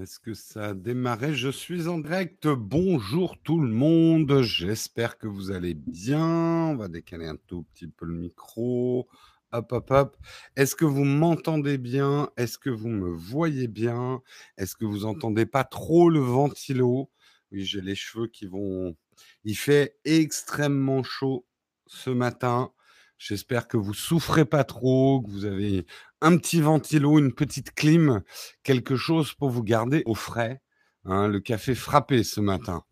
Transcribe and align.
Est-ce 0.00 0.18
que 0.18 0.32
ça 0.32 0.68
a 0.68 0.74
démarré? 0.74 1.34
Je 1.34 1.50
suis 1.50 1.86
en 1.86 1.98
direct. 1.98 2.48
Bonjour 2.48 3.36
tout 3.42 3.60
le 3.60 3.68
monde. 3.68 4.40
J'espère 4.40 5.18
que 5.18 5.26
vous 5.26 5.50
allez 5.50 5.74
bien. 5.74 6.24
On 6.68 6.76
va 6.76 6.88
décaler 6.88 7.26
un 7.26 7.36
tout 7.36 7.64
petit 7.64 7.88
peu 7.88 8.06
le 8.06 8.14
micro. 8.14 9.06
Hop, 9.52 9.70
hop, 9.70 9.90
hop. 9.90 10.16
Est-ce 10.56 10.74
que 10.74 10.86
vous 10.86 11.04
m'entendez 11.04 11.76
bien? 11.76 12.30
Est-ce 12.38 12.56
que 12.56 12.70
vous 12.70 12.88
me 12.88 13.10
voyez 13.10 13.68
bien? 13.68 14.22
Est-ce 14.56 14.76
que 14.76 14.86
vous 14.86 15.04
entendez 15.04 15.44
pas 15.44 15.64
trop 15.64 16.08
le 16.08 16.20
ventilo? 16.20 17.10
Oui, 17.50 17.62
j'ai 17.62 17.82
les 17.82 17.94
cheveux 17.94 18.28
qui 18.28 18.46
vont. 18.46 18.96
Il 19.44 19.56
fait 19.56 19.98
extrêmement 20.06 21.02
chaud 21.02 21.44
ce 21.86 22.08
matin. 22.08 22.72
J'espère 23.18 23.68
que 23.68 23.76
vous 23.76 23.94
souffrez 23.94 24.46
pas 24.46 24.64
trop, 24.64 25.20
que 25.20 25.30
vous 25.30 25.44
avez 25.44 25.86
un 26.22 26.36
petit 26.36 26.60
ventilo, 26.60 27.18
une 27.18 27.32
petite 27.32 27.74
clim, 27.74 28.22
quelque 28.62 28.96
chose 28.96 29.34
pour 29.34 29.50
vous 29.50 29.62
garder 29.62 30.02
au 30.06 30.14
frais. 30.14 30.62
Hein, 31.04 31.28
le 31.28 31.40
café 31.40 31.74
frappé 31.74 32.22
ce 32.22 32.40
matin. 32.40 32.84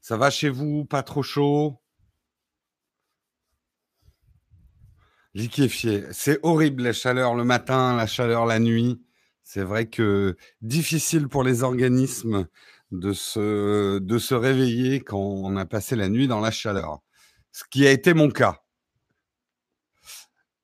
Ça 0.00 0.16
va 0.16 0.30
chez 0.30 0.48
vous 0.48 0.84
Pas 0.84 1.02
trop 1.02 1.22
chaud? 1.22 1.78
Liquéfié. 5.34 6.04
C'est 6.12 6.38
horrible 6.42 6.82
la 6.82 6.92
chaleur 6.92 7.34
le 7.34 7.44
matin, 7.44 7.96
la 7.96 8.06
chaleur 8.06 8.46
la 8.46 8.58
nuit. 8.58 9.02
C'est 9.44 9.62
vrai 9.62 9.88
que 9.88 10.36
difficile 10.60 11.28
pour 11.28 11.42
les 11.42 11.62
organismes 11.62 12.46
de 12.90 13.12
se, 13.12 13.98
de 13.98 14.18
se 14.18 14.34
réveiller 14.34 15.00
quand 15.00 15.18
on 15.18 15.56
a 15.56 15.64
passé 15.66 15.96
la 15.96 16.08
nuit 16.08 16.28
dans 16.28 16.40
la 16.40 16.50
chaleur. 16.50 17.00
Ce 17.52 17.64
qui 17.70 17.86
a 17.86 17.90
été 17.90 18.14
mon 18.14 18.30
cas. 18.30 18.61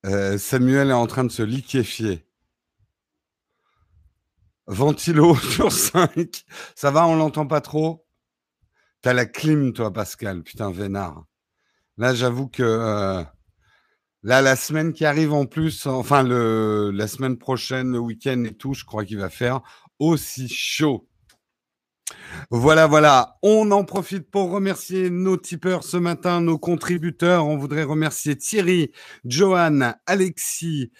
Euh, 0.09 0.39
Samuel 0.39 0.89
est 0.89 0.95
en 0.95 1.07
train 1.07 1.25
de 1.25 1.31
se 1.31 1.43
liquéfier. 1.43 2.25
Ventilo 4.67 5.37
sur 5.37 5.71
5. 5.71 6.45
Ça 6.75 6.91
va, 6.91 7.07
on 7.07 7.17
l'entend 7.17 7.47
pas 7.47 7.61
trop? 7.61 8.07
T'as 9.03 9.13
la 9.13 9.27
clim, 9.27 9.73
toi, 9.75 9.93
Pascal. 9.93 10.43
Putain, 10.43 10.71
vénard. 10.71 11.25
Là, 11.99 12.15
j'avoue 12.15 12.49
que... 12.49 12.63
Euh, 12.63 13.23
là, 14.23 14.41
la 14.41 14.57
semaine 14.57 14.95
qui 14.95 15.05
arrive 15.05 15.35
en 15.35 15.45
plus, 15.45 15.87
enfin, 15.87 16.23
la 16.23 17.07
semaine 17.07 17.37
prochaine, 17.37 17.93
le 17.93 17.99
week-end 17.99 18.43
et 18.45 18.55
tout, 18.55 18.73
je 18.73 18.85
crois 18.85 19.05
qu'il 19.05 19.19
va 19.19 19.29
faire 19.29 19.61
aussi 19.99 20.49
chaud. 20.49 21.08
Voilà, 22.51 22.87
voilà. 22.87 23.39
On 23.43 23.71
en 23.71 23.85
profite 23.85 24.31
pour 24.31 24.51
remercier 24.51 25.11
nos 25.11 25.37
tipeurs 25.37 25.85
ce 25.85 25.97
matin, 25.97 26.41
nos 26.41 26.59
contributeurs. 26.59 27.47
On 27.47 27.57
voudrait 27.57 27.83
remercier 27.83 28.37
Thierry, 28.37 28.93
Johan, 29.25 29.93
Alexis, 30.07 30.91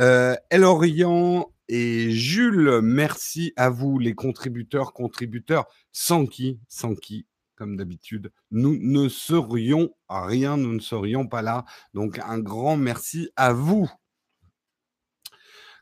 euh, 0.00 0.34
Elorian 0.50 1.52
et 1.68 2.10
Jules. 2.10 2.80
Merci 2.82 3.52
à 3.56 3.68
vous, 3.68 3.98
les 3.98 4.14
contributeurs, 4.14 4.92
contributeurs, 4.92 5.66
sans 5.92 6.26
qui, 6.26 6.58
sans 6.68 6.94
qui, 6.94 7.26
comme 7.56 7.76
d'habitude, 7.76 8.32
nous 8.50 8.78
ne 8.80 9.08
serions 9.08 9.90
rien, 10.08 10.56
nous 10.56 10.72
ne 10.72 10.80
serions 10.80 11.26
pas 11.26 11.42
là. 11.42 11.64
Donc, 11.92 12.18
un 12.18 12.38
grand 12.38 12.76
merci 12.76 13.30
à 13.36 13.52
vous. 13.52 13.90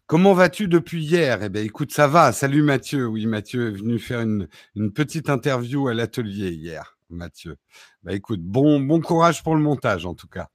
Comment 0.07 0.35
vas-tu 0.35 0.69
depuis 0.69 1.05
hier? 1.05 1.43
Eh 1.43 1.49
bien, 1.49 1.63
écoute, 1.63 1.93
ça 1.93 2.07
va. 2.07 2.33
Salut 2.33 2.63
Mathieu. 2.63 3.07
Oui, 3.07 3.27
Mathieu 3.27 3.69
est 3.69 3.77
venu 3.79 3.99
faire 3.99 4.21
une, 4.21 4.49
petite 4.93 5.31
interview 5.31 5.89
à 5.89 5.95
l'atelier 5.95 6.51
hier. 6.51 6.99
Mathieu. 7.09 7.57
Bah 8.03 8.13
écoute, 8.15 8.41
bon, 8.43 8.81
bon 8.81 9.01
courage 9.01 9.43
pour 9.43 9.55
le 9.55 9.63
montage 9.63 10.07
en 10.07 10.15
tout 10.15 10.29
cas. 10.29 10.49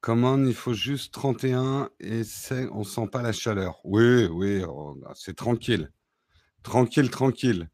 Comment 0.00 0.38
il 0.38 0.54
faut 0.54 0.72
juste 0.72 1.12
31 1.12 1.90
et 2.00 2.22
on 2.72 2.84
sent 2.84 3.08
pas 3.12 3.22
la 3.22 3.32
chaleur. 3.32 3.80
Oui, 3.84 4.26
oui, 4.26 4.62
oh, 4.66 4.96
bah, 5.00 5.12
c'est 5.14 5.36
tranquille. 5.36 5.92
Tranquille, 6.62 7.10
tranquille. 7.10 7.68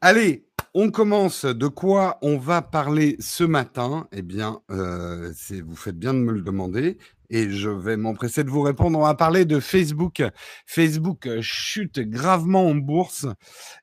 Allez, 0.00 0.46
on 0.74 0.90
commence. 0.90 1.44
De 1.44 1.68
quoi 1.68 2.18
on 2.22 2.38
va 2.38 2.62
parler 2.62 3.16
ce 3.20 3.44
matin? 3.44 4.08
Eh 4.12 4.22
bien, 4.22 4.60
euh, 4.70 5.32
vous 5.64 5.76
faites 5.76 5.98
bien 5.98 6.14
de 6.14 6.18
me 6.18 6.32
le 6.32 6.42
demander 6.42 6.98
et 7.30 7.50
je 7.50 7.70
vais 7.70 7.96
m'empresser 7.96 8.44
de 8.44 8.50
vous 8.50 8.62
répondre. 8.62 8.98
On 8.98 9.02
va 9.02 9.14
parler 9.14 9.44
de 9.44 9.58
Facebook. 9.58 10.22
Facebook 10.66 11.28
chute 11.40 12.00
gravement 12.00 12.68
en 12.68 12.74
bourse. 12.74 13.26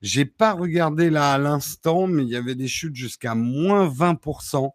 J'ai 0.02 0.24
pas 0.24 0.52
regardé 0.52 1.10
là 1.10 1.32
à 1.32 1.38
l'instant, 1.38 2.06
mais 2.06 2.22
il 2.22 2.28
y 2.28 2.36
avait 2.36 2.54
des 2.54 2.68
chutes 2.68 2.94
jusqu'à 2.94 3.34
moins 3.34 3.88
20%. 3.88 4.70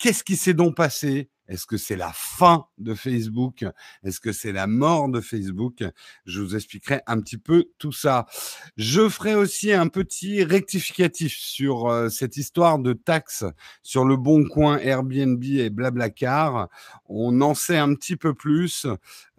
Qu'est-ce 0.00 0.24
qui 0.24 0.36
s'est 0.36 0.54
donc 0.54 0.76
passé? 0.76 1.28
Est-ce 1.46 1.66
que 1.66 1.76
c'est 1.76 1.96
la 1.96 2.10
fin 2.14 2.64
de 2.78 2.94
Facebook? 2.94 3.66
Est-ce 4.02 4.18
que 4.18 4.32
c'est 4.32 4.52
la 4.52 4.66
mort 4.66 5.10
de 5.10 5.20
Facebook? 5.20 5.84
Je 6.24 6.40
vous 6.40 6.56
expliquerai 6.56 7.02
un 7.06 7.20
petit 7.20 7.36
peu 7.36 7.66
tout 7.76 7.92
ça. 7.92 8.24
Je 8.78 9.10
ferai 9.10 9.34
aussi 9.34 9.74
un 9.74 9.88
petit 9.88 10.42
rectificatif 10.42 11.36
sur 11.36 11.88
euh, 11.88 12.08
cette 12.08 12.38
histoire 12.38 12.78
de 12.78 12.94
taxes 12.94 13.44
sur 13.82 14.06
le 14.06 14.16
bon 14.16 14.48
coin 14.48 14.78
Airbnb 14.78 15.44
et 15.44 15.68
Blablacar. 15.68 16.68
On 17.06 17.38
en 17.42 17.54
sait 17.54 17.78
un 17.78 17.94
petit 17.94 18.16
peu 18.16 18.32
plus. 18.32 18.86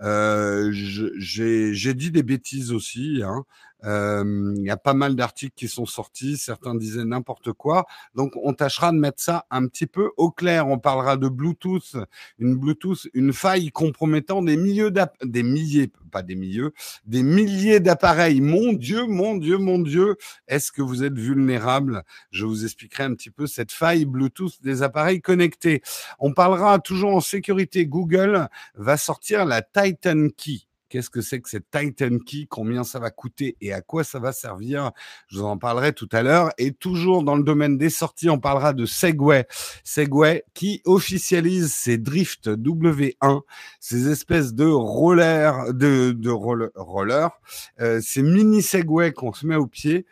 Euh, 0.01 0.69
j'ai 0.71 1.93
dit 1.95 2.11
des 2.11 2.23
bêtises 2.23 2.71
aussi. 2.71 3.21
Hein. 3.25 3.45
Il 3.83 4.63
y 4.63 4.69
a 4.69 4.77
pas 4.77 4.93
mal 4.93 5.15
d'articles 5.15 5.55
qui 5.55 5.67
sont 5.67 5.85
sortis, 5.85 6.37
certains 6.37 6.75
disaient 6.75 7.05
n'importe 7.05 7.51
quoi. 7.53 7.85
Donc 8.15 8.33
on 8.43 8.53
tâchera 8.53 8.91
de 8.91 8.97
mettre 8.97 9.21
ça 9.21 9.45
un 9.49 9.67
petit 9.67 9.87
peu 9.87 10.11
au 10.17 10.31
clair. 10.31 10.67
On 10.67 10.77
parlera 10.77 11.17
de 11.17 11.27
Bluetooth, 11.27 11.95
une 12.37 12.55
Bluetooth, 12.55 13.07
une 13.13 13.33
faille 13.33 13.71
compromettant 13.71 14.41
des 14.41 14.57
milliers 14.57 14.91
des 15.23 15.43
milliers, 15.43 15.91
pas 16.11 16.21
des 16.21 16.35
milliers, 16.35 16.69
des 17.05 17.23
milliers 17.23 17.79
d'appareils. 17.79 18.41
Mon 18.41 18.73
Dieu, 18.73 19.07
mon 19.07 19.35
Dieu, 19.35 19.57
mon 19.57 19.79
Dieu, 19.79 20.17
est-ce 20.47 20.71
que 20.71 20.81
vous 20.81 21.03
êtes 21.03 21.17
vulnérable? 21.17 22.03
Je 22.31 22.45
vous 22.45 22.63
expliquerai 22.65 23.03
un 23.03 23.15
petit 23.15 23.31
peu 23.31 23.47
cette 23.47 23.71
faille 23.71 24.05
Bluetooth 24.05 24.61
des 24.61 24.83
appareils 24.83 25.21
connectés. 25.21 25.81
On 26.19 26.33
parlera 26.33 26.79
toujours 26.79 27.15
en 27.15 27.21
sécurité. 27.21 27.85
Google 27.85 28.47
va 28.75 28.97
sortir 28.97 29.45
la 29.45 29.61
Titan 29.61 30.27
Key. 30.35 30.70
Qu'est-ce 30.91 31.09
que 31.09 31.21
c'est 31.21 31.39
que 31.39 31.49
cette 31.49 31.71
Titan 31.71 32.17
Key 32.19 32.47
Combien 32.49 32.83
ça 32.83 32.99
va 32.99 33.11
coûter 33.11 33.55
et 33.61 33.71
à 33.71 33.79
quoi 33.79 34.03
ça 34.03 34.19
va 34.19 34.33
servir? 34.33 34.91
Je 35.29 35.39
vous 35.39 35.45
en 35.45 35.57
parlerai 35.57 35.93
tout 35.93 36.09
à 36.11 36.21
l'heure. 36.21 36.49
Et 36.57 36.73
toujours 36.73 37.23
dans 37.23 37.37
le 37.37 37.43
domaine 37.43 37.77
des 37.77 37.89
sorties, 37.89 38.29
on 38.29 38.39
parlera 38.39 38.73
de 38.73 38.85
Segway. 38.85 39.47
Segway 39.85 40.43
qui 40.53 40.81
officialise 40.83 41.73
ses 41.73 41.97
Drift 41.97 42.49
W1, 42.49 43.39
ces 43.79 44.09
espèces 44.09 44.53
de 44.53 44.65
rollers, 44.65 45.73
de, 45.73 46.11
de 46.11 46.29
roller, 46.29 47.31
euh, 47.79 48.01
ces 48.03 48.21
mini 48.21 48.61
Segway 48.61 49.13
qu'on 49.13 49.31
se 49.31 49.47
met 49.47 49.55
au 49.55 49.67
pied. 49.67 50.05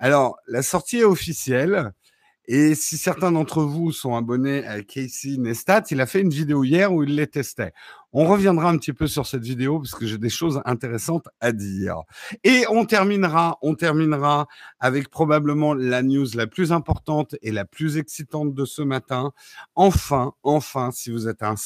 Alors, 0.00 0.36
la 0.48 0.62
sortie 0.62 0.98
est 0.98 1.04
officielle. 1.04 1.92
Et 2.46 2.74
si 2.74 2.98
certains 2.98 3.30
d'entre 3.30 3.62
vous 3.62 3.92
sont 3.92 4.16
abonnés 4.16 4.66
à 4.66 4.82
Casey 4.82 5.36
Neistat, 5.38 5.84
il 5.92 6.00
a 6.00 6.06
fait 6.06 6.20
une 6.20 6.30
vidéo 6.30 6.64
hier 6.64 6.92
où 6.92 7.04
il 7.04 7.14
les 7.14 7.28
testait. 7.28 7.72
On 8.14 8.26
reviendra 8.26 8.68
un 8.68 8.76
petit 8.76 8.92
peu 8.92 9.06
sur 9.06 9.26
cette 9.26 9.42
vidéo 9.42 9.78
parce 9.78 9.94
que 9.94 10.06
j'ai 10.06 10.18
des 10.18 10.28
choses 10.28 10.60
intéressantes 10.66 11.28
à 11.40 11.52
dire. 11.52 12.02
Et 12.44 12.64
on 12.68 12.84
terminera, 12.84 13.58
on 13.62 13.74
terminera 13.74 14.48
avec 14.80 15.08
probablement 15.08 15.72
la 15.72 16.02
news 16.02 16.26
la 16.34 16.46
plus 16.46 16.72
importante 16.72 17.36
et 17.40 17.52
la 17.52 17.64
plus 17.64 17.96
excitante 17.96 18.54
de 18.54 18.64
ce 18.66 18.82
matin. 18.82 19.32
Enfin, 19.76 20.34
enfin, 20.42 20.90
si 20.90 21.10
vous 21.10 21.26
êtes 21.26 21.42
un, 21.42 21.56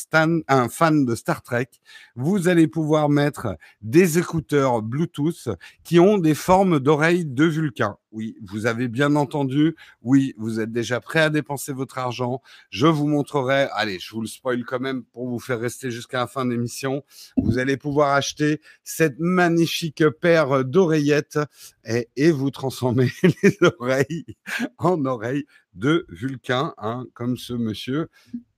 fan 0.68 1.04
de 1.04 1.14
Star 1.16 1.42
Trek, 1.42 1.68
vous 2.14 2.46
allez 2.46 2.68
pouvoir 2.68 3.08
mettre 3.08 3.56
des 3.82 4.18
écouteurs 4.18 4.82
Bluetooth 4.82 5.48
qui 5.82 5.98
ont 5.98 6.18
des 6.18 6.34
formes 6.34 6.78
d'oreilles 6.78 7.26
de 7.26 7.44
Vulcain. 7.44 7.96
Oui, 8.12 8.36
vous 8.42 8.66
avez 8.66 8.88
bien 8.88 9.14
entendu. 9.16 9.76
Oui, 10.00 10.34
vous 10.38 10.60
êtes 10.60 10.72
déjà 10.72 11.00
prêt 11.00 11.20
à 11.20 11.28
dépenser 11.28 11.72
votre 11.72 11.98
argent. 11.98 12.40
Je 12.70 12.86
vous 12.86 13.06
montrerai. 13.06 13.69
Allez, 13.75 13.99
je 13.99 14.14
vous 14.14 14.22
le 14.22 14.26
spoil 14.26 14.64
quand 14.64 14.81
même 14.81 15.02
pour 15.04 15.28
vous 15.28 15.38
faire 15.38 15.60
rester 15.60 15.90
jusqu'à 15.90 16.20
la 16.20 16.26
fin 16.26 16.36
d'émission, 16.44 17.05
vous 17.37 17.59
allez 17.59 17.77
pouvoir 17.77 18.15
acheter 18.15 18.61
cette 18.85 19.19
magnifique 19.19 20.09
paire 20.21 20.65
d'oreillettes 20.65 21.38
et, 21.85 22.31
vous 22.31 22.50
transformer 22.50 23.11
les 23.43 23.59
oreilles 23.62 24.37
en 24.79 25.05
oreilles 25.05 25.47
de 25.75 26.06
Vulcain, 26.09 26.75
hein, 26.79 27.06
comme 27.15 27.37
ce 27.37 27.53
monsieur 27.53 28.09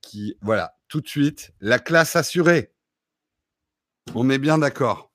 qui, 0.01 0.37
voilà, 0.41 0.75
tout 0.89 1.01
de 1.01 1.09
suite, 1.09 1.53
la 1.61 1.79
classe 1.79 2.17
assurée. 2.17 2.73
On 4.15 4.31
est 4.31 4.39
bien 4.39 4.59
d'accord. 4.59 5.13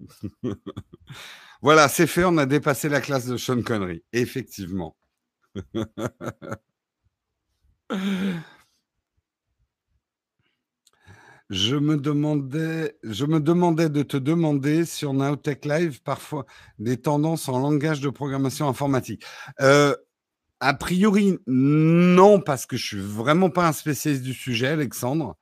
voilà, 1.62 1.88
c'est 1.88 2.06
fait, 2.06 2.24
on 2.24 2.36
a 2.38 2.46
dépassé 2.46 2.88
la 2.88 3.00
classe 3.00 3.26
de 3.26 3.36
Sean 3.36 3.62
Connery, 3.62 4.04
effectivement. 4.12 4.96
Je 11.52 11.76
me 11.76 11.98
demandais, 11.98 12.96
je 13.02 13.26
me 13.26 13.38
demandais 13.38 13.90
de 13.90 14.02
te 14.02 14.16
demander 14.16 14.86
sur 14.86 15.12
Nowtech 15.12 15.66
Live 15.66 16.00
parfois 16.02 16.46
des 16.78 16.96
tendances 16.96 17.46
en 17.46 17.58
langage 17.60 18.00
de 18.00 18.08
programmation 18.08 18.70
informatique. 18.70 19.22
Euh, 19.60 19.94
a 20.60 20.72
priori, 20.72 21.38
non, 21.46 22.40
parce 22.40 22.64
que 22.64 22.78
je 22.78 22.86
suis 22.86 23.00
vraiment 23.02 23.50
pas 23.50 23.68
un 23.68 23.72
spécialiste 23.72 24.22
du 24.22 24.32
sujet, 24.32 24.68
Alexandre. 24.68 25.36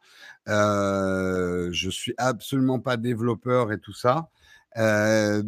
Euh, 0.48 1.68
je 1.70 1.88
suis 1.88 2.14
absolument 2.18 2.80
pas 2.80 2.96
développeur 2.96 3.70
et 3.70 3.78
tout 3.78 3.94
ça. 3.94 4.30
Euh, 4.78 5.44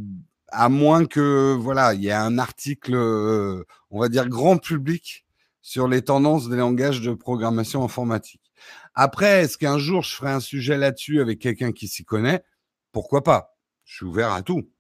à 0.47 0.69
moins 0.69 1.07
que 1.07 1.57
voilà, 1.59 1.93
il 1.93 2.05
y 2.05 2.09
ait 2.09 2.13
un 2.13 2.39
article, 2.39 2.95
euh, 2.95 3.65
on 3.91 3.99
va 3.99 4.09
dire 4.09 4.29
grand 4.29 4.59
public 4.59 5.27
sur 5.61 5.89
les 5.89 6.03
tendances 6.03 6.49
des 6.49 6.57
langages 6.57 7.01
de 7.01 7.15
programmation 7.15 7.83
informatique. 7.83 8.52
Après, 8.95 9.43
est-ce 9.43 9.57
qu'un 9.59 9.79
jour 9.79 10.03
je 10.03 10.15
ferai 10.15 10.31
un 10.31 10.41
sujet 10.41 10.77
là-dessus 10.77 11.21
avec 11.21 11.39
quelqu'un 11.39 11.73
qui 11.73 11.89
s'y 11.89 12.05
connaît? 12.05 12.45
Pourquoi 12.93 13.23
pas? 13.23 13.57
Je 13.85 13.97
suis 13.97 14.05
ouvert 14.05 14.33
à 14.33 14.43
tout. 14.43 14.71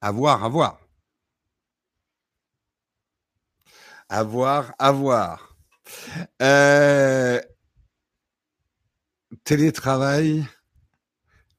À 0.00 0.12
voir, 0.12 0.44
à 0.44 0.48
voir. 0.48 0.80
À 4.08 4.22
voir, 4.22 4.74
à 4.78 4.92
voir. 4.92 5.56
Euh, 6.40 7.40
télétravail? 9.44 10.46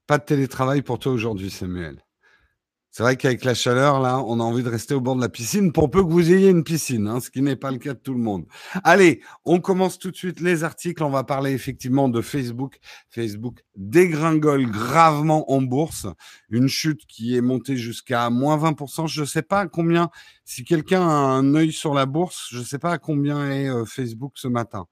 Pas 0.07 0.17
de 0.17 0.25
télétravail 0.25 0.81
pour 0.81 0.99
toi 0.99 1.11
aujourd'hui, 1.11 1.51
Samuel? 1.51 2.03
C'est 2.93 3.03
vrai 3.03 3.15
qu'avec 3.15 3.45
la 3.45 3.53
chaleur, 3.53 4.01
là, 4.01 4.19
on 4.19 4.41
a 4.41 4.43
envie 4.43 4.63
de 4.63 4.69
rester 4.69 4.93
au 4.93 4.99
bord 4.99 5.15
de 5.15 5.21
la 5.21 5.29
piscine 5.29 5.71
pour 5.71 5.89
peu 5.89 6.03
que 6.03 6.09
vous 6.09 6.33
ayez 6.33 6.49
une 6.49 6.65
piscine, 6.65 7.07
hein, 7.07 7.21
ce 7.21 7.29
qui 7.29 7.41
n'est 7.41 7.55
pas 7.55 7.71
le 7.71 7.77
cas 7.77 7.93
de 7.93 7.99
tout 7.99 8.13
le 8.13 8.19
monde. 8.19 8.45
Allez, 8.83 9.21
on 9.45 9.61
commence 9.61 9.97
tout 9.97 10.11
de 10.11 10.15
suite 10.17 10.41
les 10.41 10.65
articles. 10.65 11.01
On 11.01 11.09
va 11.09 11.23
parler 11.23 11.53
effectivement 11.53 12.09
de 12.09 12.21
Facebook. 12.21 12.79
Facebook 13.09 13.63
dégringole 13.77 14.69
gravement 14.69 15.49
en 15.53 15.61
bourse. 15.61 16.05
Une 16.49 16.67
chute 16.67 17.05
qui 17.07 17.37
est 17.37 17.41
montée 17.41 17.77
jusqu'à 17.77 18.29
moins 18.29 18.57
20%. 18.57 19.07
Je 19.07 19.21
ne 19.21 19.25
sais 19.25 19.41
pas 19.41 19.67
combien, 19.67 20.09
si 20.43 20.65
quelqu'un 20.65 21.01
a 21.01 21.13
un 21.13 21.55
œil 21.55 21.71
sur 21.71 21.93
la 21.93 22.05
bourse, 22.05 22.49
je 22.51 22.59
ne 22.59 22.63
sais 22.65 22.79
pas 22.79 22.91
à 22.91 22.97
combien 22.97 23.49
est 23.49 23.69
euh, 23.69 23.85
Facebook 23.85 24.33
ce 24.35 24.49
matin. 24.49 24.85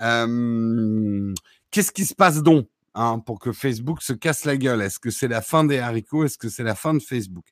Euh, 0.00 1.32
qu'est-ce 1.70 1.92
qui 1.92 2.06
se 2.06 2.14
passe 2.14 2.42
donc? 2.42 2.66
Hein, 2.96 3.20
pour 3.24 3.38
que 3.38 3.52
Facebook 3.52 4.02
se 4.02 4.12
casse 4.12 4.44
la 4.44 4.56
gueule 4.56 4.82
Est-ce 4.82 4.98
que 4.98 5.10
c'est 5.10 5.28
la 5.28 5.42
fin 5.42 5.62
des 5.62 5.78
haricots? 5.78 6.24
Est-ce 6.24 6.38
que 6.38 6.48
c'est 6.48 6.64
la 6.64 6.74
fin 6.74 6.92
de 6.92 6.98
Facebook? 6.98 7.44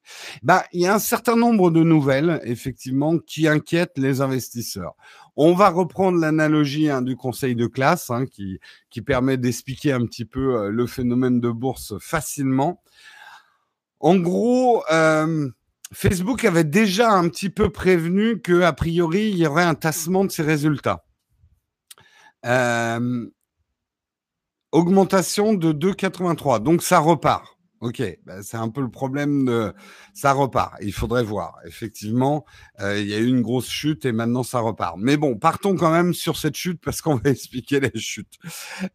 Bah, 0.43 0.65
Il 0.73 0.81
y 0.81 0.87
a 0.87 0.95
un 0.95 0.99
certain 0.99 1.37
nombre 1.37 1.71
de 1.71 1.85
nouvelles, 1.85 2.41
effectivement, 2.43 3.19
qui 3.19 3.47
inquiètent 3.47 3.99
les 3.99 4.21
investisseurs. 4.21 4.95
On 5.37 5.55
va 5.55 5.69
reprendre 5.69 6.19
l'analogie 6.19 6.91
hein, 6.91 7.03
du 7.03 7.15
conseil 7.15 7.55
de 7.55 7.69
classe, 7.69 8.11
hein, 8.11 8.27
qui, 8.27 8.59
permet 9.07 9.37
d'expliquer 9.37 9.93
un 9.93 10.05
petit 10.07 10.25
peu 10.25 10.57
euh, 10.57 10.71
le 10.71 10.87
phénomène 10.89 11.41
de 11.41 11.51
bourse 11.51 11.95
facilement. 12.01 12.83
En 14.01 14.17
gros, 14.17 14.83
euh, 14.91 15.49
Facebook 15.93 16.45
avait 16.45 16.65
déjà 16.65 17.13
un 17.13 17.29
petit 17.29 17.49
peu 17.49 17.71
prévenu 17.71 18.41
que 18.41 18.63
a 18.63 18.73
priori 18.73 19.31
il 19.31 19.39
y 19.39 19.47
aurait 19.47 19.63
un 19.63 19.77
tassement 19.77 20.25
de 20.25 20.33
ses 20.33 20.43
résultats. 20.43 21.05
Euh, 22.45 23.29
Augmentation 24.73 25.55
de 25.55 25.73
2,83. 25.73 26.63
Donc 26.63 26.83
ça 26.83 26.99
repart. 26.99 27.59
Ok, 27.81 28.03
ben, 28.27 28.43
c'est 28.43 28.57
un 28.57 28.71
peu 28.71 28.81
le 28.81 28.91
problème 28.91 29.45
de 29.45 29.73
ça 30.13 30.33
repart. 30.33 30.75
Il 30.83 30.93
faudrait 30.93 31.23
voir. 31.23 31.59
Effectivement, 31.65 32.45
euh, 32.81 32.99
il 32.99 33.07
y 33.07 33.15
a 33.15 33.19
eu 33.19 33.29
une 33.29 33.41
grosse 33.41 33.69
chute 33.69 34.05
et 34.05 34.11
maintenant 34.11 34.43
ça 34.43 34.59
repart. 34.59 34.97
Mais 34.99 35.17
bon, 35.17 35.37
partons 35.37 35.77
quand 35.77 35.93
même 35.93 36.13
sur 36.13 36.37
cette 36.37 36.57
chute 36.57 36.81
parce 36.85 37.01
qu'on 37.01 37.15
va 37.25 37.31
expliquer 37.31 37.79
les 37.79 37.93
chutes. 37.95 38.35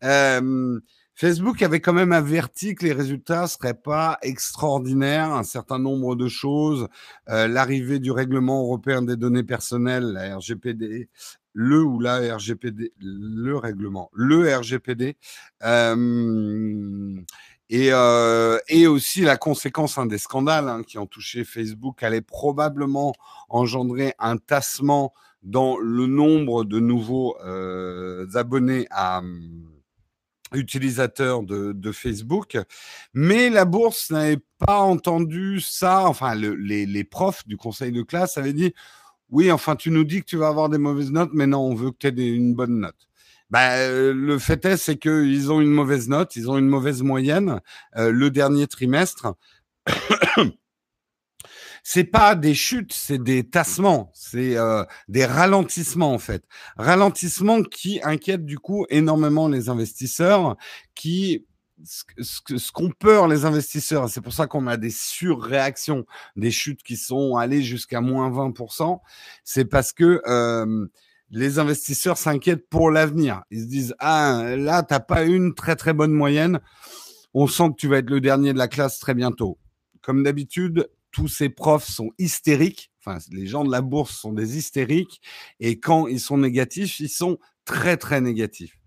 Euh, 0.04 0.80
Facebook 1.16 1.62
avait 1.62 1.80
quand 1.80 1.94
même 1.94 2.12
averti 2.12 2.76
que 2.76 2.86
les 2.86 2.92
résultats 2.92 3.48
seraient 3.48 3.74
pas 3.74 4.18
extraordinaires, 4.22 5.31
un 5.31 5.44
certain 5.44 5.80
nombre 5.80 6.16
de 6.16 6.28
choses, 6.28 6.88
euh, 7.30 7.48
l'arrivée 7.48 8.00
du 8.00 8.12
règlement 8.12 8.64
européen 8.64 9.02
des 9.04 9.16
données 9.16 9.44
personnelles, 9.44 10.12
la 10.12 10.38
RGPD, 10.38 11.10
le 11.54 11.82
ou 11.82 12.00
la 12.00 12.36
RGPD, 12.36 12.94
le 13.00 13.58
règlement, 13.58 14.10
le 14.14 14.56
RGPD, 14.56 15.16
et, 17.70 17.90
euh, 17.92 18.60
et 18.68 18.88
aussi 18.88 19.22
la 19.22 19.38
conséquence 19.38 19.98
hein, 19.98 20.06
des 20.06 20.18
scandales 20.18 20.70
hein, 20.70 20.84
qui 20.84 20.98
ont 20.98 21.08
touché 21.08 21.44
Facebook 21.44 22.04
allait 22.04 22.22
probablement 22.22 23.14
engendrer 23.50 24.14
un 24.20 24.38
tassement 24.38 25.14
dans 25.42 25.78
le 25.78 26.08
nombre 26.08 26.66
de 26.66 26.80
nouveaux 26.80 27.36
euh, 27.44 28.28
abonnés 28.36 28.88
à 28.92 29.22
utilisateurs 30.54 31.42
de, 31.42 31.72
de, 31.74 31.92
Facebook, 31.92 32.58
mais 33.14 33.50
la 33.50 33.66
bourse 33.66 34.12
n'avait 34.12 34.42
pas 34.60 34.78
entendu 34.78 35.60
ça. 35.60 36.08
Enfin, 36.08 36.36
le, 36.36 36.54
les, 36.54 36.86
les 36.86 37.04
profs 37.04 37.48
du 37.48 37.58
conseil 37.58 37.92
de 37.92 38.04
classe 38.04 38.38
avaient 38.38 38.54
dit 38.54 38.74
oui, 39.33 39.51
enfin, 39.51 39.75
tu 39.75 39.89
nous 39.89 40.03
dis 40.03 40.21
que 40.21 40.25
tu 40.25 40.38
vas 40.38 40.47
avoir 40.47 40.69
des 40.69 40.77
mauvaises 40.77 41.12
notes, 41.12 41.31
mais 41.33 41.47
non, 41.47 41.62
on 41.62 41.74
veut 41.74 41.89
que 41.91 41.97
tu 41.97 42.07
aies 42.07 42.27
une 42.27 42.53
bonne 42.53 42.80
note. 42.80 43.09
Bah, 43.50 43.88
le 43.89 44.38
fait 44.39 44.63
est, 44.65 44.77
c'est 44.77 44.97
qu'ils 44.97 45.51
ont 45.51 45.59
une 45.59 45.71
mauvaise 45.71 46.07
note, 46.07 46.35
ils 46.35 46.51
ont 46.51 46.57
une 46.57 46.68
mauvaise 46.68 47.01
moyenne. 47.01 47.59
Euh, 47.97 48.12
le 48.12 48.30
dernier 48.30 48.68
trimestre, 48.68 49.33
c'est 51.83 52.03
pas 52.03 52.35
des 52.35 52.53
chutes, 52.53 52.94
c'est 52.94 53.21
des 53.21 53.44
tassements, 53.50 54.12
c'est 54.13 54.56
euh, 54.56 54.83
des 55.07 55.25
ralentissements 55.25 56.13
en 56.13 56.19
fait. 56.19 56.44
Ralentissements 56.77 57.63
qui 57.63 58.01
inquiètent 58.03 58.45
du 58.45 58.59
coup 58.59 58.85
énormément 58.91 59.47
les 59.47 59.68
investisseurs, 59.68 60.57
qui 60.94 61.45
ce 61.83 62.71
qu'ont 62.71 62.91
peur 62.91 63.27
les 63.27 63.45
investisseurs, 63.45 64.09
c'est 64.09 64.21
pour 64.21 64.33
ça 64.33 64.47
qu'on 64.47 64.68
a 64.68 64.77
des 64.77 64.89
surréactions, 64.89 66.06
des 66.35 66.51
chutes 66.51 66.83
qui 66.83 66.97
sont 66.97 67.35
allées 67.35 67.62
jusqu'à 67.62 68.01
moins 68.01 68.30
20%, 68.30 69.00
c'est 69.44 69.65
parce 69.65 69.94
que 69.94 70.21
les 71.30 71.59
investisseurs 71.59 72.18
s'inquiètent 72.18 72.69
pour 72.69 72.91
l'avenir. 72.91 73.44
Ils 73.50 73.62
se 73.62 73.68
disent, 73.68 73.95
ah, 74.00 74.56
là, 74.56 74.83
t'as 74.83 75.00
pas 75.00 75.24
une 75.24 75.56
très 75.56 75.75
très 75.75 75.94
bonne 75.94 76.13
moyenne, 76.13 76.59
on 77.33 77.47
sent 77.47 77.69
que 77.69 77.75
tu 77.77 77.88
vas 77.88 77.97
être 77.97 78.09
le 78.09 78.21
dernier 78.21 78.53
de 78.53 78.59
la 78.59 78.68
classe 78.68 79.00
très 79.00 79.15
bientôt. 79.15 79.57
Comme 80.01 80.24
d'habitude, 80.24 80.89
tous 81.12 81.27
ces 81.27 81.50
profs 81.50 81.88
sont 81.88 82.12
hystériques, 82.19 82.91
enfin, 83.00 83.18
les 83.31 83.47
gens 83.47 83.63
de 83.63 83.71
la 83.71 83.81
bourse 83.81 84.15
sont 84.15 84.33
des 84.33 84.57
hystériques, 84.57 85.21
et 85.59 85.80
quand 85.80 86.07
ils 86.07 86.19
sont 86.19 86.38
négatifs, 86.38 87.00
ils 87.00 87.09
sont 87.09 87.39
très 87.65 87.97
très 87.97 88.21
négatifs. 88.21 88.77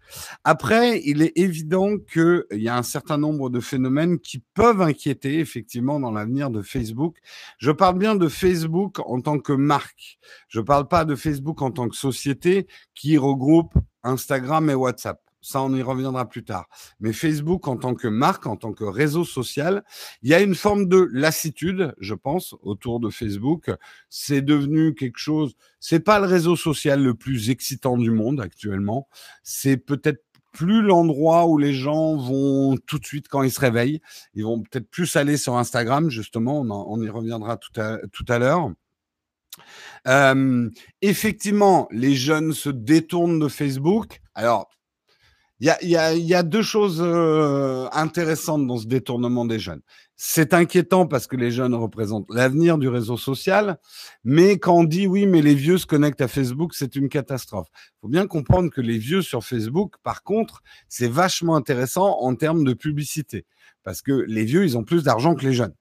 Après, 0.44 1.00
il 1.05 1.23
est 1.23 1.32
évident 1.37 1.99
qu'il 1.99 2.44
y 2.53 2.69
a 2.69 2.76
un 2.76 2.82
certain 2.82 3.19
nombre 3.19 3.50
de 3.50 3.61
phénomènes 3.61 4.19
qui 4.19 4.43
peuvent 4.55 4.82
inquiéter 4.82 5.38
effectivement 5.38 6.00
dans 6.00 6.11
l'avenir 6.11 6.50
de 6.50 6.62
Facebook. 6.62 7.19
Je 7.58 7.70
parle 7.70 7.99
bien 7.99 8.14
de 8.14 8.29
Facebook 8.29 8.99
en 9.00 9.20
tant 9.20 9.38
que 9.38 9.53
marque. 9.53 10.19
Je 10.49 10.61
ne 10.61 10.64
parle 10.64 10.88
pas 10.88 11.05
de 11.05 11.14
Facebook 11.14 11.62
en 11.62 11.70
tant 11.70 11.88
que 11.88 11.97
société 11.97 12.67
qui 12.94 13.19
regroupe 13.19 13.75
Instagram 14.03 14.70
et 14.70 14.75
WhatsApp. 14.75 15.25
Ça, 15.46 15.62
on 15.62 15.72
y 15.74 15.81
reviendra 15.81 16.29
plus 16.29 16.43
tard. 16.43 16.67
Mais 16.98 17.12
Facebook, 17.12 17.69
en 17.69 17.76
tant 17.76 17.94
que 17.94 18.08
marque, 18.08 18.46
en 18.46 18.56
tant 18.56 18.72
que 18.72 18.82
réseau 18.82 19.24
social, 19.24 19.84
il 20.22 20.29
y 20.29 20.34
a 20.34 20.41
une 20.41 20.56
forme 20.56 20.88
de 20.88 21.08
lassitude, 21.12 21.94
je 22.00 22.15
pense, 22.15 22.56
autour 22.62 22.98
de 22.98 23.10
Facebook. 23.10 23.70
C'est 24.10 24.43
devenu 24.43 24.94
quelque 24.94 25.19
chose. 25.19 25.55
C'est 25.79 26.00
pas 26.00 26.19
le 26.19 26.26
réseau 26.26 26.56
social 26.56 27.00
le 27.00 27.15
plus 27.15 27.50
excitant 27.50 27.96
du 27.96 28.10
monde 28.10 28.41
actuellement. 28.41 29.06
C'est 29.44 29.76
peut-être 29.76 30.24
plus 30.53 30.82
l'endroit 30.82 31.46
où 31.46 31.58
les 31.58 31.74
gens 31.74 32.17
vont 32.17 32.76
tout 32.86 32.98
de 32.98 33.06
suite 33.06 33.29
quand 33.29 33.44
ils 33.44 33.53
se 33.53 33.60
réveillent. 33.60 34.00
Ils 34.34 34.43
vont 34.43 34.62
peut-être 34.62 34.91
plus 34.91 35.15
aller 35.15 35.36
sur 35.36 35.56
Instagram, 35.56 36.10
justement. 36.10 36.62
On, 36.62 37.00
y 37.00 37.08
reviendra 37.08 37.56
tout 37.56 37.81
à, 37.81 37.98
tout 38.10 38.24
à 38.26 38.41
l'heure. 38.41 38.72
Euh, 40.08 40.69
effectivement, 41.03 41.86
les 41.93 42.17
jeunes 42.17 42.53
se 42.53 42.70
détournent 42.70 43.38
de 43.38 43.48
Facebook. 43.48 44.20
Alors, 44.34 44.69
il 45.60 45.89
y 45.89 46.34
a, 46.34 46.43
deux 46.43 46.63
choses 46.63 47.01
euh, 47.01 47.89
intéressantes 47.93 48.67
dans 48.67 48.77
ce 48.77 48.86
détournement 48.86 49.44
des 49.46 49.58
jeunes. 49.58 49.81
C'est 50.15 50.55
inquiétant 50.55 51.06
parce 51.06 51.27
que 51.27 51.36
les 51.36 51.51
jeunes 51.51 51.75
représentent 51.75 52.27
l'avenir 52.31 52.79
du 52.79 52.89
réseau 52.89 53.17
social, 53.17 53.79
mais 54.25 54.58
quand 54.58 54.75
on 54.75 54.84
dit 54.84 55.06
oui, 55.06 55.27
mais 55.27 55.43
les 55.43 55.55
vieux 55.55 55.79
se 55.79 55.86
connectent 55.86 56.20
à 56.20 56.29
Facebook, 56.29 56.75
c'est 56.75 56.96
une 56.96 57.08
catastrophe. 57.08 57.69
Il 57.75 58.01
faut 58.03 58.08
bien 58.08 58.27
comprendre 58.27 58.70
que 58.70 58.81
les 58.81 58.98
vieux 58.98 59.22
sur 59.22 59.44
Facebook, 59.44 59.94
par 60.03 60.22
contre, 60.22 60.63
c'est 60.89 61.08
vachement 61.08 61.56
intéressant 61.56 62.19
en 62.20 62.34
termes 62.34 62.65
de 62.65 62.75
publicité, 62.75 63.46
parce 63.82 64.03
que 64.03 64.13
les 64.27 64.44
vieux, 64.44 64.65
ils 64.65 64.77
ont 64.77 64.84
plus 64.84 65.05
d'argent 65.05 65.34
que 65.34 65.44
les 65.44 65.55
jeunes. 65.55 65.75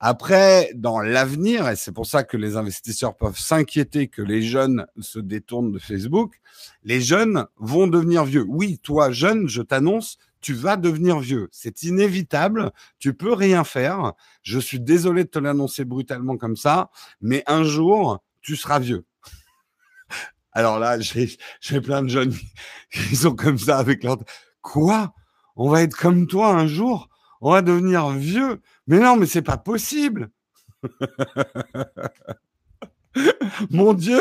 Après, 0.00 0.70
dans 0.76 1.00
l'avenir, 1.00 1.68
et 1.68 1.74
c'est 1.74 1.90
pour 1.90 2.06
ça 2.06 2.22
que 2.22 2.36
les 2.36 2.56
investisseurs 2.56 3.16
peuvent 3.16 3.38
s'inquiéter 3.38 4.06
que 4.06 4.22
les 4.22 4.42
jeunes 4.42 4.86
se 5.00 5.18
détournent 5.18 5.72
de 5.72 5.80
Facebook, 5.80 6.40
les 6.84 7.00
jeunes 7.00 7.46
vont 7.56 7.88
devenir 7.88 8.24
vieux. 8.24 8.44
Oui, 8.48 8.78
toi, 8.78 9.10
jeune, 9.10 9.48
je 9.48 9.60
t'annonce, 9.60 10.18
tu 10.40 10.54
vas 10.54 10.76
devenir 10.76 11.18
vieux. 11.18 11.48
C'est 11.50 11.82
inévitable. 11.82 12.70
Tu 12.98 13.12
peux 13.12 13.32
rien 13.32 13.64
faire. 13.64 14.12
Je 14.42 14.58
suis 14.58 14.80
désolé 14.80 15.24
de 15.24 15.28
te 15.28 15.38
l'annoncer 15.38 15.84
brutalement 15.84 16.36
comme 16.36 16.56
ça, 16.56 16.90
mais 17.20 17.42
un 17.46 17.64
jour, 17.64 18.22
tu 18.40 18.56
seras 18.56 18.78
vieux. 18.78 19.04
Alors 20.52 20.78
là, 20.78 20.98
j'ai 21.00 21.80
plein 21.80 22.02
de 22.02 22.08
jeunes 22.08 22.34
qui 22.92 23.16
sont 23.16 23.34
comme 23.34 23.58
ça 23.58 23.78
avec 23.78 24.04
leur... 24.04 24.18
Quoi? 24.60 25.12
On 25.56 25.68
va 25.68 25.82
être 25.82 25.96
comme 25.96 26.26
toi 26.28 26.54
un 26.54 26.68
jour? 26.68 27.08
On 27.40 27.52
va 27.52 27.62
devenir 27.62 28.10
vieux? 28.10 28.60
Mais 28.88 28.98
non, 28.98 29.16
mais 29.16 29.26
c'est 29.26 29.42
pas 29.42 29.58
possible. 29.58 30.30
Mon 33.70 33.94
Dieu 33.94 34.20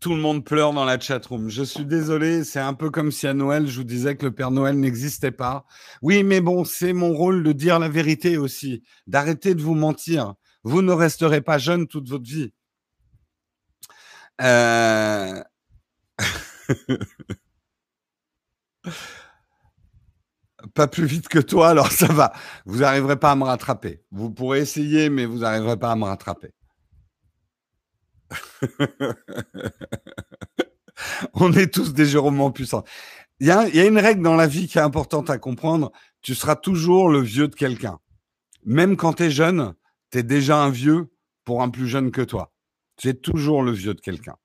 Tout 0.00 0.14
le 0.14 0.20
monde 0.20 0.44
pleure 0.44 0.72
dans 0.72 0.84
la 0.84 1.00
chatroom. 1.00 1.48
Je 1.48 1.62
suis 1.62 1.86
désolé, 1.86 2.44
c'est 2.44 2.60
un 2.60 2.74
peu 2.74 2.90
comme 2.90 3.10
si 3.10 3.26
à 3.26 3.34
Noël, 3.34 3.66
je 3.66 3.78
vous 3.78 3.84
disais 3.84 4.16
que 4.16 4.26
le 4.26 4.32
Père 4.32 4.50
Noël 4.50 4.78
n'existait 4.78 5.30
pas. 5.30 5.64
Oui, 6.02 6.22
mais 6.22 6.40
bon, 6.40 6.64
c'est 6.64 6.92
mon 6.92 7.12
rôle 7.12 7.42
de 7.42 7.52
dire 7.52 7.78
la 7.78 7.88
vérité 7.88 8.36
aussi, 8.36 8.82
d'arrêter 9.06 9.54
de 9.54 9.62
vous 9.62 9.74
mentir. 9.74 10.34
Vous 10.62 10.82
ne 10.82 10.92
resterez 10.92 11.40
pas 11.40 11.58
jeune 11.58 11.86
toute 11.86 12.08
votre 12.08 12.24
vie. 12.24 12.52
Euh... 14.40 15.42
pas 20.74 20.88
plus 20.88 21.06
vite 21.06 21.28
que 21.28 21.38
toi, 21.38 21.68
alors 21.68 21.92
ça 21.92 22.08
va. 22.08 22.32
Vous 22.66 22.80
n'arriverez 22.80 23.16
pas 23.18 23.30
à 23.30 23.36
me 23.36 23.44
rattraper. 23.44 24.02
Vous 24.10 24.30
pourrez 24.30 24.60
essayer, 24.60 25.08
mais 25.08 25.24
vous 25.24 25.38
n'arriverez 25.38 25.78
pas 25.78 25.92
à 25.92 25.96
me 25.96 26.04
rattraper. 26.04 26.50
On 31.34 31.52
est 31.52 31.72
tous 31.72 31.92
des 31.92 32.06
Jérômes 32.06 32.52
puissants. 32.52 32.84
Il 33.40 33.46
y, 33.46 33.50
a, 33.50 33.68
il 33.68 33.76
y 33.76 33.80
a 33.80 33.86
une 33.86 33.98
règle 33.98 34.22
dans 34.22 34.36
la 34.36 34.46
vie 34.46 34.68
qui 34.68 34.78
est 34.78 34.82
importante 34.82 35.30
à 35.30 35.38
comprendre. 35.38 35.90
Tu 36.22 36.34
seras 36.34 36.56
toujours 36.56 37.08
le 37.08 37.20
vieux 37.20 37.48
de 37.48 37.54
quelqu'un. 37.54 37.98
Même 38.64 38.96
quand 38.96 39.14
tu 39.14 39.24
es 39.24 39.30
jeune, 39.30 39.74
tu 40.10 40.18
es 40.18 40.22
déjà 40.22 40.58
un 40.58 40.70
vieux 40.70 41.12
pour 41.44 41.62
un 41.62 41.68
plus 41.68 41.88
jeune 41.88 42.10
que 42.10 42.22
toi. 42.22 42.52
Tu 42.96 43.08
es 43.08 43.14
toujours 43.14 43.62
le 43.62 43.72
vieux 43.72 43.94
de 43.94 44.00
quelqu'un. 44.00 44.36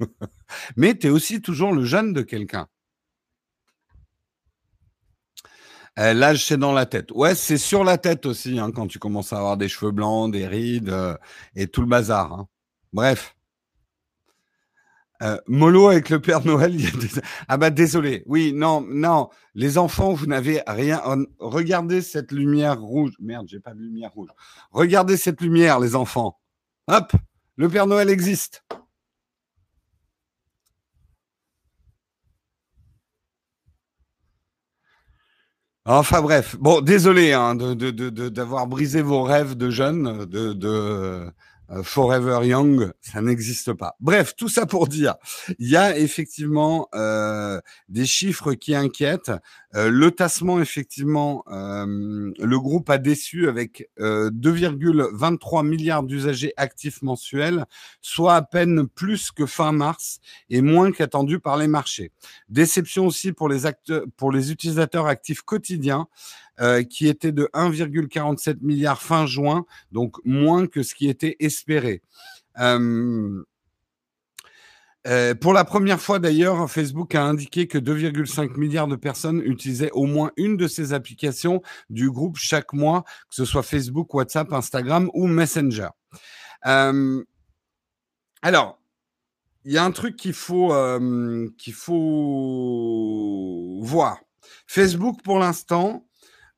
Mais 0.76 0.96
tu 0.96 1.06
es 1.06 1.10
aussi 1.10 1.40
toujours 1.40 1.72
le 1.72 1.84
jeune 1.84 2.12
de 2.12 2.22
quelqu'un. 2.22 2.66
Euh, 6.00 6.14
l'âge, 6.14 6.46
c'est 6.46 6.56
dans 6.56 6.72
la 6.72 6.86
tête. 6.86 7.10
Ouais, 7.12 7.34
c'est 7.34 7.58
sur 7.58 7.84
la 7.84 7.98
tête 7.98 8.24
aussi, 8.24 8.58
hein, 8.58 8.70
quand 8.72 8.86
tu 8.86 8.98
commences 8.98 9.34
à 9.34 9.38
avoir 9.38 9.58
des 9.58 9.68
cheveux 9.68 9.92
blancs, 9.92 10.32
des 10.32 10.46
rides 10.46 10.88
euh, 10.88 11.14
et 11.54 11.66
tout 11.66 11.82
le 11.82 11.88
bazar. 11.88 12.32
Hein. 12.32 12.48
Bref. 12.94 13.36
Euh, 15.22 15.36
mollo 15.46 15.88
avec 15.88 16.08
le 16.08 16.18
Père 16.18 16.46
Noël. 16.46 16.74
Ah 17.48 17.58
bah 17.58 17.68
désolé. 17.68 18.22
Oui, 18.26 18.52
non, 18.54 18.80
non. 18.80 19.28
Les 19.54 19.76
enfants, 19.76 20.14
vous 20.14 20.24
n'avez 20.24 20.62
rien. 20.66 21.02
Regardez 21.38 22.00
cette 22.00 22.32
lumière 22.32 22.80
rouge. 22.80 23.12
Merde, 23.20 23.46
j'ai 23.46 23.60
pas 23.60 23.74
de 23.74 23.80
lumière 23.80 24.12
rouge. 24.12 24.30
Regardez 24.70 25.18
cette 25.18 25.42
lumière, 25.42 25.80
les 25.80 25.94
enfants. 25.94 26.38
Hop, 26.88 27.12
le 27.56 27.68
Père 27.68 27.86
Noël 27.86 28.08
existe. 28.08 28.64
Enfin 35.86 36.20
bref, 36.20 36.56
bon, 36.60 36.82
désolé 36.82 37.32
hein, 37.32 37.54
d'avoir 37.54 38.66
brisé 38.66 39.00
vos 39.00 39.22
rêves 39.22 39.54
de 39.56 39.70
jeunes, 39.70 40.26
de, 40.26 40.52
de, 40.52 41.32
Forever 41.82 42.46
Young, 42.46 42.92
ça 43.00 43.22
n'existe 43.22 43.72
pas. 43.72 43.94
Bref, 44.00 44.34
tout 44.36 44.48
ça 44.48 44.66
pour 44.66 44.88
dire, 44.88 45.14
il 45.58 45.68
y 45.68 45.76
a 45.76 45.96
effectivement 45.96 46.88
euh, 46.94 47.60
des 47.88 48.06
chiffres 48.06 48.54
qui 48.54 48.74
inquiètent. 48.74 49.32
Euh, 49.76 49.88
le 49.88 50.10
tassement, 50.10 50.60
effectivement, 50.60 51.44
le 51.48 52.58
groupe 52.58 52.90
a 52.90 52.98
déçu 52.98 53.48
avec 53.48 53.88
2,23 53.98 55.66
milliards 55.66 56.02
d'usagers 56.02 56.52
actifs 56.56 57.02
mensuels, 57.02 57.64
soit 58.00 58.34
à 58.34 58.42
peine 58.42 58.88
plus 58.88 59.30
que 59.30 59.46
fin 59.46 59.72
mars 59.72 60.18
et 60.48 60.62
moins 60.62 60.92
qu'attendu 60.92 61.38
par 61.38 61.56
les 61.56 61.68
marchés. 61.68 62.10
Déception 62.48 63.06
aussi 63.06 63.32
pour 63.32 63.48
les, 63.48 63.66
acteurs, 63.66 64.04
pour 64.16 64.32
les 64.32 64.50
utilisateurs 64.50 65.06
actifs 65.06 65.42
quotidiens 65.42 66.08
euh, 66.60 66.82
qui 66.82 67.08
était 67.08 67.32
de 67.32 67.48
1,47 67.54 68.58
milliard 68.60 69.00
fin 69.00 69.24
juin, 69.24 69.64
donc 69.92 70.16
moins 70.26 70.66
que 70.66 70.82
ce 70.82 70.94
qui 70.94 71.08
était 71.08 71.36
espéré. 71.40 72.02
Euh, 72.58 73.42
euh, 75.06 75.34
pour 75.34 75.54
la 75.54 75.64
première 75.64 75.98
fois 76.02 76.18
d'ailleurs, 76.18 76.70
Facebook 76.70 77.14
a 77.14 77.24
indiqué 77.24 77.66
que 77.66 77.78
2,5 77.78 78.58
milliards 78.58 78.88
de 78.88 78.96
personnes 78.96 79.40
utilisaient 79.42 79.90
au 79.92 80.04
moins 80.04 80.32
une 80.36 80.58
de 80.58 80.68
ces 80.68 80.92
applications 80.92 81.62
du 81.88 82.10
groupe 82.10 82.36
chaque 82.36 82.74
mois, 82.74 83.04
que 83.30 83.36
ce 83.36 83.46
soit 83.46 83.62
Facebook, 83.62 84.12
WhatsApp, 84.12 84.52
Instagram 84.52 85.08
ou 85.14 85.26
Messenger. 85.28 85.88
Alors, 88.42 88.78
il 89.64 89.72
y 89.72 89.78
a 89.78 89.84
un 89.84 89.92
truc 89.92 90.16
qu'il 90.16 90.34
faut 90.34 90.74
qu'il 91.56 91.72
faut 91.72 93.20
voir. 93.80 94.18
Facebook, 94.66 95.22
pour 95.22 95.38
l'instant, 95.38 96.04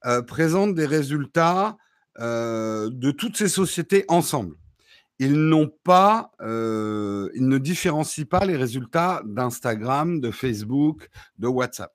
euh, 0.07 0.23
présente 0.23 0.75
des 0.75 0.87
résultats 0.87 1.77
euh, 2.19 2.91
de 2.91 3.11
toutes 3.11 3.37
ces 3.37 3.49
sociétés 3.49 4.05
ensemble. 4.09 4.57
Ils 5.19 5.35
n'ont 5.35 5.71
pas, 5.85 6.33
euh, 6.41 7.31
ils 7.35 7.47
ne 7.47 7.59
différencient 7.59 8.27
pas 8.27 8.45
les 8.45 8.57
résultats 8.57 9.23
d'Instagram, 9.25 10.21
de 10.21 10.31
Facebook, 10.31 11.09
de 11.39 11.47
WhatsApp. 11.47 11.93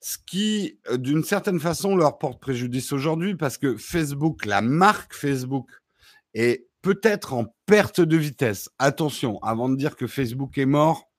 Ce 0.00 0.16
qui, 0.26 0.78
d'une 0.96 1.24
certaine 1.24 1.60
façon, 1.60 1.96
leur 1.96 2.18
porte 2.18 2.40
préjudice 2.40 2.92
aujourd'hui 2.92 3.34
parce 3.36 3.58
que 3.58 3.76
Facebook, 3.76 4.44
la 4.44 4.60
marque 4.60 5.14
Facebook, 5.14 5.70
est 6.34 6.66
peut-être 6.82 7.32
en 7.32 7.54
perte 7.66 8.00
de 8.00 8.16
vitesse. 8.16 8.68
Attention, 8.78 9.38
avant 9.42 9.68
de 9.68 9.76
dire 9.76 9.96
que 9.96 10.06
Facebook 10.06 10.58
est 10.58 10.66
mort, 10.66 11.10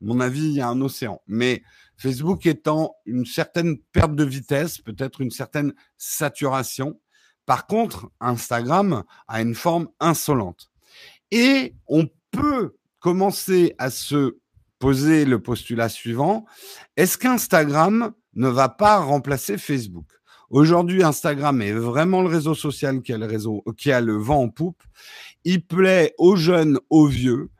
mon 0.00 0.20
avis, 0.20 0.44
il 0.44 0.52
y 0.52 0.60
a 0.60 0.68
un 0.68 0.80
océan. 0.80 1.20
Mais 1.26 1.62
Facebook 1.96 2.46
étant 2.46 2.94
une 3.06 3.26
certaine 3.26 3.78
perte 3.92 4.14
de 4.14 4.24
vitesse, 4.24 4.78
peut-être 4.78 5.20
une 5.20 5.30
certaine 5.30 5.74
saturation. 5.96 7.00
Par 7.46 7.66
contre, 7.66 8.10
Instagram 8.20 9.04
a 9.28 9.40
une 9.40 9.54
forme 9.54 9.88
insolente. 10.00 10.70
Et 11.30 11.74
on 11.86 12.08
peut 12.30 12.76
commencer 13.00 13.74
à 13.78 13.90
se 13.90 14.38
poser 14.78 15.24
le 15.24 15.40
postulat 15.40 15.88
suivant. 15.88 16.46
Est-ce 16.96 17.18
qu'Instagram 17.18 18.12
ne 18.34 18.48
va 18.48 18.68
pas 18.68 18.98
remplacer 18.98 19.58
Facebook? 19.58 20.06
Aujourd'hui, 20.50 21.02
Instagram 21.02 21.62
est 21.62 21.72
vraiment 21.72 22.22
le 22.22 22.28
réseau 22.28 22.54
social 22.54 23.02
qui 23.02 23.12
a 23.12 23.18
le, 23.18 23.26
réseau, 23.26 23.64
qui 23.76 23.90
a 23.92 24.00
le 24.00 24.16
vent 24.16 24.42
en 24.42 24.48
poupe. 24.48 24.82
Il 25.44 25.66
plaît 25.66 26.14
aux 26.18 26.36
jeunes, 26.36 26.78
aux 26.90 27.06
vieux. 27.06 27.50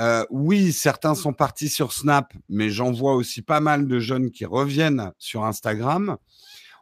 Euh, 0.00 0.24
oui, 0.30 0.72
certains 0.72 1.14
sont 1.14 1.32
partis 1.32 1.68
sur 1.68 1.92
Snap, 1.92 2.32
mais 2.48 2.70
j'en 2.70 2.92
vois 2.92 3.14
aussi 3.14 3.42
pas 3.42 3.60
mal 3.60 3.86
de 3.86 3.98
jeunes 4.00 4.30
qui 4.30 4.44
reviennent 4.44 5.12
sur 5.18 5.44
Instagram. 5.44 6.16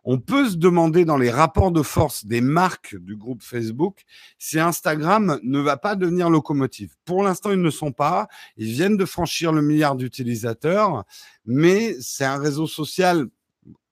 On 0.04 0.19
peut 0.19 0.49
se 0.49 0.57
demander 0.57 1.04
dans 1.04 1.16
les 1.16 1.31
rapports 1.31 1.71
de 1.71 1.83
force 1.83 2.26
des 2.26 2.40
marques 2.40 2.97
du 2.97 3.14
groupe 3.14 3.42
Facebook 3.42 4.02
si 4.38 4.59
Instagram 4.59 5.38
ne 5.45 5.61
va 5.61 5.76
pas 5.76 5.95
devenir 5.95 6.28
locomotive. 6.28 6.95
Pour 7.04 7.23
l'instant, 7.23 7.52
ils 7.52 7.62
ne 7.62 7.71
sont 7.71 7.92
pas. 7.92 8.26
Ils 8.57 8.73
viennent 8.73 8.97
de 8.97 9.04
franchir 9.04 9.52
le 9.52 9.62
milliard 9.62 9.95
d'utilisateurs, 9.95 11.04
mais 11.45 11.95
c'est 12.00 12.25
un 12.25 12.38
réseau 12.38 12.66
social 12.66 13.28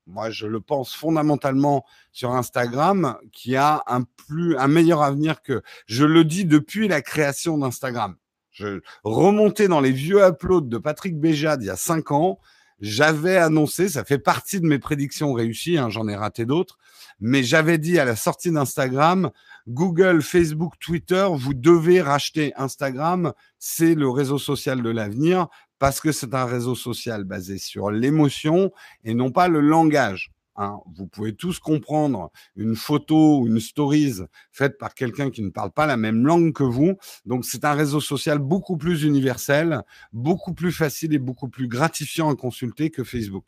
moi 0.07 0.31
je 0.31 0.47
le 0.47 0.61
pense 0.61 0.93
fondamentalement 0.93 1.85
sur 2.13 2.33
Instagram, 2.33 3.17
qui 3.33 3.57
a 3.57 3.83
un 3.87 4.03
plus 4.03 4.57
un 4.57 4.67
meilleur 4.67 5.03
avenir 5.03 5.41
que 5.41 5.63
je 5.87 6.05
le 6.05 6.25
dis 6.25 6.45
depuis 6.45 6.89
la 6.89 7.01
création 7.01 7.59
d'Instagram. 7.59 8.17
Je 8.61 8.81
remontais 9.05 9.69
dans 9.69 9.81
les 9.81 9.91
vieux 9.91 10.23
uploads 10.23 10.69
de 10.69 10.77
Patrick 10.77 11.19
Béjade 11.19 11.63
il 11.63 11.67
y 11.67 11.71
a 11.71 11.77
cinq 11.77 12.11
ans. 12.11 12.39
J'avais 12.81 13.37
annoncé, 13.37 13.89
ça 13.89 14.05
fait 14.05 14.19
partie 14.19 14.61
de 14.61 14.67
mes 14.67 14.79
prédictions 14.79 15.33
réussies, 15.33 15.77
hein, 15.77 15.91
j'en 15.91 16.09
ai 16.09 16.17
raté 16.17 16.47
d'autres, 16.47 16.79
mais 17.21 17.43
j'avais 17.43 17.77
dit 17.77 17.99
à 17.99 18.07
la 18.07 18.17
sortie 18.17 18.51
d'Instagram, 18.51 19.31
Google, 19.69 20.23
Facebook, 20.23 20.75
Twitter, 20.79 21.29
vous 21.31 21.53
devez 21.53 22.01
racheter 22.01 22.55
Instagram, 22.57 23.33
c'est 23.59 23.95
le 23.95 24.09
réseau 24.09 24.39
social 24.39 24.83
de 24.83 24.89
l'avenir 24.89 25.49
parce 25.79 26.01
que 26.01 26.11
c'est 26.11 26.35
un 26.35 26.47
réseau 26.47 26.75
social 26.75 27.25
basé 27.25 27.59
sur 27.59 27.91
l'émotion 27.91 28.73
et 29.05 29.13
non 29.15 29.31
pas 29.31 29.49
le 29.49 29.61
langage. 29.61 30.33
Hein. 30.57 30.79
Vous 30.95 31.07
pouvez 31.07 31.35
tous 31.35 31.59
comprendre 31.59 32.31
une 32.57 32.77
photo 32.77 33.41
ou 33.41 33.47
une 33.47 33.61
stories 33.61 34.21
faite 34.53 34.79
par 34.79 34.95
quelqu'un 34.95 35.31
qui 35.31 35.43
ne 35.43 35.51
parle 35.51 35.73
pas 35.73 35.87
la 35.87 35.97
même 35.97 36.27
langue 36.27 36.53
que 36.53 36.63
vous. 36.63 36.97
Donc 37.25 37.45
c'est 37.45 37.65
un 37.65 37.75
réseau 37.75 38.01
social 38.01 38.39
beaucoup 38.39 38.77
plus 38.77 39.03
universel, 39.05 39.83
beaucoup 40.13 40.55
plus 40.55 40.73
facile 40.73 41.15
et 41.15 41.19
beaucoup 41.19 41.49
plus 41.49 41.69
gratifiant 41.69 42.31
à 42.31 42.37
consulter 42.37 42.91
que 42.91 43.05
Facebook. 43.05 43.45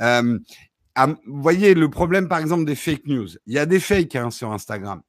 Euh, 0.00 0.38
vous 1.26 1.42
voyez 1.42 1.74
le 1.74 1.88
problème 1.88 2.28
par 2.28 2.38
exemple 2.38 2.64
des 2.64 2.74
fake 2.74 3.06
news. 3.06 3.28
Il 3.46 3.54
y 3.54 3.58
a 3.58 3.66
des 3.66 3.80
fakes 3.80 4.16
hein, 4.16 4.30
sur 4.30 4.52
Instagram. 4.52 5.02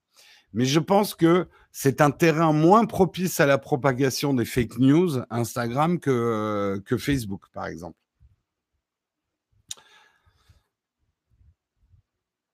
Mais 0.54 0.66
je 0.66 0.80
pense 0.80 1.13
que 1.13 1.48
c'est 1.72 2.01
un 2.01 2.12
terrain 2.12 2.54
moins 2.54 2.86
propice 2.86 3.39
à 3.39 3.46
la 3.46 3.58
propagation 3.58 4.34
des 4.34 4.46
fake 4.46 4.80
news, 4.80 5.20
Instagram, 5.30 6.00
que, 6.00 6.82
que 6.86 6.98
Facebook, 6.98 7.44
par 7.54 7.68
exemple. 7.68 7.98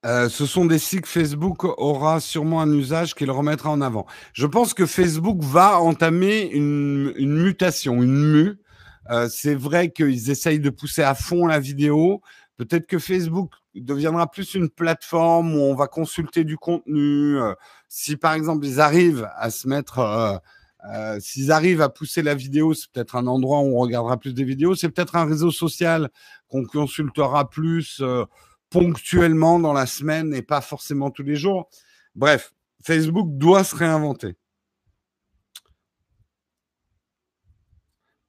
Euh, 0.05 0.29
ce 0.29 0.45
sont 0.45 0.65
des 0.65 0.77
sites 0.79 1.01
que 1.01 1.07
Facebook 1.07 1.63
aura 1.63 2.19
sûrement 2.19 2.61
un 2.61 2.71
usage 2.71 3.15
qu'il 3.15 3.31
remettra 3.31 3.71
en 3.71 3.81
avant. 3.81 4.05
Je 4.33 4.45
pense 4.45 4.73
que 4.73 4.85
Facebook 4.85 5.39
va 5.41 5.79
entamer 5.79 6.49
une, 6.51 7.11
une 7.17 7.35
mutation, 7.37 8.03
une 8.03 8.31
mue. 8.31 8.59
Euh, 9.09 9.27
c'est 9.29 9.55
vrai 9.55 9.91
qu'ils 9.91 10.29
essayent 10.29 10.59
de 10.59 10.69
pousser 10.69 11.01
à 11.01 11.15
fond 11.15 11.47
la 11.47 11.59
vidéo. 11.59 12.21
Peut-être 12.57 12.87
que 12.87 12.99
Facebook 12.99 13.51
deviendra 13.73 14.29
plus 14.29 14.53
une 14.53 14.69
plateforme 14.69 15.55
où 15.55 15.59
on 15.59 15.75
va 15.75 15.87
consulter 15.87 16.43
du 16.43 16.57
contenu. 16.57 17.39
Euh, 17.39 17.53
si 17.89 18.15
par 18.15 18.33
exemple 18.33 18.65
ils 18.65 18.79
arrivent 18.79 19.27
à 19.35 19.49
se 19.49 19.67
mettre 19.67 20.41
Euh, 20.93 21.17
s'ils 21.19 21.51
arrivent 21.51 21.81
à 21.81 21.89
pousser 21.89 22.21
la 22.21 22.35
vidéo, 22.35 22.73
c'est 22.73 22.91
peut-être 22.91 23.15
un 23.15 23.25
endroit 23.27 23.59
où 23.61 23.75
on 23.75 23.79
regardera 23.79 24.17
plus 24.17 24.33
des 24.33 24.43
vidéos. 24.43 24.75
C'est 24.75 24.89
peut-être 24.89 25.15
un 25.15 25.25
réseau 25.25 25.51
social 25.51 26.09
qu'on 26.47 26.63
consultera 26.63 27.49
plus 27.49 28.01
euh, 28.01 28.23
ponctuellement 28.69 29.59
dans 29.59 29.73
la 29.73 29.85
semaine 29.85 30.33
et 30.33 30.41
pas 30.41 30.61
forcément 30.61 31.11
tous 31.11 31.23
les 31.23 31.35
jours. 31.35 31.69
Bref, 32.15 32.53
Facebook 32.83 33.27
doit 33.37 33.63
se 33.63 33.75
réinventer. 33.75 34.35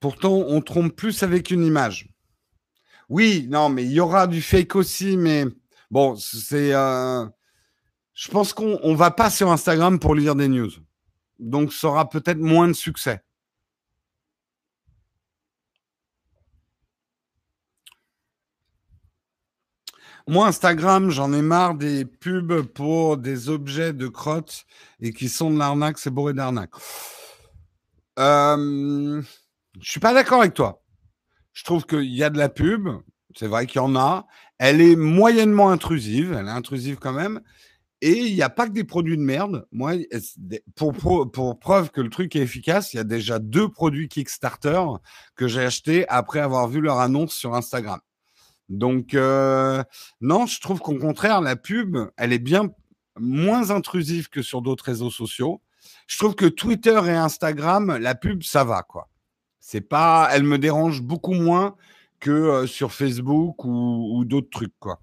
Pourtant, 0.00 0.44
on 0.46 0.60
trompe 0.60 0.94
plus 0.94 1.22
avec 1.22 1.50
une 1.50 1.64
image. 1.64 2.08
Oui, 3.08 3.46
non, 3.48 3.68
mais 3.68 3.84
il 3.84 3.92
y 3.92 4.00
aura 4.00 4.26
du 4.26 4.42
fake 4.42 4.76
aussi, 4.76 5.16
mais 5.16 5.44
bon, 5.90 6.16
c'est. 6.16 6.74
Euh, 6.74 7.26
je 8.14 8.28
pense 8.30 8.52
qu'on 8.52 8.78
ne 8.82 8.96
va 8.96 9.10
pas 9.10 9.30
sur 9.30 9.50
Instagram 9.50 9.98
pour 9.98 10.14
lire 10.14 10.34
des 10.34 10.48
news. 10.48 10.70
Donc, 11.38 11.72
ça 11.72 11.88
aura 11.88 12.08
peut-être 12.08 12.38
moins 12.38 12.68
de 12.68 12.72
succès. 12.72 13.20
Moi, 20.28 20.48
Instagram, 20.48 21.10
j'en 21.10 21.32
ai 21.32 21.40
marre 21.40 21.76
des 21.76 22.04
pubs 22.04 22.62
pour 22.62 23.16
des 23.16 23.48
objets 23.48 23.92
de 23.92 24.08
crotte 24.08 24.66
et 25.00 25.12
qui 25.12 25.28
sont 25.28 25.52
de 25.52 25.58
l'arnaque, 25.58 25.98
c'est 25.98 26.10
bourré 26.10 26.34
d'arnaque. 26.34 26.72
Euh, 28.18 29.22
je 29.80 29.88
suis 29.88 30.00
pas 30.00 30.12
d'accord 30.12 30.40
avec 30.40 30.54
toi. 30.54 30.82
Je 31.52 31.62
trouve 31.62 31.86
qu'il 31.86 32.12
y 32.12 32.24
a 32.24 32.30
de 32.30 32.38
la 32.38 32.48
pub, 32.48 32.88
c'est 33.36 33.46
vrai 33.46 33.66
qu'il 33.66 33.76
y 33.76 33.84
en 33.84 33.94
a. 33.94 34.26
Elle 34.58 34.80
est 34.80 34.96
moyennement 34.96 35.70
intrusive, 35.70 36.34
elle 36.36 36.46
est 36.46 36.50
intrusive 36.50 36.96
quand 36.96 37.12
même. 37.12 37.40
Et 38.00 38.18
il 38.18 38.34
n'y 38.34 38.42
a 38.42 38.50
pas 38.50 38.66
que 38.66 38.72
des 38.72 38.84
produits 38.84 39.16
de 39.16 39.22
merde. 39.22 39.66
Moi, 39.70 39.92
pour, 40.74 40.92
pour, 41.30 41.58
preuve 41.60 41.90
que 41.92 42.00
le 42.00 42.10
truc 42.10 42.34
est 42.34 42.40
efficace, 42.40 42.92
il 42.92 42.96
y 42.96 43.00
a 43.00 43.04
déjà 43.04 43.38
deux 43.38 43.68
produits 43.68 44.08
Kickstarter 44.08 44.82
que 45.36 45.46
j'ai 45.46 45.62
achetés 45.62 46.08
après 46.08 46.40
avoir 46.40 46.66
vu 46.66 46.80
leur 46.80 46.98
annonce 46.98 47.32
sur 47.32 47.54
Instagram. 47.54 48.00
Donc, 48.68 49.14
euh, 49.14 49.82
non, 50.20 50.46
je 50.46 50.60
trouve 50.60 50.80
qu'au 50.80 50.98
contraire, 50.98 51.40
la 51.40 51.56
pub, 51.56 51.96
elle 52.16 52.32
est 52.32 52.38
bien 52.38 52.70
moins 53.18 53.70
intrusive 53.70 54.28
que 54.28 54.42
sur 54.42 54.62
d'autres 54.62 54.84
réseaux 54.84 55.10
sociaux. 55.10 55.62
Je 56.06 56.18
trouve 56.18 56.34
que 56.34 56.46
Twitter 56.46 57.00
et 57.06 57.12
Instagram, 57.12 57.96
la 57.96 58.14
pub, 58.14 58.42
ça 58.42 58.64
va, 58.64 58.82
quoi. 58.82 59.08
C'est 59.60 59.80
pas, 59.80 60.28
elle 60.32 60.44
me 60.44 60.58
dérange 60.58 61.02
beaucoup 61.02 61.34
moins 61.34 61.76
que 62.20 62.30
euh, 62.30 62.66
sur 62.66 62.92
Facebook 62.92 63.64
ou, 63.64 64.24
d'autres 64.24 64.50
trucs, 64.50 64.78
quoi. 64.78 65.00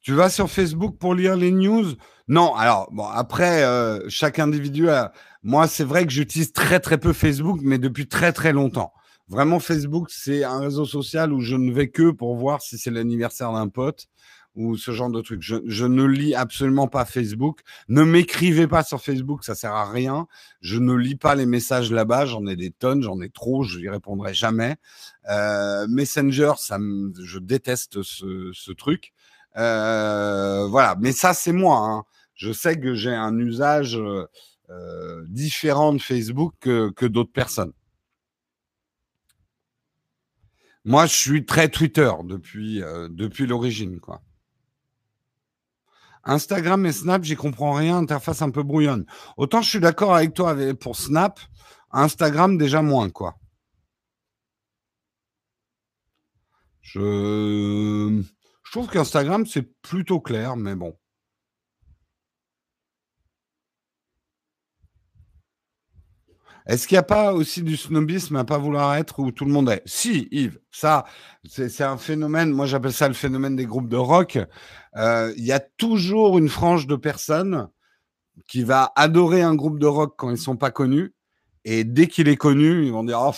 Tu 0.00 0.14
vas 0.14 0.30
sur 0.30 0.50
Facebook 0.50 0.98
pour 0.98 1.14
lire 1.14 1.36
les 1.36 1.52
news? 1.52 1.94
Non, 2.26 2.54
alors 2.56 2.90
bon 2.90 3.06
après 3.06 3.62
euh, 3.62 4.00
chaque 4.08 4.40
individu 4.40 4.88
a 4.88 5.12
moi 5.44 5.68
c'est 5.68 5.84
vrai 5.84 6.04
que 6.04 6.10
j'utilise 6.12 6.52
très 6.52 6.80
très 6.80 6.98
peu 6.98 7.12
Facebook 7.12 7.60
mais 7.62 7.78
depuis 7.78 8.08
très 8.08 8.32
très 8.32 8.52
longtemps. 8.52 8.92
Vraiment 9.28 9.60
Facebook 9.60 10.10
c'est 10.10 10.44
un 10.44 10.60
réseau 10.60 10.84
social 10.84 11.32
où 11.32 11.40
je 11.40 11.56
ne 11.56 11.72
vais 11.72 11.88
que 11.88 12.10
pour 12.10 12.36
voir 12.36 12.60
si 12.60 12.78
c'est 12.78 12.90
l'anniversaire 12.90 13.52
d'un 13.52 13.68
pote 13.68 14.08
ou 14.54 14.76
ce 14.76 14.90
genre 14.90 15.10
de 15.10 15.20
truc. 15.20 15.40
Je, 15.42 15.86
ne 15.86 16.04
lis 16.04 16.34
absolument 16.34 16.88
pas 16.88 17.04
Facebook. 17.04 17.60
Ne 17.88 18.02
m'écrivez 18.04 18.66
pas 18.66 18.82
sur 18.82 19.00
Facebook, 19.00 19.44
ça 19.44 19.54
sert 19.54 19.72
à 19.72 19.90
rien. 19.90 20.26
Je 20.60 20.78
ne 20.78 20.94
lis 20.94 21.16
pas 21.16 21.34
les 21.34 21.46
messages 21.46 21.90
là-bas. 21.90 22.26
J'en 22.26 22.46
ai 22.46 22.56
des 22.56 22.70
tonnes, 22.70 23.02
j'en 23.02 23.20
ai 23.20 23.30
trop, 23.30 23.62
je 23.62 23.78
n'y 23.78 23.88
répondrai 23.88 24.34
jamais. 24.34 24.76
Euh, 25.30 25.86
Messenger, 25.88 26.52
ça 26.58 26.78
je 27.22 27.38
déteste 27.38 28.02
ce, 28.02 28.72
truc. 28.72 29.12
Euh, 29.56 30.66
voilà, 30.68 30.96
mais 31.00 31.12
ça 31.12 31.34
c'est 31.34 31.52
moi. 31.52 31.78
Hein. 31.78 32.04
Je 32.34 32.52
sais 32.52 32.78
que 32.78 32.94
j'ai 32.94 33.14
un 33.14 33.38
usage 33.38 33.98
euh, 33.98 35.24
différent 35.28 35.92
de 35.92 36.00
Facebook 36.00 36.54
que 36.60 37.06
d'autres 37.06 37.32
personnes. 37.32 37.72
Moi, 40.84 41.06
je 41.06 41.14
suis 41.14 41.46
très 41.46 41.68
Twitter 41.68 42.10
depuis, 42.24 42.82
euh, 42.82 43.08
depuis 43.10 43.46
l'origine, 43.46 44.00
quoi. 44.00 44.22
Instagram 46.24 46.86
et 46.86 46.92
Snap, 46.92 47.24
j'y 47.24 47.34
comprends 47.36 47.72
rien, 47.72 47.98
interface 47.98 48.42
un 48.42 48.50
peu 48.50 48.62
brouillonne. 48.62 49.06
Autant 49.36 49.60
je 49.60 49.68
suis 49.70 49.80
d'accord 49.80 50.14
avec 50.14 50.34
toi 50.34 50.56
pour 50.78 50.96
Snap, 50.96 51.40
Instagram 51.90 52.56
déjà 52.58 52.80
moins, 52.82 53.10
quoi. 53.10 53.36
Je 56.80 58.22
je 58.64 58.70
trouve 58.70 58.88
qu'Instagram, 58.88 59.46
c'est 59.46 59.70
plutôt 59.82 60.20
clair, 60.20 60.56
mais 60.56 60.74
bon. 60.74 60.96
Est-ce 66.66 66.86
qu'il 66.86 66.94
n'y 66.94 67.00
a 67.00 67.04
pas 67.04 67.32
aussi 67.32 67.62
du 67.62 67.76
snobisme 67.76 68.36
à 68.36 68.44
pas 68.44 68.58
vouloir 68.58 68.94
être 68.94 69.18
où 69.18 69.32
tout 69.32 69.44
le 69.44 69.52
monde 69.52 69.68
est? 69.68 69.82
Si, 69.84 70.28
Yves, 70.30 70.60
ça, 70.70 71.04
c'est 71.44 71.82
un 71.82 71.96
phénomène, 71.96 72.50
moi 72.52 72.66
j'appelle 72.66 72.92
ça 72.92 73.08
le 73.08 73.14
phénomène 73.14 73.56
des 73.56 73.66
groupes 73.66 73.88
de 73.88 73.96
rock. 73.96 74.38
Euh, 74.96 75.32
il 75.36 75.44
y 75.44 75.52
a 75.52 75.60
toujours 75.60 76.38
une 76.38 76.48
frange 76.48 76.86
de 76.86 76.96
personnes 76.96 77.68
qui 78.48 78.62
va 78.62 78.92
adorer 78.96 79.42
un 79.42 79.54
groupe 79.54 79.78
de 79.78 79.86
rock 79.86 80.14
quand 80.16 80.30
ils 80.30 80.38
sont 80.38 80.56
pas 80.56 80.70
connus. 80.70 81.14
Et 81.64 81.84
dès 81.84 82.06
qu'il 82.06 82.28
est 82.28 82.36
connu, 82.36 82.84
ils 82.86 82.92
vont 82.92 83.04
dire, 83.04 83.20
oh, 83.20 83.32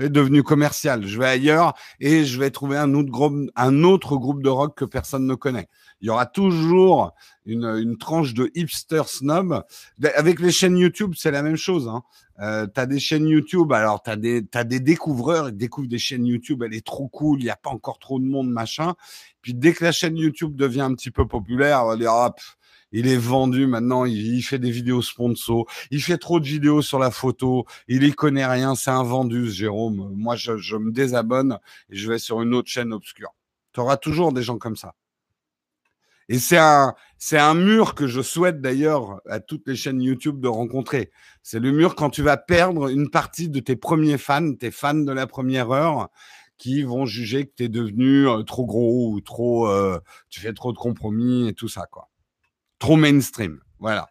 est 0.00 0.08
devenu 0.08 0.42
commercial. 0.42 1.06
Je 1.06 1.18
vais 1.18 1.26
ailleurs 1.26 1.74
et 2.00 2.24
je 2.24 2.38
vais 2.38 2.50
trouver 2.50 2.76
un 2.76 2.94
autre 2.94 3.10
groupe, 3.10 3.50
un 3.56 3.84
autre 3.84 4.16
groupe 4.16 4.42
de 4.42 4.48
rock 4.48 4.76
que 4.76 4.84
personne 4.84 5.26
ne 5.26 5.34
connaît. 5.34 5.68
Il 6.00 6.08
y 6.08 6.10
aura 6.10 6.26
toujours 6.26 7.14
une, 7.46 7.96
tranche 7.98 8.34
de 8.34 8.50
hipster 8.54 9.02
snob. 9.06 9.62
Avec 10.16 10.40
les 10.40 10.50
chaînes 10.50 10.76
YouTube, 10.76 11.14
c'est 11.16 11.30
la 11.30 11.42
même 11.42 11.56
chose. 11.56 11.88
Hein. 11.88 12.02
Euh, 12.40 12.66
tu 12.66 12.80
as 12.80 12.86
des 12.86 12.98
chaînes 12.98 13.28
YouTube, 13.28 13.72
alors 13.72 14.02
tu 14.02 14.10
as 14.10 14.16
des, 14.16 14.44
as 14.54 14.64
des 14.64 14.80
découvreurs, 14.80 15.48
ils 15.48 15.56
découvrent 15.56 15.88
des 15.88 15.98
chaînes 15.98 16.26
YouTube, 16.26 16.62
elle 16.62 16.74
est 16.74 16.84
trop 16.84 17.08
cool, 17.08 17.40
il 17.40 17.44
n'y 17.44 17.50
a 17.50 17.56
pas 17.56 17.70
encore 17.70 17.98
trop 17.98 18.18
de 18.18 18.24
monde, 18.24 18.50
machin. 18.50 18.94
Puis 19.40 19.54
dès 19.54 19.72
que 19.72 19.84
la 19.84 19.92
chaîne 19.92 20.16
YouTube 20.16 20.56
devient 20.56 20.80
un 20.80 20.94
petit 20.94 21.10
peu 21.10 21.26
populaire, 21.26 21.84
on 21.84 21.88
va 21.88 21.96
dire, 21.96 22.12
il 22.94 23.08
est 23.08 23.16
vendu 23.16 23.66
maintenant, 23.66 24.04
il, 24.04 24.40
fait 24.42 24.60
des 24.60 24.70
vidéos 24.70 25.02
sponsor, 25.02 25.66
il 25.90 26.00
fait 26.00 26.16
trop 26.16 26.38
de 26.38 26.46
vidéos 26.46 26.80
sur 26.80 27.00
la 27.00 27.10
photo, 27.10 27.66
il 27.88 28.04
y 28.04 28.12
connaît 28.12 28.46
rien, 28.46 28.76
c'est 28.76 28.92
un 28.92 29.02
vendu, 29.02 29.50
Jérôme. 29.50 30.12
Moi, 30.14 30.36
je, 30.36 30.76
me 30.76 30.92
désabonne 30.92 31.58
et 31.90 31.96
je 31.96 32.08
vais 32.08 32.20
sur 32.20 32.40
une 32.40 32.54
autre 32.54 32.68
chaîne 32.68 32.92
obscure. 32.92 33.34
Tu 33.72 33.80
auras 33.80 33.96
toujours 33.96 34.32
des 34.32 34.42
gens 34.42 34.58
comme 34.58 34.76
ça. 34.76 34.94
Et 36.28 36.38
c'est 36.38 36.56
un, 36.56 36.94
un 37.32 37.54
mur 37.54 37.96
que 37.96 38.06
je 38.06 38.22
souhaite 38.22 38.60
d'ailleurs 38.60 39.20
à 39.28 39.40
toutes 39.40 39.66
les 39.66 39.74
chaînes 39.74 40.00
YouTube 40.00 40.38
de 40.40 40.46
rencontrer. 40.48 41.10
C'est 41.42 41.58
le 41.58 41.72
mur 41.72 41.96
quand 41.96 42.10
tu 42.10 42.22
vas 42.22 42.36
perdre 42.36 42.88
une 42.88 43.10
partie 43.10 43.48
de 43.48 43.58
tes 43.58 43.74
premiers 43.74 44.18
fans, 44.18 44.54
tes 44.54 44.70
fans 44.70 44.94
de 44.94 45.12
la 45.12 45.26
première 45.26 45.72
heure, 45.72 46.10
qui 46.58 46.84
vont 46.84 47.06
juger 47.06 47.46
que 47.46 47.52
tu 47.56 47.64
es 47.64 47.68
devenu 47.68 48.28
euh, 48.28 48.44
trop 48.44 48.64
gros 48.64 49.10
ou 49.10 49.20
trop, 49.20 49.68
euh, 49.68 49.98
tu 50.30 50.38
fais 50.38 50.52
trop 50.52 50.72
de 50.72 50.78
compromis 50.78 51.48
et 51.48 51.54
tout 51.54 51.68
ça, 51.68 51.86
quoi. 51.90 52.08
Mainstream. 52.96 53.60
Voilà. 53.78 54.08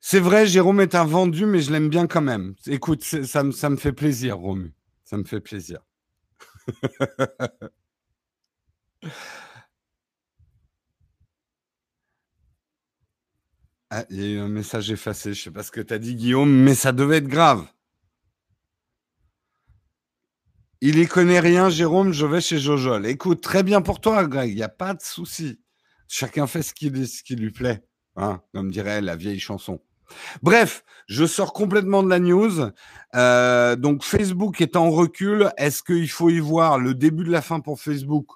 C'est 0.00 0.20
vrai, 0.20 0.46
Jérôme 0.46 0.80
est 0.80 0.94
un 0.94 1.04
vendu, 1.06 1.46
mais 1.46 1.60
je 1.60 1.72
l'aime 1.72 1.88
bien 1.88 2.06
quand 2.06 2.20
même. 2.20 2.54
Écoute, 2.66 3.02
ça, 3.02 3.42
me, 3.42 3.52
ça 3.52 3.70
me 3.70 3.76
fait 3.76 3.92
plaisir, 3.92 4.36
Romu. 4.38 4.74
Ça 5.04 5.16
me 5.16 5.24
fait 5.24 5.40
plaisir. 5.40 5.80
ah, 13.90 14.04
il 14.10 14.20
y 14.20 14.24
a 14.24 14.28
eu 14.28 14.38
un 14.40 14.48
message 14.48 14.90
effacé. 14.90 15.32
Je 15.32 15.40
ne 15.40 15.44
sais 15.44 15.50
pas 15.50 15.62
ce 15.62 15.70
que 15.70 15.80
tu 15.80 15.94
as 15.94 15.98
dit, 15.98 16.14
Guillaume, 16.16 16.50
mais 16.52 16.74
ça 16.74 16.92
devait 16.92 17.16
être 17.18 17.28
grave. 17.28 17.66
Il 20.86 20.98
y 20.98 21.06
connaît 21.06 21.40
rien, 21.40 21.70
Jérôme, 21.70 22.12
je 22.12 22.26
vais 22.26 22.42
chez 22.42 22.58
Jojol. 22.58 23.06
Écoute, 23.06 23.40
très 23.40 23.62
bien 23.62 23.80
pour 23.80 24.02
toi, 24.02 24.22
Greg, 24.26 24.50
il 24.50 24.56
n'y 24.56 24.62
a 24.62 24.68
pas 24.68 24.92
de 24.92 25.00
souci. 25.00 25.58
Chacun 26.08 26.46
fait 26.46 26.60
ce 26.60 26.74
qui, 26.74 26.90
lui 26.90 27.50
plaît, 27.50 27.82
hein, 28.16 28.42
comme 28.52 28.70
dirait 28.70 29.00
la 29.00 29.16
vieille 29.16 29.40
chanson. 29.40 29.80
Bref, 30.42 30.84
je 31.06 31.24
sors 31.24 31.54
complètement 31.54 32.02
de 32.02 32.10
la 32.10 32.18
news. 32.18 32.70
Euh, 33.14 33.76
donc 33.76 34.04
Facebook 34.04 34.60
est 34.60 34.76
en 34.76 34.90
recul. 34.90 35.50
Est-ce 35.56 35.82
qu'il 35.82 36.10
faut 36.10 36.28
y 36.28 36.38
voir 36.38 36.78
le 36.78 36.92
début 36.92 37.24
de 37.24 37.32
la 37.32 37.40
fin 37.40 37.60
pour 37.60 37.80
Facebook? 37.80 38.26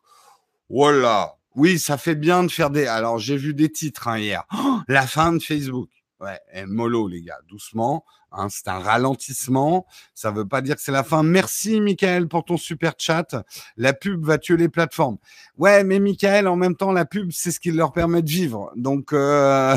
Voilà. 0.71 1.35
Oui, 1.55 1.79
ça 1.79 1.99
fait 1.99 2.15
bien 2.15 2.45
de 2.45 2.51
faire 2.51 2.71
des. 2.71 2.87
Alors 2.87 3.19
j'ai 3.19 3.37
vu 3.37 3.53
des 3.53 3.71
titres 3.71 4.09
hein, 4.09 4.19
hier. 4.19 4.45
Oh, 4.57 4.79
la 4.89 5.07
fin 5.07 5.35
de 5.35 5.43
Facebook. 5.43 5.91
Ouais, 6.19 6.41
et 6.55 6.65
mollo 6.65 7.09
les 7.09 7.21
gars, 7.21 7.41
doucement. 7.47 8.07
Hein, 8.33 8.49
c'est 8.51 8.69
un 8.69 8.79
ralentissement. 8.79 9.87
Ça 10.15 10.31
veut 10.31 10.47
pas 10.47 10.61
dire 10.61 10.77
que 10.77 10.83
c'est 10.83 10.93
la 10.93 11.05
fin. 11.05 11.23
Merci, 11.23 11.81
Michael, 11.81 12.29
pour 12.29 12.45
ton 12.45 12.57
super 12.57 12.95
chat. 12.99 13.45
La 13.77 13.93
pub 13.93 14.25
va 14.25 14.39
tuer 14.39 14.57
les 14.57 14.69
plateformes. 14.69 15.19
Ouais, 15.57 15.85
mais 15.85 15.99
Michael, 15.99 16.47
en 16.47 16.57
même 16.57 16.77
temps, 16.77 16.93
la 16.93 17.05
pub, 17.05 17.31
c'est 17.33 17.51
ce 17.51 17.61
qui 17.61 17.71
leur 17.71 17.93
permet 17.93 18.23
de 18.23 18.29
vivre. 18.29 18.71
Donc, 18.77 19.13
euh, 19.13 19.77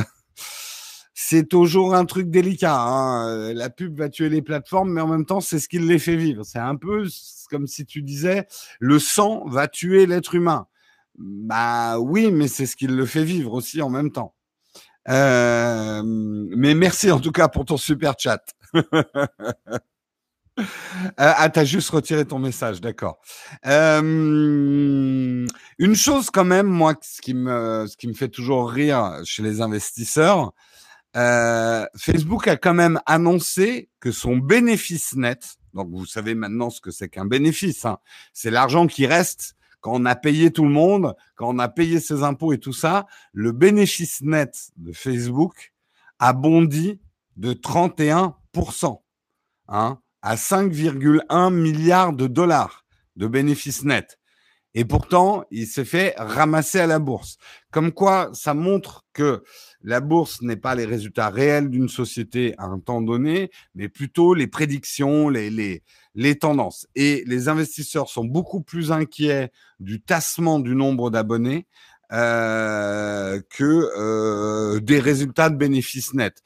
c'est 1.14 1.48
toujours 1.48 1.96
un 1.96 2.06
truc 2.06 2.30
délicat. 2.30 2.78
Hein. 2.78 3.54
La 3.54 3.70
pub 3.70 3.98
va 3.98 4.10
tuer 4.10 4.30
les 4.30 4.42
plateformes, 4.42 4.92
mais 4.92 5.02
en 5.02 5.08
même 5.08 5.26
temps, 5.26 5.42
c'est 5.42 5.60
ce 5.60 5.70
qui 5.70 5.80
les 5.80 6.00
fait 6.00 6.18
vivre. 6.18 6.44
C'est 6.44 6.60
un 6.60 6.76
peu 6.76 7.08
comme 7.52 7.68
si 7.68 7.86
tu 7.86 8.02
disais, 8.02 8.48
le 8.80 8.98
sang 8.98 9.48
va 9.48 9.68
tuer 9.68 10.08
l'être 10.08 10.34
humain. 10.34 10.68
Bah 11.18 12.00
oui, 12.00 12.32
mais 12.32 12.48
c'est 12.48 12.66
ce 12.66 12.76
qui 12.76 12.88
le 12.88 13.06
fait 13.06 13.26
vivre 13.26 13.54
aussi 13.54 13.82
en 13.82 13.90
même 13.90 14.12
temps. 14.12 14.34
Euh, 15.10 16.02
mais 16.04 16.76
merci 16.76 17.12
en 17.12 17.20
tout 17.20 17.32
cas 17.32 17.48
pour 17.48 17.66
ton 17.66 17.78
super 17.78 18.16
chat. 18.18 18.44
Euh, 20.60 20.64
ah, 21.18 21.50
t'as 21.50 21.64
juste 21.64 21.90
retiré 21.90 22.26
ton 22.26 22.38
message, 22.38 22.82
d'accord. 22.82 23.20
Euh, 23.66 25.48
une 25.80 25.96
chose 25.96 26.30
quand 26.30 26.44
même, 26.44 26.68
moi, 26.68 26.94
ce 27.02 27.22
qui 27.22 27.34
me, 27.34 27.88
ce 27.88 27.96
qui 27.98 28.08
me 28.08 28.14
fait 28.14 28.28
toujours 28.28 28.70
rire 28.70 29.22
chez 29.24 29.42
les 29.44 29.62
investisseurs, 29.62 30.54
euh, 31.18 31.86
Facebook 31.98 32.48
a 32.48 32.58
quand 32.58 32.74
même 32.74 33.00
annoncé 33.06 33.90
que 34.00 34.12
son 34.12 34.38
bénéfice 34.38 35.16
net, 35.16 35.56
donc 35.74 35.90
vous 35.92 36.06
savez 36.06 36.36
maintenant 36.36 36.70
ce 36.70 36.80
que 36.82 36.92
c'est 36.92 37.10
qu'un 37.10 37.26
bénéfice, 37.26 37.86
hein, 37.86 37.98
c'est 38.34 38.52
l'argent 38.52 38.88
qui 38.88 39.06
reste 39.08 39.56
quand 39.82 39.94
on 39.94 40.06
a 40.06 40.16
payé 40.16 40.52
tout 40.52 40.64
le 40.64 40.72
monde, 40.72 41.16
quand 41.36 41.50
on 41.54 41.60
a 41.60 41.68
payé 41.68 42.00
ses 42.00 42.24
impôts 42.24 42.54
et 42.54 42.60
tout 42.60 42.74
ça, 42.74 43.08
le 43.34 43.52
bénéfice 43.52 44.22
net 44.22 44.72
de 44.78 44.94
Facebook 44.94 45.74
a 46.20 46.34
bondi 46.34 47.02
de 47.36 47.54
31%. 47.54 49.02
Hein 49.68 50.00
à 50.22 50.36
5,1 50.36 51.54
milliards 51.54 52.14
de 52.14 52.28
dollars 52.28 52.86
de 53.16 53.28
bénéfices 53.28 53.84
nets. 53.84 54.20
Et 54.74 54.86
pourtant, 54.86 55.44
il 55.52 55.68
s'est 55.68 55.86
fait 55.86 56.14
ramasser 56.18 56.80
à 56.80 56.88
la 56.88 57.00
bourse. 57.00 57.38
Comme 57.72 57.92
quoi, 57.92 58.30
ça 58.34 58.54
montre 58.54 59.06
que 59.14 59.44
la 59.82 60.00
bourse 60.00 60.42
n'est 60.42 60.56
pas 60.56 60.76
les 60.76 60.86
résultats 60.86 61.30
réels 61.30 61.70
d'une 61.70 61.90
société 61.90 62.56
à 62.58 62.66
un 62.66 62.80
temps 62.80 63.02
donné, 63.02 63.52
mais 63.76 63.90
plutôt 63.90 64.34
les 64.34 64.48
prédictions, 64.48 65.28
les, 65.28 65.50
les, 65.50 65.84
les 66.16 66.38
tendances. 66.38 66.88
Et 66.96 67.24
les 67.28 67.50
investisseurs 67.50 68.10
sont 68.10 68.24
beaucoup 68.24 68.62
plus 68.62 68.92
inquiets 68.92 69.52
du 69.80 70.02
tassement 70.02 70.60
du 70.60 70.74
nombre 70.74 71.10
d'abonnés 71.10 71.68
euh, 72.14 73.42
que 73.50 73.90
euh, 73.98 74.80
des 74.80 75.00
résultats 75.00 75.50
de 75.50 75.56
bénéfices 75.56 76.14
nets. 76.14 76.42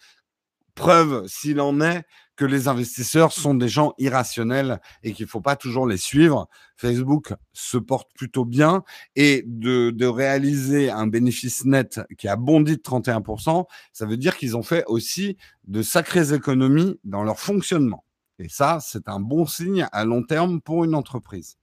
Preuve, 0.74 1.26
s'il 1.28 1.62
en 1.62 1.80
est, 1.80 2.04
que 2.36 2.46
les 2.46 2.68
investisseurs 2.68 3.32
sont 3.32 3.54
des 3.54 3.68
gens 3.70 3.94
irrationnels 3.98 4.80
et 5.04 5.14
qu'il 5.14 5.26
ne 5.26 5.30
faut 5.30 5.42
pas 5.42 5.56
toujours 5.56 5.88
les 5.88 5.98
suivre. 5.98 6.48
Facebook 6.78 7.34
se 7.54 7.78
porte 7.78 8.12
plutôt 8.16 8.46
bien 8.46 8.84
et 9.16 9.44
de, 9.48 9.92
de 9.92 10.06
réaliser 10.06 10.90
un 10.90 11.08
bénéfice 11.08 11.66
net 11.66 12.02
qui 12.18 12.28
a 12.28 12.36
bondi 12.36 12.78
de 12.78 12.82
31%, 12.82 13.66
ça 13.94 14.06
veut 14.06 14.18
dire 14.18 14.38
qu'ils 14.38 14.58
ont 14.58 14.64
fait 14.64 14.84
aussi 14.88 15.38
de 15.68 15.82
sacrées 15.82 16.34
économies 16.34 17.00
dans 17.04 17.24
leur 17.24 17.40
fonctionnement. 17.40 18.06
Et 18.40 18.50
ça, 18.50 18.80
c'est 18.82 19.08
un 19.08 19.20
bon 19.20 19.46
signe 19.46 19.88
à 19.92 20.04
long 20.04 20.24
terme 20.24 20.60
pour 20.60 20.84
une 20.84 20.96
entreprise. 20.96 21.58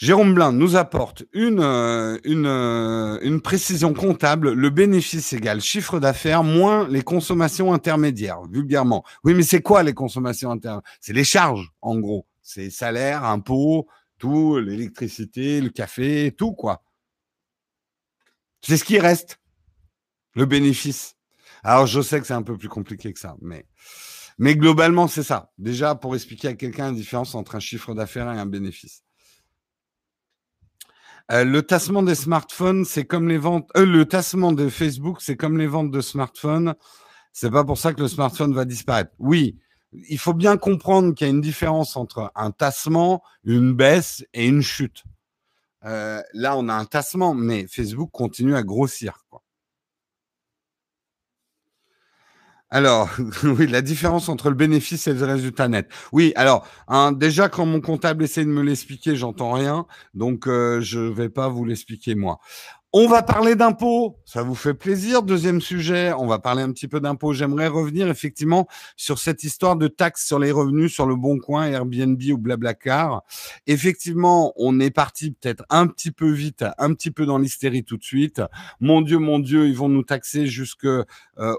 Jérôme 0.00 0.32
Blin 0.32 0.52
nous 0.52 0.76
apporte 0.76 1.24
une, 1.34 1.60
euh, 1.60 2.16
une, 2.24 2.46
euh, 2.46 3.18
une 3.20 3.42
précision 3.42 3.92
comptable. 3.92 4.54
Le 4.54 4.70
bénéfice 4.70 5.34
égale 5.34 5.60
chiffre 5.60 6.00
d'affaires 6.00 6.42
moins 6.42 6.88
les 6.88 7.02
consommations 7.02 7.74
intermédiaires, 7.74 8.40
vulgairement. 8.50 9.04
Oui, 9.24 9.34
mais 9.34 9.42
c'est 9.42 9.60
quoi 9.60 9.82
les 9.82 9.92
consommations 9.92 10.50
intermédiaires? 10.50 10.90
C'est 11.02 11.12
les 11.12 11.24
charges, 11.24 11.70
en 11.82 11.98
gros. 11.98 12.26
C'est 12.40 12.70
salaire, 12.70 13.24
impôts, 13.24 13.88
tout, 14.16 14.58
l'électricité, 14.58 15.60
le 15.60 15.68
café, 15.68 16.34
tout, 16.34 16.52
quoi. 16.52 16.82
C'est 18.62 18.78
ce 18.78 18.84
qui 18.84 18.98
reste, 18.98 19.38
le 20.34 20.46
bénéfice. 20.46 21.16
Alors, 21.62 21.86
je 21.86 22.00
sais 22.00 22.18
que 22.20 22.26
c'est 22.26 22.32
un 22.32 22.42
peu 22.42 22.56
plus 22.56 22.70
compliqué 22.70 23.12
que 23.12 23.20
ça, 23.20 23.36
mais, 23.42 23.66
mais 24.38 24.56
globalement, 24.56 25.08
c'est 25.08 25.22
ça. 25.22 25.52
Déjà, 25.58 25.94
pour 25.94 26.14
expliquer 26.14 26.48
à 26.48 26.54
quelqu'un 26.54 26.86
la 26.86 26.92
différence 26.96 27.34
entre 27.34 27.54
un 27.54 27.60
chiffre 27.60 27.92
d'affaires 27.92 28.32
et 28.32 28.38
un 28.38 28.46
bénéfice. 28.46 29.04
Euh, 31.30 31.44
le 31.44 31.62
tassement 31.62 32.02
des 32.02 32.16
smartphones, 32.16 32.84
c'est 32.84 33.04
comme 33.04 33.28
les 33.28 33.38
ventes. 33.38 33.70
Euh, 33.76 33.86
le 33.86 34.04
tassement 34.04 34.52
de 34.52 34.68
Facebook, 34.68 35.18
c'est 35.20 35.36
comme 35.36 35.58
les 35.58 35.68
ventes 35.68 35.92
de 35.92 36.00
smartphones. 36.00 36.74
C'est 37.32 37.50
pas 37.50 37.64
pour 37.64 37.78
ça 37.78 37.92
que 37.92 38.00
le 38.00 38.08
smartphone 38.08 38.52
va 38.52 38.64
disparaître. 38.64 39.12
Oui, 39.20 39.56
il 39.92 40.18
faut 40.18 40.34
bien 40.34 40.56
comprendre 40.56 41.14
qu'il 41.14 41.28
y 41.28 41.30
a 41.30 41.32
une 41.32 41.40
différence 41.40 41.96
entre 41.96 42.32
un 42.34 42.50
tassement, 42.50 43.22
une 43.44 43.72
baisse 43.72 44.24
et 44.34 44.46
une 44.48 44.62
chute. 44.62 45.04
Euh, 45.84 46.20
là, 46.34 46.56
on 46.56 46.68
a 46.68 46.74
un 46.74 46.84
tassement, 46.84 47.32
mais 47.34 47.68
Facebook 47.68 48.10
continue 48.10 48.56
à 48.56 48.64
grossir. 48.64 49.24
Quoi. 49.30 49.40
Alors, 52.70 53.10
oui, 53.44 53.66
la 53.66 53.82
différence 53.82 54.28
entre 54.28 54.48
le 54.48 54.54
bénéfice 54.54 55.06
et 55.08 55.14
le 55.14 55.24
résultat 55.24 55.66
net. 55.68 55.88
Oui, 56.12 56.32
alors, 56.36 56.66
hein, 56.86 57.10
déjà, 57.12 57.48
quand 57.48 57.66
mon 57.66 57.80
comptable 57.80 58.22
essaie 58.22 58.44
de 58.44 58.50
me 58.50 58.62
l'expliquer, 58.62 59.16
j'entends 59.16 59.52
rien, 59.52 59.86
donc 60.14 60.46
euh, 60.46 60.80
je 60.80 61.00
vais 61.00 61.28
pas 61.28 61.48
vous 61.48 61.64
l'expliquer 61.64 62.14
moi. 62.14 62.38
On 62.92 63.06
va 63.06 63.22
parler 63.22 63.54
d'impôts, 63.54 64.18
ça 64.24 64.42
vous 64.42 64.56
fait 64.56 64.74
plaisir? 64.74 65.22
Deuxième 65.22 65.60
sujet, 65.60 66.12
on 66.12 66.26
va 66.26 66.40
parler 66.40 66.62
un 66.62 66.72
petit 66.72 66.88
peu 66.88 66.98
d'impôts. 66.98 67.32
J'aimerais 67.32 67.68
revenir 67.68 68.08
effectivement 68.08 68.66
sur 68.96 69.20
cette 69.20 69.44
histoire 69.44 69.76
de 69.76 69.86
taxes 69.86 70.26
sur 70.26 70.40
les 70.40 70.50
revenus 70.50 70.92
sur 70.92 71.06
le 71.06 71.14
Bon 71.14 71.38
Coin, 71.38 71.66
Airbnb 71.66 72.20
ou 72.32 72.36
Blablacar. 72.36 73.22
Effectivement, 73.68 74.52
on 74.56 74.80
est 74.80 74.90
parti 74.90 75.30
peut-être 75.30 75.62
un 75.70 75.86
petit 75.86 76.10
peu 76.10 76.32
vite, 76.32 76.64
un 76.78 76.92
petit 76.92 77.12
peu 77.12 77.26
dans 77.26 77.38
l'hystérie 77.38 77.84
tout 77.84 77.96
de 77.96 78.02
suite. 78.02 78.42
Mon 78.80 79.02
Dieu, 79.02 79.18
mon 79.18 79.38
Dieu, 79.38 79.68
ils 79.68 79.76
vont 79.76 79.88
nous 79.88 80.02
taxer 80.02 80.46
jusque 80.46 80.84
euh, 80.84 81.04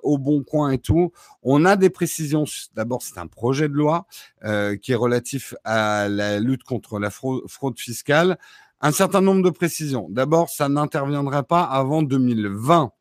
au 0.04 0.18
Bon 0.18 0.44
Coin 0.44 0.72
et 0.72 0.80
tout. 0.80 1.14
On 1.44 1.64
a 1.64 1.78
des 1.78 1.90
précisions. 1.90 2.44
D'abord, 2.76 3.04
c'est 3.04 3.18
un 3.18 3.28
projet 3.28 3.70
de 3.70 3.74
loi 3.74 4.06
euh, 4.44 4.76
qui 4.76 4.92
est 4.92 4.96
relatif 4.96 5.54
à 5.64 6.10
la 6.10 6.42
lutte 6.42 6.64
contre 6.64 7.00
la 7.00 7.10
fraude 7.10 7.80
fiscale 7.80 8.38
un 8.82 8.92
certain 8.92 9.22
nombre 9.22 9.44
de 9.44 9.50
précisions. 9.50 10.08
D'abord, 10.10 10.50
ça 10.50 10.68
n'interviendra 10.70 11.44
pas 11.44 11.64
avant 11.64 12.02
2020. 12.02 12.92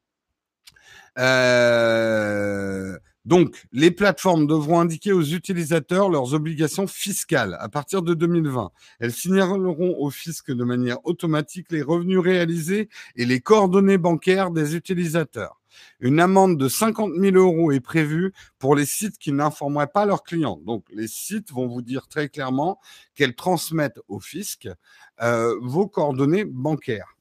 Euh, 1.18 2.98
donc, 3.30 3.64
les 3.70 3.92
plateformes 3.92 4.48
devront 4.48 4.80
indiquer 4.80 5.12
aux 5.12 5.22
utilisateurs 5.22 6.08
leurs 6.08 6.34
obligations 6.34 6.88
fiscales 6.88 7.56
à 7.60 7.68
partir 7.68 8.02
de 8.02 8.12
2020. 8.12 8.72
Elles 8.98 9.12
signaleront 9.12 9.94
au 10.00 10.10
fisc 10.10 10.50
de 10.50 10.64
manière 10.64 10.98
automatique 11.06 11.70
les 11.70 11.80
revenus 11.80 12.18
réalisés 12.18 12.88
et 13.14 13.24
les 13.24 13.38
coordonnées 13.38 13.98
bancaires 13.98 14.50
des 14.50 14.74
utilisateurs. 14.74 15.60
Une 16.00 16.18
amende 16.18 16.58
de 16.58 16.68
50 16.68 17.12
000 17.20 17.36
euros 17.36 17.70
est 17.70 17.78
prévue 17.78 18.32
pour 18.58 18.74
les 18.74 18.84
sites 18.84 19.16
qui 19.16 19.30
n'informeraient 19.30 19.86
pas 19.86 20.06
leurs 20.06 20.24
clients. 20.24 20.60
Donc, 20.66 20.84
les 20.92 21.06
sites 21.06 21.52
vont 21.52 21.68
vous 21.68 21.82
dire 21.82 22.08
très 22.08 22.28
clairement 22.28 22.80
qu'elles 23.14 23.36
transmettent 23.36 24.00
au 24.08 24.18
fisc 24.18 24.68
euh, 25.22 25.54
vos 25.62 25.86
coordonnées 25.86 26.44
bancaires 26.44 27.14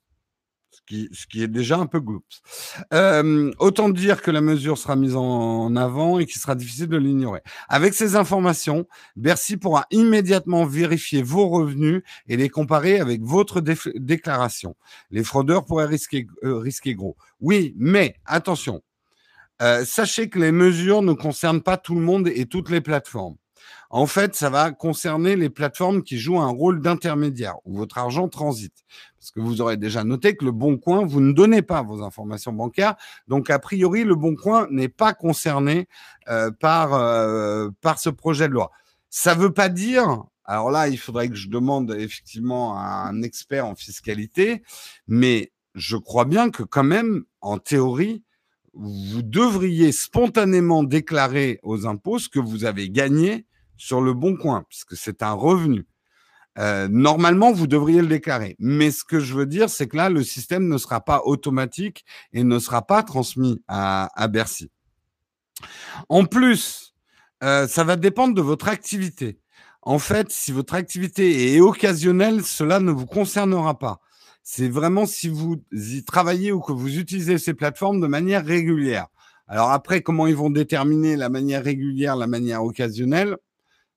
ce 1.11 1.27
qui 1.27 1.43
est 1.43 1.47
déjà 1.47 1.77
un 1.77 1.85
peu 1.85 1.99
gloops. 1.99 2.41
Euh, 2.93 3.51
autant 3.59 3.89
dire 3.89 4.21
que 4.21 4.31
la 4.31 4.41
mesure 4.41 4.77
sera 4.77 4.95
mise 4.95 5.15
en 5.15 5.75
avant 5.75 6.19
et 6.19 6.25
qu'il 6.25 6.41
sera 6.41 6.55
difficile 6.55 6.87
de 6.87 6.97
l'ignorer. 6.97 7.41
Avec 7.67 7.93
ces 7.93 8.15
informations, 8.15 8.87
Bercy 9.15 9.57
pourra 9.57 9.85
immédiatement 9.91 10.65
vérifier 10.65 11.21
vos 11.21 11.49
revenus 11.49 12.01
et 12.27 12.37
les 12.37 12.49
comparer 12.49 12.99
avec 12.99 13.21
votre 13.21 13.61
déclaration. 13.61 14.75
Les 15.11 15.23
fraudeurs 15.23 15.65
pourraient 15.65 15.85
risquer, 15.85 16.27
euh, 16.43 16.63
gros. 16.87 17.15
Oui, 17.39 17.73
mais 17.77 18.15
attention, 18.25 18.81
euh, 19.61 19.83
sachez 19.85 20.29
que 20.29 20.39
les 20.39 20.51
mesures 20.51 21.01
ne 21.01 21.13
concernent 21.13 21.61
pas 21.61 21.77
tout 21.77 21.95
le 21.95 22.01
monde 22.01 22.27
et 22.27 22.45
toutes 22.45 22.69
les 22.69 22.81
plateformes. 22.81 23.35
En 23.91 24.05
fait, 24.05 24.35
ça 24.35 24.51
va 24.51 24.71
concerner 24.71 25.35
les 25.35 25.49
plateformes 25.49 26.03
qui 26.03 26.19
jouent 26.19 26.39
un 26.39 26.51
rôle 26.51 26.79
d'intermédiaire 26.79 27.55
où 27.65 27.75
votre 27.75 27.97
argent 27.97 28.27
transite. 28.27 28.85
Parce 29.17 29.31
que 29.31 29.39
vous 29.39 29.61
aurez 29.61 29.77
déjà 29.77 30.03
noté 30.03 30.35
que 30.35 30.45
le 30.45 30.51
Bon 30.51 30.77
Coin, 30.77 31.05
vous 31.05 31.21
ne 31.21 31.33
donnez 31.33 31.63
pas 31.63 31.81
vos 31.81 32.03
informations 32.03 32.53
bancaires. 32.53 32.95
Donc, 33.27 33.49
a 33.49 33.57
priori, 33.57 34.03
le 34.03 34.13
Bon 34.13 34.35
Coin 34.35 34.67
n'est 34.69 34.89
pas 34.89 35.13
concerné 35.13 35.87
euh, 36.27 36.51
par, 36.51 36.93
euh, 36.93 37.69
par 37.81 37.97
ce 37.97 38.11
projet 38.11 38.47
de 38.47 38.53
loi. 38.53 38.69
Ça 39.09 39.33
ne 39.33 39.41
veut 39.41 39.53
pas 39.53 39.69
dire, 39.69 40.23
alors 40.45 40.69
là, 40.69 40.87
il 40.87 40.99
faudrait 40.99 41.29
que 41.29 41.35
je 41.35 41.49
demande 41.49 41.95
effectivement 41.97 42.77
à 42.77 43.07
un 43.09 43.23
expert 43.23 43.65
en 43.65 43.73
fiscalité, 43.73 44.61
mais 45.07 45.51
je 45.73 45.97
crois 45.97 46.25
bien 46.25 46.51
que 46.51 46.61
quand 46.61 46.83
même, 46.83 47.23
en 47.41 47.57
théorie, 47.57 48.23
vous 48.73 49.23
devriez 49.23 49.91
spontanément 49.91 50.83
déclarer 50.83 51.59
aux 51.63 51.87
impôts 51.87 52.19
ce 52.19 52.29
que 52.29 52.39
vous 52.39 52.65
avez 52.65 52.91
gagné 52.91 53.47
sur 53.79 54.01
le 54.01 54.13
bon 54.13 54.35
coin, 54.35 54.65
puisque 54.69 54.95
c'est 54.95 55.23
un 55.23 55.31
revenu. 55.31 55.87
Euh, 56.57 56.87
normalement, 56.89 57.53
vous 57.53 57.65
devriez 57.65 58.01
le 58.01 58.07
déclarer. 58.07 58.55
Mais 58.59 58.91
ce 58.91 59.03
que 59.03 59.19
je 59.19 59.33
veux 59.33 59.45
dire, 59.45 59.69
c'est 59.69 59.87
que 59.87 59.95
là, 59.95 60.09
le 60.09 60.23
système 60.23 60.67
ne 60.67 60.77
sera 60.77 60.99
pas 60.99 61.21
automatique 61.23 62.05
et 62.33 62.43
ne 62.43 62.59
sera 62.59 62.85
pas 62.85 63.01
transmis 63.01 63.63
à, 63.67 64.09
à 64.21 64.27
Bercy. 64.27 64.69
En 66.09 66.25
plus, 66.25 66.93
euh, 67.43 67.67
ça 67.67 67.83
va 67.85 67.95
dépendre 67.95 68.35
de 68.35 68.41
votre 68.41 68.67
activité. 68.67 69.39
En 69.81 69.99
fait, 69.99 70.31
si 70.31 70.51
votre 70.51 70.73
activité 70.73 71.55
est 71.55 71.61
occasionnelle, 71.61 72.43
cela 72.43 72.81
ne 72.81 72.91
vous 72.91 73.05
concernera 73.05 73.79
pas. 73.79 74.01
C'est 74.43 74.67
vraiment 74.67 75.05
si 75.05 75.29
vous 75.29 75.63
y 75.71 76.03
travaillez 76.03 76.51
ou 76.51 76.59
que 76.59 76.73
vous 76.73 76.97
utilisez 76.97 77.37
ces 77.37 77.53
plateformes 77.53 78.01
de 78.01 78.07
manière 78.07 78.45
régulière. 78.45 79.07
Alors 79.47 79.71
après, 79.71 80.01
comment 80.01 80.27
ils 80.27 80.35
vont 80.35 80.49
déterminer 80.49 81.15
la 81.15 81.29
manière 81.29 81.63
régulière, 81.63 82.17
la 82.17 82.27
manière 82.27 82.63
occasionnelle? 82.63 83.37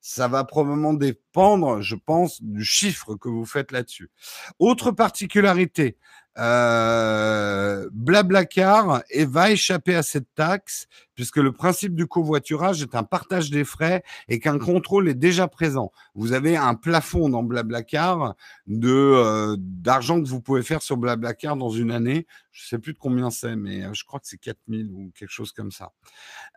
Ça 0.03 0.29
va 0.29 0.45
probablement 0.45 0.93
dépendre, 0.93 1.81
je 1.81 1.95
pense, 1.95 2.43
du 2.43 2.65
chiffre 2.65 3.15
que 3.15 3.29
vous 3.29 3.47
faites 3.47 3.71
là-dessus. 3.71 4.11
Autre 4.59 4.91
particularité, 4.91 5.97
euh, 6.39 7.89
Blablacar 7.93 9.03
et 9.11 9.25
va 9.27 9.51
échapper 9.51 9.95
à 9.95 10.03
cette 10.03 10.35
taxe 10.35 10.87
puisque 11.15 11.37
le 11.37 11.53
principe 11.53 11.95
du 11.95 12.07
covoiturage 12.07 12.83
est 12.83 12.95
un 12.95 13.03
partage 13.03 13.51
des 13.51 13.65
frais 13.65 14.03
et 14.29 14.39
qu'un 14.41 14.59
contrôle 14.59 15.09
est 15.09 15.15
déjà 15.15 15.47
présent. 15.47 15.93
Vous 16.15 16.33
avez 16.33 16.57
un 16.57 16.75
plafond 16.75 17.29
dans 17.29 17.43
Blablacar 17.43 18.35
de 18.67 18.89
euh, 18.91 19.57
d'argent 19.59 20.23
que 20.23 20.29
vous 20.29 20.41
pouvez 20.41 20.63
faire 20.63 20.83
sur 20.83 20.97
Blablacar 20.97 21.57
dans 21.57 21.71
une 21.71 21.91
année. 21.91 22.27
Je 22.51 22.67
sais 22.67 22.79
plus 22.79 22.95
de 22.95 22.99
combien 22.99 23.31
c'est, 23.31 23.57
mais 23.57 23.85
euh, 23.85 23.93
je 23.93 24.05
crois 24.05 24.21
que 24.21 24.27
c'est 24.27 24.39
4000 24.39 24.91
ou 24.93 25.13
quelque 25.15 25.31
chose 25.31 25.53
comme 25.53 25.71
ça. 25.71 25.93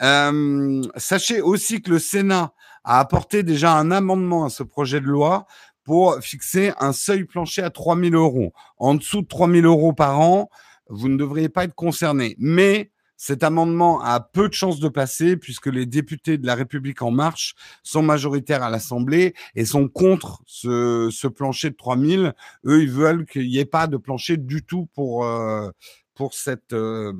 Euh, 0.01 0.81
sachez 0.95 1.41
aussi 1.41 1.81
que 1.81 1.91
le 1.91 1.99
Sénat 1.99 2.53
a 2.83 2.99
apporté 2.99 3.43
déjà 3.43 3.73
un 3.73 3.91
amendement 3.91 4.45
à 4.45 4.49
ce 4.49 4.63
projet 4.63 5.01
de 5.01 5.07
loi 5.07 5.47
pour 5.85 6.17
fixer 6.19 6.73
un 6.79 6.91
seuil 6.91 7.23
plancher 7.23 7.61
à 7.61 7.69
3 7.69 7.97
000 7.97 8.15
euros. 8.15 8.51
En 8.77 8.95
dessous 8.95 9.21
de 9.21 9.27
3 9.27 9.49
000 9.49 9.65
euros 9.65 9.93
par 9.93 10.19
an, 10.19 10.49
vous 10.89 11.07
ne 11.07 11.15
devriez 11.15 11.47
pas 11.47 11.63
être 11.63 11.75
concerné. 11.75 12.35
Mais 12.37 12.91
cet 13.17 13.43
amendement 13.43 14.01
a 14.01 14.19
peu 14.19 14.49
de 14.49 14.53
chances 14.53 14.79
de 14.79 14.89
passer 14.89 15.37
puisque 15.37 15.67
les 15.67 15.85
députés 15.85 16.37
de 16.37 16.45
la 16.45 16.55
République 16.55 17.01
en 17.01 17.11
marche 17.11 17.55
sont 17.83 18.01
majoritaires 18.01 18.63
à 18.63 18.69
l'Assemblée 18.69 19.33
et 19.55 19.63
sont 19.63 19.87
contre 19.87 20.41
ce, 20.45 21.09
ce 21.11 21.27
plancher 21.27 21.69
de 21.69 21.75
000. 22.07 22.31
Eux, 22.65 22.81
ils 22.81 22.91
veulent 22.91 23.25
qu'il 23.25 23.47
n'y 23.47 23.59
ait 23.59 23.65
pas 23.65 23.87
de 23.87 23.97
plancher 23.97 24.37
du 24.37 24.65
tout 24.65 24.89
pour, 24.95 25.25
euh, 25.25 25.69
pour 26.15 26.33
cette, 26.33 26.73
euh, 26.73 27.13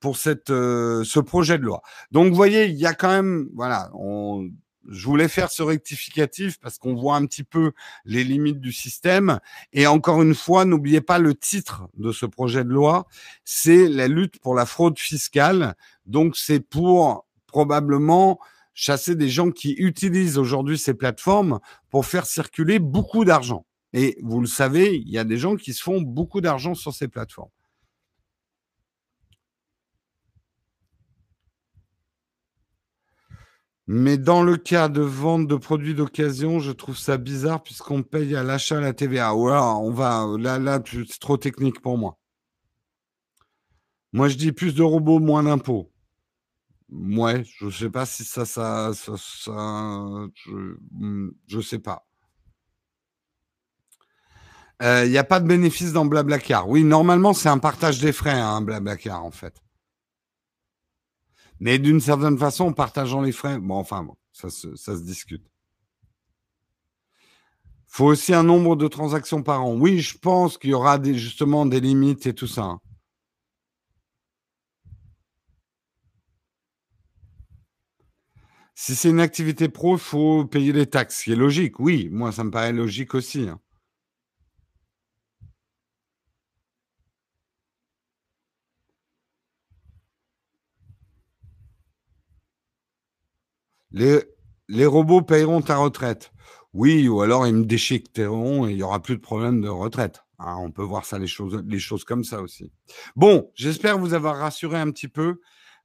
pour 0.00 0.16
cette, 0.16 0.50
euh, 0.50 1.02
ce 1.04 1.20
projet 1.20 1.58
de 1.58 1.64
loi. 1.64 1.82
Donc, 2.10 2.28
vous 2.28 2.36
voyez, 2.36 2.66
il 2.66 2.76
y 2.76 2.86
a 2.86 2.94
quand 2.94 3.08
même, 3.08 3.48
voilà, 3.54 3.90
on, 3.94 4.48
je 4.88 5.06
voulais 5.06 5.28
faire 5.28 5.50
ce 5.50 5.62
rectificatif 5.62 6.58
parce 6.58 6.78
qu'on 6.78 6.94
voit 6.94 7.16
un 7.16 7.26
petit 7.26 7.44
peu 7.44 7.72
les 8.04 8.24
limites 8.24 8.60
du 8.60 8.72
système. 8.72 9.40
Et 9.72 9.86
encore 9.86 10.22
une 10.22 10.34
fois, 10.34 10.64
n'oubliez 10.64 11.00
pas 11.00 11.18
le 11.18 11.34
titre 11.34 11.88
de 11.96 12.12
ce 12.12 12.26
projet 12.26 12.64
de 12.64 12.70
loi, 12.70 13.06
c'est 13.44 13.88
la 13.88 14.08
lutte 14.08 14.38
pour 14.40 14.54
la 14.54 14.66
fraude 14.66 14.98
fiscale. 14.98 15.74
Donc 16.06 16.36
c'est 16.36 16.60
pour 16.60 17.26
probablement 17.46 18.38
chasser 18.74 19.14
des 19.14 19.28
gens 19.28 19.50
qui 19.50 19.74
utilisent 19.78 20.38
aujourd'hui 20.38 20.78
ces 20.78 20.94
plateformes 20.94 21.60
pour 21.90 22.06
faire 22.06 22.26
circuler 22.26 22.78
beaucoup 22.78 23.24
d'argent. 23.24 23.64
Et 23.92 24.18
vous 24.22 24.40
le 24.40 24.48
savez, 24.48 24.96
il 24.96 25.08
y 25.08 25.18
a 25.18 25.24
des 25.24 25.36
gens 25.36 25.54
qui 25.54 25.72
se 25.72 25.82
font 25.82 26.00
beaucoup 26.00 26.40
d'argent 26.40 26.74
sur 26.74 26.92
ces 26.92 27.06
plateformes. 27.06 27.50
Mais 33.86 34.16
dans 34.16 34.42
le 34.42 34.56
cas 34.56 34.88
de 34.88 35.02
vente 35.02 35.46
de 35.46 35.56
produits 35.56 35.94
d'occasion, 35.94 36.58
je 36.58 36.72
trouve 36.72 36.96
ça 36.96 37.18
bizarre 37.18 37.62
puisqu'on 37.62 38.02
paye 38.02 38.34
à 38.34 38.42
l'achat 38.42 38.80
la 38.80 38.94
TVA. 38.94 39.34
Ouais, 39.34 39.52
on 39.52 39.90
va 39.90 40.26
là, 40.38 40.58
là, 40.58 40.82
c'est 40.86 41.18
trop 41.20 41.36
technique 41.36 41.80
pour 41.80 41.98
moi. 41.98 42.18
Moi, 44.12 44.28
je 44.28 44.36
dis 44.36 44.52
plus 44.52 44.74
de 44.74 44.82
robots, 44.82 45.18
moins 45.18 45.42
d'impôts. 45.42 45.90
Ouais, 46.90 47.42
je 47.44 47.68
sais 47.70 47.90
pas 47.90 48.06
si 48.06 48.24
ça, 48.24 48.44
ça, 48.44 48.92
ça, 48.94 49.16
je, 50.34 50.76
je 51.48 51.60
sais 51.60 51.80
pas. 51.80 52.06
Il 54.80 54.86
euh, 54.86 55.08
n'y 55.08 55.18
a 55.18 55.24
pas 55.24 55.40
de 55.40 55.46
bénéfice 55.48 55.92
dans 55.92 56.04
Blablacar. 56.04 56.68
Oui, 56.68 56.84
normalement, 56.84 57.32
c'est 57.32 57.48
un 57.48 57.58
partage 57.58 58.00
des 58.00 58.12
frais, 58.12 58.38
hein, 58.38 58.60
Blablacar, 58.60 59.24
en 59.24 59.30
fait. 59.30 59.63
Mais 61.60 61.78
d'une 61.78 62.00
certaine 62.00 62.38
façon, 62.38 62.64
en 62.66 62.72
partageant 62.72 63.22
les 63.22 63.32
frais, 63.32 63.58
bon, 63.58 63.76
enfin, 63.76 64.02
bon, 64.02 64.16
ça, 64.32 64.50
se, 64.50 64.74
ça 64.76 64.96
se 64.96 65.02
discute. 65.02 65.44
faut 67.86 68.06
aussi 68.06 68.34
un 68.34 68.42
nombre 68.42 68.76
de 68.76 68.88
transactions 68.88 69.42
par 69.42 69.64
an. 69.64 69.74
Oui, 69.76 70.00
je 70.00 70.18
pense 70.18 70.58
qu'il 70.58 70.70
y 70.70 70.74
aura 70.74 71.00
justement 71.02 71.64
des 71.64 71.80
limites 71.80 72.26
et 72.26 72.34
tout 72.34 72.48
ça. 72.48 72.62
Hein. 72.62 72.80
Si 78.74 78.96
c'est 78.96 79.10
une 79.10 79.20
activité 79.20 79.68
pro, 79.68 79.96
il 79.96 80.00
faut 80.00 80.44
payer 80.44 80.72
les 80.72 80.86
taxes, 80.86 81.18
ce 81.18 81.24
qui 81.24 81.32
est 81.32 81.36
logique. 81.36 81.78
Oui, 81.78 82.08
moi, 82.10 82.32
ça 82.32 82.42
me 82.42 82.50
paraît 82.50 82.72
logique 82.72 83.14
aussi. 83.14 83.48
Hein. 83.48 83.60
Les, 93.94 94.86
robots 94.86 95.22
payeront 95.22 95.62
ta 95.62 95.76
retraite. 95.76 96.32
Oui, 96.72 97.08
ou 97.08 97.20
alors 97.20 97.46
ils 97.46 97.54
me 97.54 97.64
déchiqueteront 97.64 98.66
et 98.66 98.72
il 98.72 98.78
y 98.78 98.82
aura 98.82 99.00
plus 99.00 99.16
de 99.16 99.20
problème 99.20 99.60
de 99.60 99.68
retraite. 99.68 100.24
Hein, 100.40 100.56
on 100.58 100.72
peut 100.72 100.82
voir 100.82 101.04
ça 101.04 101.18
les 101.18 101.28
choses, 101.28 102.04
comme 102.04 102.24
ça 102.24 102.42
aussi. 102.42 102.72
Bon, 103.14 103.52
j'espère 103.54 103.98
vous 103.98 104.12
avoir 104.12 104.36
rassuré 104.36 104.78
un 104.78 104.90
petit 104.90 105.06
peu. 105.06 105.40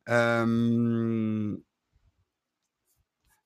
Euh... 0.09 1.55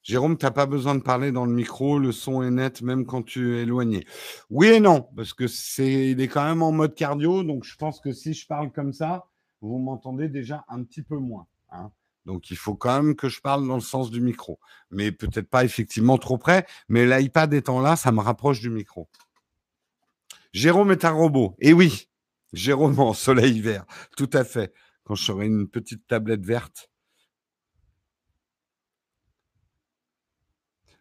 Jérôme, 0.01 0.37
tu 0.37 0.45
n'as 0.45 0.51
pas 0.51 0.65
besoin 0.65 0.95
de 0.95 1.01
parler 1.01 1.31
dans 1.31 1.45
le 1.45 1.53
micro, 1.53 1.97
le 1.99 2.11
son 2.11 2.43
est 2.43 2.51
net 2.51 2.81
même 2.81 3.05
quand 3.05 3.23
tu 3.23 3.57
es 3.57 3.63
éloigné. 3.63 4.05
Oui 4.49 4.67
et 4.67 4.79
non, 4.79 5.09
parce 5.15 5.33
que 5.33 5.47
c'est, 5.47 6.11
il 6.11 6.21
est 6.21 6.27
quand 6.27 6.43
même 6.43 6.61
en 6.61 6.71
mode 6.71 6.95
cardio, 6.95 7.43
donc 7.43 7.63
je 7.63 7.75
pense 7.77 7.99
que 8.01 8.11
si 8.11 8.33
je 8.33 8.45
parle 8.45 8.71
comme 8.71 8.91
ça, 8.91 9.25
vous 9.61 9.77
m'entendez 9.77 10.27
déjà 10.27 10.65
un 10.67 10.83
petit 10.83 11.03
peu 11.03 11.17
moins. 11.17 11.47
Hein. 11.71 11.91
Donc 12.25 12.51
il 12.51 12.57
faut 12.57 12.75
quand 12.75 13.01
même 13.01 13.15
que 13.15 13.29
je 13.29 13.41
parle 13.41 13.67
dans 13.67 13.75
le 13.75 13.81
sens 13.81 14.11
du 14.11 14.21
micro. 14.21 14.59
Mais 14.91 15.11
peut-être 15.11 15.49
pas 15.49 15.63
effectivement 15.63 16.17
trop 16.17 16.37
près, 16.37 16.65
mais 16.87 17.05
l'iPad 17.05 17.53
étant 17.53 17.81
là, 17.81 17.95
ça 17.95 18.11
me 18.11 18.21
rapproche 18.21 18.59
du 18.59 18.69
micro. 18.69 19.09
Jérôme 20.53 20.91
est 20.91 21.05
un 21.05 21.11
robot. 21.11 21.55
Et 21.59 21.73
oui, 21.73 22.09
Jérôme 22.53 22.99
en 22.99 23.13
soleil 23.13 23.59
vert, 23.59 23.85
tout 24.15 24.29
à 24.33 24.43
fait. 24.43 24.73
Quand 25.03 25.15
je 25.15 25.23
serai 25.25 25.47
une 25.47 25.67
petite 25.67 26.07
tablette 26.07 26.45
verte. 26.45 26.89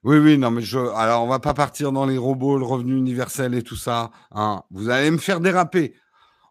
Oui, 0.05 0.19
oui, 0.19 0.37
non, 0.37 0.51
mais 0.51 0.63
je. 0.63 0.79
Alors, 0.79 1.23
on 1.23 1.29
va 1.29 1.39
pas 1.39 1.55
partir 1.55 1.93
dans 1.93 2.07
les 2.07 2.19
robots, 2.19 2.59
le 2.59 2.65
revenu 2.65 2.97
universel 2.97 3.55
et 3.55 3.63
tout 3.63 3.77
ça. 3.77 4.11
Hein. 4.33 4.65
Vous 4.71 4.89
allez 4.89 5.13
me 5.13 5.19
faire 5.19 5.39
déraper. 5.39 5.95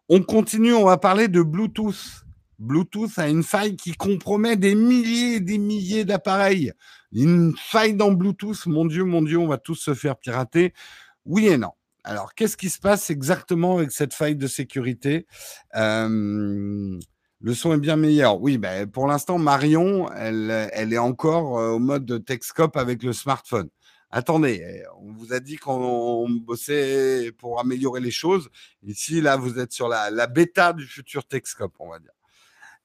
On 0.08 0.22
continue, 0.22 0.72
on 0.72 0.86
va 0.86 0.96
parler 0.96 1.28
de 1.28 1.42
Bluetooth. 1.42 2.24
Bluetooth 2.62 3.18
a 3.18 3.28
une 3.28 3.42
faille 3.42 3.76
qui 3.76 3.92
compromet 3.92 4.56
des 4.56 4.74
milliers 4.74 5.36
et 5.36 5.40
des 5.40 5.58
milliers 5.58 6.04
d'appareils. 6.04 6.72
Une 7.12 7.54
faille 7.56 7.94
dans 7.94 8.12
Bluetooth, 8.12 8.66
mon 8.66 8.84
Dieu, 8.86 9.04
mon 9.04 9.20
Dieu, 9.20 9.38
on 9.38 9.48
va 9.48 9.58
tous 9.58 9.74
se 9.74 9.94
faire 9.94 10.16
pirater. 10.16 10.72
Oui 11.24 11.48
et 11.48 11.58
non. 11.58 11.72
Alors, 12.04 12.34
qu'est-ce 12.34 12.56
qui 12.56 12.70
se 12.70 12.78
passe 12.78 13.10
exactement 13.10 13.78
avec 13.78 13.90
cette 13.90 14.14
faille 14.14 14.36
de 14.36 14.46
sécurité? 14.46 15.26
Euh, 15.76 16.98
Le 17.40 17.54
son 17.54 17.74
est 17.74 17.78
bien 17.78 17.96
meilleur. 17.96 18.40
Oui, 18.40 18.56
ben, 18.58 18.88
pour 18.88 19.08
l'instant, 19.08 19.38
Marion, 19.38 20.10
elle, 20.12 20.70
elle 20.72 20.92
est 20.92 20.98
encore 20.98 21.58
euh, 21.58 21.70
au 21.70 21.80
mode 21.80 22.24
Texcope 22.24 22.76
avec 22.76 23.02
le 23.02 23.12
smartphone. 23.12 23.68
Attendez, 24.10 24.84
on 25.00 25.12
vous 25.12 25.32
a 25.32 25.40
dit 25.40 25.56
qu'on 25.56 26.28
bossait 26.30 27.32
pour 27.38 27.58
améliorer 27.58 28.00
les 28.00 28.12
choses. 28.12 28.48
Ici, 28.84 29.20
là, 29.20 29.36
vous 29.36 29.58
êtes 29.58 29.72
sur 29.72 29.88
la, 29.88 30.10
la 30.10 30.26
bêta 30.28 30.72
du 30.72 30.86
futur 30.86 31.24
Texcope, 31.26 31.74
on 31.80 31.90
va 31.90 31.98
dire. 31.98 32.12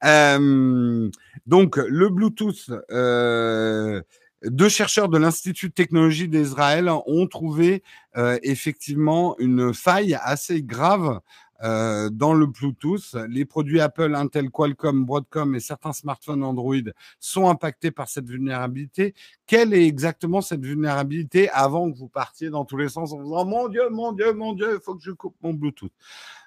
Donc, 0.03 1.77
le 1.77 2.09
Bluetooth, 2.09 2.71
euh, 2.91 4.01
deux 4.43 4.69
chercheurs 4.69 5.09
de 5.09 5.17
l'Institut 5.17 5.69
de 5.69 5.73
technologie 5.73 6.27
d'Israël 6.27 6.89
ont 7.05 7.27
trouvé 7.27 7.83
euh, 8.17 8.37
effectivement 8.43 9.35
une 9.39 9.73
faille 9.73 10.17
assez 10.21 10.61
grave 10.61 11.21
euh, 11.63 12.11
dans 12.11 12.35
le 12.35 12.45
Bluetooth. 12.45 13.15
Les 13.29 13.45
produits 13.45 13.81
Apple, 13.81 14.13
Intel, 14.13 14.51
Qualcomm, 14.51 15.05
Broadcom 15.05 15.55
et 15.55 15.59
certains 15.59 15.93
smartphones 15.93 16.43
Android 16.43 16.75
sont 17.19 17.49
impactés 17.49 17.89
par 17.89 18.09
cette 18.09 18.29
vulnérabilité. 18.29 19.15
Quelle 19.47 19.73
est 19.73 19.87
exactement 19.87 20.41
cette 20.41 20.63
vulnérabilité 20.63 21.49
avant 21.49 21.91
que 21.91 21.97
vous 21.97 22.09
partiez 22.09 22.51
dans 22.51 22.63
tous 22.63 22.77
les 22.77 22.89
sens 22.89 23.11
en 23.13 23.23
disant 23.23 23.45
mon 23.45 23.69
Dieu, 23.69 23.89
mon 23.89 24.11
Dieu, 24.11 24.33
mon 24.33 24.53
Dieu, 24.53 24.75
il 24.75 24.83
faut 24.83 24.93
que 24.93 25.03
je 25.03 25.11
coupe 25.11 25.35
mon 25.41 25.53
Bluetooth. 25.53 25.91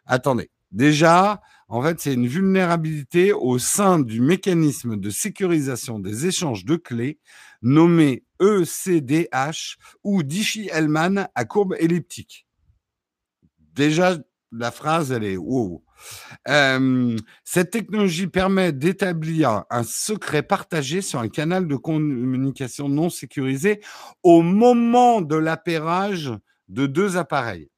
Attendez. 0.06 0.48
Déjà, 0.70 1.40
en 1.70 1.82
fait, 1.82 2.00
c'est 2.00 2.14
une 2.14 2.26
vulnérabilité 2.26 3.32
au 3.32 3.58
sein 3.58 4.00
du 4.00 4.20
mécanisme 4.20 4.96
de 4.96 5.08
sécurisation 5.08 6.00
des 6.00 6.26
échanges 6.26 6.64
de 6.64 6.74
clés 6.74 7.20
nommé 7.62 8.24
ECDH 8.40 9.78
ou 10.02 10.24
Diffie-Hellman 10.24 11.28
à 11.32 11.44
courbe 11.44 11.76
elliptique. 11.78 12.48
Déjà, 13.72 14.18
la 14.50 14.72
phrase, 14.72 15.12
elle 15.12 15.22
est 15.22 15.36
wow. 15.36 15.84
Euh, 16.48 17.16
cette 17.44 17.70
technologie 17.70 18.26
permet 18.26 18.72
d'établir 18.72 19.64
un 19.70 19.84
secret 19.84 20.42
partagé 20.42 21.02
sur 21.02 21.20
un 21.20 21.28
canal 21.28 21.68
de 21.68 21.76
communication 21.76 22.88
non 22.88 23.10
sécurisé 23.10 23.80
au 24.24 24.42
moment 24.42 25.20
de 25.20 25.36
l'appairage 25.36 26.32
de 26.68 26.86
deux 26.86 27.16
appareils. 27.16 27.70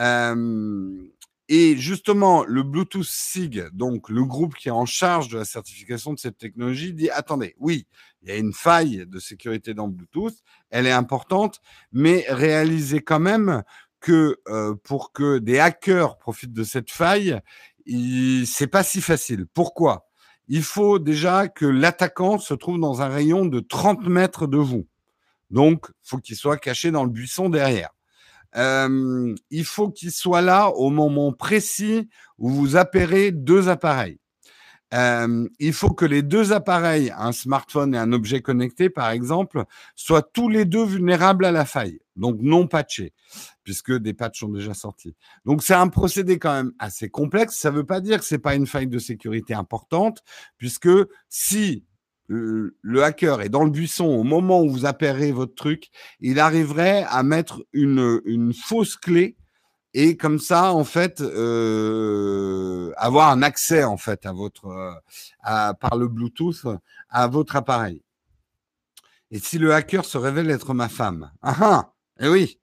Euh, 0.00 1.13
et 1.48 1.76
justement, 1.76 2.44
le 2.44 2.62
Bluetooth 2.62 3.04
SIG, 3.04 3.68
donc 3.72 4.08
le 4.08 4.24
groupe 4.24 4.54
qui 4.54 4.68
est 4.68 4.72
en 4.72 4.86
charge 4.86 5.28
de 5.28 5.38
la 5.38 5.44
certification 5.44 6.14
de 6.14 6.18
cette 6.18 6.38
technologie, 6.38 6.94
dit 6.94 7.10
attendez, 7.10 7.54
oui, 7.58 7.86
il 8.22 8.30
y 8.30 8.32
a 8.32 8.36
une 8.36 8.54
faille 8.54 9.04
de 9.06 9.18
sécurité 9.18 9.74
dans 9.74 9.88
Bluetooth, 9.88 10.34
elle 10.70 10.86
est 10.86 10.92
importante, 10.92 11.60
mais 11.92 12.24
réalisez 12.28 13.00
quand 13.00 13.20
même 13.20 13.62
que 14.00 14.40
euh, 14.48 14.74
pour 14.84 15.12
que 15.12 15.38
des 15.38 15.58
hackers 15.58 16.16
profitent 16.18 16.52
de 16.52 16.64
cette 16.64 16.90
faille, 16.90 17.40
c'est 18.46 18.66
pas 18.66 18.82
si 18.82 19.02
facile. 19.02 19.46
Pourquoi? 19.52 20.08
Il 20.48 20.62
faut 20.62 20.98
déjà 20.98 21.48
que 21.48 21.66
l'attaquant 21.66 22.38
se 22.38 22.54
trouve 22.54 22.80
dans 22.80 23.02
un 23.02 23.08
rayon 23.08 23.44
de 23.44 23.60
30 23.60 24.06
mètres 24.06 24.46
de 24.46 24.58
vous. 24.58 24.86
Donc, 25.50 25.86
faut 26.02 26.18
qu'il 26.18 26.36
soit 26.36 26.56
caché 26.56 26.90
dans 26.90 27.04
le 27.04 27.10
buisson 27.10 27.48
derrière. 27.48 27.90
Il 28.54 29.64
faut 29.64 29.90
qu'il 29.90 30.12
soit 30.12 30.42
là 30.42 30.68
au 30.68 30.90
moment 30.90 31.32
précis 31.32 32.08
où 32.38 32.50
vous 32.50 32.76
apparaissez 32.76 33.32
deux 33.32 33.68
appareils. 33.68 34.18
Il 34.92 35.72
faut 35.72 35.90
que 35.90 36.04
les 36.04 36.22
deux 36.22 36.52
appareils, 36.52 37.12
un 37.16 37.32
smartphone 37.32 37.94
et 37.94 37.98
un 37.98 38.12
objet 38.12 38.42
connecté 38.42 38.90
par 38.90 39.10
exemple, 39.10 39.64
soient 39.96 40.22
tous 40.22 40.48
les 40.48 40.64
deux 40.64 40.84
vulnérables 40.84 41.44
à 41.44 41.50
la 41.50 41.64
faille, 41.64 41.98
donc 42.14 42.36
non 42.40 42.68
patchés, 42.68 43.12
puisque 43.64 43.92
des 43.92 44.14
patchs 44.14 44.38
sont 44.40 44.50
déjà 44.50 44.72
sortis. 44.72 45.16
Donc 45.44 45.64
c'est 45.64 45.74
un 45.74 45.88
procédé 45.88 46.38
quand 46.38 46.52
même 46.52 46.72
assez 46.78 47.08
complexe. 47.08 47.56
Ça 47.56 47.72
ne 47.72 47.76
veut 47.78 47.86
pas 47.86 48.00
dire 48.00 48.20
que 48.20 48.24
c'est 48.24 48.38
pas 48.38 48.54
une 48.54 48.68
faille 48.68 48.86
de 48.86 49.00
sécurité 49.00 49.52
importante, 49.52 50.22
puisque 50.58 50.90
si 51.28 51.84
le 52.28 53.02
hacker 53.02 53.42
est 53.42 53.48
dans 53.48 53.64
le 53.64 53.70
buisson 53.70 54.06
au 54.06 54.22
moment 54.22 54.62
où 54.62 54.70
vous 54.70 54.86
apparaissez 54.86 55.32
votre 55.32 55.54
truc, 55.54 55.90
il 56.20 56.40
arriverait 56.40 57.04
à 57.08 57.22
mettre 57.22 57.64
une, 57.72 58.20
une 58.24 58.54
fausse 58.54 58.96
clé 58.96 59.36
et 59.96 60.16
comme 60.16 60.40
ça, 60.40 60.72
en 60.72 60.82
fait, 60.82 61.20
euh, 61.20 62.92
avoir 62.96 63.30
un 63.30 63.42
accès 63.42 63.84
en 63.84 63.96
fait 63.96 64.26
à 64.26 64.32
votre, 64.32 64.66
euh, 64.66 64.92
à, 65.40 65.74
par 65.74 65.96
le 65.96 66.08
Bluetooth 66.08 66.66
à 67.08 67.28
votre 67.28 67.54
appareil. 67.54 68.02
Et 69.30 69.38
si 69.38 69.58
le 69.58 69.72
hacker 69.72 70.04
se 70.04 70.18
révèle 70.18 70.50
être 70.50 70.74
ma 70.74 70.88
femme, 70.88 71.30
ah 71.42 71.56
ah, 71.60 71.92
eh 72.18 72.28
oui. 72.28 72.58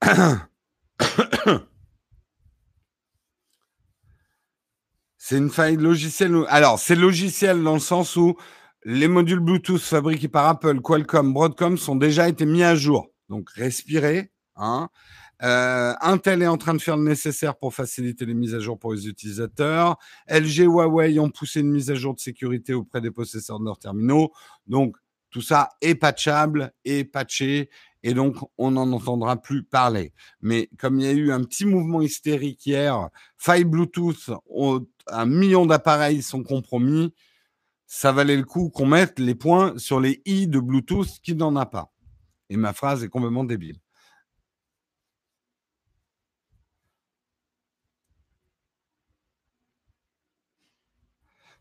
C'est 5.30 5.38
une 5.38 5.50
faille 5.50 5.76
logicielle. 5.76 6.44
Alors, 6.48 6.80
c'est 6.80 6.96
logiciel 6.96 7.62
dans 7.62 7.74
le 7.74 7.78
sens 7.78 8.16
où 8.16 8.34
les 8.82 9.06
modules 9.06 9.38
Bluetooth 9.38 9.80
fabriqués 9.80 10.26
par 10.26 10.48
Apple, 10.48 10.80
Qualcomm, 10.80 11.32
Broadcom 11.32 11.78
sont 11.78 11.94
déjà 11.94 12.28
été 12.28 12.44
mis 12.46 12.64
à 12.64 12.74
jour. 12.74 13.12
Donc, 13.28 13.48
respirez. 13.50 14.32
Hein. 14.56 14.88
Euh, 15.44 15.94
Intel 16.00 16.42
est 16.42 16.48
en 16.48 16.56
train 16.56 16.74
de 16.74 16.82
faire 16.82 16.96
le 16.96 17.04
nécessaire 17.04 17.56
pour 17.56 17.72
faciliter 17.72 18.26
les 18.26 18.34
mises 18.34 18.56
à 18.56 18.58
jour 18.58 18.76
pour 18.76 18.92
les 18.92 19.06
utilisateurs. 19.06 19.98
LG, 20.28 20.64
Huawei 20.64 21.20
ont 21.20 21.30
poussé 21.30 21.60
une 21.60 21.70
mise 21.70 21.92
à 21.92 21.94
jour 21.94 22.12
de 22.16 22.18
sécurité 22.18 22.74
auprès 22.74 23.00
des 23.00 23.12
possesseurs 23.12 23.60
de 23.60 23.66
leurs 23.66 23.78
terminaux. 23.78 24.32
Donc, 24.66 24.96
tout 25.30 25.42
ça 25.42 25.68
est 25.80 25.94
patchable, 25.94 26.72
est 26.84 27.04
patché, 27.04 27.70
et 28.02 28.14
donc 28.14 28.36
on 28.58 28.72
n'en 28.72 28.90
entendra 28.92 29.40
plus 29.40 29.62
parler. 29.62 30.12
Mais 30.40 30.68
comme 30.78 30.98
il 30.98 31.06
y 31.06 31.08
a 31.08 31.12
eu 31.12 31.30
un 31.32 31.44
petit 31.44 31.66
mouvement 31.66 32.02
hystérique 32.02 32.66
hier, 32.66 33.10
faille 33.36 33.64
Bluetooth, 33.64 34.30
un 35.12 35.26
million 35.26 35.66
d'appareils 35.66 36.22
sont 36.22 36.42
compromis, 36.42 37.14
ça 37.86 38.12
valait 38.12 38.36
le 38.36 38.44
coup 38.44 38.70
qu'on 38.70 38.86
mette 38.86 39.18
les 39.18 39.34
points 39.34 39.76
sur 39.76 40.00
les 40.00 40.22
i 40.24 40.46
de 40.46 40.60
Bluetooth 40.60 41.20
qui 41.22 41.34
n'en 41.34 41.56
a 41.56 41.66
pas. 41.66 41.92
Et 42.48 42.56
ma 42.56 42.72
phrase 42.72 43.04
est 43.04 43.08
complètement 43.08 43.44
débile. 43.44 43.78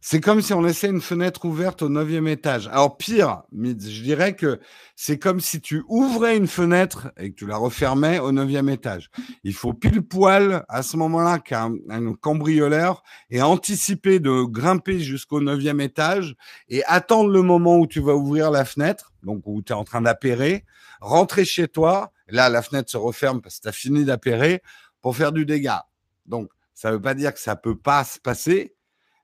C'est 0.01 0.21
comme 0.21 0.41
si 0.41 0.53
on 0.53 0.61
laissait 0.61 0.87
une 0.87 1.01
fenêtre 1.01 1.43
ouverte 1.43 1.81
au 1.81 1.89
neuvième 1.89 2.27
étage. 2.27 2.69
Alors 2.69 2.95
pire, 2.95 3.43
je 3.51 4.01
dirais 4.01 4.33
que 4.33 4.61
c'est 4.95 5.19
comme 5.19 5.41
si 5.41 5.59
tu 5.59 5.83
ouvrais 5.89 6.37
une 6.37 6.47
fenêtre 6.47 7.11
et 7.17 7.31
que 7.31 7.35
tu 7.35 7.45
la 7.45 7.57
refermais 7.57 8.17
au 8.19 8.31
neuvième 8.31 8.69
étage. 8.69 9.09
Il 9.43 9.53
faut 9.53 9.73
pile 9.73 10.01
poil 10.01 10.63
à 10.69 10.83
ce 10.83 10.95
moment-là 10.95 11.39
qu'un 11.39 11.73
cambrioleur 12.21 13.03
ait 13.29 13.41
anticipé 13.41 14.21
de 14.21 14.43
grimper 14.43 15.01
jusqu'au 15.01 15.41
neuvième 15.41 15.81
étage 15.81 16.35
et 16.69 16.81
attendre 16.85 17.29
le 17.29 17.41
moment 17.41 17.77
où 17.77 17.85
tu 17.85 17.99
vas 17.99 18.15
ouvrir 18.15 18.51
la 18.51 18.63
fenêtre, 18.63 19.11
donc 19.23 19.41
où 19.45 19.61
tu 19.61 19.73
es 19.73 19.75
en 19.75 19.83
train 19.83 20.01
d'appairer, 20.01 20.63
rentrer 21.01 21.43
chez 21.43 21.67
toi. 21.67 22.13
Là, 22.29 22.47
la 22.47 22.61
fenêtre 22.61 22.89
se 22.89 22.97
referme 22.97 23.41
parce 23.41 23.57
que 23.57 23.63
tu 23.63 23.67
as 23.67 23.73
fini 23.73 24.05
d'appairer 24.05 24.61
pour 25.01 25.17
faire 25.17 25.33
du 25.33 25.45
dégât. 25.45 25.85
Donc, 26.25 26.49
ça 26.73 26.89
ne 26.89 26.95
veut 26.95 27.01
pas 27.01 27.15
dire 27.15 27.33
que 27.33 27.39
ça 27.41 27.57
peut 27.57 27.77
pas 27.77 28.05
se 28.05 28.17
passer, 28.17 28.73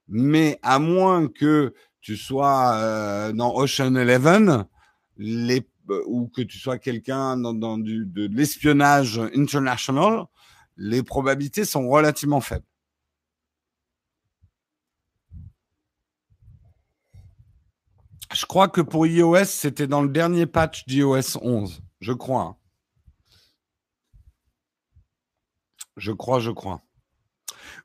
mais 0.08 0.58
à 0.62 0.78
moins 0.78 1.28
que 1.28 1.74
tu 2.00 2.16
sois 2.16 2.74
euh, 2.76 3.32
dans 3.32 3.54
Ocean 3.54 3.94
Eleven, 3.96 4.66
les, 5.16 5.66
euh, 5.90 6.02
ou 6.06 6.28
que 6.28 6.42
tu 6.42 6.58
sois 6.58 6.78
quelqu'un 6.78 7.36
dans, 7.36 7.78
du, 7.78 8.06
de 8.06 8.26
l'espionnage 8.26 9.18
international, 9.34 10.24
les 10.76 11.02
probabilités 11.02 11.64
sont 11.64 11.88
relativement 11.88 12.40
faibles. 12.40 12.64
Je 18.34 18.44
crois 18.44 18.68
que 18.68 18.80
pour 18.80 19.06
iOS, 19.06 19.44
c'était 19.44 19.86
dans 19.86 20.02
le 20.02 20.08
dernier 20.08 20.46
patch 20.46 20.84
d'iOS 20.86 21.38
11. 21.40 21.80
Je 22.00 22.12
crois. 22.12 22.42
Hein. 22.42 22.56
Je 25.96 26.12
crois, 26.12 26.40
je 26.40 26.50
crois. 26.50 26.85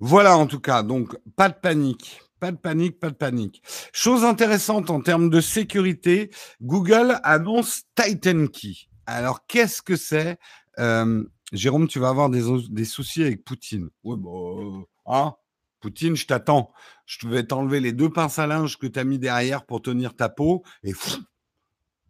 Voilà 0.04 0.36
en 0.36 0.48
tout 0.48 0.60
cas, 0.60 0.82
donc 0.82 1.16
pas 1.36 1.48
de 1.48 1.54
panique. 1.54 2.20
Pas 2.40 2.52
de 2.52 2.58
panique, 2.58 3.00
pas 3.00 3.12
de 3.12 3.16
panique. 3.16 3.62
Chose 3.94 4.24
intéressante 4.24 4.90
en 4.90 5.00
termes 5.00 5.30
de 5.30 5.40
sécurité, 5.42 6.32
Google 6.60 7.20
annonce 7.22 7.84
Titan 7.94 8.48
Key. 8.48 8.74
Alors 9.06 9.46
qu'est-ce 9.46 9.84
que 9.84 9.96
c'est? 9.96 10.40
Euh, 10.80 11.24
Jérôme, 11.52 11.88
tu 11.88 12.00
vas 12.00 12.10
avoir 12.10 12.32
des, 12.32 12.86
soucis 12.86 13.22
avec 13.22 13.44
Poutine. 13.44 13.90
Oui, 14.04 14.16
bon, 14.18 14.88
hein? 15.06 15.36
Poutine, 15.82 16.16
je 16.16 16.26
t'attends. 16.26 16.72
Je 17.06 17.28
vais 17.28 17.44
t'enlever 17.44 17.80
les 17.80 17.94
deux 17.94 18.10
pinces 18.10 18.40
à 18.40 18.48
linge 18.48 18.80
que 18.80 18.88
tu 18.88 18.98
as 18.98 19.04
mis 19.04 19.20
derrière 19.20 19.68
pour 19.68 19.84
tenir 19.84 20.16
ta 20.16 20.30
peau 20.30 20.64
et 20.82 20.94
fou, 20.94 21.22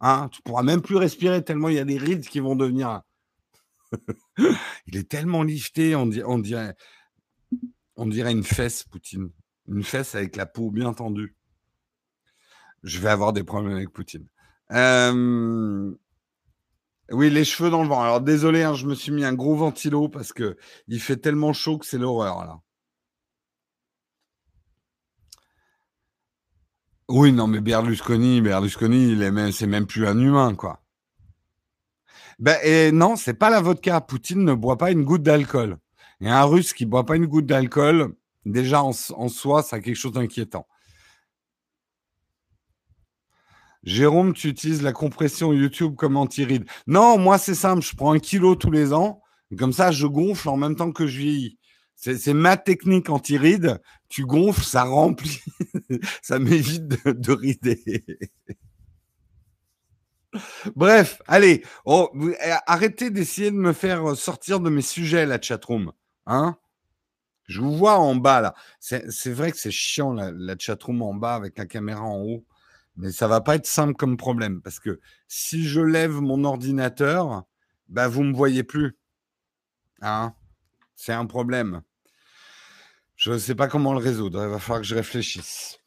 hein, 0.00 0.30
tu 0.32 0.40
pourras 0.40 0.62
même 0.62 0.80
plus 0.80 0.96
respirer 0.96 1.44
tellement 1.44 1.68
il 1.68 1.74
y 1.74 1.78
a 1.78 1.84
des 1.84 1.98
rides 1.98 2.26
qui 2.26 2.40
vont 2.40 2.56
devenir. 2.56 3.02
il 4.86 4.96
est 4.96 5.10
tellement 5.10 5.42
lifté, 5.42 5.94
on 5.94 6.06
dirait, 6.06 6.74
on 7.96 8.06
dirait 8.06 8.32
une 8.32 8.44
fesse, 8.44 8.84
Poutine. 8.84 9.30
Une 9.68 9.82
fesse 9.82 10.14
avec 10.14 10.36
la 10.36 10.46
peau 10.46 10.70
bien 10.70 10.92
tendue. 10.92 11.36
Je 12.82 12.98
vais 12.98 13.10
avoir 13.10 13.32
des 13.32 13.44
problèmes 13.44 13.76
avec 13.76 13.92
Poutine. 13.92 14.26
Euh, 14.72 15.94
oui, 17.10 17.30
les 17.30 17.44
cheveux 17.44 17.70
dans 17.70 17.82
le 17.82 17.88
vent. 17.88 18.02
Alors 18.02 18.20
désolé, 18.20 18.62
hein, 18.62 18.74
je 18.74 18.86
me 18.86 18.94
suis 18.94 19.12
mis 19.12 19.24
un 19.24 19.34
gros 19.34 19.54
ventilo 19.54 20.08
parce 20.08 20.32
que 20.32 20.56
il 20.88 21.00
fait 21.00 21.16
tellement 21.16 21.52
chaud 21.52 21.78
que 21.78 21.86
c'est 21.86 21.98
l'horreur 21.98 22.44
là. 22.44 22.60
Oui, 27.08 27.30
non, 27.30 27.46
mais 27.46 27.60
Berlusconi, 27.60 28.40
Berlusconi, 28.40 29.18
c'est 29.52 29.66
même 29.66 29.86
plus 29.86 30.06
un 30.06 30.18
humain, 30.18 30.54
quoi. 30.54 30.82
Ben, 32.38 32.58
et 32.62 32.90
non, 32.90 33.16
c'est 33.16 33.34
pas 33.34 33.50
la 33.50 33.60
vodka. 33.60 34.00
Poutine 34.00 34.44
ne 34.44 34.54
boit 34.54 34.78
pas 34.78 34.90
une 34.90 35.04
goutte 35.04 35.22
d'alcool. 35.22 35.76
Et 36.22 36.28
un 36.28 36.44
Russe 36.44 36.72
qui 36.72 36.86
boit 36.86 37.04
pas 37.04 37.16
une 37.16 37.26
goutte 37.26 37.46
d'alcool, 37.46 38.14
déjà 38.46 38.80
en, 38.84 38.92
soi, 38.92 39.64
ça 39.64 39.76
a 39.76 39.80
quelque 39.80 39.96
chose 39.96 40.12
d'inquiétant. 40.12 40.68
Jérôme, 43.82 44.32
tu 44.32 44.46
utilises 44.46 44.82
la 44.82 44.92
compression 44.92 45.52
YouTube 45.52 45.96
comme 45.96 46.16
anti-ride. 46.16 46.64
Non, 46.86 47.18
moi 47.18 47.38
c'est 47.38 47.56
simple, 47.56 47.82
je 47.82 47.96
prends 47.96 48.12
un 48.12 48.20
kilo 48.20 48.54
tous 48.54 48.70
les 48.70 48.92
ans, 48.92 49.20
comme 49.58 49.72
ça 49.72 49.90
je 49.90 50.06
gonfle 50.06 50.48
en 50.48 50.56
même 50.56 50.76
temps 50.76 50.92
que 50.92 51.08
je 51.08 51.18
vieillis. 51.18 51.58
C'est 51.96 52.34
ma 52.34 52.56
technique 52.56 53.10
anti-ride. 53.10 53.80
Tu 54.08 54.24
gonfles, 54.24 54.64
ça 54.64 54.84
remplit, 54.84 55.40
ça 56.22 56.38
m'évite 56.38 56.86
de, 56.86 57.32
rider. 57.32 58.04
Bref, 60.76 61.20
allez, 61.26 61.64
oh, 61.84 62.10
arrêtez 62.66 63.10
d'essayer 63.10 63.50
de 63.50 63.56
me 63.56 63.72
faire 63.72 64.16
sortir 64.16 64.60
de 64.60 64.70
mes 64.70 64.82
sujets, 64.82 65.26
la 65.26 65.40
chatroom. 65.40 65.92
Hein? 66.26 66.56
Je 67.46 67.60
vous 67.60 67.76
vois 67.76 67.98
en 67.98 68.14
bas 68.16 68.40
là. 68.40 68.54
C'est 68.80 69.32
vrai 69.32 69.52
que 69.52 69.58
c'est 69.58 69.70
chiant 69.70 70.12
la, 70.12 70.30
la 70.32 70.56
chatroom 70.58 71.02
en 71.02 71.14
bas 71.14 71.34
avec 71.34 71.58
la 71.58 71.66
caméra 71.66 72.02
en 72.02 72.20
haut. 72.20 72.44
Mais 72.96 73.10
ça 73.10 73.26
va 73.28 73.40
pas 73.40 73.56
être 73.56 73.66
simple 73.66 73.94
comme 73.94 74.16
problème 74.16 74.60
parce 74.62 74.78
que 74.78 75.00
si 75.26 75.66
je 75.66 75.80
lève 75.80 76.20
mon 76.20 76.44
ordinateur, 76.44 77.44
bah 77.88 78.08
vous 78.08 78.22
me 78.22 78.34
voyez 78.34 78.62
plus. 78.64 78.96
Hein? 80.02 80.34
C'est 80.94 81.12
un 81.12 81.26
problème. 81.26 81.82
Je 83.16 83.32
ne 83.32 83.38
sais 83.38 83.54
pas 83.54 83.68
comment 83.68 83.92
le 83.92 83.98
résoudre. 83.98 84.42
Il 84.42 84.50
va 84.50 84.58
falloir 84.58 84.80
que 84.80 84.86
je 84.86 84.94
réfléchisse. 84.94 85.78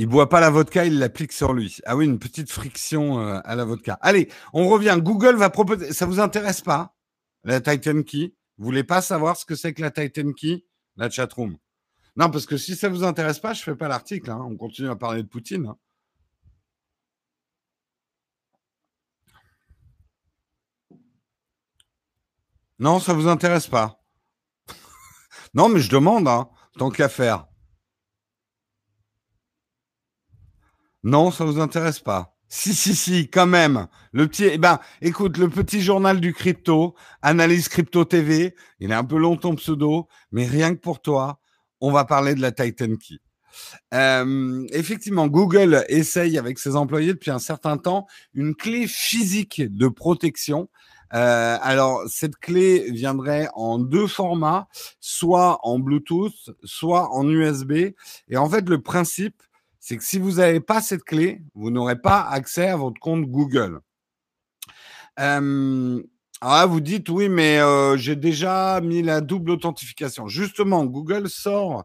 Il 0.00 0.06
boit 0.06 0.30
pas 0.30 0.40
la 0.40 0.48
vodka, 0.48 0.86
il 0.86 0.98
l'applique 0.98 1.30
sur 1.30 1.52
lui. 1.52 1.76
Ah 1.84 1.94
oui, 1.94 2.06
une 2.06 2.18
petite 2.18 2.50
friction 2.50 3.20
euh, 3.20 3.38
à 3.44 3.54
la 3.54 3.66
vodka. 3.66 3.98
Allez, 4.00 4.30
on 4.54 4.66
revient. 4.66 4.96
Google 4.98 5.36
va 5.36 5.50
proposer. 5.50 5.92
Ça 5.92 6.06
vous 6.06 6.20
intéresse 6.20 6.62
pas 6.62 6.96
la 7.44 7.60
Titan 7.60 8.02
Key? 8.02 8.32
Vous 8.56 8.64
voulez 8.64 8.82
pas 8.82 9.02
savoir 9.02 9.36
ce 9.36 9.44
que 9.44 9.54
c'est 9.54 9.74
que 9.74 9.82
la 9.82 9.90
Titan 9.90 10.32
Key? 10.32 10.64
La 10.96 11.10
chatroom. 11.10 11.58
Non, 12.16 12.30
parce 12.30 12.46
que 12.46 12.56
si 12.56 12.76
ça 12.76 12.88
vous 12.88 13.04
intéresse 13.04 13.40
pas, 13.40 13.52
je 13.52 13.62
fais 13.62 13.76
pas 13.76 13.88
l'article. 13.88 14.30
Hein. 14.30 14.40
On 14.42 14.56
continue 14.56 14.88
à 14.88 14.96
parler 14.96 15.22
de 15.22 15.28
Poutine. 15.28 15.66
Hein. 15.66 15.76
Non, 22.78 23.00
ça 23.00 23.12
vous 23.12 23.28
intéresse 23.28 23.66
pas. 23.66 24.02
non, 25.52 25.68
mais 25.68 25.80
je 25.80 25.90
demande, 25.90 26.26
hein, 26.26 26.48
tant 26.78 26.88
qu'à 26.88 27.10
faire. 27.10 27.49
Non, 31.02 31.30
ça 31.30 31.44
vous 31.44 31.60
intéresse 31.60 32.00
pas. 32.00 32.36
Si, 32.48 32.74
si, 32.74 32.94
si, 32.94 33.28
quand 33.30 33.46
même. 33.46 33.86
Le 34.12 34.26
petit, 34.26 34.44
eh 34.44 34.58
ben, 34.58 34.80
écoute, 35.00 35.38
le 35.38 35.48
petit 35.48 35.80
journal 35.80 36.20
du 36.20 36.34
crypto, 36.34 36.94
Analyse 37.22 37.68
Crypto 37.68 38.04
TV, 38.04 38.56
il 38.80 38.90
est 38.90 38.94
un 38.94 39.04
peu 39.04 39.16
long 39.18 39.36
ton 39.36 39.54
pseudo, 39.54 40.08
mais 40.32 40.46
rien 40.46 40.74
que 40.74 40.80
pour 40.80 41.00
toi, 41.00 41.38
on 41.80 41.92
va 41.92 42.04
parler 42.04 42.34
de 42.34 42.40
la 42.40 42.52
Titan 42.52 42.96
Key. 42.96 43.18
Euh, 43.94 44.66
effectivement, 44.72 45.28
Google 45.28 45.84
essaye 45.88 46.38
avec 46.38 46.58
ses 46.58 46.76
employés 46.76 47.12
depuis 47.12 47.30
un 47.30 47.38
certain 47.38 47.76
temps 47.76 48.06
une 48.34 48.54
clé 48.54 48.86
physique 48.86 49.62
de 49.62 49.88
protection. 49.88 50.68
Euh, 51.14 51.56
alors, 51.60 52.02
cette 52.08 52.36
clé 52.36 52.90
viendrait 52.90 53.48
en 53.54 53.78
deux 53.78 54.06
formats, 54.06 54.68
soit 55.00 55.58
en 55.62 55.78
Bluetooth, 55.78 56.50
soit 56.64 57.12
en 57.14 57.28
USB. 57.28 57.72
Et 58.28 58.36
en 58.36 58.48
fait, 58.48 58.68
le 58.68 58.80
principe, 58.80 59.42
c'est 59.80 59.96
que 59.96 60.04
si 60.04 60.18
vous 60.18 60.32
n'avez 60.32 60.60
pas 60.60 60.82
cette 60.82 61.04
clé, 61.04 61.40
vous 61.54 61.70
n'aurez 61.70 61.98
pas 61.98 62.20
accès 62.20 62.68
à 62.68 62.76
votre 62.76 63.00
compte 63.00 63.24
Google. 63.24 63.80
Euh, 65.18 66.02
alors 66.42 66.68
vous 66.68 66.80
dites 66.80 67.08
oui, 67.08 67.28
mais 67.28 67.58
euh, 67.58 67.96
j'ai 67.96 68.14
déjà 68.14 68.80
mis 68.82 69.02
la 69.02 69.22
double 69.22 69.50
authentification. 69.50 70.28
Justement, 70.28 70.84
Google 70.84 71.28
sort 71.28 71.84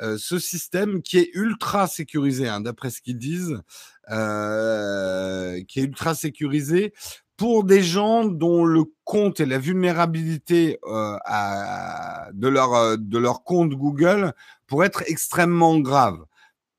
euh, 0.00 0.18
ce 0.18 0.38
système 0.38 1.02
qui 1.02 1.18
est 1.18 1.30
ultra 1.34 1.86
sécurisé, 1.86 2.48
hein, 2.48 2.60
d'après 2.60 2.90
ce 2.90 3.00
qu'ils 3.00 3.18
disent, 3.18 3.62
qui 4.08 5.80
est 5.80 5.84
ultra 5.84 6.14
sécurisé 6.14 6.92
pour 7.36 7.64
des 7.64 7.82
gens 7.82 8.24
dont 8.24 8.64
le 8.64 8.84
compte 9.04 9.40
et 9.40 9.46
la 9.46 9.58
vulnérabilité 9.58 10.78
de 10.84 12.48
leur 12.48 12.98
de 12.98 13.18
leur 13.18 13.42
compte 13.44 13.70
Google 13.70 14.32
pourrait 14.66 14.86
être 14.86 15.02
extrêmement 15.06 15.78
grave 15.78 16.24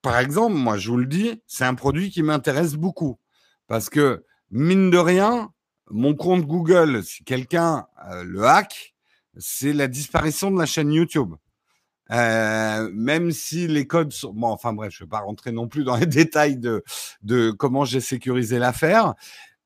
par 0.02 0.20
exemple, 0.20 0.56
moi, 0.56 0.78
je 0.78 0.90
vous 0.90 0.98
le 0.98 1.06
dis, 1.06 1.42
c'est 1.48 1.66
un 1.66 1.76
produit 1.76 2.12
qui 2.12 2.24
m'intéresse 2.24 2.76
beaucoup. 2.76 3.20
Parce 3.68 3.90
que, 3.90 4.26
mine 4.52 4.90
de 4.90 4.98
rien, 4.98 5.52
mon 5.90 6.16
compte 6.16 6.46
Google, 6.46 7.04
si 7.04 7.24
quelqu'un 7.24 7.88
euh, 8.10 8.24
le 8.24 8.46
hack, 8.46 8.96
c'est 9.38 9.74
la 9.74 9.88
disparition 9.88 10.52
de 10.52 10.60
la 10.60 10.66
chaîne 10.66 10.92
YouTube. 10.92 11.36
Euh, 12.12 12.90
même 12.94 13.32
si 13.32 13.68
les 13.68 13.86
codes 13.86 14.14
sont... 14.14 14.34
Bon, 14.34 14.48
enfin 14.48 14.72
bref, 14.72 14.94
je 14.94 15.04
ne 15.04 15.08
vais 15.08 15.10
pas 15.10 15.20
rentrer 15.20 15.52
non 15.52 15.68
plus 15.68 15.84
dans 15.84 15.98
les 15.98 16.06
détails 16.06 16.58
de, 16.58 16.84
de 17.22 17.52
comment 17.52 17.86
j'ai 17.86 18.00
sécurisé 18.02 18.60
l'affaire. 18.60 19.14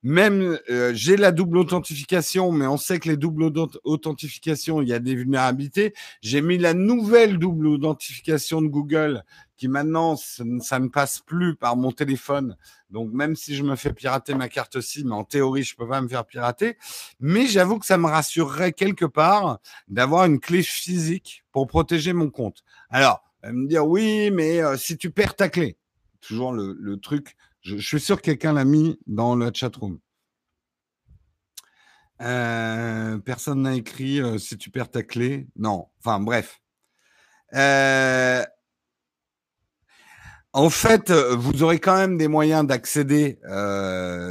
Même 0.04 0.58
euh, 0.70 0.92
j'ai 0.96 1.16
la 1.16 1.32
double 1.32 1.58
authentification, 1.58 2.52
mais 2.52 2.66
on 2.66 2.78
sait 2.78 3.00
que 3.00 3.08
les 3.08 3.18
doubles 3.18 3.52
authentifications, 3.84 4.82
il 4.82 4.90
y 4.90 4.94
a 4.94 5.00
des 5.00 5.16
vulnérabilités. 5.16 5.94
J'ai 6.22 6.42
mis 6.42 6.58
la 6.58 6.74
nouvelle 6.74 7.38
double 7.38 7.68
authentification 7.68 8.62
de 8.62 8.68
Google 8.68 9.24
qui 9.62 9.68
maintenant, 9.68 10.16
ça 10.16 10.80
ne 10.80 10.88
passe 10.88 11.20
plus 11.20 11.56
par 11.56 11.76
mon 11.76 11.92
téléphone. 11.92 12.58
Donc, 12.90 13.12
même 13.14 13.36
si 13.36 13.56
je 13.56 13.62
me 13.62 13.76
fais 13.76 13.94
pirater 13.94 14.34
ma 14.34 14.50
carte 14.50 14.76
mais 15.06 15.12
en 15.12 15.24
théorie, 15.24 15.62
je 15.62 15.76
peux 15.76 15.88
pas 15.88 16.02
me 16.02 16.08
faire 16.08 16.26
pirater. 16.26 16.80
Mais 17.20 17.46
j'avoue 17.46 17.78
que 17.78 17.86
ça 17.86 18.00
me 18.00 18.08
rassurerait 18.08 18.74
quelque 18.74 19.06
part 19.06 19.60
d'avoir 19.88 20.26
une 20.26 20.40
clé 20.40 20.64
physique 20.64 21.44
pour 21.52 21.68
protéger 21.68 22.12
mon 22.12 22.32
compte. 22.32 22.64
Alors, 22.90 23.22
elle 23.44 23.54
me 23.54 23.68
dire, 23.68 23.86
oui, 23.86 24.32
mais 24.32 24.64
euh, 24.64 24.78
si 24.78 24.98
tu 24.98 25.12
perds 25.12 25.36
ta 25.36 25.48
clé, 25.48 25.78
toujours 26.22 26.54
le, 26.54 26.98
truc, 26.98 27.36
je, 27.62 27.78
suis 27.78 28.00
sûr 28.00 28.18
que 28.18 28.24
quelqu'un 28.24 28.54
l'a 28.54 28.66
mis 28.66 29.00
dans 29.08 29.36
le 29.36 29.52
chatroom. 29.54 30.00
Euh, 32.22 33.18
personne 33.20 33.64
n'a 33.64 33.76
écrit 33.76 34.22
euh, 34.22 34.38
si 34.38 34.58
tu 34.58 34.70
perds 34.70 34.92
ta 34.92 35.04
clé. 35.04 35.48
Non. 35.56 35.88
Enfin, 36.00 36.20
bref. 36.20 36.62
Euh, 37.54 38.44
en 40.54 40.70
fait, 40.70 41.10
euh, 41.10 41.36
vous 41.36 41.64
aurez 41.64 41.80
quand 41.80 41.96
même 41.96 42.18
des 42.18 42.28
moyens 42.28 42.66
d'accéder 42.66 43.40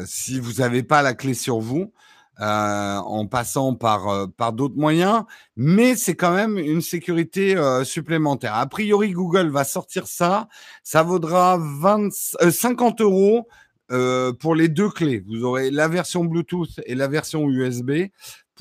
si 0.07 0.39
vous 0.39 0.55
n'avez 0.55 0.83
pas 0.83 1.03
la 1.03 1.15
clé 1.15 1.35
sur 1.35 1.61
vous, 1.61 1.93
euh, 2.41 2.97
en 2.99 3.27
passant 3.27 3.75
par 3.75 4.29
par 4.37 4.53
d'autres 4.53 4.77
moyens, 4.77 5.25
mais 5.57 5.97
c'est 5.97 6.17
quand 6.17 6.35
même 6.35 6.59
une 6.59 6.81
sécurité 6.81 7.57
supplémentaire. 7.85 8.55
A 8.55 8.67
priori, 8.67 9.13
Google 9.13 9.49
va 9.49 9.65
sortir 9.65 10.07
ça, 10.07 10.49
ça 10.83 11.03
vaudra 11.03 11.59
20, 11.59 12.11
50 12.51 13.01
euros 13.01 13.47
pour 14.39 14.55
les 14.55 14.69
deux 14.69 14.89
clés. 14.89 15.25
Vous 15.27 15.45
aurez 15.45 15.71
la 15.71 15.89
version 15.89 16.25
Bluetooth 16.25 16.81
et 16.87 16.95
la 16.95 17.09
version 17.09 17.49
USB 17.49 18.09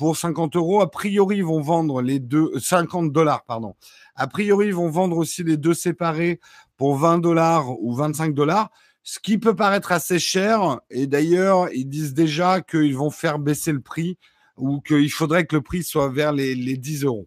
pour 0.00 0.16
50 0.16 0.56
euros. 0.56 0.80
A 0.80 0.90
priori, 0.90 1.36
ils 1.36 1.44
vont 1.44 1.60
vendre 1.60 2.00
les 2.00 2.20
deux, 2.20 2.50
50 2.58 3.12
dollars, 3.12 3.44
pardon. 3.44 3.74
A 4.14 4.26
priori, 4.26 4.68
ils 4.68 4.74
vont 4.74 4.88
vendre 4.88 5.18
aussi 5.18 5.44
les 5.44 5.58
deux 5.58 5.74
séparés 5.74 6.40
pour 6.78 6.96
20 6.96 7.18
dollars 7.18 7.78
ou 7.82 7.94
25 7.94 8.32
dollars, 8.34 8.70
ce 9.10 9.18
qui 9.18 9.38
peut 9.38 9.56
paraître 9.56 9.90
assez 9.90 10.20
cher. 10.20 10.78
Et 10.88 11.08
d'ailleurs, 11.08 11.68
ils 11.72 11.88
disent 11.88 12.14
déjà 12.14 12.60
qu'ils 12.60 12.96
vont 12.96 13.10
faire 13.10 13.40
baisser 13.40 13.72
le 13.72 13.80
prix 13.80 14.16
ou 14.56 14.80
qu'il 14.80 15.10
faudrait 15.10 15.46
que 15.46 15.56
le 15.56 15.62
prix 15.62 15.82
soit 15.82 16.10
vers 16.10 16.30
les, 16.30 16.54
10 16.54 17.02
euros. 17.02 17.26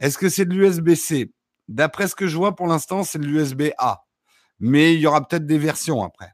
Est-ce 0.00 0.18
que 0.18 0.28
c'est 0.28 0.44
de 0.44 0.52
l'USB-C 0.52 1.32
D'après 1.66 2.08
ce 2.08 2.14
que 2.14 2.26
je 2.26 2.36
vois 2.36 2.54
pour 2.54 2.66
l'instant, 2.66 3.04
c'est 3.04 3.18
de 3.18 3.24
l'USB-A. 3.24 4.04
Mais 4.60 4.92
il 4.92 5.00
y 5.00 5.06
aura 5.06 5.26
peut-être 5.26 5.46
des 5.46 5.56
versions 5.56 6.04
après. 6.04 6.30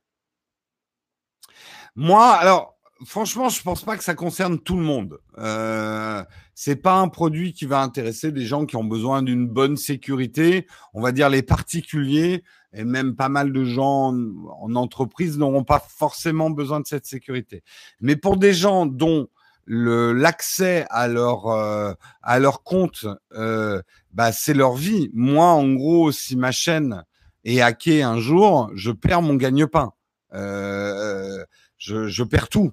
Moi, 1.95 2.27
alors, 2.27 2.77
franchement, 3.07 3.49
je 3.49 3.63
pense 3.63 3.85
pas 3.85 3.97
que 3.97 4.03
ça 4.03 4.15
concerne 4.17 4.59
tout 4.59 4.77
le 4.77 4.83
monde. 4.83 5.21
Euh, 5.39 6.25
c'est 6.57 6.83
pas 6.83 6.97
un 6.97 7.07
produit 7.07 7.53
qui 7.53 7.65
va 7.65 7.81
intéresser 7.81 8.33
des 8.33 8.45
gens 8.45 8.67
qui 8.67 8.75
ont 8.75 8.83
besoin 8.83 9.23
d'une 9.23 9.47
bonne 9.47 9.77
sécurité. 9.77 10.67
On 10.95 11.01
va 11.01 11.13
dire 11.13 11.29
les 11.29 11.43
particuliers 11.43 12.43
et 12.73 12.85
même 12.85 13.17
pas 13.17 13.29
mal 13.29 13.53
de 13.53 13.65
gens 13.65 14.15
en 14.15 14.75
entreprise 14.75 15.39
n'auront 15.39 15.65
pas 15.65 15.81
forcément 15.81 16.51
besoin 16.51 16.81
de 16.81 16.87
cette 16.87 17.07
sécurité. 17.07 17.63
Mais 18.01 18.17
pour 18.17 18.37
des 18.37 18.53
gens 18.53 18.87
dont 18.87 19.29
l'accès 19.67 20.87
à 20.91 21.07
leur 21.09 21.47
euh, 21.49 21.93
à 22.23 22.39
leur 22.39 22.63
compte, 22.63 23.07
euh, 23.33 23.83
bah, 24.13 24.33
c'est 24.33 24.55
leur 24.55 24.75
vie. 24.75 25.11
Moi, 25.13 25.47
en 25.47 25.73
gros, 25.73 26.13
si 26.13 26.37
ma 26.37 26.53
chaîne 26.53 27.05
est 27.45 27.61
hackée 27.61 28.03
un 28.03 28.19
jour, 28.19 28.71
je 28.75 28.91
perds 28.91 29.23
mon 29.23 29.35
gagne-pain. 29.35 29.93
Euh, 30.33 31.45
je, 31.79 32.09
je 32.09 32.23
perds 32.23 32.49
tout. 32.49 32.73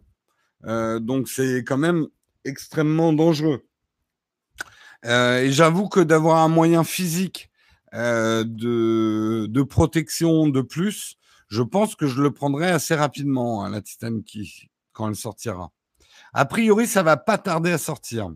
Euh, 0.66 1.00
donc 1.00 1.28
c'est 1.30 1.64
quand 1.64 1.78
même 1.78 2.08
extrêmement 2.44 3.14
dangereux. 3.14 3.64
Euh, 5.06 5.42
et 5.42 5.52
j'avoue 5.52 5.88
que 5.88 6.00
d'avoir 6.00 6.38
un 6.38 6.48
moyen 6.48 6.84
physique 6.84 7.47
euh, 7.94 8.44
de, 8.46 9.64
protection 9.64 10.48
de 10.48 10.62
plus, 10.62 11.18
je 11.48 11.62
pense 11.62 11.96
que 11.96 12.08
je 12.08 12.22
le 12.22 12.32
prendrai 12.32 12.70
assez 12.70 12.96
rapidement, 12.96 13.64
hein, 13.64 13.70
la 13.70 13.82
Titan 13.82 14.20
quand 14.92 15.08
elle 15.08 15.16
sortira. 15.16 15.72
A 16.34 16.46
priori, 16.46 16.88
ça 16.88 17.04
va 17.04 17.18
pas 17.18 17.38
tarder 17.38 17.72
à 17.72 17.78
sortir. 17.78 18.30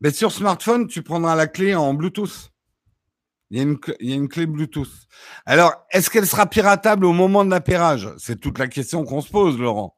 Mais 0.00 0.10
sur 0.10 0.32
smartphone, 0.32 0.88
tu 0.88 1.02
prendras 1.02 1.36
la 1.36 1.46
clé 1.46 1.74
en 1.74 1.94
Bluetooth. 1.94 2.50
Il 3.50 3.58
y, 3.58 3.60
a 3.60 3.64
une, 3.64 3.78
il 4.00 4.10
y 4.10 4.12
a 4.14 4.16
une 4.16 4.28
clé 4.28 4.46
Bluetooth. 4.46 4.90
Alors, 5.44 5.86
est-ce 5.90 6.08
qu'elle 6.08 6.26
sera 6.26 6.46
piratable 6.46 7.04
au 7.04 7.12
moment 7.12 7.44
de 7.44 7.50
l'appairage? 7.50 8.08
C'est 8.18 8.40
toute 8.40 8.58
la 8.58 8.66
question 8.66 9.04
qu'on 9.04 9.20
se 9.20 9.30
pose, 9.30 9.58
Laurent. 9.58 9.94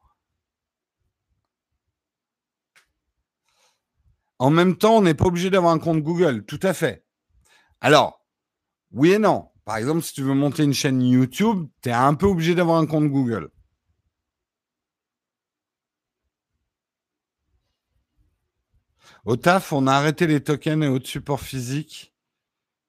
En 4.40 4.50
même 4.50 4.76
temps, 4.76 4.96
on 4.96 5.02
n'est 5.02 5.14
pas 5.14 5.26
obligé 5.26 5.50
d'avoir 5.50 5.72
un 5.72 5.78
compte 5.78 6.02
Google, 6.02 6.44
tout 6.44 6.60
à 6.62 6.74
fait. 6.74 7.03
Alors, 7.84 8.24
oui 8.92 9.12
et 9.12 9.18
non. 9.18 9.50
Par 9.66 9.76
exemple, 9.76 10.00
si 10.00 10.14
tu 10.14 10.22
veux 10.22 10.32
monter 10.32 10.64
une 10.64 10.72
chaîne 10.72 11.02
YouTube, 11.02 11.68
tu 11.82 11.90
es 11.90 11.92
un 11.92 12.14
peu 12.14 12.24
obligé 12.24 12.54
d'avoir 12.54 12.78
un 12.78 12.86
compte 12.86 13.10
Google. 13.10 13.50
Au 19.26 19.36
taf, 19.36 19.74
on 19.74 19.86
a 19.86 19.92
arrêté 19.92 20.26
les 20.26 20.42
tokens 20.42 20.82
et 20.82 20.88
autres 20.88 21.08
supports 21.08 21.42
physiques. 21.42 22.14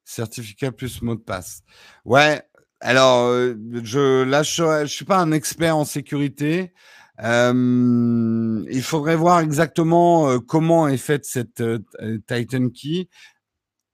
Certificat 0.06 0.72
plus 0.72 1.02
mot 1.02 1.16
de 1.16 1.20
passe. 1.20 1.64
Ouais, 2.06 2.42
alors, 2.80 3.26
euh, 3.28 3.56
je, 3.84 4.24
là, 4.24 4.44
je 4.44 4.84
ne 4.84 4.86
suis 4.86 5.04
pas 5.04 5.18
un 5.18 5.34
expert 5.34 5.76
en 5.76 5.84
sécurité. 5.84 6.72
Euh, 7.22 8.66
il 8.72 8.82
faudrait 8.82 9.18
voir 9.18 9.42
exactement 9.42 10.30
euh, 10.30 10.40
comment 10.40 10.88
est 10.88 10.96
faite 10.96 11.26
cette 11.26 11.62
Titan 12.28 12.70
Key. 12.70 13.10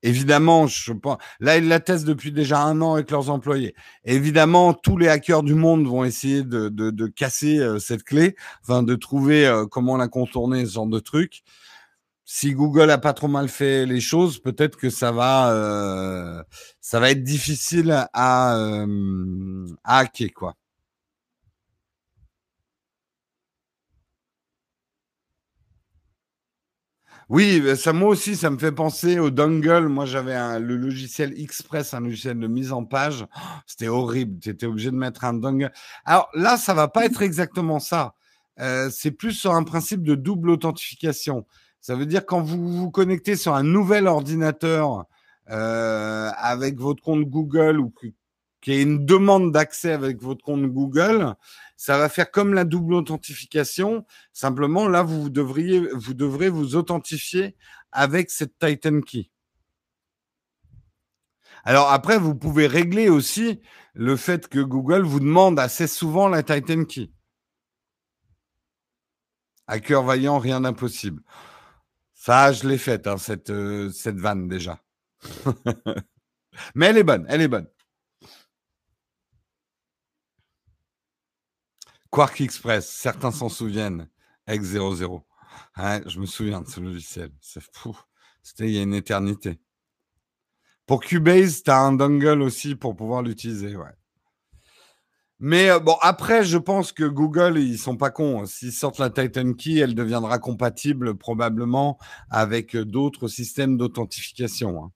Évidemment, 0.04 0.68
je 0.68 0.94
pense, 0.94 1.18
là, 1.40 1.58
ils 1.58 1.68
la 1.68 1.80
testent 1.80 2.06
depuis 2.06 2.32
déjà 2.32 2.62
un 2.62 2.82
an 2.82 2.96
avec 2.96 3.12
leurs 3.12 3.30
employés. 3.30 3.76
Évidemment, 4.04 4.74
tous 4.74 4.98
les 4.98 5.08
hackers 5.08 5.44
du 5.44 5.54
monde 5.56 5.88
vont 5.88 6.04
essayer 6.04 6.44
de, 6.44 6.70
de, 6.70 6.90
de 6.92 7.08
casser 7.08 7.60
cette 7.80 8.04
clé, 8.04 8.36
enfin, 8.64 8.84
de 8.84 8.96
trouver 8.96 9.52
comment 9.72 9.98
la 9.98 10.08
contourner, 10.08 10.66
ce 10.66 10.74
genre 10.74 10.88
de 10.88 11.00
truc. 11.00 11.44
si 12.26 12.54
Google 12.54 12.90
a 12.92 12.98
pas 12.98 13.14
trop 13.14 13.28
mal 13.28 13.50
fait 13.50 13.86
les 13.86 14.00
choses, 14.00 14.40
peut-être 14.40 14.78
que 14.78 14.90
ça 14.90 15.12
va, 15.12 15.52
euh, 15.54 16.44
ça 16.80 17.00
va 17.00 17.12
être 17.12 17.24
difficile 17.24 17.92
à, 18.14 18.56
euh, 18.58 19.68
à 19.84 20.00
hacker, 20.00 20.30
quoi. 20.34 20.56
Oui, 27.32 27.64
ça 27.78 27.94
moi 27.94 28.10
aussi, 28.10 28.36
ça 28.36 28.50
me 28.50 28.58
fait 28.58 28.74
penser 28.74 29.18
au 29.18 29.30
dongle. 29.30 29.88
Moi, 29.88 30.04
j'avais 30.04 30.60
le 30.60 30.76
logiciel 30.76 31.34
Express, 31.40 31.94
un 31.94 32.02
logiciel 32.02 32.38
de 32.38 32.46
mise 32.46 32.74
en 32.74 32.84
page. 32.84 33.26
C'était 33.66 33.88
horrible. 33.88 34.38
Tu 34.42 34.50
étais 34.50 34.66
obligé 34.66 34.92
de 34.92 34.98
mettre 34.98 35.24
un 35.24 35.36
dongle. 35.36 35.72
Alors 36.04 36.30
là, 36.34 36.58
ça 36.58 36.74
va 36.74 36.90
pas 36.90 37.06
être 37.06 37.22
exactement 37.22 37.80
ça. 37.80 38.16
Euh, 38.60 38.90
c'est 38.92 39.12
plus 39.12 39.32
sur 39.32 39.54
un 39.54 39.64
principe 39.64 40.04
de 40.04 40.16
double 40.16 40.50
authentification. 40.50 41.46
Ça 41.80 41.96
veut 41.96 42.06
dire 42.06 42.26
quand 42.26 42.42
vous 42.42 42.70
vous 42.70 42.92
connectez 42.92 43.38
sur 43.38 43.56
un 43.56 43.64
nouvel 43.64 44.08
ordinateur 44.08 45.06
euh, 45.52 46.32
avec 46.36 46.82
votre 46.82 47.02
compte 47.02 47.24
Google 47.24 47.80
ou 47.80 47.94
qu'il 48.62 48.74
y 48.74 48.78
ait 48.78 48.84
une 48.84 49.06
demande 49.06 49.52
d'accès 49.52 49.92
avec 49.92 50.22
votre 50.22 50.44
compte 50.44 50.66
Google, 50.68 51.36
ça 51.78 51.98
va 51.98 52.10
faire 52.10 52.30
comme 52.30 52.54
la 52.54 52.64
double 52.64 52.94
authentification. 52.94 54.06
Simplement, 54.34 54.88
là, 54.88 55.02
vous 55.04 55.30
devriez, 55.30 55.80
vous 55.94 56.14
devrez 56.14 56.50
vous 56.50 56.76
authentifier 56.76 57.56
avec 57.92 58.30
cette 58.30 58.58
Titan 58.60 59.02
Key. 59.02 59.32
Alors 61.64 61.92
après, 61.92 62.18
vous 62.18 62.36
pouvez 62.36 62.68
régler 62.68 63.10
aussi 63.10 63.62
le 63.94 64.16
fait 64.16 64.48
que 64.48 64.60
Google 64.60 65.04
vous 65.04 65.20
demande 65.20 65.60
assez 65.60 65.88
souvent 65.88 66.28
la 66.28 66.44
Titan 66.44 66.86
Key. 66.86 67.12
À 69.68 69.80
cœur 69.80 70.04
vaillant, 70.04 70.38
rien 70.38 70.62
d'impossible. 70.62 71.24
Ça, 72.14 72.52
je 72.52 72.68
l'ai 72.68 72.78
faite, 72.78 73.08
hein, 73.08 73.18
cette, 73.18 73.50
euh, 73.50 73.90
cette 73.90 74.18
vanne 74.18 74.48
déjà. 74.48 74.80
Mais 76.76 76.88
elle 76.88 76.98
est 76.98 77.04
bonne, 77.04 77.26
elle 77.30 77.42
est 77.42 77.48
bonne. 77.48 77.68
Quark 82.12 82.42
Express, 82.42 82.90
certains 82.90 83.32
s'en 83.32 83.50
souviennent. 83.50 84.08
X00. 84.48 85.22
je 85.78 86.20
me 86.20 86.26
souviens 86.26 86.62
de 86.62 86.68
ce 86.68 86.82
logiciel. 86.82 87.32
C'était 88.44 88.66
il 88.66 88.72
y 88.72 88.80
a 88.80 88.84
une 88.84 88.94
éternité. 88.94 89.60
Pour 90.86 91.00
Cubase, 91.00 91.64
tu 91.64 91.72
as 91.72 91.80
un 91.80 91.94
dongle 91.94 92.42
aussi 92.42 92.76
pour 92.76 92.98
pouvoir 92.98 93.22
l'utiliser. 93.22 93.78
Ouais. 93.78 93.96
Mais 95.40 95.70
euh, 95.70 95.80
bon, 95.80 95.96
après, 96.02 96.44
je 96.44 96.58
pense 96.58 96.92
que 96.92 97.06
Google, 97.06 97.58
ils 97.58 97.78
sont 97.78 97.96
pas 97.96 98.12
cons. 98.12 98.46
S'ils 98.46 98.74
sortent 98.74 99.00
la 99.00 99.10
Titan 99.10 99.54
Key, 99.54 99.78
elle 99.78 99.96
deviendra 99.96 100.38
compatible 100.38 101.16
probablement 101.18 101.98
avec 102.30 102.76
euh, 102.76 102.84
d'autres 102.84 103.30
systèmes 103.30 103.78
d'authentification. 103.78 104.84
Hein. 104.84 104.92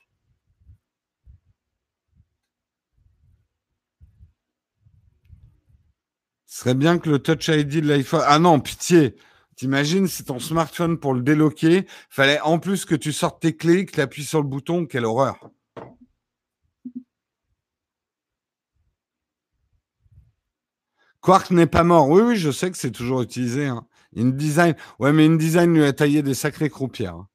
Ce 6.56 6.62
serait 6.62 6.74
bien 6.74 7.00
que 7.00 7.10
le 7.10 7.20
Touch 7.20 7.50
ID 7.50 7.82
de 7.82 7.88
l'iPhone. 7.90 8.24
Ah 8.26 8.40
non, 8.40 8.62
pitié. 8.62 9.18
T'imagines, 9.58 10.08
c'est 10.08 10.24
ton 10.24 10.40
smartphone 10.40 10.98
pour 10.98 11.14
le 11.14 11.22
déloquer. 11.22 11.86
Fallait 12.10 12.40
en 12.40 12.60
plus 12.60 12.86
que 12.86 12.96
tu 12.96 13.12
sortes 13.12 13.42
tes 13.42 13.58
clés, 13.58 13.86
que 13.86 13.92
tu 13.92 14.00
appuies 14.00 14.24
sur 14.24 14.42
le 14.42 14.48
bouton. 14.48 14.86
Quelle 14.86 15.04
horreur. 15.04 15.50
Quark 21.20 21.52
n'est 21.52 21.68
pas 21.68 21.84
mort. 21.84 22.08
Oui, 22.08 22.22
oui, 22.22 22.38
je 22.38 22.52
sais 22.52 22.72
que 22.72 22.78
c'est 22.78 22.92
toujours 22.92 23.22
utilisé. 23.22 23.66
Hein. 23.66 23.86
InDesign. 24.16 24.76
Ouais, 25.00 25.12
mais 25.12 25.26
InDesign 25.26 25.74
lui 25.74 25.84
a 25.84 25.92
taillé 25.92 26.22
des 26.22 26.36
sacrées 26.36 26.70
croupières. 26.70 27.16
Hein. 27.16 27.28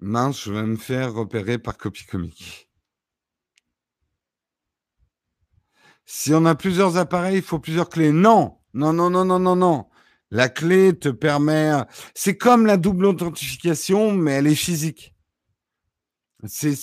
Mince, 0.00 0.44
je 0.44 0.52
vais 0.52 0.62
me 0.62 0.76
faire 0.76 1.14
repérer 1.14 1.58
par 1.58 1.78
copie 1.78 2.04
comique. 2.04 2.68
Si 6.04 6.32
on 6.34 6.44
a 6.46 6.54
plusieurs 6.54 6.98
appareils, 6.98 7.38
il 7.38 7.42
faut 7.42 7.58
plusieurs 7.58 7.88
clés. 7.88 8.12
Non, 8.12 8.58
non, 8.74 8.92
non, 8.92 9.10
non, 9.10 9.24
non, 9.24 9.38
non, 9.38 9.56
non. 9.56 9.86
La 10.30 10.48
clé 10.48 10.96
te 10.96 11.08
permet. 11.08 11.72
C'est 12.14 12.36
comme 12.36 12.66
la 12.66 12.76
double 12.76 13.06
authentification, 13.06 14.12
mais 14.12 14.32
elle 14.32 14.46
est 14.46 14.54
physique. 14.54 15.14
C'est 16.44 16.76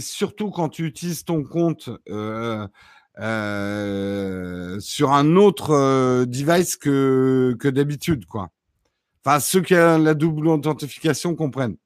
surtout 0.00 0.50
quand 0.50 0.68
tu 0.68 0.86
utilises 0.86 1.24
ton 1.24 1.42
compte 1.42 1.90
euh, 2.08 2.66
euh, 3.18 4.80
sur 4.80 5.12
un 5.12 5.36
autre 5.36 5.72
euh, 5.72 6.24
device 6.24 6.76
que, 6.76 7.56
que 7.58 7.68
d'habitude, 7.68 8.24
quoi. 8.26 8.50
Enfin, 9.24 9.40
ceux 9.40 9.60
qui 9.60 9.74
ont 9.74 9.98
la 9.98 10.14
double 10.14 10.48
authentification 10.48 11.34
comprennent. 11.34 11.76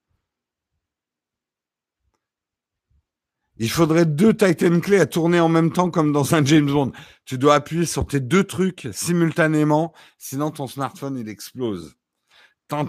Il 3.58 3.70
faudrait 3.70 4.06
deux 4.06 4.34
Titan 4.34 4.80
clés 4.80 4.98
à 4.98 5.06
tourner 5.06 5.38
en 5.38 5.48
même 5.48 5.72
temps 5.72 5.90
comme 5.90 6.12
dans 6.12 6.34
un 6.34 6.44
James 6.44 6.66
Bond. 6.66 6.92
Tu 7.24 7.38
dois 7.38 7.54
appuyer 7.54 7.86
sur 7.86 8.06
tes 8.06 8.20
deux 8.20 8.44
trucs 8.44 8.88
simultanément, 8.92 9.92
sinon 10.18 10.50
ton 10.50 10.66
smartphone 10.66 11.16
il 11.16 11.28
explose. 11.28 11.96
Tant, 12.66 12.86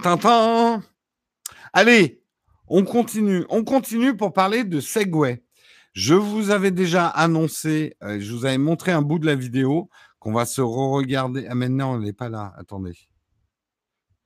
Allez, 1.72 2.22
on 2.66 2.84
continue. 2.84 3.44
On 3.48 3.62
continue 3.62 4.16
pour 4.16 4.32
parler 4.32 4.64
de 4.64 4.80
Segway. 4.80 5.44
Je 5.92 6.14
vous 6.14 6.50
avais 6.50 6.72
déjà 6.72 7.06
annoncé, 7.06 7.96
euh, 8.02 8.18
je 8.20 8.32
vous 8.34 8.44
avais 8.44 8.58
montré 8.58 8.92
un 8.92 9.02
bout 9.02 9.18
de 9.18 9.26
la 9.26 9.34
vidéo 9.34 9.88
qu'on 10.18 10.32
va 10.32 10.44
se 10.44 10.60
re-regarder. 10.60 11.46
Ah, 11.48 11.54
maintenant, 11.54 11.94
on 11.94 12.00
n'est 12.00 12.12
pas 12.12 12.28
là. 12.28 12.52
Attendez. 12.58 12.96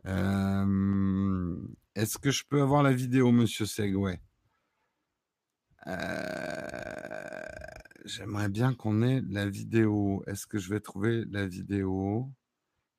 Euh, 0.06 1.56
est-ce 1.94 2.18
que 2.18 2.30
je 2.30 2.42
peux 2.48 2.62
avoir 2.62 2.82
la 2.82 2.92
vidéo, 2.92 3.30
monsieur 3.30 3.66
Segway? 3.66 4.20
Euh, 5.86 7.40
J'aimerais 8.04 8.48
bien 8.48 8.74
qu'on 8.74 9.02
ait 9.02 9.22
la 9.28 9.46
vidéo. 9.46 10.24
Est-ce 10.26 10.46
que 10.46 10.58
je 10.58 10.70
vais 10.70 10.80
trouver 10.80 11.24
la 11.30 11.46
vidéo? 11.46 12.30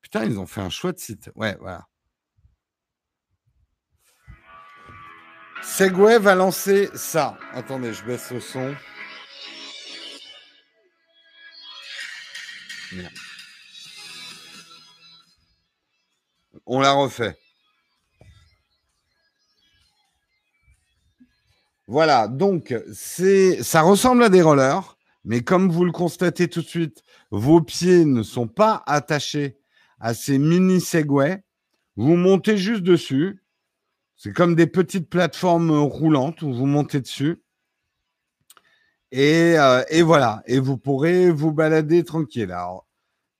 Putain, 0.02 0.26
ils 0.26 0.40
ont 0.40 0.46
fait 0.46 0.62
un 0.62 0.70
chouette 0.70 1.00
site. 1.00 1.32
Ouais, 1.36 1.58
voilà. 1.60 1.88
Segway 5.62 6.20
va 6.20 6.36
lancer 6.36 6.90
ça. 6.96 7.38
Attendez, 7.54 7.94
je 7.94 8.04
baisse 8.06 8.32
le 8.32 8.40
son. 8.40 8.76
On 16.66 16.80
la 16.80 16.92
refait. 16.92 17.38
Voilà, 21.88 22.28
donc 22.28 22.76
c'est, 22.94 23.64
ça 23.64 23.82
ressemble 23.82 24.24
à 24.24 24.30
des 24.30 24.42
rollers, 24.42 24.98
mais 25.26 25.42
comme 25.42 25.70
vous 25.70 25.84
le 25.84 25.92
constatez 25.92 26.48
tout 26.48 26.62
de 26.62 26.68
suite, 26.68 27.04
vos 27.32 27.62
pieds 27.62 28.06
ne 28.06 28.24
sont 28.24 28.48
pas 28.48 28.84
attachés 28.86 29.58
à 30.00 30.14
ces 30.14 30.38
mini 30.38 30.80
Segway. 30.80 31.44
Vous 31.96 32.16
montez 32.16 32.58
juste 32.58 32.84
dessus 32.84 33.42
c'est 34.24 34.34
comme 34.34 34.54
des 34.54 34.68
petites 34.68 35.10
plateformes 35.10 35.72
roulantes 35.72 36.44
où 36.44 36.54
vous 36.54 36.68
montez 36.68 37.02
dessus. 37.02 37.42
Euh, 39.16 39.84
et, 39.90 40.04
voilà. 40.04 40.44
Et 40.46 40.60
vous 40.60 40.78
pourrez 40.78 41.32
vous 41.32 41.52
balader 41.52 42.04
tranquille. 42.04 42.52
Alors, 42.52 42.86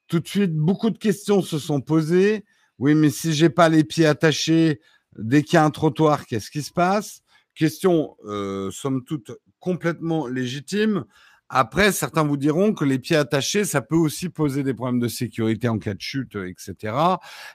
tout 0.08 0.20
de 0.20 0.28
suite, 0.28 0.56
beaucoup 0.56 0.90
de 0.90 0.98
questions 0.98 1.44
se 1.44 1.60
sont 1.60 1.82
posées. 1.82 2.46
Oui, 2.80 2.96
mais 2.96 3.12
si 3.12 3.32
j'ai 3.32 3.52
pas 3.52 3.70
les 3.70 3.84
pieds 3.84 4.08
attachés, 4.08 4.82
dès 5.16 5.44
qu'il 5.44 5.54
y 5.54 5.58
a 5.58 5.66
un 5.66 5.70
trottoir, 5.70 6.26
qu'est-ce 6.26 6.50
qui 6.50 6.64
se 6.64 6.72
passe? 6.74 7.21
Question, 7.56 8.16
euh, 8.26 8.72
somme 8.72 9.04
toute, 9.04 9.32
complètement 9.60 10.28
légitime. 10.28 11.06
Après, 11.50 11.92
certains 11.92 12.24
vous 12.24 12.38
diront 12.38 12.74
que 12.74 12.86
les 12.86 12.98
pieds 12.98 13.18
attachés, 13.18 13.66
ça 13.66 13.82
peut 13.82 13.98
aussi 13.98 14.30
poser 14.30 14.64
des 14.64 14.74
problèmes 14.74 15.02
de 15.02 15.10
sécurité 15.10 15.68
en 15.68 15.80
cas 15.80 15.94
de 15.94 16.02
chute, 16.02 16.36
etc. 16.36 16.96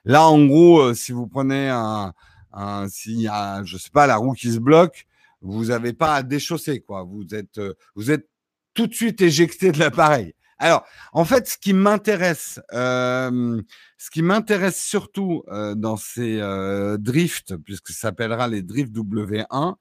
Là, 0.05 0.27
en 0.29 0.45
gros, 0.45 0.81
euh, 0.81 0.95
si 0.95 1.13
vous 1.13 1.27
prenez 1.27 1.71
un, 1.71 2.13
Hein, 2.57 2.89
S'il 2.89 3.21
y 3.21 3.29
a, 3.29 3.63
je 3.65 3.77
sais 3.77 3.91
pas, 3.91 4.07
la 4.07 4.17
roue 4.17 4.33
qui 4.33 4.51
se 4.51 4.59
bloque, 4.59 5.07
vous 5.43 5.67
n'avez 5.67 5.93
pas 5.93 6.15
à 6.17 6.23
déchausser, 6.23 6.81
quoi. 6.81 7.05
Vous 7.05 7.35
êtes, 7.35 7.59
euh, 7.59 7.75
vous 7.95 8.11
êtes 8.11 8.29
tout 8.73 8.87
de 8.87 8.95
suite 8.95 9.21
éjecté 9.21 9.73
de 9.73 9.79
l'appareil. 9.79 10.35
Alors, 10.59 10.87
en 11.13 11.25
fait, 11.27 11.49
ce 11.49 11.59
qui 11.59 11.75
m'intéresse, 11.75 12.61
euh, 12.73 13.61
ce 13.99 14.11
qui 14.11 14.23
m'intéresse 14.23 14.83
surtout 14.83 15.43
euh, 15.49 15.75
dans 15.75 15.97
ces 15.99 16.41
euh, 16.41 16.97
drifts, 16.97 17.57
puisque 17.57 17.89
ça 17.89 18.09
s'appellera 18.09 18.49
les 18.49 18.63
drifts 18.63 18.95
W1, 18.95 19.75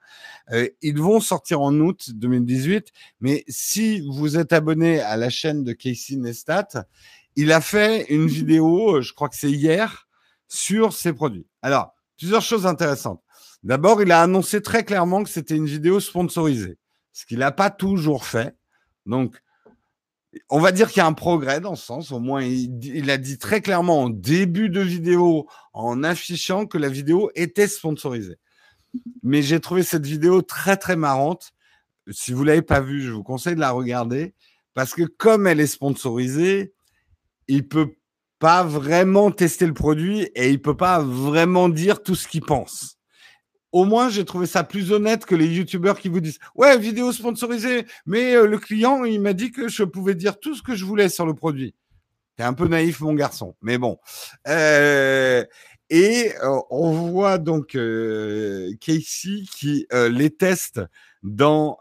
euh, 0.51 0.67
ils 0.81 0.99
vont 0.99 1.21
sortir 1.21 1.61
en 1.61 1.73
août 1.75 2.09
2018. 2.13 2.91
Mais 3.21 3.45
si 3.47 4.01
vous 4.01 4.37
êtes 4.37 4.51
abonné 4.51 4.99
à 4.99 5.15
la 5.15 5.29
chaîne 5.29 5.63
de 5.63 5.71
Casey 5.71 6.17
Nestat, 6.17 6.85
il 7.37 7.53
a 7.53 7.61
fait 7.61 8.05
une 8.09 8.27
vidéo, 8.39 9.01
je 9.01 9.13
crois 9.13 9.29
que 9.29 9.35
c'est 9.37 9.51
hier, 9.51 10.07
sur 10.47 10.91
ces 10.91 11.13
produits. 11.13 11.47
Alors, 11.61 11.93
plusieurs 12.17 12.41
choses 12.41 12.65
intéressantes. 12.65 13.21
D'abord, 13.63 14.01
il 14.01 14.11
a 14.11 14.21
annoncé 14.21 14.61
très 14.61 14.83
clairement 14.83 15.23
que 15.23 15.29
c'était 15.29 15.55
une 15.55 15.65
vidéo 15.65 15.99
sponsorisée, 15.99 16.77
ce 17.13 17.25
qu'il 17.25 17.39
n'a 17.39 17.51
pas 17.51 17.69
toujours 17.69 18.25
fait. 18.25 18.55
Donc, 19.05 19.41
on 20.49 20.59
va 20.59 20.71
dire 20.71 20.89
qu'il 20.89 20.97
y 20.97 21.01
a 21.01 21.07
un 21.07 21.13
progrès 21.13 21.59
dans 21.61 21.75
ce 21.75 21.85
sens. 21.85 22.11
Au 22.11 22.19
moins, 22.19 22.43
il, 22.43 23.09
a 23.09 23.17
dit 23.17 23.37
très 23.37 23.61
clairement 23.61 24.03
en 24.03 24.09
début 24.09 24.69
de 24.69 24.81
vidéo, 24.81 25.47
en 25.73 26.03
affichant 26.03 26.65
que 26.65 26.77
la 26.77 26.89
vidéo 26.89 27.31
était 27.35 27.67
sponsorisée. 27.67 28.37
Mais 29.23 29.41
j'ai 29.41 29.59
trouvé 29.59 29.83
cette 29.83 30.05
vidéo 30.05 30.41
très 30.41 30.77
très 30.77 30.95
marrante. 30.95 31.51
Si 32.11 32.33
vous 32.33 32.43
l'avez 32.43 32.61
pas 32.61 32.81
vue, 32.81 33.01
je 33.01 33.11
vous 33.11 33.23
conseille 33.23 33.55
de 33.55 33.59
la 33.59 33.71
regarder 33.71 34.33
parce 34.73 34.93
que 34.93 35.03
comme 35.03 35.47
elle 35.47 35.59
est 35.59 35.67
sponsorisée, 35.67 36.73
il 37.47 37.67
peut 37.67 37.95
pas 38.39 38.63
vraiment 38.63 39.31
tester 39.31 39.65
le 39.65 39.73
produit 39.73 40.29
et 40.35 40.49
il 40.49 40.61
peut 40.61 40.77
pas 40.77 40.99
vraiment 40.99 41.69
dire 41.69 42.03
tout 42.03 42.15
ce 42.15 42.27
qu'il 42.27 42.41
pense 42.41 42.94
au 43.75 43.83
moins, 43.83 44.07
j'ai 44.07 44.23
trouvé 44.23 44.45
ça 44.45 44.63
plus 44.63 44.93
honnête 44.93 45.25
que 45.25 45.35
les 45.35 45.47
youtubeurs 45.47 45.99
qui 45.99 46.07
vous 46.07 46.21
disent 46.21 46.39
Ouais, 46.55 46.77
vidéo 46.77 47.11
sponsorisée, 47.11 47.85
mais 48.05 48.33
euh, 48.33 48.47
le 48.47 48.57
client, 48.57 49.03
il 49.03 49.19
m'a 49.19 49.33
dit 49.33 49.51
que 49.51 49.67
je 49.67 49.83
pouvais 49.83 50.15
dire 50.15 50.39
tout 50.39 50.55
ce 50.55 50.63
que 50.63 50.75
je 50.75 50.85
voulais 50.85 51.09
sur 51.09 51.25
le 51.25 51.33
produit. 51.33 51.75
T'es 52.37 52.43
un 52.43 52.53
peu 52.53 52.69
naïf, 52.69 53.01
mon 53.01 53.13
garçon, 53.13 53.53
mais 53.61 53.77
bon. 53.77 53.97
Euh, 54.47 55.43
et 55.89 56.31
euh, 56.41 56.57
on 56.69 56.93
voit 56.93 57.37
donc 57.37 57.77
Casey 58.79 59.43
qui 59.53 59.87
les 59.91 60.29
teste 60.29 60.79
dans, 61.25 61.77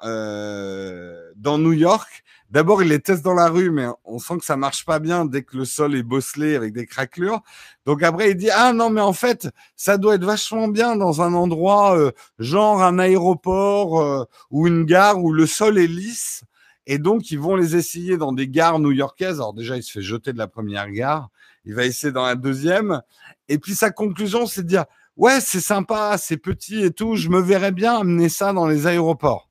dans 1.36 1.58
New 1.58 1.72
York 1.72 2.24
D'abord, 2.54 2.84
il 2.84 2.90
les 2.90 3.00
teste 3.00 3.24
dans 3.24 3.34
la 3.34 3.48
rue, 3.48 3.72
mais 3.72 3.88
on 4.04 4.20
sent 4.20 4.38
que 4.38 4.44
ça 4.44 4.56
marche 4.56 4.84
pas 4.84 5.00
bien 5.00 5.24
dès 5.24 5.42
que 5.42 5.56
le 5.56 5.64
sol 5.64 5.96
est 5.96 6.04
bosselé 6.04 6.54
avec 6.54 6.72
des 6.72 6.86
craquelures. 6.86 7.40
Donc 7.84 8.04
après, 8.04 8.30
il 8.30 8.36
dit 8.36 8.48
ah 8.48 8.72
non, 8.72 8.90
mais 8.90 9.00
en 9.00 9.12
fait, 9.12 9.48
ça 9.74 9.98
doit 9.98 10.14
être 10.14 10.24
vachement 10.24 10.68
bien 10.68 10.94
dans 10.94 11.20
un 11.20 11.34
endroit 11.34 11.98
euh, 11.98 12.12
genre 12.38 12.80
un 12.80 13.00
aéroport 13.00 14.00
euh, 14.00 14.24
ou 14.52 14.68
une 14.68 14.84
gare 14.84 15.20
où 15.20 15.32
le 15.32 15.46
sol 15.46 15.78
est 15.78 15.88
lisse. 15.88 16.44
Et 16.86 16.98
donc, 16.98 17.32
ils 17.32 17.40
vont 17.40 17.56
les 17.56 17.74
essayer 17.74 18.18
dans 18.18 18.32
des 18.32 18.46
gares 18.46 18.78
new-yorkaises. 18.78 19.40
Alors 19.40 19.52
déjà, 19.54 19.76
il 19.76 19.82
se 19.82 19.90
fait 19.90 20.02
jeter 20.02 20.32
de 20.32 20.38
la 20.38 20.46
première 20.46 20.92
gare. 20.92 21.30
Il 21.64 21.74
va 21.74 21.84
essayer 21.84 22.12
dans 22.12 22.24
la 22.24 22.36
deuxième. 22.36 23.02
Et 23.48 23.58
puis 23.58 23.74
sa 23.74 23.90
conclusion, 23.90 24.46
c'est 24.46 24.62
de 24.62 24.68
dire 24.68 24.84
ouais, 25.16 25.40
c'est 25.40 25.60
sympa, 25.60 26.16
c'est 26.18 26.36
petit 26.36 26.82
et 26.82 26.90
tout. 26.90 27.16
Je 27.16 27.28
me 27.28 27.40
verrais 27.40 27.72
bien 27.72 27.98
amener 27.98 28.28
ça 28.28 28.52
dans 28.52 28.66
les 28.66 28.86
aéroports. 28.86 29.50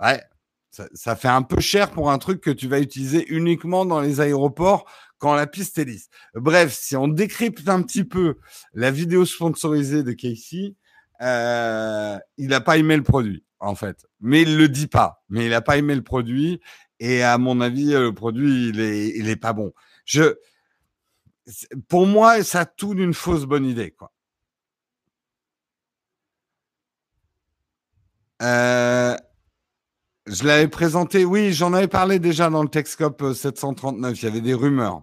Ouais, 0.00 0.22
ça, 0.94 1.16
fait 1.16 1.28
un 1.28 1.42
peu 1.42 1.60
cher 1.60 1.90
pour 1.90 2.10
un 2.10 2.18
truc 2.18 2.40
que 2.40 2.50
tu 2.50 2.68
vas 2.68 2.80
utiliser 2.80 3.24
uniquement 3.32 3.86
dans 3.86 4.00
les 4.00 4.20
aéroports 4.20 4.90
quand 5.18 5.34
la 5.34 5.46
piste 5.46 5.78
est 5.78 5.84
lisse. 5.84 6.08
Bref, 6.34 6.72
si 6.72 6.96
on 6.96 7.08
décrypte 7.08 7.68
un 7.68 7.82
petit 7.82 8.04
peu 8.04 8.38
la 8.72 8.90
vidéo 8.90 9.24
sponsorisée 9.24 10.02
de 10.02 10.12
Casey, 10.12 10.74
euh, 11.22 12.18
il 12.36 12.48
n'a 12.48 12.60
pas 12.60 12.76
aimé 12.76 12.96
le 12.96 13.04
produit, 13.04 13.44
en 13.60 13.74
fait. 13.74 14.04
Mais 14.20 14.42
il 14.42 14.56
le 14.56 14.68
dit 14.68 14.88
pas. 14.88 15.24
Mais 15.28 15.44
il 15.46 15.50
n'a 15.50 15.62
pas 15.62 15.76
aimé 15.76 15.94
le 15.94 16.02
produit. 16.02 16.60
Et 16.98 17.22
à 17.22 17.38
mon 17.38 17.60
avis, 17.60 17.92
le 17.92 18.12
produit, 18.12 18.68
il 18.70 18.80
est, 18.80 19.08
il 19.16 19.28
est 19.28 19.36
pas 19.36 19.52
bon. 19.52 19.72
Je, 20.04 20.34
pour 21.88 22.06
moi, 22.06 22.42
ça 22.42 22.66
tout 22.66 22.94
d'une 22.94 23.14
fausse 23.14 23.44
bonne 23.44 23.66
idée, 23.66 23.92
quoi. 23.92 24.13
Euh, 28.42 29.16
je 30.26 30.44
l'avais 30.44 30.68
présenté, 30.68 31.24
oui, 31.24 31.52
j'en 31.52 31.72
avais 31.72 31.88
parlé 31.88 32.18
déjà 32.18 32.50
dans 32.50 32.62
le 32.62 32.68
Texcop 32.68 33.22
739, 33.34 34.10
euh, 34.10 34.14
il 34.14 34.24
y 34.24 34.26
avait 34.26 34.40
des 34.40 34.54
rumeurs. 34.54 35.02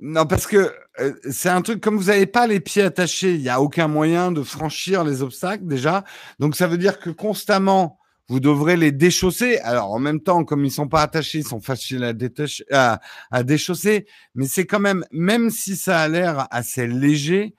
Non, 0.00 0.26
parce 0.26 0.46
que 0.46 0.74
euh, 1.00 1.14
c'est 1.30 1.48
un 1.48 1.62
truc, 1.62 1.80
comme 1.80 1.96
vous 1.96 2.04
n'avez 2.04 2.26
pas 2.26 2.46
les 2.46 2.60
pieds 2.60 2.82
attachés, 2.82 3.34
il 3.34 3.40
n'y 3.40 3.48
a 3.48 3.62
aucun 3.62 3.88
moyen 3.88 4.30
de 4.30 4.42
franchir 4.42 5.04
les 5.04 5.22
obstacles 5.22 5.66
déjà. 5.66 6.04
Donc 6.38 6.54
ça 6.54 6.66
veut 6.66 6.76
dire 6.76 6.98
que 6.98 7.08
constamment, 7.08 7.98
vous 8.28 8.40
devrez 8.40 8.76
les 8.76 8.92
déchausser. 8.92 9.58
Alors 9.60 9.92
en 9.92 9.98
même 9.98 10.20
temps, 10.20 10.44
comme 10.44 10.64
ils 10.66 10.70
sont 10.70 10.88
pas 10.88 11.00
attachés, 11.00 11.38
ils 11.38 11.46
sont 11.46 11.60
faciles 11.60 12.04
à, 12.04 13.42
déchausser. 13.44 14.06
Mais 14.34 14.46
c'est 14.46 14.66
quand 14.66 14.80
même, 14.80 15.04
même 15.12 15.48
si 15.48 15.76
ça 15.76 16.00
a 16.00 16.08
l'air 16.08 16.46
assez 16.50 16.86
léger, 16.86 17.54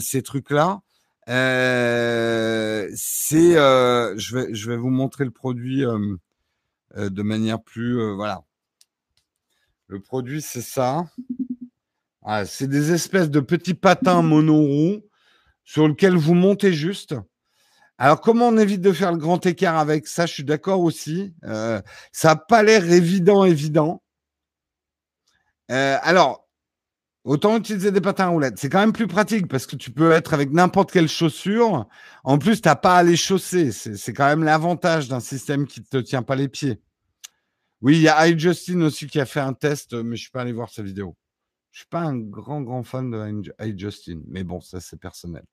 ces 0.00 0.22
trucs-là, 0.22 0.82
euh, 1.28 2.90
c'est, 2.94 3.56
euh, 3.56 4.16
je 4.18 4.36
vais, 4.36 4.54
je 4.54 4.70
vais 4.70 4.76
vous 4.76 4.90
montrer 4.90 5.24
le 5.24 5.30
produit 5.30 5.84
euh, 5.84 6.16
de 6.96 7.22
manière 7.22 7.62
plus, 7.62 8.14
voilà. 8.14 8.42
Le 9.86 10.00
produit, 10.00 10.42
c'est 10.42 10.62
ça. 10.62 11.04
Ah, 12.22 12.46
c'est 12.46 12.68
des 12.68 12.92
espèces 12.92 13.30
de 13.30 13.40
petits 13.40 13.74
patins 13.74 14.22
monoroues 14.22 15.02
sur 15.64 15.88
lesquels 15.88 16.16
vous 16.16 16.34
montez 16.34 16.72
juste. 16.72 17.14
Alors, 17.98 18.20
comment 18.20 18.48
on 18.48 18.56
évite 18.56 18.80
de 18.80 18.92
faire 18.92 19.12
le 19.12 19.18
grand 19.18 19.44
écart 19.46 19.76
avec 19.76 20.06
ça? 20.06 20.26
Je 20.26 20.32
suis 20.32 20.44
d'accord 20.44 20.80
aussi. 20.80 21.34
ça 21.42 21.82
n'a 22.24 22.36
pas 22.36 22.62
l'air 22.62 22.90
évident, 22.90 23.44
évident. 23.44 24.02
alors, 25.68 26.43
Autant 27.24 27.56
utiliser 27.56 27.90
des 27.90 28.02
patins 28.02 28.26
à 28.26 28.28
roulettes. 28.28 28.58
C'est 28.58 28.68
quand 28.68 28.80
même 28.80 28.92
plus 28.92 29.06
pratique 29.06 29.48
parce 29.48 29.66
que 29.66 29.76
tu 29.76 29.90
peux 29.90 30.12
être 30.12 30.34
avec 30.34 30.52
n'importe 30.52 30.92
quelle 30.92 31.08
chaussure. 31.08 31.88
En 32.22 32.38
plus, 32.38 32.60
tu 32.60 32.68
n'as 32.68 32.76
pas 32.76 32.98
à 32.98 33.02
les 33.02 33.16
chausser. 33.16 33.72
C'est 33.72 34.12
quand 34.12 34.26
même 34.26 34.44
l'avantage 34.44 35.08
d'un 35.08 35.20
système 35.20 35.66
qui 35.66 35.80
ne 35.80 35.86
te 35.86 35.96
tient 35.96 36.22
pas 36.22 36.36
les 36.36 36.48
pieds. 36.48 36.82
Oui, 37.80 37.96
il 37.96 38.02
y 38.02 38.08
a 38.08 38.28
iJustin 38.28 38.80
aussi 38.82 39.06
qui 39.06 39.20
a 39.20 39.26
fait 39.26 39.40
un 39.40 39.54
test, 39.54 39.94
mais 39.94 40.02
je 40.02 40.10
ne 40.10 40.16
suis 40.16 40.30
pas 40.30 40.42
allé 40.42 40.52
voir 40.52 40.68
sa 40.68 40.82
vidéo. 40.82 41.16
Je 41.72 41.78
ne 41.78 41.80
suis 41.80 41.88
pas 41.88 42.00
un 42.00 42.18
grand, 42.18 42.60
grand 42.60 42.82
fan 42.82 43.10
de 43.10 43.42
iJustin. 43.64 44.20
Mais 44.28 44.44
bon, 44.44 44.60
ça, 44.60 44.80
c'est 44.80 45.00
personnel. 45.00 45.44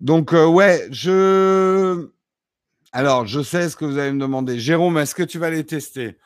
Donc, 0.00 0.32
euh, 0.32 0.46
ouais, 0.46 0.88
je. 0.90 2.10
Alors, 2.92 3.26
je 3.26 3.42
sais 3.42 3.68
ce 3.68 3.76
que 3.76 3.84
vous 3.84 3.98
allez 3.98 4.12
me 4.12 4.20
demander. 4.20 4.58
Jérôme, 4.58 4.96
est-ce 4.98 5.14
que 5.14 5.22
tu 5.22 5.38
vas 5.38 5.50
les 5.50 5.64
tester? 5.64 6.16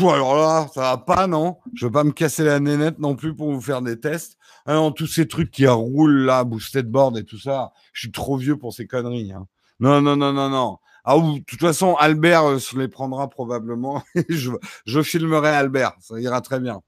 Alors 0.00 0.36
là, 0.36 0.68
ça 0.74 0.80
va 0.82 0.98
pas, 0.98 1.26
non? 1.26 1.58
Je 1.74 1.86
veux 1.86 1.92
pas 1.92 2.04
me 2.04 2.12
casser 2.12 2.44
la 2.44 2.60
nénette 2.60 2.98
non 2.98 3.16
plus 3.16 3.34
pour 3.34 3.52
vous 3.52 3.60
faire 3.60 3.82
des 3.82 3.98
tests. 3.98 4.36
Ah 4.66 4.74
non, 4.74 4.92
tous 4.92 5.06
ces 5.06 5.26
trucs 5.26 5.50
qui 5.50 5.66
roulent 5.66 6.24
là, 6.24 6.44
boosted 6.44 6.86
board 6.90 7.16
et 7.16 7.24
tout 7.24 7.38
ça, 7.38 7.72
je 7.92 8.00
suis 8.00 8.12
trop 8.12 8.36
vieux 8.36 8.56
pour 8.58 8.74
ces 8.74 8.86
conneries. 8.86 9.32
Hein. 9.32 9.46
Non, 9.80 10.00
non, 10.02 10.16
non, 10.16 10.32
non, 10.32 10.50
non. 10.50 10.78
Ah, 11.04 11.16
de 11.16 11.42
toute 11.44 11.60
façon, 11.60 11.94
Albert 11.94 12.44
euh, 12.44 12.58
se 12.58 12.76
les 12.78 12.88
prendra 12.88 13.28
probablement. 13.30 14.02
je, 14.28 14.50
je 14.86 15.02
filmerai 15.02 15.48
Albert, 15.48 15.94
ça 16.00 16.20
ira 16.20 16.40
très 16.42 16.60
bien. 16.60 16.82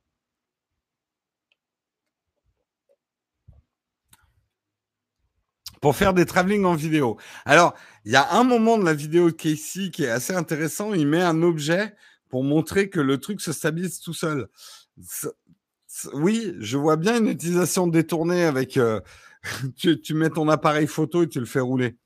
Pour 5.80 5.96
faire 5.96 6.12
des 6.12 6.26
travelling 6.26 6.64
en 6.66 6.74
vidéo. 6.74 7.16
Alors, 7.46 7.74
il 8.04 8.12
y 8.12 8.16
a 8.16 8.32
un 8.32 8.44
moment 8.44 8.76
de 8.76 8.84
la 8.84 8.92
vidéo 8.92 9.30
de 9.30 9.34
Casey 9.34 9.90
qui 9.90 10.04
est 10.04 10.10
assez 10.10 10.34
intéressant. 10.34 10.92
Il 10.92 11.06
met 11.06 11.22
un 11.22 11.42
objet 11.42 11.94
pour 12.30 12.44
montrer 12.44 12.88
que 12.88 13.00
le 13.00 13.18
truc 13.18 13.40
se 13.40 13.52
stabilise 13.52 14.00
tout 14.00 14.14
seul. 14.14 14.48
Oui, 16.14 16.54
je 16.60 16.78
vois 16.78 16.96
bien 16.96 17.18
une 17.18 17.28
utilisation 17.28 17.88
détournée 17.88 18.44
avec 18.44 18.76
euh, 18.76 19.00
tu, 19.76 20.14
mets 20.14 20.30
ton 20.30 20.48
appareil 20.48 20.86
photo 20.86 21.24
et 21.24 21.28
tu 21.28 21.40
le 21.40 21.46
fais 21.46 21.60
rouler. 21.60 21.96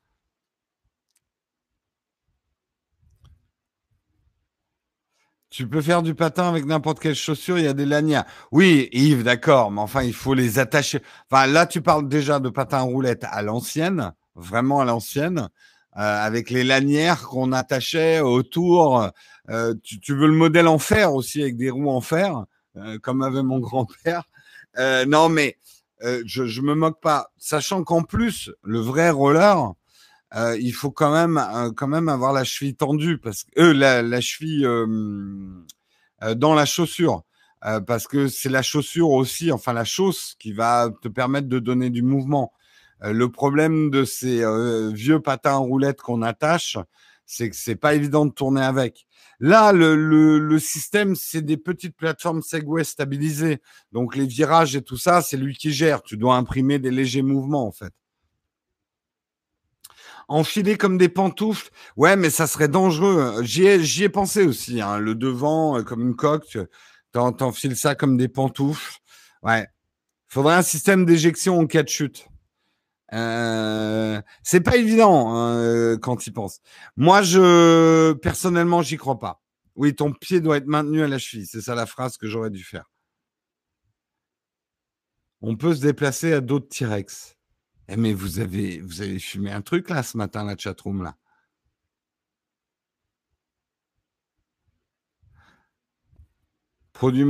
Tu 5.50 5.68
peux 5.68 5.82
faire 5.82 6.02
du 6.02 6.16
patin 6.16 6.48
avec 6.48 6.64
n'importe 6.64 6.98
quelle 6.98 7.14
chaussure, 7.14 7.58
il 7.58 7.64
y 7.64 7.68
a 7.68 7.74
des 7.74 7.86
lanières. 7.86 8.24
Oui, 8.50 8.88
Yves, 8.90 9.22
d'accord, 9.22 9.70
mais 9.70 9.80
enfin, 9.80 10.02
il 10.02 10.12
faut 10.12 10.34
les 10.34 10.58
attacher. 10.58 11.00
Enfin, 11.30 11.46
là, 11.46 11.64
tu 11.66 11.80
parles 11.80 12.08
déjà 12.08 12.40
de 12.40 12.48
patin 12.48 12.80
roulette 12.80 13.24
à 13.30 13.40
l'ancienne, 13.42 14.12
vraiment 14.34 14.80
à 14.80 14.84
l'ancienne. 14.84 15.48
Euh, 15.96 16.00
avec 16.00 16.50
les 16.50 16.64
lanières 16.64 17.22
qu'on 17.22 17.52
attachait 17.52 18.20
autour. 18.20 19.08
Euh, 19.48 19.74
tu, 19.84 20.12
veux 20.12 20.26
le 20.26 20.32
modèle 20.32 20.66
en 20.66 20.80
fer 20.80 21.14
aussi, 21.14 21.40
avec 21.40 21.56
des 21.56 21.70
roues 21.70 21.88
en 21.88 22.00
fer, 22.00 22.46
euh, 22.76 22.98
comme 22.98 23.22
avait 23.22 23.44
mon 23.44 23.58
grand-père. 23.60 24.24
non, 25.06 25.28
mais 25.28 25.56
je, 26.00 26.46
je 26.46 26.60
me 26.62 26.74
moque 26.74 27.00
pas, 27.00 27.30
sachant 27.38 27.84
qu'en 27.84 28.02
plus, 28.02 28.50
le 28.62 28.80
vrai 28.80 29.10
roller, 29.10 29.72
il 30.58 30.72
faut 30.72 30.90
quand 30.90 31.12
même, 31.12 31.40
quand 31.76 31.86
même 31.86 32.08
avoir 32.08 32.32
la 32.32 32.42
cheville 32.42 32.74
tendue, 32.74 33.18
parce 33.18 33.44
que 33.44 33.60
la, 33.60 34.02
la, 34.02 34.20
cheville 34.20 34.68
dans 36.34 36.54
la 36.54 36.66
chaussure. 36.66 37.22
parce 37.86 38.08
que 38.08 38.26
c'est 38.26 38.50
la 38.50 38.62
chaussure 38.62 39.10
aussi, 39.10 39.52
enfin 39.52 39.72
la 39.72 39.84
chausse 39.84 40.34
qui 40.40 40.52
va 40.52 40.90
te 41.00 41.08
permettre 41.08 41.48
de 41.48 41.60
donner 41.60 41.88
du 41.88 42.02
mouvement. 42.02 42.52
Euh, 43.04 43.12
le 43.12 43.30
problème 43.30 43.90
de 43.90 44.04
ces 44.04 44.42
euh, 44.42 44.90
vieux 44.92 45.20
patins 45.20 45.54
en 45.54 45.64
roulette 45.64 46.00
qu'on 46.00 46.22
attache, 46.22 46.78
c'est 47.26 47.50
que 47.50 47.56
c'est 47.56 47.76
pas 47.76 47.94
évident 47.94 48.26
de 48.26 48.32
tourner 48.32 48.62
avec. 48.62 49.06
Là, 49.40 49.72
le, 49.72 50.58
système, 50.58 51.16
c'est 51.16 51.42
des 51.42 51.56
petites 51.56 51.96
plateformes 51.96 52.42
Segway 52.42 52.84
stabilisées. 52.84 53.60
Donc 53.92 54.16
les 54.16 54.26
virages 54.26 54.76
et 54.76 54.82
tout 54.82 54.96
ça, 54.96 55.22
c'est 55.22 55.36
lui 55.36 55.54
qui 55.56 55.72
gère. 55.72 56.02
Tu 56.02 56.16
dois 56.16 56.36
imprimer 56.36 56.78
des 56.78 56.90
légers 56.90 57.22
mouvements 57.22 57.66
en 57.66 57.72
fait. 57.72 57.92
Enfiler 60.28 60.78
comme 60.78 60.96
des 60.96 61.10
pantoufles, 61.10 61.70
ouais, 61.96 62.16
mais 62.16 62.30
ça 62.30 62.46
serait 62.46 62.68
dangereux. 62.68 63.42
J'y 63.42 63.66
ai, 63.66 64.08
pensé 64.08 64.46
aussi. 64.46 64.80
Hein. 64.80 64.98
Le 64.98 65.14
devant, 65.14 65.78
euh, 65.78 65.82
comme 65.82 66.00
une 66.00 66.16
coque, 66.16 66.56
t'enfiles 67.12 67.76
ça 67.76 67.94
comme 67.94 68.16
des 68.16 68.28
pantoufles. 68.28 69.00
Ouais. 69.42 69.66
Faudrait 70.28 70.54
un 70.54 70.62
système 70.62 71.04
d'éjection 71.04 71.58
en 71.58 71.66
cas 71.66 71.82
de 71.82 71.88
chute. 71.88 72.26
Euh, 73.12 74.20
c'est 74.42 74.60
pas 74.60 74.76
évident 74.76 75.34
hein, 75.34 75.96
quand 75.98 76.26
il 76.26 76.32
pense. 76.32 76.60
Moi, 76.96 77.22
je 77.22 78.12
personnellement, 78.14 78.82
j'y 78.82 78.96
crois 78.96 79.18
pas. 79.18 79.42
Oui, 79.76 79.94
ton 79.94 80.12
pied 80.12 80.40
doit 80.40 80.56
être 80.56 80.66
maintenu 80.66 81.02
à 81.02 81.08
la 81.08 81.18
cheville. 81.18 81.46
C'est 81.46 81.60
ça 81.60 81.74
la 81.74 81.86
phrase 81.86 82.16
que 82.16 82.28
j'aurais 82.28 82.50
dû 82.50 82.64
faire. 82.64 82.90
On 85.42 85.56
peut 85.56 85.74
se 85.74 85.80
déplacer 85.82 86.32
à 86.32 86.40
d'autres 86.40 86.68
T-Rex. 86.68 87.36
Eh, 87.88 87.96
mais 87.96 88.14
vous 88.14 88.38
avez, 88.40 88.80
vous 88.80 89.02
avez 89.02 89.18
fumé 89.18 89.52
un 89.52 89.60
truc 89.62 89.90
là 89.90 90.02
ce 90.02 90.16
matin, 90.16 90.44
la 90.44 90.56
chatroom 90.56 91.02
là. 91.02 91.16
Produit 96.92 97.24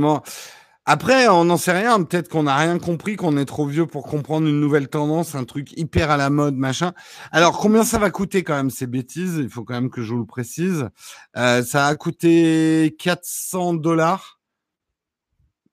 Après, 0.87 1.27
on 1.27 1.45
n'en 1.45 1.57
sait 1.57 1.71
rien. 1.71 2.03
Peut-être 2.03 2.29
qu'on 2.29 2.43
n'a 2.43 2.55
rien 2.57 2.77
compris, 2.77 3.15
qu'on 3.15 3.37
est 3.37 3.45
trop 3.45 3.65
vieux 3.65 3.87
pour 3.87 4.05
comprendre 4.05 4.47
une 4.47 4.59
nouvelle 4.59 4.87
tendance, 4.87 5.33
un 5.33 5.43
truc 5.43 5.71
hyper 5.77 6.11
à 6.11 6.17
la 6.17 6.29
mode, 6.29 6.55
machin. 6.55 6.93
Alors, 7.31 7.57
combien 7.57 7.83
ça 7.83 7.97
va 7.97 8.11
coûter 8.11 8.43
quand 8.43 8.55
même 8.55 8.69
ces 8.69 8.85
bêtises? 8.85 9.37
Il 9.37 9.49
faut 9.49 9.63
quand 9.63 9.73
même 9.73 9.89
que 9.89 10.03
je 10.03 10.13
vous 10.13 10.19
le 10.19 10.27
précise. 10.27 10.89
Euh, 11.37 11.63
ça 11.63 11.87
a 11.87 11.95
coûté 11.95 12.95
400 12.99 13.73
dollars. 13.75 14.39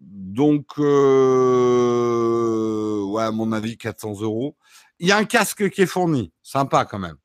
Donc, 0.01 0.67
euh, 0.79 1.83
ouais, 3.05 3.25
à 3.25 3.31
mon 3.33 3.53
avis, 3.53 3.77
400 3.77 4.23
euros. 4.23 4.57
Il 4.99 5.09
y 5.09 5.13
a 5.13 5.19
un 5.19 5.25
casque 5.25 5.69
qui 5.71 5.83
est 5.83 5.87
fourni. 5.87 6.33
Sympa 6.43 6.87
quand 6.87 6.99
même. 6.99 7.17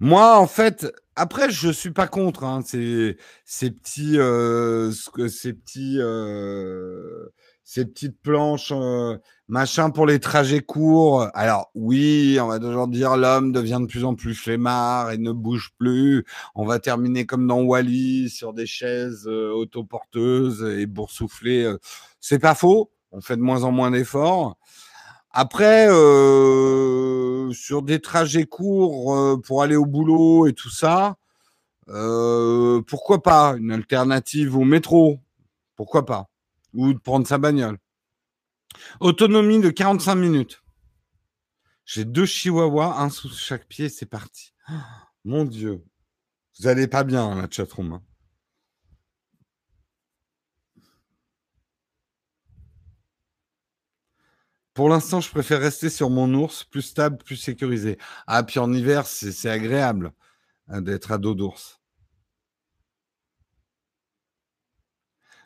Moi, 0.00 0.36
en 0.38 0.46
fait, 0.46 0.86
après, 1.16 1.50
je 1.50 1.70
suis 1.70 1.92
pas 1.92 2.06
contre 2.06 2.44
hein, 2.44 2.60
ces, 2.64 3.16
ces 3.46 3.70
petits, 3.70 4.18
euh, 4.18 4.92
ces 4.92 5.54
petits, 5.54 5.96
euh, 5.98 7.32
ces 7.64 7.86
petites 7.86 8.20
planches, 8.20 8.70
euh, 8.70 9.16
machin 9.48 9.88
pour 9.90 10.06
les 10.06 10.20
trajets 10.20 10.60
courts. 10.60 11.28
Alors 11.32 11.70
oui, 11.74 12.38
on 12.40 12.48
va 12.48 12.58
toujours 12.58 12.86
dire 12.86 13.16
l'homme 13.16 13.50
devient 13.52 13.78
de 13.80 13.86
plus 13.86 14.04
en 14.04 14.14
plus 14.14 14.34
flemmard 14.34 15.10
et 15.10 15.18
ne 15.18 15.32
bouge 15.32 15.72
plus. 15.78 16.26
On 16.54 16.66
va 16.66 16.78
terminer 16.78 17.24
comme 17.24 17.46
dans 17.46 17.62
Wally 17.62 18.28
sur 18.28 18.52
des 18.52 18.66
chaises 18.66 19.26
autoporteuses 19.26 20.62
et 20.78 20.84
boursouflées. 20.84 21.74
C'est 22.20 22.38
pas 22.38 22.54
faux. 22.54 22.90
On 23.10 23.22
fait 23.22 23.36
de 23.36 23.42
moins 23.42 23.64
en 23.64 23.72
moins 23.72 23.90
d'efforts. 23.90 24.58
Après, 25.38 25.86
euh, 25.90 27.52
sur 27.52 27.82
des 27.82 28.00
trajets 28.00 28.46
courts 28.46 29.14
euh, 29.14 29.36
pour 29.36 29.62
aller 29.62 29.76
au 29.76 29.84
boulot 29.84 30.46
et 30.46 30.54
tout 30.54 30.70
ça, 30.70 31.18
euh, 31.90 32.80
pourquoi 32.80 33.22
pas 33.22 33.54
une 33.58 33.70
alternative 33.70 34.56
au 34.56 34.64
métro? 34.64 35.20
Pourquoi 35.74 36.06
pas? 36.06 36.30
Ou 36.72 36.94
de 36.94 36.98
prendre 36.98 37.26
sa 37.26 37.36
bagnole. 37.36 37.76
Autonomie 39.00 39.60
de 39.60 39.68
45 39.68 40.14
minutes. 40.14 40.62
J'ai 41.84 42.06
deux 42.06 42.24
chihuahuas, 42.24 42.98
un 42.98 43.10
sous 43.10 43.28
chaque 43.28 43.68
pied, 43.68 43.90
c'est 43.90 44.06
parti. 44.06 44.54
mon 45.26 45.44
Dieu. 45.44 45.84
Vous 46.58 46.66
allez 46.66 46.86
pas 46.86 47.04
bien, 47.04 47.34
la 47.34 47.46
chatroom. 47.50 47.92
Hein. 47.92 48.02
Pour 54.76 54.90
l'instant, 54.90 55.22
je 55.22 55.30
préfère 55.30 55.60
rester 55.60 55.88
sur 55.88 56.10
mon 56.10 56.34
ours, 56.34 56.62
plus 56.62 56.82
stable, 56.82 57.16
plus 57.16 57.36
sécurisé. 57.36 57.96
Ah, 58.26 58.42
puis 58.42 58.58
en 58.58 58.70
hiver, 58.74 59.06
c'est 59.06 59.48
agréable 59.48 60.12
hein, 60.68 60.82
d'être 60.82 61.12
à 61.12 61.18
dos 61.18 61.34
d'ours. 61.34 61.80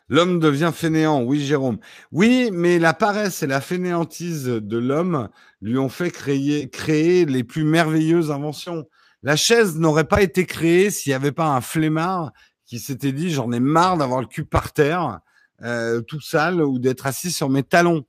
L'homme 0.09 0.41
devient 0.41 0.73
fainéant, 0.75 1.23
oui 1.23 1.39
Jérôme. 1.39 1.79
Oui, 2.11 2.49
mais 2.51 2.77
la 2.77 2.93
paresse 2.93 3.41
et 3.41 3.47
la 3.47 3.61
fainéantise 3.61 4.43
de 4.47 4.77
l'homme 4.77 5.29
lui 5.61 5.77
ont 5.77 5.87
fait 5.87 6.11
créer, 6.11 6.69
créer 6.69 7.23
les 7.23 7.45
plus 7.45 7.63
merveilleuses 7.63 8.31
inventions. 8.31 8.85
La 9.23 9.37
chaise 9.37 9.77
n'aurait 9.77 10.09
pas 10.09 10.21
été 10.21 10.45
créée 10.45 10.89
s'il 10.89 11.11
n'y 11.11 11.15
avait 11.15 11.31
pas 11.31 11.47
un 11.47 11.61
flemmard 11.61 12.33
qui 12.65 12.79
s'était 12.79 13.13
dit 13.13 13.31
j'en 13.31 13.53
ai 13.53 13.61
marre 13.61 13.95
d'avoir 13.95 14.19
le 14.19 14.27
cul 14.27 14.43
par 14.43 14.73
terre, 14.73 15.21
euh, 15.61 16.01
tout 16.01 16.19
sale, 16.19 16.61
ou 16.61 16.79
d'être 16.79 17.07
assis 17.07 17.31
sur 17.31 17.49
mes 17.49 17.63
talons. 17.63 18.05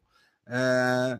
Euh, 0.51 1.17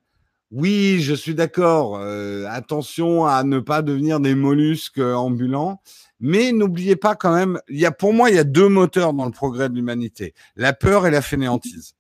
oui, 0.51 1.01
je 1.01 1.15
suis 1.15 1.35
d'accord. 1.35 1.97
Euh, 1.97 2.47
attention 2.49 3.27
à 3.27 3.43
ne 3.45 3.59
pas 3.59 3.83
devenir 3.83 4.21
des 4.21 4.35
mollusques 4.35 4.99
ambulants. 4.99 5.81
Mais 6.21 6.53
n'oubliez 6.53 6.95
pas 6.95 7.17
quand 7.17 7.35
même, 7.35 7.59
il 7.69 7.81
y 7.81 7.87
a, 7.87 7.91
pour 7.91 8.13
moi, 8.13 8.31
il 8.31 8.37
y 8.37 8.39
a 8.39 8.45
deux 8.45 8.69
moteurs 8.69 9.13
dans 9.13 9.25
le 9.25 9.33
progrès 9.33 9.69
de 9.69 9.75
l'humanité. 9.75 10.35
La 10.55 10.73
peur 10.73 11.07
et 11.07 11.11
la 11.11 11.21
fainéantise. 11.23 11.95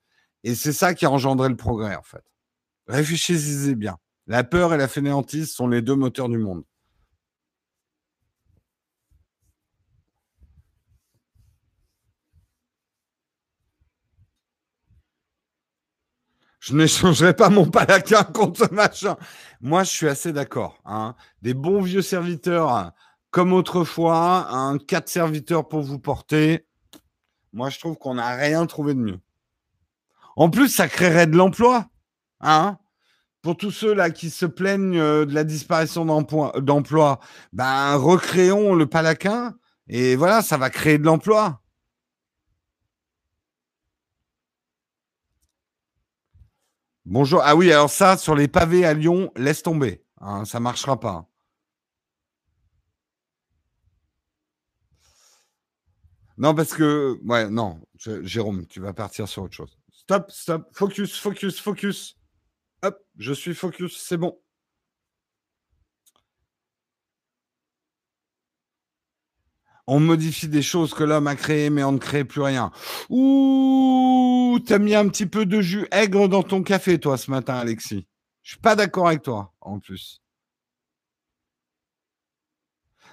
Et 0.45 0.55
c'est 0.55 0.73
ça 0.73 0.95
qui 0.95 1.07
a 1.07 1.11
engendré 1.11 1.49
le 1.49 1.57
progrès, 1.57 1.97
en 1.97 2.03
fait. 2.03 2.23
Réfléchissez 2.87 3.75
bien. 3.75 3.97
La 4.29 4.45
peur 4.45 4.75
et 4.75 4.77
la 4.77 4.87
fainéantise 4.87 5.53
sont 5.53 5.67
les 5.67 5.83
deux 5.83 5.97
moteurs 5.97 6.29
du 6.29 6.39
monde. 6.39 6.63
Je 16.63 16.77
n'échangerai 16.77 17.35
pas 17.35 17.51
mon 17.51 17.67
palaquin 17.67 18.23
contre 18.35 18.73
machin. 18.73 19.17
Moi, 19.61 19.83
je 19.83 19.91
suis 19.91 20.07
assez 20.07 20.33
d'accord. 20.33 20.79
Hein. 20.85 21.17
Des 21.43 21.55
bons 21.55 21.83
vieux 21.83 22.03
serviteurs, 22.03 22.93
comme 23.33 23.53
autrefois, 23.53 24.47
un 24.49 24.79
quatre 24.79 25.09
serviteurs 25.09 25.67
pour 25.67 25.83
vous 25.83 25.99
porter. 25.99 26.65
Moi, 27.53 27.69
je 27.69 27.81
trouve 27.81 27.99
qu'on 27.99 28.15
n'a 28.15 28.37
rien 28.37 28.65
trouvé 28.67 28.95
de 28.95 29.01
mieux. 29.01 29.19
En 30.37 30.51
plus, 30.51 30.69
ça 30.69 30.87
créerait 30.87 31.27
de 31.27 31.37
l'emploi. 31.37 31.89
Hein 32.41 32.79
pour 33.43 33.57
tous 33.57 33.73
ceux 33.73 33.93
là 33.93 34.11
qui 34.11 34.31
se 34.31 34.47
plaignent 34.47 35.01
euh, 35.01 35.27
de 35.27 35.35
la 35.35 35.43
disparition 35.43 36.05
d'emploi, 36.05 37.19
ben 37.53 37.97
recréons 37.97 38.77
le 38.77 38.87
palaquin 38.87 39.57
et 39.89 40.15
voilà, 40.15 40.43
ça 40.43 40.57
va 40.57 40.71
créer 40.71 40.97
de 40.97 41.05
l'emploi. 41.05 41.62
Bonjour. 47.05 47.41
Ah 47.45 47.57
oui, 47.57 47.73
alors 47.73 47.91
ça, 47.91 48.17
sur 48.17 48.35
les 48.37 48.49
pavés 48.49 48.85
à 48.85 48.95
Lyon, 48.95 49.33
laisse 49.37 49.63
tomber. 49.63 50.05
Hein, 50.21 50.45
ça 50.45 50.61
marchera 50.61 51.01
pas. 51.01 51.29
Non, 56.39 56.55
parce 56.55 56.75
que. 56.75 57.19
Ouais, 57.25 57.49
non. 57.51 57.81
Jérôme, 58.23 58.67
tu 58.67 58.81
vas 58.81 58.93
partir 58.93 59.29
sur 59.29 59.43
autre 59.45 59.55
chose. 59.55 59.79
Stop, 59.93 60.31
stop. 60.31 60.69
Focus, 60.73 61.19
focus, 61.19 61.61
focus. 61.61 62.17
Hop, 62.83 62.99
je 63.17 63.33
suis 63.33 63.55
focus, 63.55 64.01
c'est 64.01 64.17
bon. 64.17 64.39
on 69.87 70.01
modifie 70.01 70.49
des 70.49 70.63
choses 70.63 70.95
que 70.95 71.05
l'homme 71.05 71.27
a 71.27 71.37
créées, 71.37 71.71
mais 71.71 71.85
on 71.85 71.93
ne 71.93 71.99
crée 71.99 72.25
plus 72.25 72.41
rien. 72.41 72.71
Ouh, 73.11 74.42
t'as 74.61 74.79
mis 74.79 74.95
un 74.95 75.09
petit 75.09 75.27
peu 75.27 75.47
de 75.47 75.61
jus 75.61 75.87
aigre 75.91 76.29
dans 76.29 76.43
ton 76.43 76.63
café, 76.63 76.99
toi, 76.99 77.17
ce 77.17 77.31
matin, 77.31 77.55
Alexis. 77.55 78.07
Je 78.43 78.53
suis 78.53 78.61
pas 78.61 78.77
d'accord 78.77 79.09
avec 79.09 79.23
toi, 79.23 79.53
en 79.61 79.79
plus. 79.79 80.23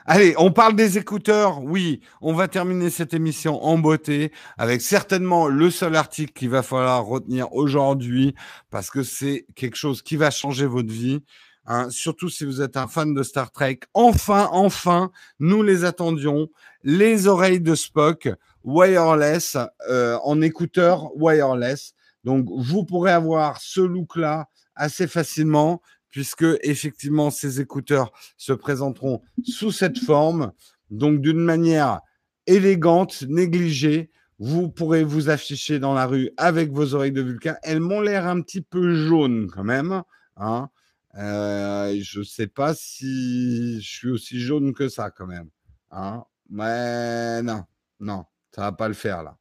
Allez, 0.05 0.33
on 0.37 0.51
parle 0.51 0.75
des 0.75 0.97
écouteurs. 0.97 1.63
Oui, 1.63 2.01
on 2.21 2.33
va 2.33 2.47
terminer 2.47 2.89
cette 2.89 3.13
émission 3.13 3.63
en 3.63 3.77
beauté 3.77 4.31
avec 4.57 4.81
certainement 4.81 5.47
le 5.47 5.69
seul 5.69 5.95
article 5.95 6.33
qu'il 6.33 6.49
va 6.49 6.63
falloir 6.63 7.05
retenir 7.05 7.53
aujourd'hui 7.53 8.33
parce 8.71 8.89
que 8.89 9.03
c'est 9.03 9.45
quelque 9.55 9.75
chose 9.75 10.01
qui 10.01 10.15
va 10.15 10.31
changer 10.31 10.65
votre 10.65 10.91
vie. 10.91 11.19
Hein, 11.65 11.91
surtout 11.91 12.29
si 12.29 12.45
vous 12.45 12.63
êtes 12.63 12.77
un 12.77 12.87
fan 12.87 13.13
de 13.13 13.21
Star 13.21 13.51
Trek. 13.51 13.81
Enfin, 13.93 14.49
enfin, 14.51 15.11
nous 15.39 15.61
les 15.61 15.83
attendions. 15.83 16.47
Les 16.81 17.27
oreilles 17.27 17.61
de 17.61 17.75
Spock 17.75 18.29
wireless 18.63 19.57
euh, 19.89 20.17
en 20.23 20.41
écouteur 20.41 21.15
wireless. 21.15 21.93
Donc, 22.23 22.47
vous 22.49 22.83
pourrez 22.83 23.11
avoir 23.11 23.61
ce 23.61 23.81
look-là 23.81 24.47
assez 24.75 25.07
facilement 25.07 25.81
puisque 26.09 26.45
effectivement 26.63 27.29
ces 27.29 27.61
écouteurs 27.61 28.11
se 28.37 28.53
présenteront 28.53 29.21
sous 29.43 29.71
cette 29.71 29.99
forme. 29.99 30.51
Donc, 30.89 31.21
d'une 31.21 31.39
manière 31.39 32.01
élégante, 32.47 33.23
négligée, 33.27 34.09
vous 34.39 34.69
pourrez 34.69 35.03
vous 35.03 35.29
afficher 35.29 35.79
dans 35.79 35.93
la 35.93 36.05
rue 36.05 36.31
avec 36.37 36.71
vos 36.71 36.95
oreilles 36.95 37.11
de 37.11 37.21
Vulcain. 37.21 37.57
Elles 37.61 37.81
m'ont 37.81 38.01
l'air 38.01 38.25
un 38.25 38.41
petit 38.41 38.61
peu 38.61 38.95
jaunes 38.95 39.49
quand 39.51 39.65
même. 39.65 40.01
Hein. 40.37 40.69
Euh, 41.15 41.97
je 42.01 42.23
sais 42.23 42.47
pas 42.47 42.73
si 42.73 43.81
je 43.81 43.87
suis 43.87 44.09
aussi 44.09 44.39
jaune 44.39 44.73
que 44.73 44.87
ça 44.87 45.11
quand 45.11 45.27
même. 45.27 45.49
Hein 45.91 46.23
Mais 46.49 47.41
non, 47.41 47.63
non, 47.99 48.25
ça 48.53 48.61
va 48.61 48.71
pas 48.71 48.87
le 48.87 48.93
faire 48.93 49.23
là. 49.23 49.35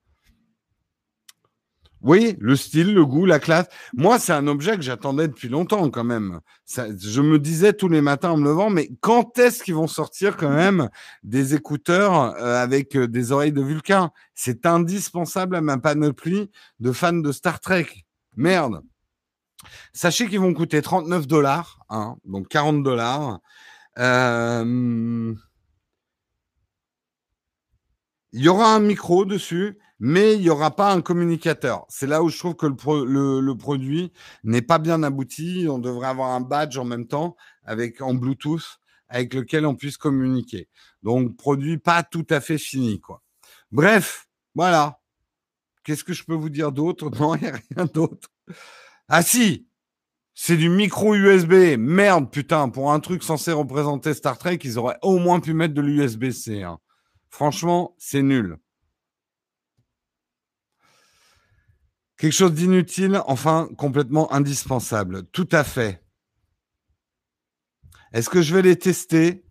Oui, 2.00 2.36
le 2.38 2.54
style, 2.54 2.94
le 2.94 3.04
goût, 3.04 3.26
la 3.26 3.40
classe. 3.40 3.66
Moi, 3.92 4.20
c'est 4.20 4.32
un 4.32 4.46
objet 4.46 4.76
que 4.76 4.82
j'attendais 4.82 5.26
depuis 5.26 5.48
longtemps 5.48 5.90
quand 5.90 6.04
même. 6.04 6.40
je 6.66 7.20
me 7.20 7.40
disais 7.40 7.72
tous 7.72 7.88
les 7.88 8.00
matins 8.00 8.30
en 8.30 8.36
me 8.36 8.44
levant, 8.44 8.70
mais 8.70 8.88
quand 9.00 9.36
est-ce 9.38 9.64
qu'ils 9.64 9.74
vont 9.74 9.88
sortir 9.88 10.36
quand 10.36 10.50
même 10.50 10.90
des 11.24 11.56
écouteurs 11.56 12.36
euh, 12.36 12.62
avec 12.62 12.94
euh, 12.94 13.08
des 13.08 13.32
oreilles 13.32 13.52
de 13.52 13.62
Vulcain? 13.62 14.12
C'est 14.34 14.64
indispensable 14.64 15.56
à 15.56 15.60
ma 15.60 15.78
panoplie 15.78 16.50
de 16.78 16.92
fans 16.92 17.12
de 17.14 17.32
Star 17.32 17.58
Trek. 17.58 17.88
Merde. 18.36 18.82
Sachez 19.92 20.28
qu'ils 20.28 20.38
vont 20.38 20.54
coûter 20.54 20.80
39 20.80 21.26
dollars, 21.26 21.80
hein, 21.88 22.16
donc 22.24 22.46
40 22.46 22.84
dollars. 22.84 23.40
Euh, 23.98 25.34
il 28.32 28.42
y 28.42 28.48
aura 28.48 28.74
un 28.74 28.80
micro 28.80 29.24
dessus, 29.24 29.78
mais 30.00 30.34
il 30.34 30.40
n'y 30.40 30.50
aura 30.50 30.76
pas 30.76 30.92
un 30.92 31.00
communicateur. 31.00 31.84
C'est 31.88 32.06
là 32.06 32.22
où 32.22 32.28
je 32.28 32.38
trouve 32.38 32.54
que 32.54 32.66
le, 32.66 33.52
produit 33.54 34.12
n'est 34.44 34.62
pas 34.62 34.78
bien 34.78 35.02
abouti. 35.02 35.66
On 35.68 35.78
devrait 35.78 36.08
avoir 36.08 36.30
un 36.30 36.40
badge 36.40 36.78
en 36.78 36.84
même 36.84 37.06
temps 37.06 37.36
avec 37.64 38.00
en 38.00 38.14
Bluetooth 38.14 38.80
avec 39.08 39.34
lequel 39.34 39.64
on 39.66 39.74
puisse 39.74 39.96
communiquer. 39.96 40.68
Donc, 41.02 41.36
produit 41.36 41.78
pas 41.78 42.02
tout 42.02 42.26
à 42.30 42.40
fait 42.40 42.58
fini, 42.58 43.00
quoi. 43.00 43.22
Bref, 43.72 44.28
voilà. 44.54 45.00
Qu'est-ce 45.82 46.04
que 46.04 46.12
je 46.12 46.24
peux 46.24 46.34
vous 46.34 46.50
dire 46.50 46.72
d'autre? 46.72 47.10
Non, 47.18 47.34
il 47.34 47.42
n'y 47.42 47.48
a 47.48 47.58
rien 47.74 47.86
d'autre. 47.86 48.28
Ah 49.08 49.22
si, 49.22 49.66
c'est 50.34 50.58
du 50.58 50.68
micro 50.68 51.14
USB. 51.14 51.78
Merde, 51.78 52.30
putain, 52.30 52.68
pour 52.68 52.92
un 52.92 53.00
truc 53.00 53.22
censé 53.22 53.52
représenter 53.52 54.12
Star 54.12 54.36
Trek, 54.36 54.58
ils 54.62 54.78
auraient 54.78 54.98
au 55.02 55.18
moins 55.18 55.40
pu 55.40 55.54
mettre 55.54 55.74
de 55.74 55.80
l'USB-C. 55.80 56.62
Hein. 56.62 56.78
Franchement, 57.30 57.94
c'est 57.98 58.22
nul. 58.22 58.58
Quelque 62.16 62.32
chose 62.32 62.52
d'inutile, 62.52 63.22
enfin 63.26 63.68
complètement 63.78 64.32
indispensable. 64.32 65.24
Tout 65.30 65.48
à 65.52 65.62
fait. 65.62 66.02
Est-ce 68.12 68.28
que 68.28 68.42
je 68.42 68.54
vais 68.54 68.62
les 68.62 68.76
tester? 68.76 69.44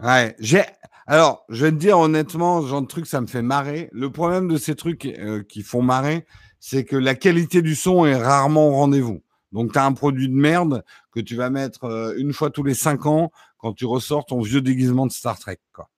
Ouais, 0.00 0.34
j'ai. 0.38 0.62
Alors, 1.06 1.44
je 1.48 1.66
vais 1.66 1.72
te 1.72 1.76
dire 1.76 1.98
honnêtement, 1.98 2.62
ce 2.62 2.68
genre 2.68 2.82
de 2.82 2.86
truc, 2.86 3.06
ça 3.06 3.20
me 3.20 3.26
fait 3.26 3.42
marrer. 3.42 3.90
Le 3.92 4.10
problème 4.10 4.48
de 4.48 4.56
ces 4.56 4.76
trucs 4.76 5.04
euh, 5.06 5.42
qui 5.42 5.62
font 5.62 5.82
marrer, 5.82 6.24
c'est 6.60 6.84
que 6.84 6.96
la 6.96 7.14
qualité 7.14 7.62
du 7.62 7.74
son 7.74 8.06
est 8.06 8.16
rarement 8.16 8.68
au 8.68 8.72
rendez-vous. 8.74 9.20
Donc, 9.52 9.72
tu 9.72 9.78
as 9.78 9.84
un 9.84 9.92
produit 9.92 10.28
de 10.28 10.34
merde 10.34 10.84
que 11.12 11.20
tu 11.20 11.34
vas 11.34 11.50
mettre 11.50 11.84
euh, 11.84 12.14
une 12.16 12.32
fois 12.32 12.50
tous 12.50 12.62
les 12.62 12.74
cinq 12.74 13.06
ans 13.06 13.32
quand 13.58 13.72
tu 13.72 13.84
ressors 13.84 14.24
ton 14.24 14.40
vieux 14.40 14.62
déguisement 14.62 15.06
de 15.06 15.12
Star 15.12 15.38
Trek. 15.38 15.58
Quoi. 15.72 15.89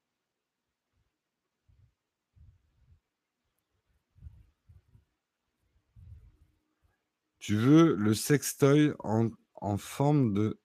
Tu 7.43 7.57
veux 7.57 7.97
le 7.97 8.15
sextoy 8.15 8.93
en, 9.01 9.29
en 9.57 9.77
forme 9.77 10.33
de 10.33 10.61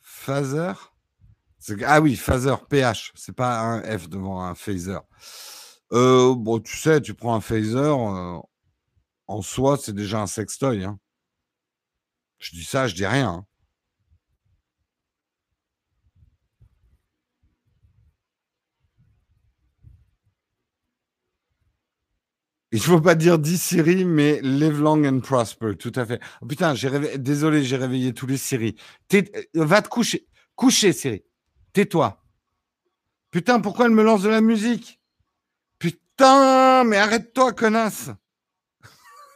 phaser? 0.00 0.72
Ah 1.84 2.00
oui, 2.00 2.16
phaser, 2.16 2.54
PH. 2.70 3.12
C'est 3.14 3.34
pas 3.34 3.60
un 3.60 3.82
F 3.82 4.08
devant 4.08 4.42
un 4.42 4.54
phaser. 4.54 5.00
Euh, 5.92 6.34
bon, 6.34 6.60
tu 6.60 6.78
sais, 6.78 7.02
tu 7.02 7.12
prends 7.12 7.34
un 7.34 7.42
phaser, 7.42 7.76
euh, 7.76 8.38
en 9.26 9.42
soi, 9.42 9.76
c'est 9.76 9.92
déjà 9.92 10.22
un 10.22 10.26
sextoy. 10.26 10.82
Hein. 10.82 10.98
Je 12.38 12.52
dis 12.52 12.64
ça, 12.64 12.86
je 12.86 12.94
dis 12.94 13.06
rien. 13.06 13.28
Hein. 13.28 13.46
Il 22.70 22.80
faut 22.80 23.00
pas 23.00 23.14
dire 23.14 23.38
dis 23.38 23.56
Siri, 23.56 24.04
mais 24.04 24.40
live 24.42 24.80
long 24.80 25.02
and 25.04 25.20
prosper. 25.20 25.74
Tout 25.76 25.92
à 25.94 26.04
fait. 26.04 26.20
Oh, 26.42 26.46
putain, 26.46 26.74
j'ai 26.74 27.18
désolé, 27.18 27.64
j'ai 27.64 27.76
réveillé 27.76 28.12
tous 28.12 28.26
les 28.26 28.36
Siri. 28.36 28.76
Euh, 29.14 29.22
va 29.54 29.80
te 29.80 29.88
coucher. 29.88 30.26
Coucher, 30.54 30.92
Siri. 30.92 31.24
Tais-toi. 31.72 32.22
Putain, 33.30 33.60
pourquoi 33.60 33.86
elle 33.86 33.92
me 33.92 34.02
lance 34.02 34.22
de 34.22 34.28
la 34.28 34.42
musique? 34.42 35.00
Putain, 35.78 36.84
mais 36.84 36.98
arrête-toi, 36.98 37.52
connasse. 37.52 38.10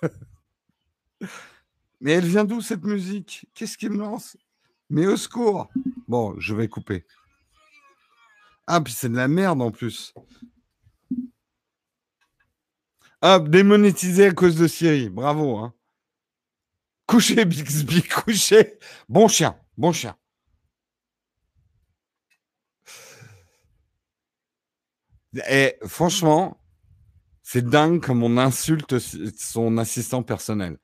mais 2.00 2.12
elle 2.12 2.26
vient 2.26 2.44
d'où 2.44 2.60
cette 2.60 2.84
musique? 2.84 3.46
Qu'est-ce 3.54 3.78
qui 3.78 3.88
me 3.88 3.98
lance? 3.98 4.36
Mais 4.90 5.06
au 5.06 5.16
secours. 5.16 5.70
Bon, 6.06 6.34
je 6.38 6.54
vais 6.54 6.68
couper. 6.68 7.06
Ah, 8.66 8.80
puis 8.80 8.92
c'est 8.92 9.08
de 9.08 9.16
la 9.16 9.28
merde 9.28 9.62
en 9.62 9.70
plus. 9.70 10.12
Hop, 13.22 13.48
démonétisé 13.48 14.26
à 14.26 14.32
cause 14.32 14.56
de 14.56 14.66
Siri. 14.66 15.08
Bravo. 15.08 15.56
Hein. 15.56 15.72
Couché, 17.06 17.44
Bixby, 17.44 18.02
couché. 18.24 18.78
Bon 19.08 19.28
chien, 19.28 19.56
bon 19.76 19.92
chien. 19.92 20.16
Et 25.48 25.76
franchement, 25.86 26.60
c'est 27.42 27.64
dingue 27.64 28.00
comme 28.00 28.22
on 28.24 28.36
insulte 28.38 28.98
son 29.38 29.78
assistant 29.78 30.22
personnel. 30.22 30.78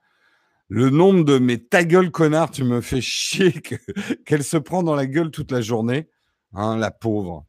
Le 0.68 0.91
nombre 0.91 1.24
de 1.24 1.39
mais 1.39 1.59
ta 1.59 1.82
gueule 1.84 2.11
connard, 2.11 2.51
tu 2.51 2.62
me 2.62 2.80
fais 2.80 3.01
chier 3.01 3.53
qu'elle 4.26 4.45
se 4.45 4.57
prend 4.57 4.82
dans 4.82 4.95
la 4.95 5.07
gueule 5.07 5.30
toute 5.30 5.51
la 5.51 5.61
journée. 5.61 6.09
Hein, 6.53 6.76
la 6.76 6.91
pauvre. 6.91 7.47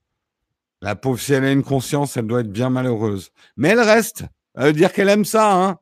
La 0.82 0.96
pauvre, 0.96 1.20
si 1.20 1.34
elle 1.34 1.46
a 1.46 1.52
une 1.52 1.64
conscience, 1.64 2.18
elle 2.18 2.28
doit 2.28 2.42
être 2.42 2.52
bien 2.52 2.70
malheureuse. 2.70 3.32
Mais 3.56 3.70
elle 3.70 3.82
reste. 3.82 4.26
Veut 4.56 4.74
dire 4.74 4.92
qu'elle 4.92 5.10
aime 5.10 5.26
ça, 5.26 5.54
hein 5.54 5.80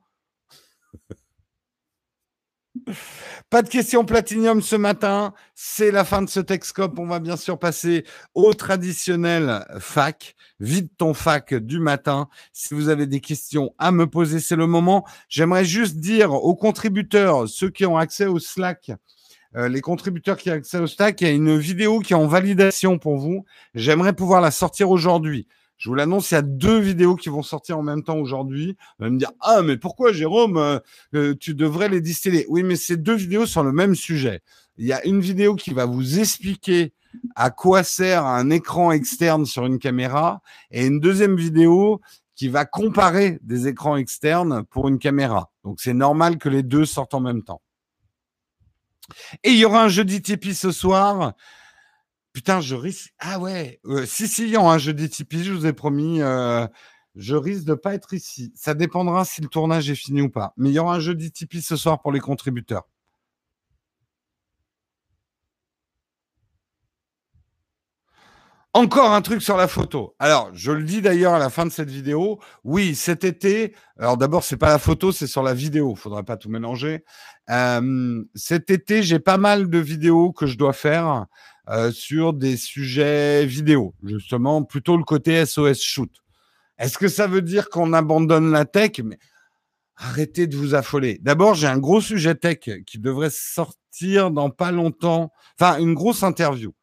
Pas 3.49 3.61
de 3.61 3.70
questions 3.70 4.05
platinium 4.05 4.61
ce 4.61 4.76
matin. 4.76 5.34
C'est 5.55 5.91
la 5.91 6.03
fin 6.03 6.22
de 6.22 6.30
ce 6.30 6.39
Texcope. 6.39 6.99
On 6.99 7.07
va 7.07 7.20
bien 7.20 7.38
sûr 7.38 7.57
passer 7.59 8.05
au 8.36 8.53
traditionnel 8.53 9.65
fac. 9.80 10.36
Vide 10.59 10.89
ton 10.97 11.13
fac 11.13 11.53
du 11.53 11.80
matin. 11.80 12.28
Si 12.53 12.74
vous 12.74 12.89
avez 12.89 13.07
des 13.07 13.22
questions 13.22 13.74
à 13.78 13.91
me 13.91 14.07
poser, 14.07 14.39
c'est 14.39 14.55
le 14.55 14.68
moment. 14.68 15.05
J'aimerais 15.30 15.65
juste 15.65 15.97
dire 15.97 16.34
aux 16.34 16.55
contributeurs, 16.55 17.47
ceux 17.47 17.70
qui 17.70 17.86
ont 17.86 17.97
accès 17.97 18.26
au 18.26 18.39
Slack, 18.39 18.91
euh, 19.55 19.70
les 19.70 19.82
contributeurs 19.82 20.38
qui 20.38 20.49
ont 20.49 20.55
accès 20.55 20.80
au 20.80 20.88
Slack, 20.88 21.22
il 21.22 21.28
y 21.28 21.32
a 21.32 21.34
une 21.34 21.57
vidéo 21.57 21.99
qui 21.99 22.13
est 22.13 22.18
en 22.18 22.28
validation 22.28 22.99
pour 22.99 23.18
vous. 23.18 23.45
J'aimerais 23.74 24.13
pouvoir 24.13 24.41
la 24.41 24.51
sortir 24.51 24.89
aujourd'hui. 24.89 25.47
Je 25.78 25.90
vous 25.90 25.96
l'annonce, 25.96 26.32
il 26.32 26.34
y 26.34 26.38
a 26.38 26.42
deux 26.42 26.80
vidéos 26.80 27.16
qui 27.16 27.30
vont 27.30 27.44
sortir 27.44 27.78
en 27.78 27.84
même 27.84 28.04
temps 28.04 28.18
aujourd'hui. 28.18 28.76
Vous 28.98 29.06
allez 29.06 29.14
me 29.14 29.20
dire, 29.20 29.32
ah, 29.42 29.62
mais 29.62 29.78
pourquoi, 29.78 30.12
Jérôme, 30.12 30.58
euh, 30.58 30.80
euh, 31.14 31.36
tu 31.40 31.54
devrais 31.54 31.88
les 31.88 32.02
distiller? 32.02 32.46
Oui, 32.50 32.64
mais 32.64 32.76
c'est 32.76 32.98
deux 32.98 33.16
vidéos 33.16 33.46
sur 33.46 33.64
le 33.64 33.72
même 33.72 33.94
sujet. 33.94 34.42
Il 34.78 34.86
y 34.86 34.94
a 34.94 35.06
une 35.06 35.22
vidéo 35.22 35.56
qui 35.56 35.74
va 35.74 35.86
vous 35.86 36.20
expliquer 36.20 36.94
à 37.36 37.52
quoi 37.52 37.84
sert 37.84 38.26
un 38.26 38.50
écran 38.50 38.92
externe 38.92 39.46
sur 39.46 39.66
une 39.66 39.80
caméra 39.80 40.42
et 40.72 40.86
une 40.86 41.00
deuxième 41.00 41.36
vidéo 41.36 42.02
qui 42.36 42.48
va 42.48 42.66
comparer 42.66 43.40
des 43.42 43.68
écrans 43.68 43.98
externes 43.98 44.64
pour 44.64 44.88
une 44.88 45.00
caméra. 45.00 45.52
Donc, 45.64 45.80
c'est 45.80 45.94
normal 45.94 46.38
que 46.38 46.50
les 46.50 46.64
deux 46.64 46.86
sortent 46.86 47.16
en 47.16 47.20
même 47.20 47.44
temps. 47.44 47.62
Et 49.44 49.52
il 49.52 49.58
y 49.58 49.66
aura 49.66 49.84
un 49.84 49.90
jeudi 49.90 50.22
Tipeee 50.22 50.54
ce 50.54 50.72
soir. 50.72 51.34
Putain, 52.38 52.62
je 52.62 52.76
risque. 52.76 53.16
Ah 53.18 53.40
ouais, 53.40 53.80
euh, 53.86 54.06
si, 54.06 54.28
si, 54.28 54.44
il 54.44 54.50
y 54.50 54.58
aura 54.58 54.76
un 54.76 54.78
jeudi 54.78 55.10
Tipeee, 55.10 55.44
je 55.44 55.52
vous 55.54 55.66
ai 55.66 55.74
promis. 55.74 56.22
Euh, 56.22 56.68
je 57.16 57.36
risque 57.36 57.64
de 57.66 57.74
pas 57.74 57.96
être 57.96 58.14
ici. 58.14 58.54
Ça 58.56 58.76
dépendra 58.76 59.26
si 59.26 59.42
le 59.42 59.48
tournage 59.48 59.90
est 59.90 59.96
fini 59.96 60.22
ou 60.22 60.30
pas. 60.30 60.54
Mais 60.56 60.70
il 60.70 60.74
y 60.74 60.78
aura 60.80 60.94
un 60.94 61.00
jeudi 61.00 61.32
Tipeee 61.32 61.64
ce 61.64 61.76
soir 61.76 62.00
pour 62.00 62.12
les 62.12 62.20
contributeurs. 62.20 62.84
Encore 68.74 69.12
un 69.14 69.22
truc 69.24 69.42
sur 69.42 69.58
la 69.58 69.68
photo. 69.68 70.16
Alors, 70.20 70.52
je 70.54 70.72
le 70.72 70.84
dis 70.84 71.02
d'ailleurs 71.02 71.34
à 71.34 71.40
la 71.40 71.50
fin 71.50 71.66
de 71.66 71.72
cette 71.72 71.90
vidéo. 71.90 72.40
Oui, 72.64 72.94
cet 72.94 73.24
été. 73.24 73.74
Alors 73.98 74.18
d'abord, 74.18 74.44
c'est 74.44 74.58
pas 74.58 74.70
la 74.70 74.78
photo, 74.78 75.12
c'est 75.12 75.26
sur 75.26 75.42
la 75.42 75.56
vidéo. 75.56 75.96
Faudrait 75.96 76.22
pas 76.22 76.38
tout 76.38 76.50
mélanger. 76.50 77.04
Euh, 77.50 78.24
cet 78.36 78.70
été, 78.70 79.02
j'ai 79.02 79.18
pas 79.18 79.38
mal 79.38 79.72
de 79.72 79.80
vidéos 79.80 80.32
que 80.34 80.46
je 80.46 80.56
dois 80.56 80.74
faire. 80.74 81.26
Euh, 81.70 81.91
sur 81.91 82.32
des 82.32 82.55
sujets 82.55 83.45
vidéo, 83.45 83.93
justement, 84.01 84.63
plutôt 84.63 84.95
le 84.95 85.03
côté 85.03 85.45
SOS 85.45 85.82
shoot. 85.82 86.09
Est-ce 86.78 86.97
que 86.97 87.09
ça 87.09 87.28
veut 87.28 87.41
dire 87.41 87.70
qu'on 87.70 87.91
abandonne 87.91 88.51
la 88.51 88.63
tech? 88.63 89.01
Arrêtez 89.97 90.47
de 90.47 90.55
vous 90.55 90.76
affoler. 90.76 91.20
D'abord, 91.22 91.55
j'ai 91.55 91.68
un 91.68 91.78
gros 91.78 91.99
sujet 91.99 92.36
tech 92.36 92.59
qui 92.86 92.99
devrait 92.99 93.32
sortir 93.32 94.32
dans 94.32 94.49
pas 94.49 94.72
longtemps, 94.72 95.34
enfin 95.59 95.78
une 95.80 95.93
grosse 95.93 96.24
interview 96.24 96.74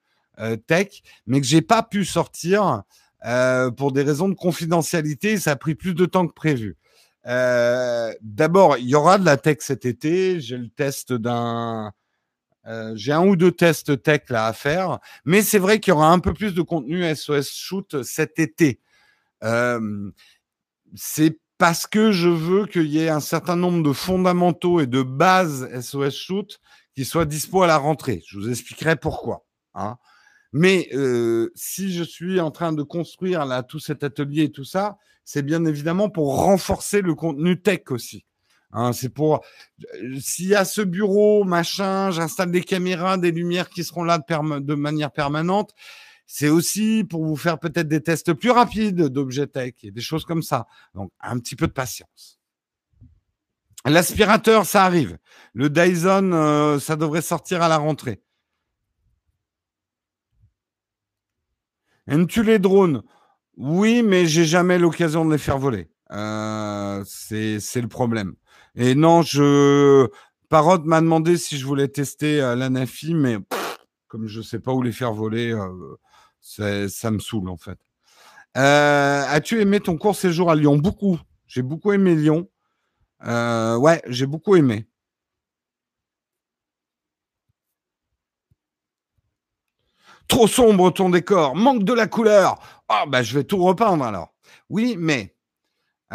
euh, 0.40 0.56
tech, 0.56 1.00
mais 1.26 1.40
que 1.40 1.46
j'ai 1.46 1.62
pas 1.62 1.82
pu 1.82 2.04
sortir 2.04 2.82
euh, 3.24 3.70
pour 3.70 3.90
des 3.90 4.02
raisons 4.02 4.28
de 4.28 4.34
confidentialité. 4.34 5.38
Ça 5.38 5.52
a 5.52 5.56
pris 5.56 5.76
plus 5.76 5.94
de 5.94 6.04
temps 6.04 6.26
que 6.26 6.34
prévu. 6.34 6.76
D'abord, 7.24 8.76
il 8.76 8.86
y 8.86 8.94
aura 8.94 9.16
de 9.16 9.24
la 9.24 9.38
tech 9.38 9.58
cet 9.60 9.86
été. 9.86 10.40
J'ai 10.40 10.58
le 10.58 10.68
test 10.68 11.14
d'un 11.14 11.94
euh, 12.66 12.92
j'ai 12.96 13.12
un 13.12 13.26
ou 13.26 13.36
deux 13.36 13.52
tests 13.52 14.02
tech 14.02 14.22
là 14.28 14.46
à 14.46 14.52
faire, 14.52 14.98
mais 15.24 15.42
c'est 15.42 15.58
vrai 15.58 15.80
qu'il 15.80 15.92
y 15.92 15.94
aura 15.94 16.10
un 16.10 16.18
peu 16.18 16.32
plus 16.32 16.54
de 16.54 16.62
contenu 16.62 17.04
SOS 17.14 17.52
Shoot 17.52 18.02
cet 18.02 18.38
été. 18.38 18.80
Euh, 19.42 20.10
c'est 20.94 21.38
parce 21.58 21.86
que 21.86 22.10
je 22.10 22.28
veux 22.28 22.66
qu'il 22.66 22.86
y 22.86 22.98
ait 22.98 23.10
un 23.10 23.20
certain 23.20 23.56
nombre 23.56 23.82
de 23.82 23.92
fondamentaux 23.92 24.80
et 24.80 24.86
de 24.86 25.02
bases 25.02 25.68
SOS 25.80 26.14
Shoot 26.14 26.60
qui 26.94 27.04
soient 27.04 27.26
dispo 27.26 27.62
à 27.62 27.66
la 27.66 27.76
rentrée. 27.76 28.22
Je 28.26 28.38
vous 28.38 28.50
expliquerai 28.50 28.96
pourquoi. 28.96 29.44
Hein. 29.74 29.96
Mais 30.52 30.88
euh, 30.94 31.50
si 31.54 31.92
je 31.92 32.04
suis 32.04 32.40
en 32.40 32.50
train 32.50 32.72
de 32.72 32.82
construire 32.82 33.44
là 33.44 33.62
tout 33.62 33.80
cet 33.80 34.04
atelier 34.04 34.44
et 34.44 34.52
tout 34.52 34.64
ça, 34.64 34.98
c'est 35.24 35.42
bien 35.42 35.64
évidemment 35.64 36.08
pour 36.08 36.36
renforcer 36.36 37.00
le 37.00 37.14
contenu 37.14 37.60
tech 37.60 37.90
aussi. 37.90 38.24
Hein, 38.74 38.92
c'est 38.92 39.08
pour 39.08 39.44
euh, 39.94 40.18
s'il 40.20 40.48
y 40.48 40.54
a 40.56 40.64
ce 40.64 40.82
bureau, 40.82 41.44
machin, 41.44 42.10
j'installe 42.10 42.50
des 42.50 42.60
caméras, 42.60 43.16
des 43.18 43.30
lumières 43.30 43.70
qui 43.70 43.84
seront 43.84 44.02
là 44.02 44.18
de, 44.18 44.74
manière 44.74 45.12
permanente. 45.12 45.74
C'est 46.26 46.48
aussi 46.48 47.04
pour 47.04 47.24
vous 47.24 47.36
faire 47.36 47.60
peut-être 47.60 47.86
des 47.86 48.02
tests 48.02 48.32
plus 48.32 48.50
rapides 48.50 49.00
d'objet 49.00 49.46
tech 49.46 49.74
et 49.84 49.92
des 49.92 50.00
choses 50.00 50.24
comme 50.24 50.42
ça. 50.42 50.66
Donc, 50.94 51.12
un 51.20 51.38
petit 51.38 51.54
peu 51.54 51.68
de 51.68 51.72
patience. 51.72 52.40
L'aspirateur, 53.86 54.66
ça 54.66 54.84
arrive. 54.84 55.18
Le 55.52 55.70
Dyson, 55.70 56.32
euh, 56.32 56.80
ça 56.80 56.96
devrait 56.96 57.22
sortir 57.22 57.62
à 57.62 57.68
la 57.68 57.76
rentrée. 57.76 58.22
Aimes-tu 62.08 62.42
les 62.42 62.58
drones 62.58 63.02
Oui, 63.56 64.02
mais 64.02 64.26
j'ai 64.26 64.44
jamais 64.44 64.78
l'occasion 64.78 65.24
de 65.24 65.30
les 65.30 65.38
faire 65.38 65.58
voler. 65.58 65.90
Euh, 66.10 67.04
c'est 67.06 67.80
le 67.80 67.88
problème. 67.88 68.34
Et 68.76 68.94
non, 68.94 69.22
je 69.22 70.08
Parrot 70.48 70.78
m'a 70.84 71.00
demandé 71.00 71.36
si 71.36 71.58
je 71.58 71.66
voulais 71.66 71.88
tester 71.88 72.40
euh, 72.40 72.54
l'Anafi, 72.54 73.14
mais 73.14 73.38
comme 74.08 74.26
je 74.26 74.40
sais 74.40 74.60
pas 74.60 74.72
où 74.72 74.82
les 74.82 74.92
faire 74.92 75.12
voler, 75.12 75.52
euh, 75.52 76.88
ça 76.88 77.10
me 77.10 77.18
saoule 77.18 77.48
en 77.48 77.56
fait. 77.56 77.78
Euh, 78.56 79.24
as-tu 79.28 79.60
aimé 79.60 79.80
ton 79.80 79.96
court 79.96 80.16
séjour 80.16 80.50
à 80.50 80.54
Lyon? 80.54 80.76
Beaucoup. 80.76 81.18
J'ai 81.46 81.62
beaucoup 81.62 81.92
aimé 81.92 82.14
Lyon. 82.14 82.48
ouais, 83.24 84.02
j'ai 84.08 84.26
beaucoup 84.26 84.56
aimé. 84.56 84.86
Trop 90.28 90.46
sombre 90.46 90.90
ton 90.90 91.10
décor, 91.10 91.54
manque 91.54 91.84
de 91.84 91.92
la 91.92 92.06
couleur. 92.06 92.58
Ah, 92.88 93.04
bah, 93.06 93.22
je 93.22 93.34
vais 93.34 93.44
tout 93.44 93.62
repeindre 93.62 94.04
alors. 94.04 94.34
Oui, 94.70 94.96
mais 94.98 95.34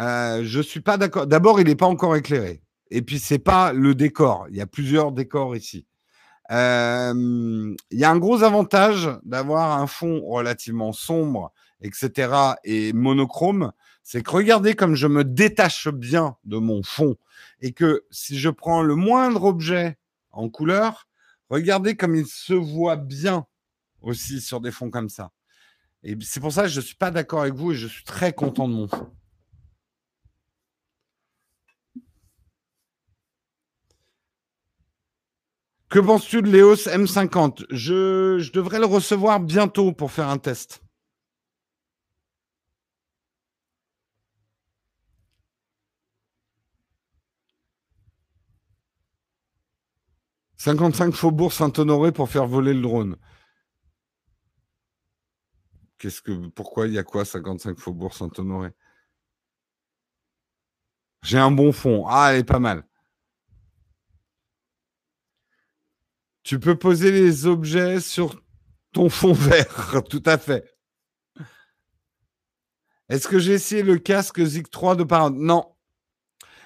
euh, 0.00 0.42
je 0.44 0.60
suis 0.60 0.80
pas 0.80 0.96
d'accord. 0.96 1.26
D'abord, 1.26 1.60
il 1.60 1.66
n'est 1.66 1.76
pas 1.76 1.86
encore 1.86 2.16
éclairé. 2.16 2.62
Et 2.90 3.02
puis, 3.02 3.18
c'est 3.18 3.38
pas 3.38 3.72
le 3.72 3.94
décor. 3.94 4.46
Il 4.50 4.56
y 4.56 4.60
a 4.60 4.66
plusieurs 4.66 5.12
décors 5.12 5.54
ici. 5.54 5.86
Euh, 6.50 7.74
il 7.90 7.98
y 7.98 8.04
a 8.04 8.10
un 8.10 8.18
gros 8.18 8.42
avantage 8.42 9.08
d'avoir 9.24 9.80
un 9.80 9.86
fond 9.86 10.22
relativement 10.24 10.92
sombre, 10.92 11.52
etc., 11.80 12.32
et 12.64 12.92
monochrome. 12.92 13.72
C'est 14.02 14.22
que 14.22 14.30
regardez 14.30 14.74
comme 14.74 14.96
je 14.96 15.06
me 15.06 15.22
détache 15.22 15.88
bien 15.88 16.36
de 16.44 16.56
mon 16.56 16.82
fond 16.82 17.16
et 17.60 17.72
que 17.72 18.04
si 18.10 18.38
je 18.38 18.48
prends 18.48 18.82
le 18.82 18.96
moindre 18.96 19.44
objet 19.44 19.98
en 20.32 20.48
couleur, 20.48 21.06
regardez 21.48 21.96
comme 21.96 22.16
il 22.16 22.26
se 22.26 22.54
voit 22.54 22.96
bien 22.96 23.46
aussi 24.00 24.40
sur 24.40 24.60
des 24.60 24.72
fonds 24.72 24.90
comme 24.90 25.10
ça. 25.10 25.30
Et 26.02 26.16
c'est 26.22 26.40
pour 26.40 26.52
ça 26.52 26.62
que 26.62 26.68
je 26.68 26.80
ne 26.80 26.84
suis 26.84 26.96
pas 26.96 27.10
d'accord 27.10 27.42
avec 27.42 27.54
vous 27.54 27.72
et 27.72 27.76
je 27.76 27.86
suis 27.86 28.04
très 28.04 28.32
content 28.32 28.66
de 28.66 28.74
mon 28.74 28.88
fond. 28.88 29.12
Que 35.90 35.98
penses-tu 35.98 36.40
de 36.40 36.48
l'EOS 36.48 36.86
M50 36.88 37.66
je, 37.70 38.38
je 38.38 38.52
devrais 38.52 38.78
le 38.78 38.86
recevoir 38.86 39.40
bientôt 39.40 39.92
pour 39.92 40.12
faire 40.12 40.28
un 40.28 40.38
test. 40.38 40.82
55 50.58 51.14
Faubourg 51.14 51.52
Saint-Honoré 51.54 52.12
pour 52.12 52.28
faire 52.28 52.46
voler 52.46 52.74
le 52.74 52.82
drone. 52.82 53.16
Qu'est-ce 55.98 56.20
que, 56.20 56.48
pourquoi 56.48 56.86
il 56.86 56.92
y 56.92 56.98
a 56.98 57.02
quoi 57.02 57.24
55 57.24 57.78
Faubourg 57.78 58.14
Saint-Honoré? 58.14 58.68
J'ai 61.22 61.38
un 61.38 61.50
bon 61.50 61.72
fond. 61.72 62.04
Ah, 62.06 62.32
elle 62.32 62.40
est 62.40 62.44
pas 62.44 62.58
mal. 62.58 62.84
Tu 66.50 66.58
peux 66.58 66.74
poser 66.74 67.12
les 67.12 67.46
objets 67.46 68.00
sur 68.00 68.42
ton 68.92 69.08
fond 69.08 69.32
vert, 69.34 70.02
tout 70.10 70.22
à 70.26 70.36
fait. 70.36 70.64
Est-ce 73.08 73.28
que 73.28 73.38
j'ai 73.38 73.52
essayé 73.52 73.84
le 73.84 73.98
casque 73.98 74.42
Zig 74.42 74.68
3 74.68 74.96
de 74.96 75.04
parade 75.04 75.34
Non. 75.36 75.64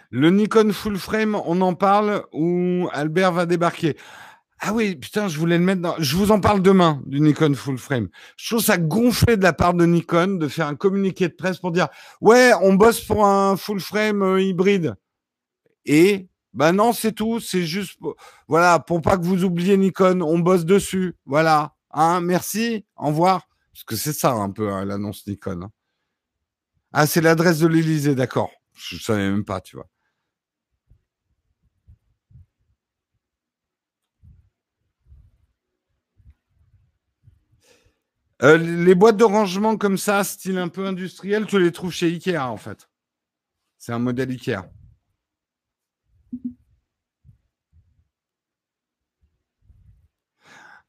Le 0.08 0.30
Nikon 0.30 0.72
Full 0.72 0.96
Frame, 0.96 1.34
on 1.34 1.60
en 1.60 1.74
parle 1.74 2.24
ou 2.32 2.88
Albert 2.92 3.32
va 3.32 3.44
débarquer? 3.44 3.98
Ah 4.58 4.72
oui, 4.72 4.96
putain, 4.96 5.28
je 5.28 5.38
voulais 5.38 5.58
le 5.58 5.64
mettre 5.64 5.82
dans. 5.82 5.96
Je 5.98 6.16
vous 6.16 6.30
en 6.30 6.40
parle 6.40 6.62
demain 6.62 7.02
du 7.04 7.20
Nikon 7.20 7.52
Full 7.52 7.76
Frame. 7.76 8.08
Je 8.38 8.48
trouve 8.48 8.64
ça 8.64 8.78
gonflé 8.78 9.36
de 9.36 9.42
la 9.42 9.52
part 9.52 9.74
de 9.74 9.84
Nikon 9.84 10.38
de 10.38 10.48
faire 10.48 10.66
un 10.66 10.76
communiqué 10.76 11.28
de 11.28 11.34
presse 11.34 11.58
pour 11.58 11.72
dire 11.72 11.88
ouais, 12.22 12.52
on 12.62 12.72
bosse 12.72 13.02
pour 13.02 13.26
un 13.26 13.58
full 13.58 13.80
frame 13.80 14.22
euh, 14.22 14.40
hybride. 14.40 14.94
Et 15.84 16.30
ben 16.54 16.72
non, 16.72 16.92
c'est 16.92 17.12
tout. 17.12 17.40
C'est 17.40 17.64
juste 17.66 17.98
voilà 18.48 18.78
pour 18.78 19.02
pas 19.02 19.18
que 19.18 19.24
vous 19.24 19.44
oubliez 19.44 19.76
Nikon, 19.76 20.22
on 20.22 20.38
bosse 20.38 20.64
dessus. 20.64 21.14
Voilà. 21.26 21.74
Hein, 21.90 22.20
merci. 22.20 22.84
Au 22.96 23.08
revoir. 23.08 23.48
Parce 23.72 23.84
que 23.84 23.96
c'est 23.96 24.12
ça 24.12 24.32
un 24.32 24.50
peu 24.50 24.72
hein, 24.72 24.84
l'annonce 24.84 25.26
Nikon. 25.26 25.62
Hein. 25.62 25.70
Ah, 26.92 27.06
c'est 27.06 27.20
l'adresse 27.20 27.58
de 27.58 27.66
l'Elysée, 27.66 28.14
d'accord. 28.14 28.52
Je 28.74 28.96
savais 28.98 29.28
même 29.28 29.44
pas, 29.44 29.60
tu 29.60 29.76
vois. 29.76 29.88
Euh, 38.42 38.58
les 38.58 38.94
boîtes 38.94 39.16
de 39.16 39.24
rangement 39.24 39.76
comme 39.76 39.96
ça, 39.96 40.22
style 40.22 40.58
un 40.58 40.68
peu 40.68 40.86
industriel, 40.86 41.46
tu 41.46 41.58
les 41.58 41.72
trouves 41.72 41.92
chez 41.92 42.06
Ikea 42.08 42.36
en 42.38 42.56
fait. 42.56 42.88
C'est 43.78 43.92
un 43.92 43.98
modèle 43.98 44.30
Ikea. 44.30 44.64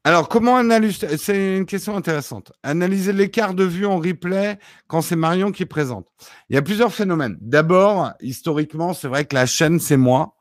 Alors, 0.06 0.28
comment 0.28 0.56
analyser 0.56 1.18
C'est 1.18 1.56
une 1.56 1.66
question 1.66 1.96
intéressante. 1.96 2.52
Analyser 2.62 3.12
l'écart 3.12 3.54
de 3.54 3.64
vue 3.64 3.86
en 3.86 3.98
replay 3.98 4.56
quand 4.86 5.00
c'est 5.00 5.16
Marion 5.16 5.50
qui 5.50 5.66
présente. 5.66 6.06
Il 6.48 6.54
y 6.54 6.56
a 6.56 6.62
plusieurs 6.62 6.92
phénomènes. 6.92 7.36
D'abord, 7.40 8.12
historiquement, 8.20 8.94
c'est 8.94 9.08
vrai 9.08 9.24
que 9.24 9.34
la 9.34 9.46
chaîne, 9.46 9.80
c'est 9.80 9.96
moi 9.96 10.36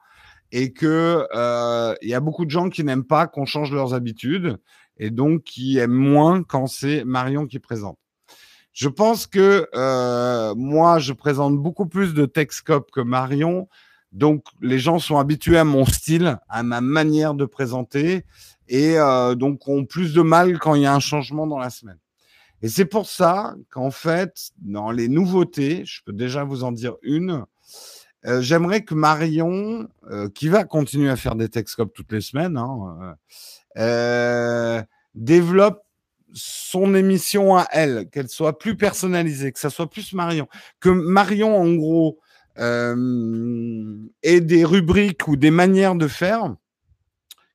et 0.52 0.72
que 0.72 1.26
euh, 1.34 1.96
il 2.04 2.10
y 2.10 2.14
a 2.14 2.20
beaucoup 2.20 2.46
de 2.46 2.52
gens 2.52 2.70
qui 2.70 2.84
n'aiment 2.84 3.06
pas 3.06 3.26
qu'on 3.26 3.46
change 3.46 3.72
leurs 3.72 3.96
habitudes 3.96 4.58
et 4.98 5.10
donc 5.10 5.42
qui 5.42 5.80
aime 5.80 5.94
moins 5.94 6.44
quand 6.44 6.68
c'est 6.68 7.04
Marion 7.04 7.48
qui 7.48 7.58
présente. 7.58 7.98
Je 8.72 8.88
pense 8.88 9.26
que 9.26 9.68
euh, 9.74 10.54
moi, 10.56 11.00
je 11.00 11.12
présente 11.12 11.58
beaucoup 11.58 11.88
plus 11.88 12.14
de 12.14 12.28
Texcope 12.28 12.92
que 12.92 13.02
Marion, 13.02 13.68
donc 14.12 14.46
les 14.62 14.78
gens 14.78 15.00
sont 15.00 15.18
habitués 15.18 15.58
à 15.58 15.64
mon 15.64 15.86
style, 15.86 16.38
à 16.50 16.62
ma 16.62 16.82
manière 16.82 17.34
de 17.34 17.46
présenter, 17.46 18.26
et 18.68 18.98
euh, 18.98 19.36
donc 19.36 19.68
ont 19.68 19.86
plus 19.86 20.14
de 20.14 20.22
mal 20.22 20.60
quand 20.60 20.76
il 20.76 20.84
y 20.84 20.86
a 20.86 20.94
un 20.94 21.00
changement 21.00 21.48
dans 21.48 21.60
la 21.60 21.70
semaine. 21.70 22.00
Et 22.62 22.70
c'est 22.70 22.86
pour 22.86 23.08
ça 23.08 23.56
qu'en 23.70 23.92
fait, 23.92 24.52
dans 24.60 24.92
les 24.92 25.08
nouveautés, 25.08 25.84
je 25.86 26.02
peux 26.04 26.14
déjà 26.14 26.44
vous 26.44 26.64
en 26.64 26.72
dire 26.72 26.96
une. 27.02 27.46
Euh, 28.26 28.42
j'aimerais 28.42 28.84
que 28.84 28.96
Marion, 28.96 29.88
euh, 30.10 30.30
qui 30.30 30.48
va 30.48 30.64
continuer 30.64 31.10
à 31.10 31.16
faire 31.16 31.36
des 31.36 31.50
Texcopes 31.50 31.94
toutes 31.94 32.12
les 32.12 32.22
semaines, 32.22 32.58
hein, 32.58 33.16
développe 35.14 35.84
son 36.34 36.96
émission 36.96 37.56
à 37.56 37.68
elle, 37.72 38.10
qu'elle 38.10 38.30
soit 38.30 38.58
plus 38.58 38.76
personnalisée, 38.76 39.52
que 39.52 39.60
ça 39.60 39.70
soit 39.70 39.90
plus 39.90 40.14
Marion, 40.14 40.48
que 40.80 40.90
Marion 40.90 41.56
en 41.56 41.72
gros 41.74 42.20
ait 42.58 44.42
des 44.42 44.66
rubriques 44.66 45.28
ou 45.28 45.36
des 45.36 45.52
manières 45.52 45.96
de 45.96 46.08
faire 46.08 46.56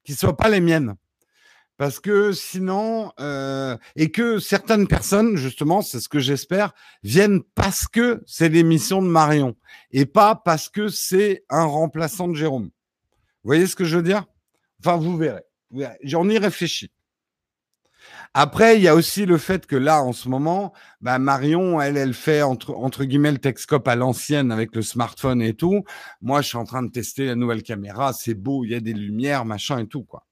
qui 0.05 0.15
soient 0.15 0.37
pas 0.37 0.49
les 0.49 0.61
miennes. 0.61 0.95
Parce 1.81 1.99
que 1.99 2.33
sinon, 2.33 3.11
euh, 3.21 3.75
et 3.97 4.11
que 4.11 4.39
certaines 4.39 4.87
personnes, 4.87 5.37
justement, 5.37 5.81
c'est 5.81 5.99
ce 5.99 6.11
que 6.11 6.19
j'espère, 6.19 6.75
viennent 7.03 7.41
parce 7.55 7.89
que 7.89 8.23
c'est 8.27 8.51
l'émission 8.51 9.01
de 9.01 9.07
Marion 9.07 9.57
et 9.91 10.05
pas 10.05 10.35
parce 10.35 10.69
que 10.69 10.89
c'est 10.89 11.43
un 11.49 11.65
remplaçant 11.65 12.29
de 12.29 12.35
Jérôme. 12.35 12.65
Vous 12.65 12.71
voyez 13.45 13.67
ce 13.67 13.77
que 13.77 13.87
je 13.87 13.97
veux 13.97 14.03
dire? 14.03 14.27
Enfin, 14.81 14.99
vous 14.99 15.17
verrez. 15.17 15.41
J'en 16.03 16.29
y 16.29 16.37
réfléchis. 16.37 16.93
Après, 18.35 18.77
il 18.77 18.83
y 18.83 18.89
a 18.89 18.95
aussi 18.95 19.25
le 19.25 19.39
fait 19.39 19.65
que 19.65 19.77
là, 19.77 20.03
en 20.03 20.13
ce 20.13 20.29
moment, 20.29 20.75
bah, 21.01 21.19
Marion, 21.19 21.81
elle, 21.81 21.97
elle 21.97 22.13
fait 22.13 22.43
entre, 22.43 22.75
entre 22.75 23.05
guillemets 23.05 23.33
le 23.33 23.39
Texcope 23.39 23.89
à 23.89 23.97
l'ancienne 23.97 24.53
avec 24.53 24.77
le 24.77 24.83
smartphone 24.83 25.41
et 25.41 25.55
tout. 25.55 25.85
Moi, 26.21 26.43
je 26.43 26.49
suis 26.49 26.59
en 26.59 26.65
train 26.65 26.83
de 26.83 26.91
tester 26.91 27.25
la 27.25 27.37
nouvelle 27.37 27.63
caméra. 27.63 28.13
C'est 28.13 28.35
beau, 28.35 28.67
il 28.67 28.73
y 28.73 28.75
a 28.75 28.81
des 28.81 28.93
lumières, 28.93 29.47
machin 29.47 29.79
et 29.79 29.87
tout, 29.87 30.05
quoi. 30.05 30.27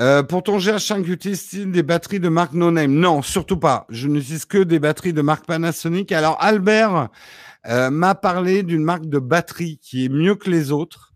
Euh, 0.00 0.22
pour 0.22 0.42
ton 0.42 0.56
GH5, 0.56 1.04
utilise 1.04 1.66
des 1.66 1.82
batteries 1.82 2.20
de 2.20 2.30
marque 2.30 2.54
no 2.54 2.70
name 2.70 2.94
Non, 2.94 3.20
surtout 3.20 3.58
pas. 3.58 3.86
Je 3.90 4.08
n'utilise 4.08 4.46
que 4.46 4.56
des 4.56 4.78
batteries 4.78 5.12
de 5.12 5.20
marque 5.20 5.44
Panasonic. 5.44 6.10
Alors, 6.12 6.38
Albert, 6.40 7.10
euh, 7.66 7.90
m'a 7.90 8.14
parlé 8.14 8.62
d'une 8.62 8.82
marque 8.82 9.06
de 9.06 9.18
batterie 9.18 9.78
qui 9.82 10.06
est 10.06 10.08
mieux 10.08 10.36
que 10.36 10.48
les 10.48 10.72
autres. 10.72 11.12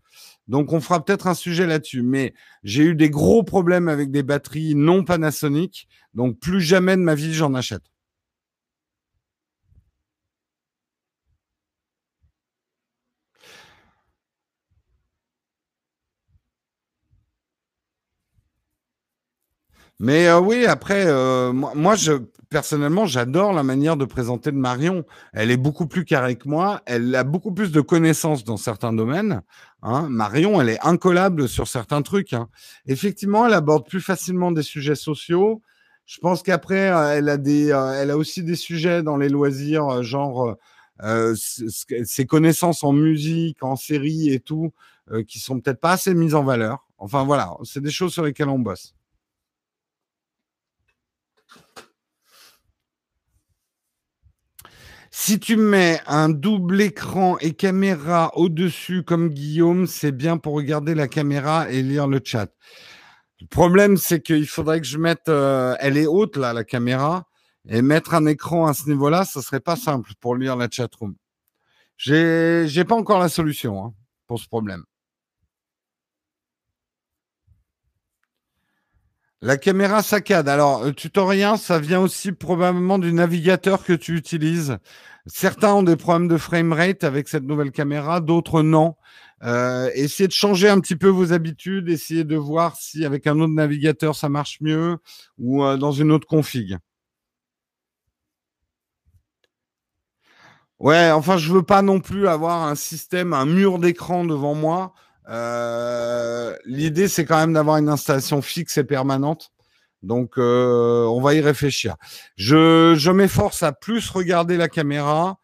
Donc, 0.47 0.71
on 0.71 0.81
fera 0.81 1.03
peut-être 1.03 1.25
un 1.25 1.33
sujet 1.33 1.65
là-dessus. 1.65 2.03
Mais 2.03 2.35
j'ai 2.63 2.83
eu 2.83 2.95
des 2.95 3.09
gros 3.09 3.41
problèmes 3.41 3.87
avec 3.87 4.11
des 4.11 4.21
batteries 4.21 4.75
non 4.75 5.03
Panasonic. 5.03 5.87
Donc, 6.13 6.39
plus 6.39 6.61
jamais 6.61 6.95
de 6.95 7.01
ma 7.01 7.15
vie, 7.15 7.33
j'en 7.33 7.55
achète. 7.55 7.94
Mais 19.99 20.27
euh, 20.27 20.39
oui, 20.39 20.65
après, 20.65 21.05
euh, 21.07 21.53
moi, 21.53 21.95
je, 21.95 22.13
personnellement, 22.49 23.05
j'adore 23.05 23.53
la 23.53 23.63
manière 23.63 23.95
de 23.95 24.03
présenter 24.03 24.51
de 24.51 24.57
Marion. 24.57 25.05
Elle 25.33 25.51
est 25.51 25.57
beaucoup 25.57 25.87
plus 25.87 26.03
carrée 26.03 26.35
que 26.35 26.49
moi. 26.49 26.81
Elle 26.85 27.15
a 27.15 27.23
beaucoup 27.23 27.53
plus 27.53 27.71
de 27.71 27.79
connaissances 27.79 28.43
dans 28.43 28.57
certains 28.57 28.91
domaines. 28.91 29.41
Hein. 29.83 30.07
Marion, 30.09 30.59
elle 30.59 30.69
est 30.69 30.85
incollable 30.85 31.47
sur 31.47 31.67
certains 31.67 32.01
trucs. 32.01 32.33
Hein. 32.33 32.49
Effectivement, 32.87 33.47
elle 33.47 33.53
aborde 33.53 33.87
plus 33.87 34.01
facilement 34.01 34.51
des 34.51 34.63
sujets 34.63 34.95
sociaux. 34.95 35.61
Je 36.05 36.19
pense 36.19 36.43
qu'après, 36.43 36.89
euh, 36.89 37.17
elle 37.17 37.29
a 37.29 37.37
des, 37.37 37.67
elle 37.67 38.11
a 38.11 38.17
aussi 38.17 38.43
des 38.43 38.55
sujets 38.55 39.01
dans 39.01 39.17
les 39.17 39.29
loisirs, 39.29 40.03
genre 40.03 40.55
ses 41.35 42.25
connaissances 42.25 42.83
en 42.83 42.93
musique, 42.93 43.63
en 43.63 43.75
série 43.75 44.29
et 44.29 44.39
tout, 44.39 44.71
qui 45.27 45.39
sont 45.39 45.59
peut-être 45.59 45.81
pas 45.81 45.91
assez 45.93 46.13
mises 46.13 46.35
en 46.35 46.43
valeur. 46.43 46.85
Enfin 46.97 47.25
voilà, 47.25 47.51
c'est 47.63 47.81
des 47.81 47.91
choses 47.91 48.13
sur 48.13 48.23
lesquelles 48.23 48.49
on 48.49 48.59
bosse. 48.59 48.94
Si 55.17 55.39
tu 55.39 55.55
mets 55.55 56.01
un 56.07 56.27
double 56.27 56.81
écran 56.81 57.37
et 57.39 57.53
caméra 57.53 58.31
au-dessus 58.35 59.01
comme 59.01 59.29
Guillaume, 59.29 59.87
c'est 59.87 60.11
bien 60.11 60.37
pour 60.37 60.53
regarder 60.53 60.93
la 60.93 61.07
caméra 61.07 61.71
et 61.71 61.81
lire 61.81 62.05
le 62.05 62.19
chat. 62.21 62.51
Le 63.39 63.47
problème, 63.47 63.95
c'est 63.95 64.21
qu'il 64.21 64.45
faudrait 64.45 64.81
que 64.81 64.85
je 64.85 64.97
mette, 64.97 65.29
euh, 65.29 65.77
elle 65.79 65.95
est 65.97 66.05
haute 66.05 66.35
là, 66.35 66.51
la 66.51 66.65
caméra, 66.65 67.29
et 67.65 67.81
mettre 67.81 68.13
un 68.13 68.25
écran 68.25 68.67
à 68.67 68.73
ce 68.73 68.89
niveau-là, 68.89 69.23
ce 69.23 69.39
serait 69.39 69.61
pas 69.61 69.77
simple 69.77 70.11
pour 70.19 70.35
lire 70.35 70.57
la 70.57 70.67
chatroom. 70.69 71.15
J'ai, 71.95 72.65
j'ai 72.67 72.83
pas 72.83 72.95
encore 72.95 73.19
la 73.19 73.29
solution 73.29 73.85
hein, 73.85 73.93
pour 74.27 74.37
ce 74.37 74.47
problème. 74.49 74.83
La 79.45 79.57
caméra 79.57 80.01
saccade. 80.01 80.49
Alors, 80.49 80.85
euh, 80.85 80.91
tutorien, 80.91 81.55
ça 81.55 81.77
vient 81.77 81.99
aussi 81.99 82.31
probablement 82.31 82.97
du 82.97 83.13
navigateur 83.13 83.83
que 83.83 83.93
tu 83.93 84.17
utilises. 84.17 84.79
Certains 85.27 85.71
ont 85.75 85.83
des 85.83 85.95
problèmes 85.95 86.27
de 86.27 86.37
framerate 86.37 87.03
avec 87.03 87.27
cette 87.27 87.43
nouvelle 87.43 87.71
caméra, 87.71 88.21
d'autres 88.21 88.63
non. 88.63 88.95
Euh, 89.43 89.91
essayez 89.93 90.27
de 90.27 90.33
changer 90.33 90.67
un 90.67 90.79
petit 90.79 90.95
peu 90.95 91.09
vos 91.09 91.31
habitudes, 91.31 91.89
essayez 91.89 92.23
de 92.23 92.35
voir 92.35 92.75
si 92.75 93.05
avec 93.05 93.27
un 93.27 93.39
autre 93.39 93.53
navigateur 93.53 94.15
ça 94.15 94.29
marche 94.29 94.61
mieux 94.61 94.97
ou 95.37 95.63
euh, 95.63 95.77
dans 95.77 95.91
une 95.91 96.11
autre 96.11 96.25
config. 96.25 96.77
Ouais, 100.79 101.11
enfin, 101.11 101.37
je 101.37 101.53
veux 101.53 101.63
pas 101.63 101.83
non 101.83 101.99
plus 101.99 102.27
avoir 102.27 102.63
un 102.63 102.75
système, 102.75 103.31
un 103.33 103.45
mur 103.45 103.77
d'écran 103.77 104.25
devant 104.25 104.55
moi 104.55 104.93
euh, 105.29 106.55
l'idée, 106.65 107.07
c'est 107.07 107.25
quand 107.25 107.37
même 107.37 107.53
d'avoir 107.53 107.77
une 107.77 107.89
installation 107.89 108.41
fixe 108.41 108.77
et 108.77 108.83
permanente. 108.83 109.51
Donc, 110.03 110.37
euh, 110.37 111.05
on 111.05 111.21
va 111.21 111.33
y 111.33 111.41
réfléchir. 111.41 111.95
Je, 112.37 113.11
m'efforce 113.11 113.63
à 113.63 113.71
plus 113.71 114.09
regarder 114.09 114.57
la 114.57 114.69
caméra 114.69 115.39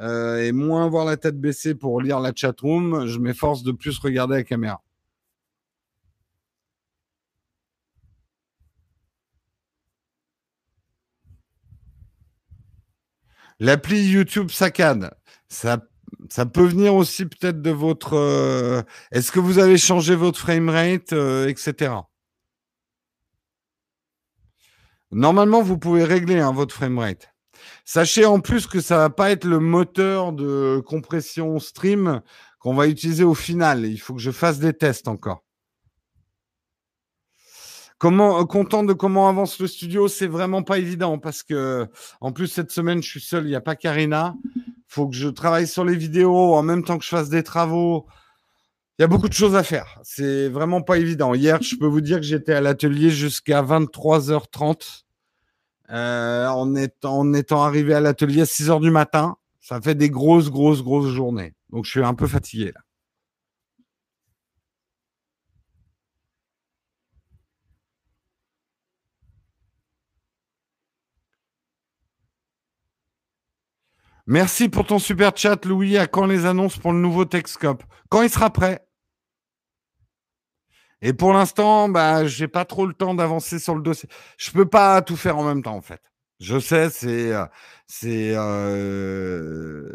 euh, 0.00 0.38
et 0.44 0.52
moins 0.52 0.88
voir 0.88 1.04
la 1.06 1.16
tête 1.16 1.40
baissée 1.40 1.74
pour 1.74 2.00
lire 2.00 2.20
la 2.20 2.32
chatroom. 2.34 3.06
Je 3.06 3.18
m'efforce 3.18 3.62
de 3.62 3.72
plus 3.72 3.98
regarder 3.98 4.36
la 4.36 4.44
caméra. 4.44 4.82
L'appli 13.60 14.10
YouTube 14.10 14.50
saccade. 14.50 15.14
Ça 15.48 15.78
ça 16.30 16.46
peut 16.46 16.64
venir 16.64 16.94
aussi 16.94 17.26
peut-être 17.26 17.60
de 17.62 17.70
votre. 17.70 18.14
Euh, 18.14 18.82
est-ce 19.10 19.32
que 19.32 19.40
vous 19.40 19.58
avez 19.58 19.78
changé 19.78 20.14
votre 20.14 20.38
framerate, 20.38 21.12
euh, 21.12 21.48
etc. 21.48 21.92
Normalement, 25.10 25.62
vous 25.62 25.78
pouvez 25.78 26.04
régler 26.04 26.38
hein, 26.38 26.52
votre 26.52 26.74
framerate. 26.74 27.28
Sachez 27.84 28.24
en 28.24 28.40
plus 28.40 28.66
que 28.66 28.80
ça 28.80 28.96
va 28.96 29.10
pas 29.10 29.30
être 29.30 29.44
le 29.44 29.58
moteur 29.58 30.32
de 30.32 30.82
compression 30.86 31.58
stream 31.58 32.22
qu'on 32.58 32.74
va 32.74 32.86
utiliser 32.86 33.24
au 33.24 33.34
final. 33.34 33.84
Il 33.84 33.98
faut 33.98 34.14
que 34.14 34.20
je 34.20 34.30
fasse 34.30 34.58
des 34.58 34.72
tests 34.72 35.08
encore. 35.08 35.44
Comment, 37.98 38.40
euh, 38.40 38.44
content 38.44 38.82
de 38.82 38.92
comment 38.92 39.28
avance 39.28 39.60
le 39.60 39.68
studio, 39.68 40.08
c'est 40.08 40.26
vraiment 40.26 40.62
pas 40.62 40.78
évident 40.78 41.18
parce 41.18 41.42
que, 41.44 41.86
en 42.20 42.32
plus, 42.32 42.48
cette 42.48 42.72
semaine, 42.72 43.00
je 43.00 43.08
suis 43.08 43.20
seul, 43.20 43.44
il 43.44 43.50
n'y 43.50 43.54
a 43.54 43.60
pas 43.60 43.76
Karina. 43.76 44.34
Faut 44.92 45.08
que 45.08 45.16
je 45.16 45.28
travaille 45.28 45.66
sur 45.66 45.86
les 45.86 45.96
vidéos 45.96 46.52
en 46.54 46.62
même 46.62 46.84
temps 46.84 46.98
que 46.98 47.04
je 47.04 47.08
fasse 47.08 47.30
des 47.30 47.42
travaux. 47.42 48.04
Il 48.98 49.02
y 49.02 49.04
a 49.06 49.08
beaucoup 49.08 49.30
de 49.30 49.32
choses 49.32 49.56
à 49.56 49.62
faire. 49.62 49.98
C'est 50.02 50.50
vraiment 50.50 50.82
pas 50.82 50.98
évident. 50.98 51.32
Hier, 51.32 51.62
je 51.62 51.76
peux 51.76 51.86
vous 51.86 52.02
dire 52.02 52.18
que 52.18 52.26
j'étais 52.26 52.52
à 52.52 52.60
l'atelier 52.60 53.08
jusqu'à 53.08 53.62
23h30. 53.62 55.04
Euh, 55.88 56.46
en, 56.46 56.74
étant, 56.74 57.62
arrivé 57.62 57.94
à 57.94 58.00
l'atelier 58.00 58.42
à 58.42 58.44
6 58.44 58.68
h 58.68 58.80
du 58.82 58.90
matin. 58.90 59.36
Ça 59.62 59.80
fait 59.80 59.94
des 59.94 60.10
grosses, 60.10 60.50
grosses, 60.50 60.82
grosses 60.82 61.08
journées. 61.08 61.54
Donc, 61.70 61.86
je 61.86 61.90
suis 61.90 62.04
un 62.04 62.12
peu 62.12 62.26
fatigué 62.26 62.72
là. 62.74 62.80
Merci 74.26 74.68
pour 74.68 74.86
ton 74.86 74.98
super 74.98 75.36
chat, 75.36 75.64
Louis. 75.64 75.98
À 75.98 76.06
quand 76.06 76.26
les 76.26 76.46
annonces 76.46 76.78
pour 76.78 76.92
le 76.92 76.98
nouveau 76.98 77.24
Texcope 77.24 77.82
Quand 78.08 78.22
il 78.22 78.30
sera 78.30 78.50
prêt? 78.50 78.86
Et 81.02 81.12
pour 81.12 81.32
l'instant, 81.32 81.88
bah, 81.88 82.26
j'ai 82.26 82.46
pas 82.46 82.64
trop 82.64 82.86
le 82.86 82.94
temps 82.94 83.14
d'avancer 83.14 83.58
sur 83.58 83.74
le 83.74 83.82
dossier. 83.82 84.08
Je 84.38 84.52
peux 84.52 84.66
pas 84.66 85.02
tout 85.02 85.16
faire 85.16 85.36
en 85.36 85.44
même 85.44 85.62
temps, 85.62 85.74
en 85.74 85.80
fait. 85.80 86.00
Je 86.38 86.58
sais, 86.58 86.90
c'est, 86.90 87.32
euh, 87.32 87.44
c'est, 87.86 88.32
euh, 88.36 89.88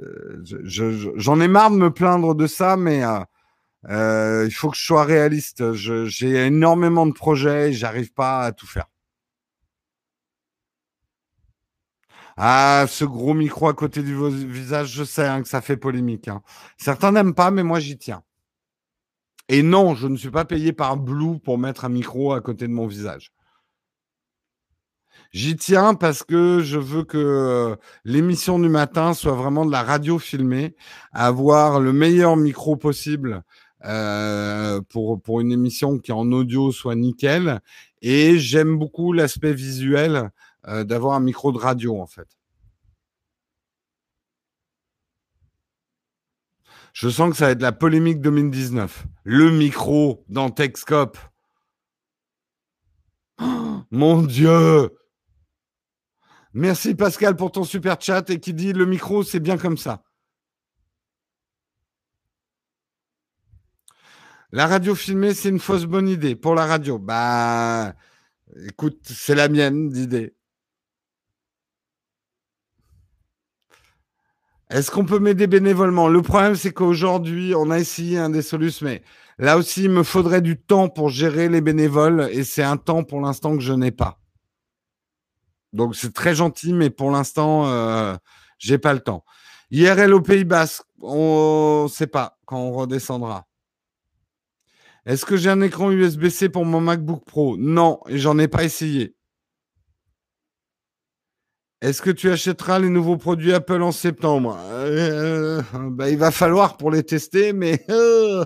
j'en 0.43 1.39
ai 1.39 1.47
marre 1.47 1.71
de 1.71 1.77
me 1.77 1.91
plaindre 1.91 2.35
de 2.35 2.47
ça, 2.47 2.77
mais 2.77 3.03
euh, 3.03 3.19
euh, 3.89 4.45
il 4.47 4.51
faut 4.51 4.69
que 4.71 4.77
je 4.77 4.83
sois 4.83 5.03
réaliste. 5.05 5.73
J'ai 5.73 6.45
énormément 6.47 7.07
de 7.07 7.13
projets, 7.13 7.73
j'arrive 7.73 8.13
pas 8.13 8.41
à 8.41 8.51
tout 8.51 8.67
faire. 8.67 8.87
Ah, 12.37 12.85
ce 12.87 13.03
gros 13.03 13.33
micro 13.33 13.67
à 13.67 13.73
côté 13.73 14.03
du 14.03 14.15
visage, 14.47 14.91
je 14.93 15.03
sais 15.03 15.25
hein, 15.25 15.41
que 15.41 15.47
ça 15.47 15.61
fait 15.61 15.77
polémique. 15.77 16.27
Hein. 16.27 16.43
Certains 16.77 17.11
n'aiment 17.11 17.33
pas, 17.33 17.49
mais 17.49 17.63
moi 17.63 17.79
j'y 17.79 17.97
tiens. 17.97 18.21
Et 19.49 19.63
non, 19.63 19.95
je 19.95 20.07
ne 20.07 20.17
suis 20.17 20.29
pas 20.29 20.45
payé 20.45 20.71
par 20.71 20.97
Blue 20.97 21.39
pour 21.39 21.57
mettre 21.57 21.85
un 21.85 21.89
micro 21.89 22.33
à 22.33 22.41
côté 22.41 22.67
de 22.67 22.73
mon 22.73 22.85
visage. 22.85 23.31
J'y 25.31 25.55
tiens 25.55 25.95
parce 25.95 26.23
que 26.23 26.59
je 26.61 26.77
veux 26.77 27.03
que 27.03 27.17
euh, 27.17 27.75
l'émission 28.05 28.59
du 28.59 28.69
matin 28.69 29.13
soit 29.13 29.33
vraiment 29.33 29.65
de 29.65 29.71
la 29.71 29.83
radio 29.83 30.19
filmée, 30.19 30.75
avoir 31.11 31.79
le 31.79 31.91
meilleur 31.91 32.37
micro 32.37 32.75
possible 32.75 33.43
euh, 33.85 34.79
pour, 34.89 35.21
pour 35.21 35.41
une 35.41 35.51
émission 35.51 35.97
qui 35.97 36.11
en 36.11 36.31
audio 36.31 36.71
soit 36.71 36.95
nickel. 36.95 37.61
Et 38.01 38.37
j'aime 38.37 38.77
beaucoup 38.77 39.11
l'aspect 39.11 39.53
visuel 39.53 40.29
euh, 40.67 40.83
d'avoir 40.83 41.15
un 41.15 41.19
micro 41.19 41.51
de 41.51 41.57
radio, 41.57 41.99
en 41.99 42.07
fait. 42.07 42.27
Je 46.93 47.09
sens 47.09 47.29
que 47.31 47.37
ça 47.37 47.45
va 47.45 47.51
être 47.51 47.61
la 47.61 47.71
polémique 47.71 48.21
2019. 48.21 49.05
Le 49.23 49.51
micro 49.51 50.25
dans 50.29 50.49
Texcope. 50.49 51.17
mon 53.91 54.23
Dieu 54.23 54.89
Merci 56.53 56.95
Pascal 56.95 57.35
pour 57.35 57.51
ton 57.51 57.63
super 57.63 58.01
chat 58.01 58.29
et 58.29 58.39
qui 58.39 58.53
dit 58.53 58.73
le 58.73 58.85
micro, 58.85 59.21
c'est 59.21 59.39
bien 59.39 59.57
comme 59.57 59.77
ça. 59.77 60.03
La 64.51 64.65
radio 64.65 64.95
filmée, 64.95 65.33
c'est 65.33 65.49
une 65.49 65.59
fausse 65.59 65.83
bonne 65.85 66.07
idée 66.07 66.35
pour 66.35 66.55
la 66.55 66.65
radio. 66.65 66.97
Bah, 66.97 67.93
écoute, 68.65 68.99
c'est 69.03 69.35
la 69.35 69.49
mienne 69.49 69.89
d'idée. 69.89 70.36
Est-ce 74.69 74.91
qu'on 74.91 75.05
peut 75.05 75.19
m'aider 75.19 75.47
bénévolement? 75.47 76.09
Le 76.09 76.21
problème, 76.21 76.55
c'est 76.55 76.73
qu'aujourd'hui, 76.73 77.53
on 77.55 77.71
a 77.71 77.79
essayé 77.79 78.17
un 78.17 78.29
des 78.29 78.41
solutions, 78.41 78.85
mais 78.85 79.01
là 79.37 79.57
aussi, 79.57 79.83
il 79.83 79.89
me 79.89 80.03
faudrait 80.03 80.41
du 80.41 80.57
temps 80.57 80.89
pour 80.89 81.09
gérer 81.09 81.47
les 81.47 81.61
bénévoles 81.61 82.29
et 82.31 82.43
c'est 82.43 82.63
un 82.63 82.75
temps 82.75 83.03
pour 83.03 83.21
l'instant 83.21 83.55
que 83.55 83.63
je 83.63 83.73
n'ai 83.73 83.91
pas. 83.91 84.19
Donc 85.71 85.95
c'est 85.95 86.13
très 86.13 86.35
gentil, 86.35 86.73
mais 86.73 86.89
pour 86.89 87.11
l'instant, 87.11 87.67
euh, 87.67 88.15
j'ai 88.57 88.77
pas 88.77 88.93
le 88.93 88.99
temps. 88.99 89.23
IRL 89.71 90.13
au 90.13 90.21
Pays 90.21 90.45
Basque, 90.45 90.83
on 91.01 91.83
ne 91.83 91.89
sait 91.89 92.07
pas 92.07 92.37
quand 92.45 92.57
on 92.57 92.71
redescendra. 92.73 93.45
Est-ce 95.05 95.25
que 95.25 95.37
j'ai 95.37 95.49
un 95.49 95.61
écran 95.61 95.91
USB-C 95.91 96.49
pour 96.49 96.65
mon 96.65 96.81
MacBook 96.81 97.23
Pro? 97.25 97.55
Non, 97.57 98.01
et 98.07 98.17
j'en 98.17 98.37
ai 98.39 98.49
pas 98.49 98.65
essayé. 98.65 99.15
Est-ce 101.81 102.01
que 102.01 102.09
tu 102.09 102.31
achèteras 102.31 102.79
les 102.79 102.89
nouveaux 102.89 103.17
produits 103.17 103.53
Apple 103.53 103.83
en 103.83 103.91
septembre? 103.91 104.57
Euh, 104.71 105.61
bah, 105.91 106.09
il 106.09 106.17
va 106.17 106.31
falloir 106.31 106.75
pour 106.75 106.89
les 106.89 107.03
tester, 107.03 107.53
mais 107.53 107.85
euh, 107.89 108.43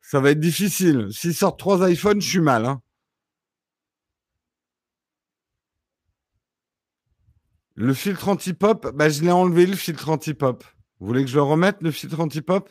ça 0.00 0.20
va 0.20 0.30
être 0.30 0.38
difficile. 0.38 1.08
S'ils 1.10 1.34
sortent 1.34 1.58
trois 1.58 1.90
iPhones, 1.90 2.20
je 2.20 2.28
suis 2.28 2.40
mal. 2.40 2.64
Hein. 2.64 2.80
Le 7.74 7.92
filtre 7.92 8.28
anti-pop, 8.28 8.92
bah, 8.94 9.08
je 9.08 9.22
l'ai 9.22 9.32
enlevé, 9.32 9.66
le 9.66 9.74
filtre 9.74 10.08
anti-pop. 10.08 10.64
Vous 11.00 11.08
voulez 11.08 11.24
que 11.24 11.30
je 11.30 11.34
le 11.34 11.42
remette, 11.42 11.82
le 11.82 11.90
filtre 11.90 12.20
anti-pop? 12.20 12.70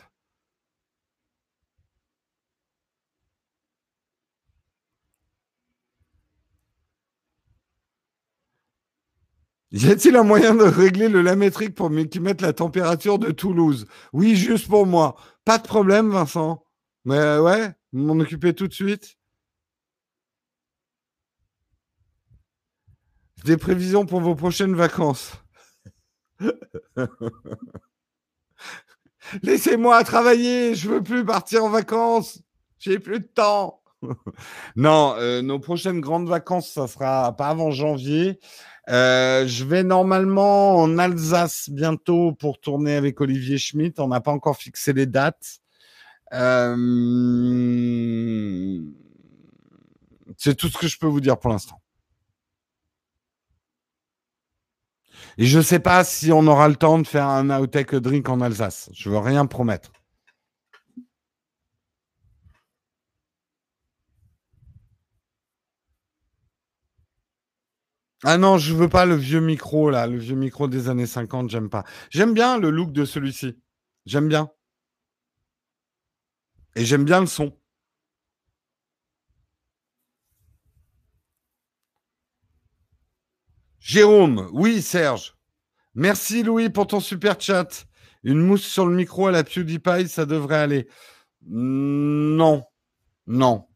Y 9.74 9.90
a-t-il 9.90 10.14
un 10.14 10.22
moyen 10.22 10.54
de 10.54 10.62
régler 10.62 11.08
le 11.08 11.20
lamétrique 11.20 11.74
pour 11.74 11.90
qu'il 11.90 12.20
mette 12.20 12.40
la 12.40 12.52
température 12.52 13.18
de 13.18 13.32
Toulouse? 13.32 13.86
Oui, 14.12 14.36
juste 14.36 14.68
pour 14.68 14.86
moi. 14.86 15.16
Pas 15.44 15.58
de 15.58 15.66
problème, 15.66 16.10
Vincent. 16.10 16.64
Mais 17.04 17.18
euh, 17.18 17.42
ouais, 17.42 17.72
m'en 17.92 18.12
occuper 18.20 18.54
tout 18.54 18.68
de 18.68 18.72
suite. 18.72 19.16
Des 23.44 23.56
prévisions 23.56 24.06
pour 24.06 24.20
vos 24.20 24.36
prochaines 24.36 24.76
vacances. 24.76 25.32
Laissez-moi 29.42 30.04
travailler, 30.04 30.76
je 30.76 30.88
veux 30.88 31.02
plus 31.02 31.24
partir 31.24 31.64
en 31.64 31.70
vacances. 31.70 32.40
J'ai 32.78 33.00
plus 33.00 33.18
de 33.18 33.26
temps. 33.26 33.82
non, 34.76 35.16
euh, 35.18 35.42
nos 35.42 35.58
prochaines 35.58 36.00
grandes 36.00 36.28
vacances, 36.28 36.70
ça 36.70 36.86
sera 36.86 37.36
pas 37.36 37.48
avant 37.48 37.72
janvier. 37.72 38.38
Euh, 38.90 39.46
je 39.46 39.64
vais 39.64 39.82
normalement 39.82 40.76
en 40.76 40.98
Alsace 40.98 41.70
bientôt 41.70 42.32
pour 42.32 42.60
tourner 42.60 42.96
avec 42.96 43.20
Olivier 43.20 43.58
Schmitt. 43.58 43.98
On 43.98 44.08
n'a 44.08 44.20
pas 44.20 44.32
encore 44.32 44.56
fixé 44.56 44.92
les 44.92 45.06
dates. 45.06 45.60
Euh, 46.32 46.76
c'est 50.36 50.54
tout 50.56 50.68
ce 50.68 50.76
que 50.76 50.88
je 50.88 50.98
peux 50.98 51.06
vous 51.06 51.20
dire 51.20 51.38
pour 51.38 51.50
l'instant. 51.50 51.80
Et 55.38 55.46
je 55.46 55.58
ne 55.58 55.62
sais 55.62 55.80
pas 55.80 56.04
si 56.04 56.30
on 56.32 56.46
aura 56.46 56.68
le 56.68 56.76
temps 56.76 56.98
de 56.98 57.06
faire 57.06 57.26
un 57.26 57.50
Outtake 57.60 57.96
Drink 57.96 58.28
en 58.28 58.40
Alsace. 58.40 58.90
Je 58.92 59.10
veux 59.10 59.18
rien 59.18 59.46
promettre. 59.46 59.92
Ah 68.26 68.38
non, 68.38 68.56
je 68.58 68.74
veux 68.74 68.88
pas 68.88 69.04
le 69.04 69.14
vieux 69.16 69.40
micro 69.40 69.90
là, 69.90 70.06
le 70.06 70.16
vieux 70.18 70.34
micro 70.34 70.66
des 70.66 70.88
années 70.88 71.06
50, 71.06 71.50
j'aime 71.50 71.68
pas. 71.68 71.84
J'aime 72.10 72.32
bien 72.32 72.58
le 72.58 72.70
look 72.70 72.90
de 72.92 73.04
celui-ci. 73.04 73.58
J'aime 74.06 74.28
bien. 74.28 74.50
Et 76.76 76.84
j'aime 76.84 77.04
bien 77.04 77.20
le 77.20 77.26
son. 77.26 77.56
Jérôme, 83.78 84.48
oui 84.52 84.80
Serge. 84.80 85.36
Merci 85.94 86.42
Louis 86.42 86.70
pour 86.70 86.86
ton 86.86 87.00
super 87.00 87.40
chat. 87.40 87.86
Une 88.22 88.40
mousse 88.40 88.64
sur 88.64 88.86
le 88.86 88.96
micro 88.96 89.26
à 89.26 89.32
la 89.32 89.44
PewDiePie, 89.44 90.08
ça 90.08 90.24
devrait 90.26 90.56
aller. 90.56 90.88
Non, 91.42 92.64
non, 93.26 93.68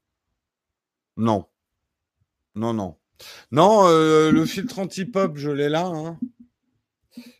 non, 1.16 1.49
non, 2.55 2.75
non. 2.75 2.98
Non, 3.51 3.86
euh, 3.89 4.31
le 4.31 4.45
filtre 4.47 4.78
anti-pop, 4.78 5.36
je 5.36 5.51
l'ai 5.51 5.69
là. 5.69 5.86
Hein. 5.86 6.19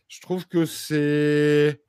Je 0.07 0.21
trouve 0.21 0.47
que 0.47 0.65
c'est. 0.65 1.81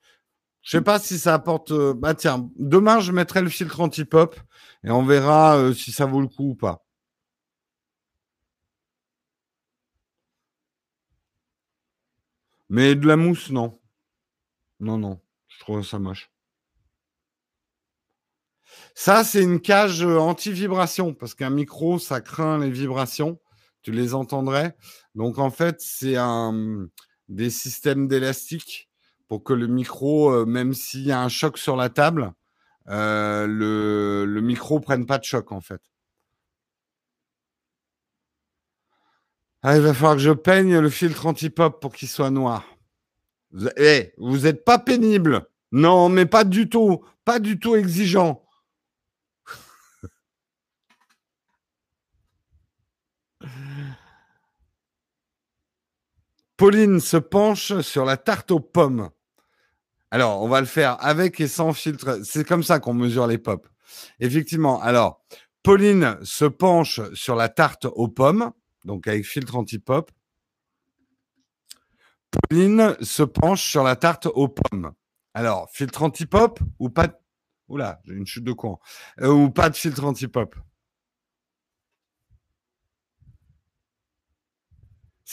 Je 0.62 0.70
sais 0.70 0.82
pas 0.82 0.98
si 0.98 1.18
ça 1.18 1.34
apporte. 1.34 1.72
Euh, 1.72 1.94
bah 1.94 2.14
tiens, 2.14 2.50
demain 2.56 3.00
je 3.00 3.12
mettrai 3.12 3.42
le 3.42 3.48
filtre 3.48 3.80
anti-pop 3.80 4.36
et 4.84 4.90
on 4.90 5.04
verra 5.04 5.56
euh, 5.56 5.72
si 5.74 5.92
ça 5.92 6.06
vaut 6.06 6.20
le 6.20 6.28
coup 6.28 6.50
ou 6.50 6.54
pas. 6.54 6.84
Mais 12.68 12.94
de 12.94 13.06
la 13.06 13.16
mousse, 13.16 13.50
non. 13.50 13.80
Non, 14.80 14.96
non. 14.98 15.20
Je 15.48 15.58
trouve 15.60 15.84
ça 15.84 15.98
moche. 15.98 16.30
Ça, 18.94 19.24
c'est 19.24 19.42
une 19.42 19.60
cage 19.60 20.02
anti-vibration 20.04 21.14
parce 21.14 21.34
qu'un 21.34 21.50
micro, 21.50 21.98
ça 21.98 22.20
craint 22.20 22.58
les 22.58 22.70
vibrations 22.70 23.40
tu 23.82 23.93
les 23.93 24.15
entendrais. 24.15 24.77
Donc 25.15 25.39
en 25.39 25.51
fait, 25.51 25.77
c'est 25.81 26.16
un 26.16 26.86
des 27.28 27.51
systèmes 27.51 28.09
d'élastique 28.09 28.89
pour 29.28 29.44
que 29.44 29.52
le 29.52 29.66
micro, 29.69 30.31
euh, 30.32 30.44
même 30.47 30.74
s'il 30.74 31.02
y 31.02 31.12
a 31.12 31.20
un 31.23 31.28
choc 31.28 31.59
sur 31.59 31.77
la 31.77 31.89
table, 31.89 32.32
euh, 32.89 33.47
le, 33.47 34.24
le 34.27 34.40
micro 34.40 34.81
prenne 34.81 35.07
pas 35.07 35.19
de 35.19 35.24
choc 35.24 35.52
en 35.52 35.61
fait. 35.61 35.81
Ah, 39.62 39.77
il 39.77 39.82
va 39.82 39.93
falloir 39.93 40.15
que 40.15 40.23
je 40.23 40.31
peigne 40.31 40.78
le 40.78 40.89
filtre 40.89 41.27
anti-pop 41.27 41.81
pour 41.81 41.93
qu'il 41.93 42.09
soit 42.09 42.31
noir. 42.31 42.65
Eh, 43.77 44.12
vous 44.16 44.39
n'êtes 44.39 44.65
pas 44.65 44.78
pénible. 44.78 45.47
Non, 45.73 46.09
mais 46.09 46.24
pas 46.27 46.44
du 46.44 46.69
tout. 46.69 47.05
Pas 47.24 47.39
du 47.39 47.59
tout 47.59 47.77
exigeant. 47.77 48.43
Pauline 56.60 57.00
se 57.00 57.16
penche 57.16 57.80
sur 57.80 58.04
la 58.04 58.18
tarte 58.18 58.50
aux 58.50 58.60
pommes. 58.60 59.08
Alors, 60.10 60.42
on 60.42 60.48
va 60.48 60.60
le 60.60 60.66
faire 60.66 61.02
avec 61.02 61.40
et 61.40 61.48
sans 61.48 61.72
filtre. 61.72 62.20
C'est 62.22 62.46
comme 62.46 62.62
ça 62.62 62.80
qu'on 62.80 62.92
mesure 62.92 63.26
les 63.26 63.38
pop. 63.38 63.66
Effectivement. 64.18 64.78
Alors, 64.82 65.24
Pauline 65.62 66.18
se 66.22 66.44
penche 66.44 67.00
sur 67.14 67.34
la 67.34 67.48
tarte 67.48 67.86
aux 67.86 68.08
pommes, 68.08 68.52
donc 68.84 69.08
avec 69.08 69.24
filtre 69.24 69.56
anti-pop. 69.56 70.10
Pauline 72.30 72.94
se 73.00 73.22
penche 73.22 73.62
sur 73.62 73.82
la 73.82 73.96
tarte 73.96 74.26
aux 74.26 74.48
pommes. 74.48 74.92
Alors, 75.32 75.66
filtre 75.72 76.02
anti-pop 76.02 76.60
ou 76.78 76.90
pas 76.90 77.06
de... 77.06 77.14
Oula, 77.68 78.02
une 78.04 78.26
chute 78.26 78.44
de. 78.44 78.54
Euh, 79.22 79.32
ou 79.32 79.48
pas 79.48 79.70
de 79.70 79.76
filtre 79.76 80.04
anti-pop? 80.04 80.54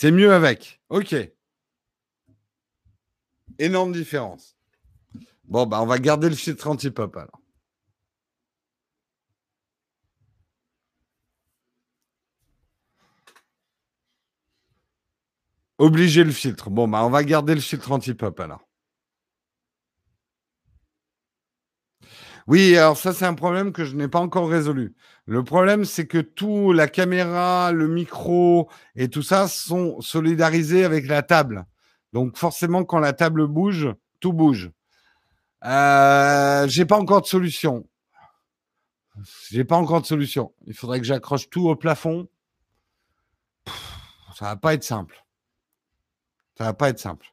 C'est 0.00 0.12
mieux 0.12 0.32
avec. 0.32 0.80
OK. 0.90 1.12
Énorme 3.58 3.90
différence. 3.90 4.56
Bon, 5.42 5.66
bah, 5.66 5.82
on 5.82 5.86
va 5.86 5.98
garder 5.98 6.28
le 6.28 6.36
filtre 6.36 6.68
anti-pop 6.68 7.16
alors. 7.16 7.40
Obligé 15.78 16.22
le 16.22 16.30
filtre. 16.30 16.70
Bon, 16.70 16.86
bah, 16.86 17.04
on 17.04 17.10
va 17.10 17.24
garder 17.24 17.56
le 17.56 17.60
filtre 17.60 17.90
anti-pop 17.90 18.38
alors. 18.38 18.67
Oui, 22.48 22.78
alors 22.78 22.96
ça, 22.96 23.12
c'est 23.12 23.26
un 23.26 23.34
problème 23.34 23.72
que 23.72 23.84
je 23.84 23.94
n'ai 23.94 24.08
pas 24.08 24.20
encore 24.20 24.48
résolu. 24.48 24.94
Le 25.26 25.44
problème, 25.44 25.84
c'est 25.84 26.06
que 26.06 26.16
tout, 26.16 26.72
la 26.72 26.88
caméra, 26.88 27.72
le 27.72 27.88
micro 27.88 28.70
et 28.96 29.10
tout 29.10 29.22
ça 29.22 29.48
sont 29.48 30.00
solidarisés 30.00 30.82
avec 30.82 31.06
la 31.08 31.22
table. 31.22 31.66
Donc 32.14 32.38
forcément, 32.38 32.84
quand 32.84 33.00
la 33.00 33.12
table 33.12 33.46
bouge, 33.46 33.88
tout 34.18 34.32
bouge. 34.32 34.70
Euh, 35.66 36.66
j'ai 36.68 36.86
pas 36.86 36.96
encore 36.96 37.20
de 37.20 37.26
solution. 37.26 37.86
J'ai 39.50 39.64
pas 39.64 39.76
encore 39.76 40.00
de 40.00 40.06
solution. 40.06 40.54
Il 40.66 40.72
faudrait 40.72 41.00
que 41.00 41.06
j'accroche 41.06 41.50
tout 41.50 41.68
au 41.68 41.76
plafond. 41.76 42.28
Ça 44.38 44.46
va 44.46 44.56
pas 44.56 44.72
être 44.72 44.84
simple. 44.84 45.22
Ça 46.56 46.64
va 46.64 46.72
pas 46.72 46.88
être 46.88 46.98
simple. 46.98 47.26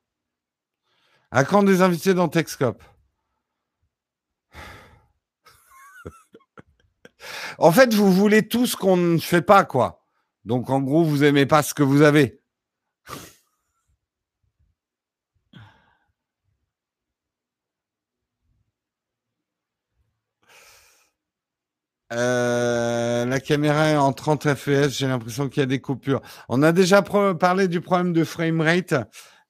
À 1.31 1.45
quand 1.45 1.63
des 1.63 1.81
invités 1.81 2.13
dans 2.13 2.27
Texcope 2.27 2.83
En 7.57 7.71
fait, 7.71 7.93
vous 7.93 8.11
voulez 8.11 8.47
tout 8.47 8.65
ce 8.65 8.75
qu'on 8.75 8.97
ne 8.97 9.17
fait 9.17 9.41
pas, 9.41 9.65
quoi. 9.65 10.01
Donc, 10.45 10.69
en 10.69 10.81
gros, 10.81 11.03
vous 11.03 11.23
aimez 11.23 11.45
pas 11.45 11.63
ce 11.63 11.73
que 11.73 11.83
vous 11.83 12.01
avez. 12.01 12.39
Euh, 22.13 23.25
la 23.25 23.39
caméra 23.39 23.89
est 23.89 23.97
en 23.97 24.13
30 24.13 24.53
fps, 24.55 24.89
j'ai 24.97 25.07
l'impression 25.07 25.49
qu'il 25.49 25.61
y 25.61 25.63
a 25.63 25.65
des 25.65 25.81
coupures. 25.81 26.21
On 26.49 26.61
a 26.61 26.71
déjà 26.71 27.01
parlé 27.01 27.67
du 27.67 27.81
problème 27.81 28.13
de 28.13 28.23
framerate. 28.23 28.93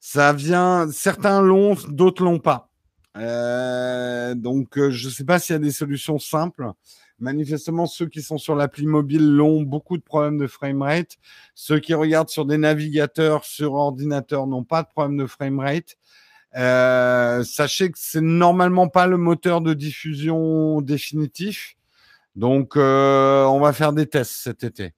Ça 0.00 0.32
vient, 0.32 0.88
certains 0.90 1.42
l'ont, 1.42 1.76
d'autres 1.88 2.24
l'ont 2.24 2.38
pas. 2.38 2.70
Euh, 3.18 4.34
donc, 4.34 4.78
euh, 4.78 4.90
je 4.90 5.08
ne 5.08 5.12
sais 5.12 5.24
pas 5.24 5.38
s'il 5.38 5.54
y 5.54 5.56
a 5.56 5.60
des 5.60 5.70
solutions 5.70 6.18
simples. 6.18 6.70
Manifestement, 7.18 7.86
ceux 7.86 8.06
qui 8.06 8.20
sont 8.20 8.36
sur 8.36 8.54
l'appli 8.54 8.86
mobile 8.86 9.26
l'ont 9.26 9.62
beaucoup 9.62 9.96
de 9.96 10.02
problèmes 10.02 10.36
de 10.36 10.46
framerate. 10.46 11.16
Ceux 11.54 11.78
qui 11.78 11.94
regardent 11.94 12.28
sur 12.28 12.44
des 12.44 12.58
navigateurs 12.58 13.44
sur 13.44 13.72
ordinateur 13.72 14.46
n'ont 14.46 14.64
pas 14.64 14.82
de 14.82 14.88
problème 14.88 15.16
de 15.16 15.26
framerate. 15.26 15.96
Euh, 16.56 17.42
sachez 17.42 17.90
que 17.90 17.98
c'est 17.98 18.20
normalement 18.20 18.88
pas 18.88 19.06
le 19.06 19.16
moteur 19.16 19.60
de 19.60 19.74
diffusion 19.74 20.80
définitif. 20.80 21.76
Donc, 22.34 22.76
euh, 22.76 23.44
on 23.44 23.60
va 23.60 23.72
faire 23.72 23.94
des 23.94 24.06
tests 24.06 24.32
cet 24.32 24.62
été. 24.62 24.92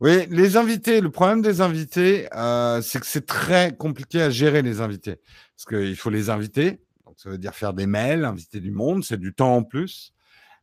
Oui, 0.00 0.26
les 0.28 0.58
invités, 0.58 1.00
le 1.00 1.10
problème 1.10 1.40
des 1.40 1.62
invités, 1.62 2.28
euh, 2.34 2.82
c'est 2.82 3.00
que 3.00 3.06
c'est 3.06 3.24
très 3.24 3.74
compliqué 3.74 4.20
à 4.20 4.28
gérer 4.28 4.60
les 4.60 4.82
invités. 4.82 5.16
Parce 5.56 5.64
qu'il 5.66 5.96
faut 5.96 6.10
les 6.10 6.28
inviter, 6.28 6.82
donc 7.06 7.14
ça 7.16 7.30
veut 7.30 7.38
dire 7.38 7.54
faire 7.54 7.72
des 7.72 7.86
mails, 7.86 8.26
inviter 8.26 8.60
du 8.60 8.72
monde, 8.72 9.04
c'est 9.04 9.18
du 9.18 9.32
temps 9.32 9.56
en 9.56 9.62
plus. 9.62 10.12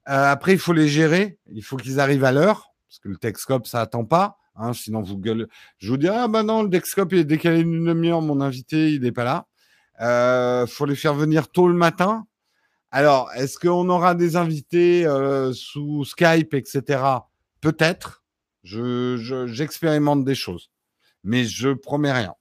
Euh, 0.08 0.32
après, 0.32 0.54
il 0.54 0.60
faut 0.60 0.74
les 0.74 0.88
gérer, 0.88 1.40
il 1.52 1.64
faut 1.64 1.78
qu'ils 1.78 2.00
arrivent 2.00 2.26
à 2.26 2.32
l'heure, 2.32 2.74
parce 2.88 3.00
que 3.00 3.10
le 3.10 3.18
Texcope, 3.18 3.66
ça 3.66 3.82
attend 3.82 4.06
pas. 4.06 4.38
Hein, 4.56 4.74
sinon, 4.74 5.02
vous 5.02 5.18
gueulez. 5.18 5.46
Je 5.80 5.90
vous 5.90 5.98
dirais, 5.98 6.18
ah 6.20 6.28
bah 6.28 6.44
non, 6.44 6.62
le 6.62 6.70
Texcope, 6.70 7.12
il 7.14 7.20
est 7.20 7.26
décalé 7.26 7.64
d'une 7.64 7.86
demi-heure, 7.86 8.22
mon 8.22 8.40
invité, 8.40 8.94
il 8.94 9.02
n'est 9.02 9.12
pas 9.12 9.24
là. 9.24 9.48
Euh, 10.02 10.68
faut 10.68 10.86
les 10.86 10.96
faire 10.96 11.16
venir 11.16 11.50
tôt 11.50 11.68
le 11.68 11.74
matin. 11.74 12.28
Alors, 12.92 13.32
est-ce 13.36 13.58
qu'on 13.58 13.90
aura 13.90 14.14
des 14.14 14.36
invités 14.36 15.08
euh, 15.08 15.54
sous 15.54 16.06
Skype, 16.06 16.54
etc. 16.54 17.02
Peut-être. 17.62 18.23
Je, 18.64 19.48
j'expérimente 19.48 20.24
des 20.24 20.36
choses, 20.36 20.72
mais 21.24 21.44
je 21.44 21.70
promets 21.70 22.14
rien. 22.14 22.34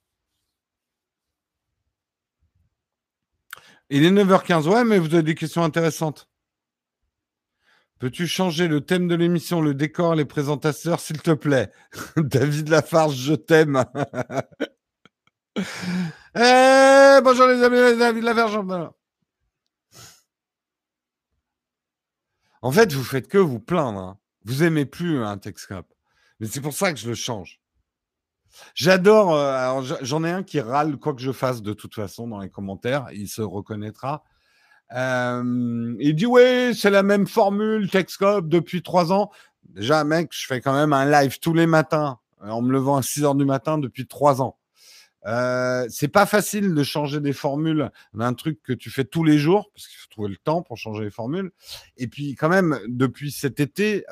Il 3.90 4.04
est 4.04 4.10
9h15, 4.10 4.68
ouais, 4.68 4.84
mais 4.84 4.98
vous 4.98 5.12
avez 5.12 5.22
des 5.22 5.34
questions 5.34 5.62
intéressantes. 5.62 6.28
Peux-tu 7.98 8.26
changer 8.26 8.66
le 8.66 8.80
thème 8.80 9.06
de 9.06 9.14
l'émission, 9.14 9.60
le 9.60 9.74
décor, 9.74 10.14
les 10.14 10.24
présentateurs, 10.24 10.98
s'il 10.98 11.20
te 11.22 11.32
plaît? 11.32 11.70
David 12.16 12.68
Lafarge, 12.68 13.16
je 13.16 13.34
t'aime. 13.34 13.84
eh, 15.56 17.20
bonjour 17.22 17.46
les 17.46 17.62
amis, 17.62 17.98
David 17.98 18.24
Lafarge. 18.24 18.58
En 22.62 22.72
fait, 22.72 22.92
vous 22.92 23.04
faites 23.04 23.28
que 23.28 23.38
vous 23.38 23.60
plaindre. 23.60 24.00
Hein. 24.00 24.18
Vous 24.44 24.62
aimez 24.62 24.86
plus 24.86 25.22
un 25.22 25.38
Texcop. 25.38 25.91
Mais 26.42 26.48
c'est 26.48 26.60
pour 26.60 26.72
ça 26.74 26.92
que 26.92 26.98
je 26.98 27.08
le 27.08 27.14
change. 27.14 27.60
J'adore. 28.74 29.32
Euh, 29.32 29.80
j'en 30.00 30.24
ai 30.24 30.30
un 30.32 30.42
qui 30.42 30.58
râle 30.58 30.96
quoi 30.96 31.14
que 31.14 31.20
je 31.20 31.30
fasse 31.30 31.62
de 31.62 31.72
toute 31.72 31.94
façon 31.94 32.26
dans 32.26 32.40
les 32.40 32.50
commentaires. 32.50 33.06
Il 33.12 33.28
se 33.28 33.42
reconnaîtra. 33.42 34.24
Euh, 34.92 35.94
il 36.00 36.16
dit 36.16 36.26
oui, 36.26 36.74
c'est 36.74 36.90
la 36.90 37.04
même 37.04 37.28
formule 37.28 37.88
Texcope 37.88 38.48
depuis 38.48 38.82
trois 38.82 39.12
ans. 39.12 39.30
Déjà, 39.68 40.02
mec, 40.02 40.30
je 40.32 40.44
fais 40.44 40.60
quand 40.60 40.74
même 40.74 40.92
un 40.92 41.08
live 41.08 41.38
tous 41.38 41.54
les 41.54 41.68
matins 41.68 42.18
euh, 42.42 42.48
en 42.48 42.60
me 42.60 42.72
levant 42.72 42.96
à 42.96 43.02
6 43.02 43.22
heures 43.22 43.34
du 43.36 43.44
matin 43.44 43.78
depuis 43.78 44.08
trois 44.08 44.42
ans. 44.42 44.58
Euh, 45.26 45.86
c'est 45.90 46.08
pas 46.08 46.26
facile 46.26 46.74
de 46.74 46.82
changer 46.82 47.20
des 47.20 47.32
formules 47.32 47.92
d'un 48.14 48.34
truc 48.34 48.60
que 48.64 48.72
tu 48.72 48.90
fais 48.90 49.04
tous 49.04 49.22
les 49.22 49.38
jours 49.38 49.70
parce 49.72 49.86
qu'il 49.86 49.96
faut 49.96 50.08
trouver 50.10 50.30
le 50.30 50.38
temps 50.38 50.62
pour 50.62 50.76
changer 50.76 51.04
les 51.04 51.12
formules. 51.12 51.52
Et 51.98 52.08
puis 52.08 52.34
quand 52.34 52.48
même, 52.48 52.80
depuis 52.88 53.30
cet 53.30 53.60
été, 53.60 54.04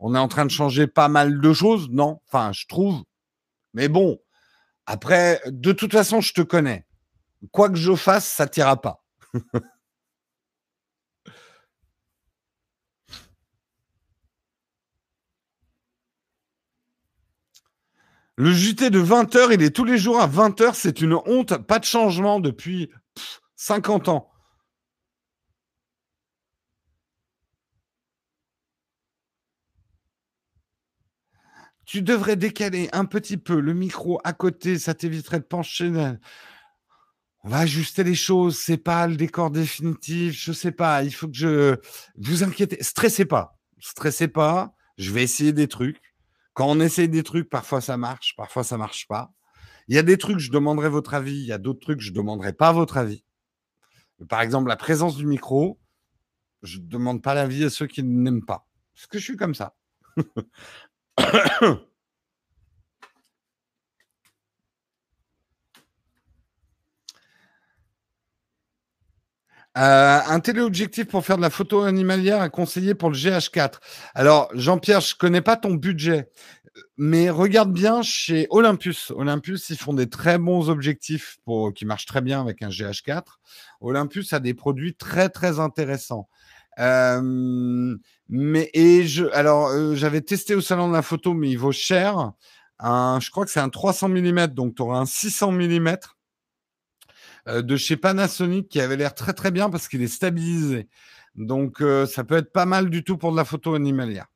on 0.00 0.14
est 0.14 0.18
en 0.18 0.28
train 0.28 0.46
de 0.46 0.50
changer 0.50 0.86
pas 0.86 1.08
mal 1.08 1.40
de 1.40 1.52
choses, 1.52 1.88
non? 1.90 2.20
Enfin, 2.26 2.52
je 2.52 2.66
trouve. 2.66 3.02
Mais 3.74 3.88
bon, 3.88 4.18
après, 4.86 5.40
de 5.46 5.72
toute 5.72 5.92
façon, 5.92 6.20
je 6.20 6.32
te 6.32 6.40
connais. 6.40 6.86
Quoi 7.52 7.68
que 7.68 7.76
je 7.76 7.94
fasse, 7.94 8.26
ça 8.26 8.46
t'ira 8.46 8.80
pas. 8.80 9.04
Le 18.36 18.52
JT 18.54 18.88
de 18.88 19.02
20h, 19.02 19.52
il 19.52 19.62
est 19.62 19.76
tous 19.76 19.84
les 19.84 19.98
jours 19.98 20.18
à 20.18 20.26
20h. 20.26 20.70
C'est 20.72 21.02
une 21.02 21.12
honte. 21.26 21.58
Pas 21.58 21.78
de 21.78 21.84
changement 21.84 22.40
depuis 22.40 22.90
50 23.56 24.08
ans. 24.08 24.29
Tu 31.90 32.02
devrais 32.02 32.36
décaler 32.36 32.88
un 32.92 33.04
petit 33.04 33.36
peu 33.36 33.58
le 33.58 33.74
micro 33.74 34.20
à 34.22 34.32
côté, 34.32 34.78
ça 34.78 34.94
t'éviterait 34.94 35.40
de 35.40 35.44
pencher. 35.44 35.90
On 37.42 37.48
va 37.48 37.58
ajuster 37.58 38.04
les 38.04 38.14
choses, 38.14 38.56
c'est 38.56 38.76
pas 38.76 39.08
le 39.08 39.16
décor 39.16 39.50
définitif, 39.50 40.40
je 40.40 40.52
sais 40.52 40.70
pas, 40.70 41.02
il 41.02 41.12
faut 41.12 41.26
que 41.26 41.34
je 41.34 41.76
vous 42.16 42.44
inquiétez, 42.44 42.80
stressez 42.80 43.24
pas. 43.24 43.58
Stressez 43.80 44.28
pas, 44.28 44.72
je 44.98 45.10
vais 45.10 45.24
essayer 45.24 45.52
des 45.52 45.66
trucs. 45.66 46.14
Quand 46.52 46.70
on 46.70 46.78
essaye 46.78 47.08
des 47.08 47.24
trucs, 47.24 47.50
parfois 47.50 47.80
ça 47.80 47.96
marche, 47.96 48.36
parfois 48.36 48.62
ça 48.62 48.78
marche 48.78 49.08
pas. 49.08 49.32
Il 49.88 49.96
y 49.96 49.98
a 49.98 50.04
des 50.04 50.16
trucs, 50.16 50.38
je 50.38 50.52
demanderai 50.52 50.90
votre 50.90 51.14
avis. 51.14 51.40
Il 51.40 51.46
y 51.46 51.52
a 51.52 51.58
d'autres 51.58 51.80
trucs, 51.80 52.00
je 52.00 52.10
ne 52.10 52.14
demanderai 52.14 52.52
pas 52.52 52.70
votre 52.70 52.98
avis. 52.98 53.24
Par 54.28 54.42
exemple, 54.42 54.68
la 54.68 54.76
présence 54.76 55.16
du 55.16 55.26
micro, 55.26 55.80
je 56.62 56.78
ne 56.78 56.84
demande 56.84 57.20
pas 57.20 57.34
l'avis 57.34 57.64
à 57.64 57.68
ceux 57.68 57.88
qui 57.88 58.04
n'aiment 58.04 58.44
pas. 58.44 58.68
Parce 58.94 59.08
que 59.08 59.18
je 59.18 59.24
suis 59.24 59.36
comme 59.36 59.56
ça. 59.56 59.74
Euh, 69.78 70.20
un 70.26 70.40
téléobjectif 70.40 71.06
pour 71.06 71.24
faire 71.24 71.36
de 71.36 71.42
la 71.42 71.50
photo 71.50 71.82
animalière 71.82 72.40
à 72.40 72.48
conseiller 72.48 72.94
pour 72.94 73.08
le 73.10 73.16
GH4. 73.16 73.74
Alors, 74.14 74.50
Jean-Pierre, 74.52 75.00
je 75.00 75.14
connais 75.14 75.42
pas 75.42 75.56
ton 75.56 75.74
budget, 75.74 76.28
mais 76.96 77.30
regarde 77.30 77.72
bien 77.72 78.02
chez 78.02 78.48
Olympus. 78.50 79.12
Olympus, 79.14 79.70
ils 79.70 79.76
font 79.76 79.94
des 79.94 80.08
très 80.08 80.38
bons 80.38 80.70
objectifs 80.70 81.38
qui 81.76 81.84
marchent 81.86 82.06
très 82.06 82.20
bien 82.20 82.40
avec 82.40 82.62
un 82.62 82.68
GH4. 82.68 83.22
Olympus 83.80 84.32
a 84.32 84.40
des 84.40 84.54
produits 84.54 84.94
très, 84.96 85.28
très 85.28 85.60
intéressants. 85.60 86.28
Mais 86.78 88.70
et 88.74 89.06
je, 89.06 89.26
alors 89.32 89.94
j'avais 89.94 90.20
testé 90.20 90.54
au 90.54 90.60
salon 90.60 90.88
de 90.88 90.94
la 90.94 91.02
photo, 91.02 91.34
mais 91.34 91.50
il 91.50 91.58
vaut 91.58 91.72
cher. 91.72 92.32
Un, 92.78 93.18
je 93.20 93.30
crois 93.30 93.44
que 93.44 93.50
c'est 93.50 93.60
un 93.60 93.68
300 93.68 94.08
mm, 94.08 94.46
donc 94.48 94.76
tu 94.76 94.82
auras 94.82 94.98
un 94.98 95.06
600 95.06 95.52
mm 95.52 95.96
de 97.46 97.76
chez 97.76 97.96
Panasonic 97.96 98.68
qui 98.68 98.80
avait 98.80 98.96
l'air 98.96 99.14
très 99.14 99.32
très 99.32 99.50
bien 99.50 99.68
parce 99.70 99.88
qu'il 99.88 100.02
est 100.02 100.08
stabilisé. 100.08 100.88
Donc 101.34 101.82
ça 102.08 102.24
peut 102.24 102.36
être 102.36 102.52
pas 102.52 102.66
mal 102.66 102.90
du 102.90 103.04
tout 103.04 103.16
pour 103.18 103.32
de 103.32 103.36
la 103.36 103.44
photo 103.44 103.74
animalière. 103.74 104.26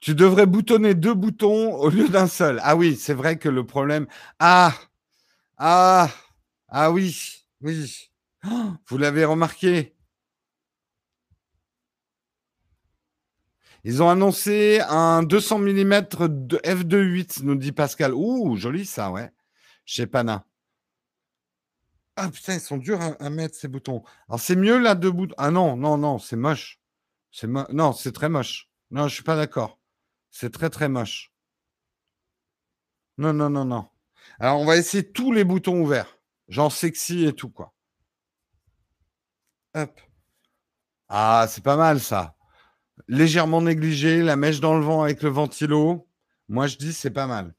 Tu 0.00 0.14
devrais 0.14 0.46
boutonner 0.46 0.94
deux 0.94 1.14
boutons 1.14 1.74
au 1.74 1.90
lieu 1.90 2.08
d'un 2.08 2.26
seul. 2.26 2.60
Ah 2.62 2.74
oui, 2.76 2.96
c'est 2.96 3.14
vrai 3.14 3.38
que 3.38 3.48
le 3.48 3.66
problème. 3.66 4.06
Ah 4.38 4.74
Ah 5.58 6.10
Ah 6.68 6.90
oui 6.90 7.44
Oui 7.60 8.10
Vous 8.88 8.98
l'avez 8.98 9.24
remarqué 9.26 9.94
Ils 13.84 14.02
ont 14.02 14.10
annoncé 14.10 14.80
un 14.88 15.22
200 15.22 15.58
mm 15.58 16.00
de 16.28 16.58
f2.8, 16.58 17.42
nous 17.44 17.54
dit 17.56 17.72
Pascal. 17.72 18.12
Ouh, 18.14 18.56
joli 18.56 18.84
ça, 18.86 19.10
ouais. 19.10 19.30
Chez 19.86 20.06
Pana. 20.06 20.44
Ah 22.16 22.28
putain, 22.30 22.54
ils 22.54 22.60
sont 22.60 22.76
durs 22.76 23.00
à, 23.00 23.30
mettre 23.30 23.56
ces 23.56 23.68
boutons. 23.68 24.02
Alors 24.28 24.40
c'est 24.40 24.56
mieux 24.56 24.78
là 24.78 24.94
deux 24.94 25.10
boutons. 25.10 25.34
Ah 25.38 25.50
non, 25.50 25.76
non, 25.76 25.96
non, 25.96 26.18
c'est 26.18 26.36
moche. 26.36 26.80
C'est 27.30 27.48
Non, 27.48 27.92
c'est 27.92 28.12
très 28.12 28.28
moche. 28.28 28.68
Non, 28.90 29.08
je 29.08 29.14
suis 29.14 29.22
pas 29.24 29.36
d'accord. 29.36 29.79
C'est 30.30 30.52
très 30.52 30.70
très 30.70 30.88
moche. 30.88 31.32
Non, 33.18 33.32
non, 33.32 33.50
non, 33.50 33.64
non. 33.64 33.88
Alors 34.38 34.60
on 34.60 34.64
va 34.64 34.76
essayer 34.76 35.12
tous 35.12 35.32
les 35.32 35.44
boutons 35.44 35.80
ouverts. 35.80 36.18
Genre 36.48 36.72
sexy 36.72 37.26
et 37.26 37.32
tout, 37.32 37.50
quoi. 37.50 37.74
Hop. 39.74 40.00
Ah, 41.08 41.46
c'est 41.48 41.64
pas 41.64 41.76
mal 41.76 42.00
ça 42.00 42.36
légèrement 43.08 43.62
négligé, 43.62 44.22
la 44.22 44.36
mèche 44.36 44.60
dans 44.60 44.76
le 44.76 44.84
vent 44.84 45.02
avec 45.02 45.22
le 45.22 45.28
ventilo. 45.28 46.08
Moi, 46.48 46.66
je 46.66 46.76
dis 46.76 46.92
c'est 46.92 47.10
pas 47.10 47.26
mal. 47.26 47.54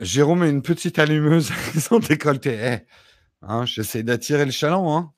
Jérôme 0.00 0.42
a 0.42 0.48
une 0.48 0.62
petite 0.62 0.98
allumeuse 0.98 1.52
son 1.80 1.98
décolleté. 1.98 2.58
Eh, 2.60 2.86
hein, 3.42 3.64
J'essaie 3.66 4.02
d'attirer 4.02 4.44
le 4.44 4.50
chaland. 4.50 4.96
Hein. 4.96 5.12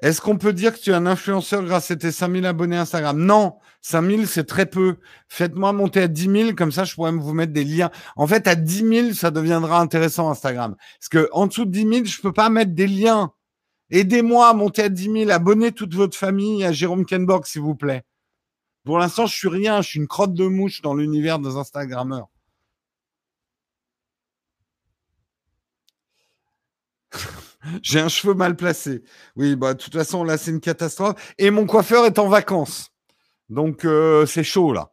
Est-ce 0.00 0.20
qu'on 0.20 0.36
peut 0.36 0.52
dire 0.52 0.74
que 0.74 0.80
tu 0.80 0.90
es 0.90 0.94
un 0.94 1.06
influenceur 1.06 1.62
grâce 1.64 1.90
à 1.90 1.96
tes 1.96 2.12
5000 2.12 2.44
abonnés 2.44 2.76
Instagram? 2.76 3.16
Non, 3.16 3.56
5000 3.80 4.26
c'est 4.26 4.44
très 4.44 4.66
peu. 4.66 4.96
Faites-moi 5.28 5.72
monter 5.72 6.02
à 6.02 6.08
10 6.08 6.30
000, 6.30 6.54
comme 6.54 6.72
ça 6.72 6.84
je 6.84 6.94
pourrais 6.94 7.12
vous 7.12 7.32
mettre 7.32 7.52
des 7.52 7.64
liens. 7.64 7.90
En 8.16 8.26
fait, 8.26 8.46
à 8.46 8.54
10 8.54 8.86
000, 8.86 9.12
ça 9.14 9.30
deviendra 9.30 9.80
intéressant 9.80 10.30
Instagram. 10.30 10.76
Parce 10.98 11.08
que 11.08 11.28
en 11.32 11.46
dessous 11.46 11.64
de 11.64 11.70
10 11.70 11.88
000, 11.88 12.04
je 12.04 12.20
peux 12.20 12.32
pas 12.32 12.50
mettre 12.50 12.72
des 12.72 12.86
liens. 12.86 13.32
Aidez-moi 13.90 14.48
à 14.48 14.52
monter 14.52 14.82
à 14.82 14.88
10 14.88 15.04
000. 15.04 15.30
Abonnez 15.30 15.72
toute 15.72 15.94
votre 15.94 16.16
famille 16.18 16.64
à 16.64 16.72
Jérôme 16.72 17.06
Kenborg, 17.06 17.46
s'il 17.46 17.62
vous 17.62 17.76
plaît. 17.76 18.04
Pour 18.84 18.98
l'instant, 18.98 19.26
je 19.26 19.34
suis 19.34 19.48
rien. 19.48 19.82
Je 19.82 19.88
suis 19.88 20.00
une 20.00 20.06
crotte 20.08 20.34
de 20.34 20.46
mouche 20.46 20.82
dans 20.82 20.94
l'univers 20.94 21.38
des 21.38 21.56
Instagrammeurs. 21.56 22.28
J'ai 27.82 28.00
un 28.00 28.08
cheveu 28.08 28.34
mal 28.34 28.56
placé. 28.56 29.02
Oui, 29.36 29.56
bah, 29.56 29.74
de 29.74 29.78
toute 29.82 29.94
façon, 29.94 30.24
là, 30.24 30.36
c'est 30.38 30.50
une 30.50 30.60
catastrophe. 30.60 31.34
Et 31.38 31.50
mon 31.50 31.66
coiffeur 31.66 32.04
est 32.06 32.18
en 32.18 32.28
vacances. 32.28 32.90
Donc, 33.48 33.84
euh, 33.84 34.26
c'est 34.26 34.44
chaud, 34.44 34.72
là. 34.72 34.90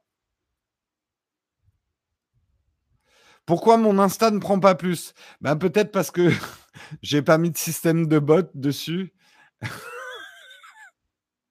Pourquoi 3.46 3.78
mon 3.78 4.00
Insta 4.00 4.32
ne 4.32 4.40
prend 4.40 4.60
pas 4.60 4.76
plus? 4.76 5.14
Ben, 5.42 5.58
Peut-être 5.58 5.92
parce 5.92 6.12
que 6.12 6.30
j'ai 7.02 7.22
pas 7.22 7.38
mis 7.38 7.52
de 7.52 7.58
système 7.58 8.08
de 8.08 8.20
bot 8.20 8.50
dessus. 8.54 9.14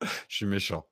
je 0.01 0.09
suis 0.29 0.47
méchant. 0.47 0.90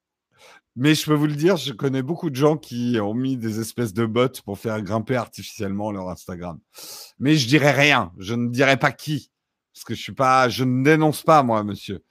Mais 0.81 0.95
je 0.95 1.05
peux 1.05 1.15
vous 1.15 1.27
le 1.27 1.35
dire, 1.35 1.57
je 1.57 1.73
connais 1.73 2.03
beaucoup 2.03 2.31
de 2.31 2.37
gens 2.37 2.57
qui 2.57 2.99
ont 3.03 3.13
mis 3.13 3.37
des 3.37 3.59
espèces 3.59 3.93
de 3.93 4.07
bots 4.07 4.29
pour 4.45 4.61
faire 4.61 4.81
grimper 4.81 5.17
artificiellement 5.17 5.91
leur 5.91 6.09
Instagram. 6.09 6.61
Mais 7.19 7.35
je 7.35 7.49
dirais 7.49 7.73
rien. 7.73 8.13
Je 8.17 8.35
ne 8.35 8.49
dirais 8.49 8.77
pas 8.77 8.93
qui. 8.93 9.33
Parce 9.75 9.83
que 9.83 9.97
je 9.97 10.01
suis 10.01 10.13
pas, 10.13 10.49
je 10.49 10.63
ne 10.63 10.85
dénonce 10.85 11.25
pas, 11.25 11.43
moi, 11.43 11.65
monsieur. 11.65 12.05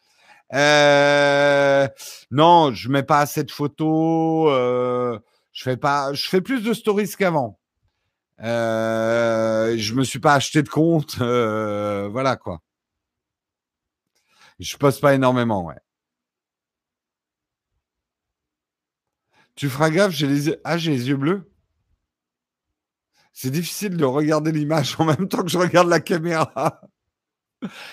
Euh, 0.53 1.87
non, 2.29 2.73
je 2.73 2.89
mets 2.89 3.03
pas 3.03 3.21
assez 3.21 3.45
de 3.45 3.51
photos. 3.51 4.51
Euh, 4.51 5.17
je 5.53 5.63
fais 5.63 5.77
pas, 5.77 6.11
je 6.11 6.27
fais 6.27 6.41
plus 6.41 6.61
de 6.61 6.73
stories 6.73 7.07
qu'avant. 7.17 7.57
Euh, 8.41 9.77
je 9.77 9.93
me 9.93 10.03
suis 10.03 10.19
pas 10.19 10.33
acheté 10.33 10.61
de 10.61 10.67
compte. 10.67 11.15
Euh, 11.21 12.09
voilà 12.11 12.35
quoi. 12.35 12.59
Je 14.59 14.75
poste 14.75 14.99
pas 14.99 15.13
énormément, 15.13 15.63
ouais. 15.63 15.77
Tu 19.57 19.69
feras 19.69 19.89
gaffe, 19.89 20.11
j'ai 20.13 20.27
les 20.27 20.47
yeux... 20.47 20.61
Ah, 20.63 20.77
j'ai 20.77 20.91
les 20.91 21.09
yeux 21.09 21.17
bleus. 21.17 21.51
C'est 23.33 23.51
difficile 23.51 23.97
de 23.97 24.05
regarder 24.05 24.51
l'image 24.51 24.95
en 24.99 25.05
même 25.05 25.27
temps 25.27 25.43
que 25.43 25.49
je 25.49 25.57
regarde 25.57 25.89
la 25.89 25.99
caméra. 25.99 26.81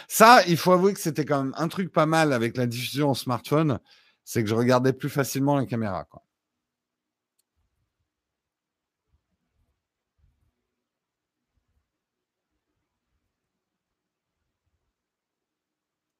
Ça, 0.08 0.42
il 0.46 0.56
faut 0.58 0.72
avouer 0.72 0.94
que 0.94 1.00
c'était 1.00 1.24
quand 1.24 1.42
même 1.42 1.54
un 1.56 1.68
truc 1.68 1.92
pas 1.92 2.06
mal 2.06 2.32
avec 2.32 2.56
la 2.56 2.66
diffusion 2.66 3.10
en 3.10 3.14
smartphone, 3.14 3.80
c'est 4.24 4.42
que 4.42 4.48
je 4.50 4.54
regardais 4.54 4.92
plus 4.92 5.10
facilement 5.10 5.56
la 5.56 5.66
caméra. 5.66 6.04
Quoi. 6.04 6.22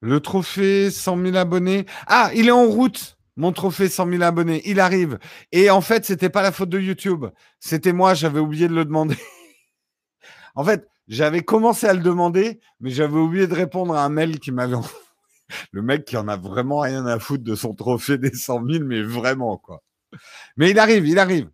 Le 0.00 0.20
trophée 0.20 0.90
100 0.90 1.22
000 1.22 1.36
abonnés. 1.36 1.86
Ah, 2.06 2.30
il 2.34 2.48
est 2.48 2.50
en 2.50 2.66
route, 2.66 3.18
mon 3.36 3.52
trophée 3.52 3.88
100 3.88 4.10
000 4.10 4.22
abonnés. 4.22 4.62
Il 4.64 4.80
arrive. 4.80 5.18
Et 5.52 5.70
en 5.70 5.80
fait, 5.80 6.04
c'était 6.04 6.30
pas 6.30 6.42
la 6.42 6.52
faute 6.52 6.68
de 6.68 6.80
YouTube. 6.80 7.26
C'était 7.60 7.92
moi, 7.92 8.14
j'avais 8.14 8.40
oublié 8.40 8.68
de 8.68 8.74
le 8.74 8.84
demander. 8.84 9.16
en 10.54 10.64
fait, 10.64 10.86
j'avais 11.08 11.42
commencé 11.42 11.86
à 11.86 11.94
le 11.94 12.00
demander, 12.00 12.60
mais 12.80 12.90
j'avais 12.90 13.18
oublié 13.18 13.46
de 13.46 13.54
répondre 13.54 13.94
à 13.94 14.04
un 14.04 14.08
mail 14.08 14.38
qui 14.38 14.52
m'avait. 14.52 14.76
Le 15.72 15.82
mec 15.82 16.04
qui 16.04 16.16
en 16.16 16.28
a 16.28 16.36
vraiment 16.36 16.80
rien 16.80 17.06
à 17.06 17.18
foutre 17.18 17.44
de 17.44 17.54
son 17.54 17.74
trophée 17.74 18.18
des 18.18 18.32
100 18.32 18.66
000, 18.66 18.84
mais 18.84 19.02
vraiment, 19.02 19.58
quoi. 19.58 19.82
Mais 20.56 20.70
il 20.70 20.78
arrive, 20.78 21.06
il 21.06 21.18
arrive. 21.18 21.50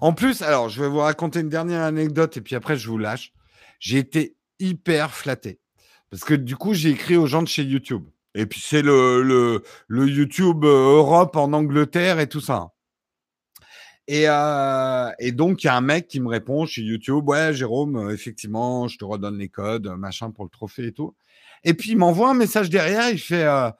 En 0.00 0.12
plus, 0.12 0.42
alors, 0.42 0.68
je 0.68 0.80
vais 0.80 0.88
vous 0.88 0.98
raconter 0.98 1.40
une 1.40 1.48
dernière 1.48 1.82
anecdote 1.82 2.36
et 2.36 2.40
puis 2.40 2.54
après, 2.54 2.76
je 2.76 2.88
vous 2.88 2.98
lâche. 2.98 3.32
J'ai 3.78 3.98
été 3.98 4.36
hyper 4.58 5.12
flatté. 5.12 5.60
Parce 6.10 6.24
que 6.24 6.34
du 6.34 6.56
coup, 6.56 6.72
j'ai 6.72 6.90
écrit 6.90 7.16
aux 7.16 7.26
gens 7.26 7.42
de 7.42 7.48
chez 7.48 7.64
YouTube. 7.64 8.04
Et 8.36 8.44
puis, 8.44 8.60
c'est 8.62 8.82
le, 8.82 9.22
le, 9.22 9.62
le 9.88 10.06
YouTube 10.06 10.64
euh, 10.64 10.96
Europe 10.98 11.36
en 11.36 11.54
Angleterre 11.54 12.20
et 12.20 12.28
tout 12.28 12.42
ça. 12.42 12.68
Et, 14.08 14.24
euh, 14.28 15.10
et 15.18 15.32
donc, 15.32 15.64
il 15.64 15.66
y 15.66 15.70
a 15.70 15.74
un 15.74 15.80
mec 15.80 16.06
qui 16.06 16.20
me 16.20 16.28
répond 16.28 16.66
chez 16.66 16.82
YouTube, 16.82 17.26
ouais, 17.28 17.54
Jérôme, 17.54 17.96
euh, 17.96 18.10
effectivement, 18.12 18.88
je 18.88 18.98
te 18.98 19.04
redonne 19.06 19.38
les 19.38 19.48
codes, 19.48 19.88
machin, 19.98 20.30
pour 20.30 20.44
le 20.44 20.50
trophée 20.50 20.88
et 20.88 20.92
tout. 20.92 21.14
Et 21.64 21.72
puis, 21.72 21.92
il 21.92 21.96
m'envoie 21.96 22.30
un 22.30 22.34
message 22.34 22.68
derrière, 22.68 23.08
il 23.10 23.18
fait, 23.18 23.44
euh, 23.44 23.70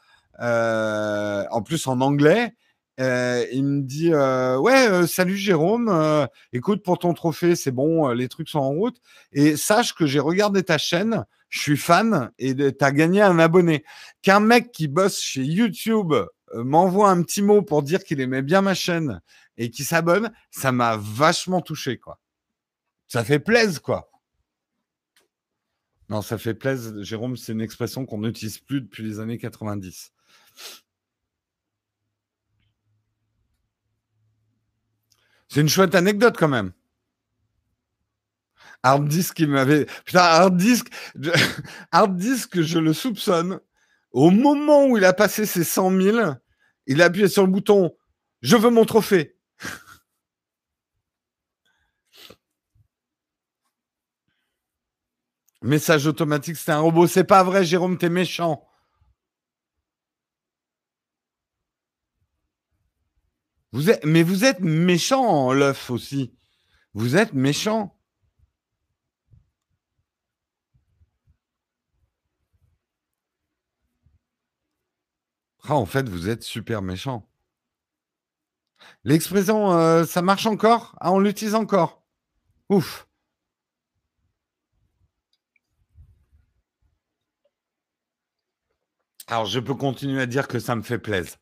euh 0.40 1.44
en 1.50 1.62
plus 1.62 1.86
en 1.86 2.00
anglais, 2.00 2.54
euh, 3.00 3.44
il 3.52 3.64
me 3.64 3.82
dit, 3.82 4.12
ouais, 4.14 5.06
salut 5.06 5.36
Jérôme, 5.36 6.28
écoute, 6.52 6.82
pour 6.82 6.98
ton 6.98 7.14
trophée, 7.14 7.56
c'est 7.56 7.70
bon, 7.70 8.08
les 8.08 8.28
trucs 8.28 8.48
sont 8.48 8.58
en 8.58 8.70
route. 8.70 8.96
Et 9.32 9.56
sache 9.56 9.94
que 9.94 10.06
j'ai 10.06 10.20
regardé 10.20 10.62
ta 10.62 10.78
chaîne, 10.78 11.24
je 11.48 11.60
suis 11.60 11.76
fan 11.76 12.30
et 12.38 12.54
tu 12.54 12.84
as 12.84 12.92
gagné 12.92 13.22
un 13.22 13.38
abonné. 13.38 13.84
Qu'un 14.22 14.40
mec 14.40 14.72
qui 14.72 14.88
bosse 14.88 15.20
chez 15.20 15.42
YouTube 15.42 16.14
m'envoie 16.54 17.10
un 17.10 17.22
petit 17.22 17.42
mot 17.42 17.62
pour 17.62 17.82
dire 17.82 18.04
qu'il 18.04 18.20
aimait 18.20 18.42
bien 18.42 18.62
ma 18.62 18.74
chaîne 18.74 19.20
et 19.56 19.70
qui 19.70 19.84
s'abonne, 19.84 20.32
ça 20.50 20.72
m'a 20.72 20.96
vachement 20.96 21.60
touché, 21.60 21.98
quoi. 21.98 22.20
Ça 23.08 23.24
fait 23.24 23.38
plaisir, 23.38 23.82
quoi. 23.82 24.10
Non, 26.08 26.22
ça 26.22 26.38
fait 26.38 26.54
plaisir. 26.54 26.92
Jérôme, 27.02 27.36
c'est 27.36 27.52
une 27.52 27.60
expression 27.60 28.06
qu'on 28.06 28.18
n'utilise 28.18 28.58
plus 28.58 28.80
depuis 28.80 29.02
les 29.02 29.18
années 29.20 29.38
90. 29.38 30.12
C'est 35.56 35.62
une 35.62 35.70
chouette 35.70 35.94
anecdote 35.94 36.36
quand 36.38 36.48
même. 36.48 36.72
Hard 38.82 39.08
Disk 39.08 39.40
m'avait. 39.40 39.86
Putain, 40.04 40.20
je 42.62 42.78
le 42.78 42.92
soupçonne. 42.92 43.60
Au 44.12 44.30
moment 44.30 44.84
où 44.84 44.98
il 44.98 45.04
a 45.06 45.14
passé 45.14 45.46
ses 45.46 45.64
100 45.64 45.98
000, 45.98 46.34
il 46.86 47.00
a 47.00 47.06
appuyé 47.06 47.26
sur 47.28 47.46
le 47.46 47.50
bouton 47.50 47.96
Je 48.42 48.54
veux 48.54 48.68
mon 48.68 48.84
trophée. 48.84 49.38
Message 55.62 56.06
automatique, 56.06 56.58
c'est 56.58 56.72
un 56.72 56.80
robot. 56.80 57.06
C'est 57.06 57.24
pas 57.24 57.42
vrai, 57.42 57.64
Jérôme, 57.64 57.96
t'es 57.96 58.10
méchant. 58.10 58.62
Vous 63.72 63.90
êtes, 63.90 64.04
mais 64.04 64.22
vous 64.22 64.44
êtes 64.44 64.60
méchant, 64.60 65.52
l'œuf 65.52 65.90
aussi. 65.90 66.34
Vous 66.94 67.16
êtes 67.16 67.34
méchant. 67.34 67.96
Ah, 75.68 75.74
en 75.74 75.86
fait, 75.86 76.08
vous 76.08 76.28
êtes 76.28 76.42
super 76.42 76.80
méchant. 76.80 77.28
L'expression, 79.04 79.72
euh, 79.72 80.04
ça 80.04 80.22
marche 80.22 80.46
encore? 80.46 80.96
Ah, 81.00 81.12
on 81.12 81.18
l'utilise 81.18 81.54
encore. 81.54 82.02
Ouf. 82.68 83.08
Alors, 89.28 89.46
je 89.46 89.58
peux 89.60 89.74
continuer 89.74 90.20
à 90.22 90.26
dire 90.26 90.48
que 90.48 90.58
ça 90.60 90.76
me 90.76 90.82
fait 90.82 90.98
plaisir. 90.98 91.36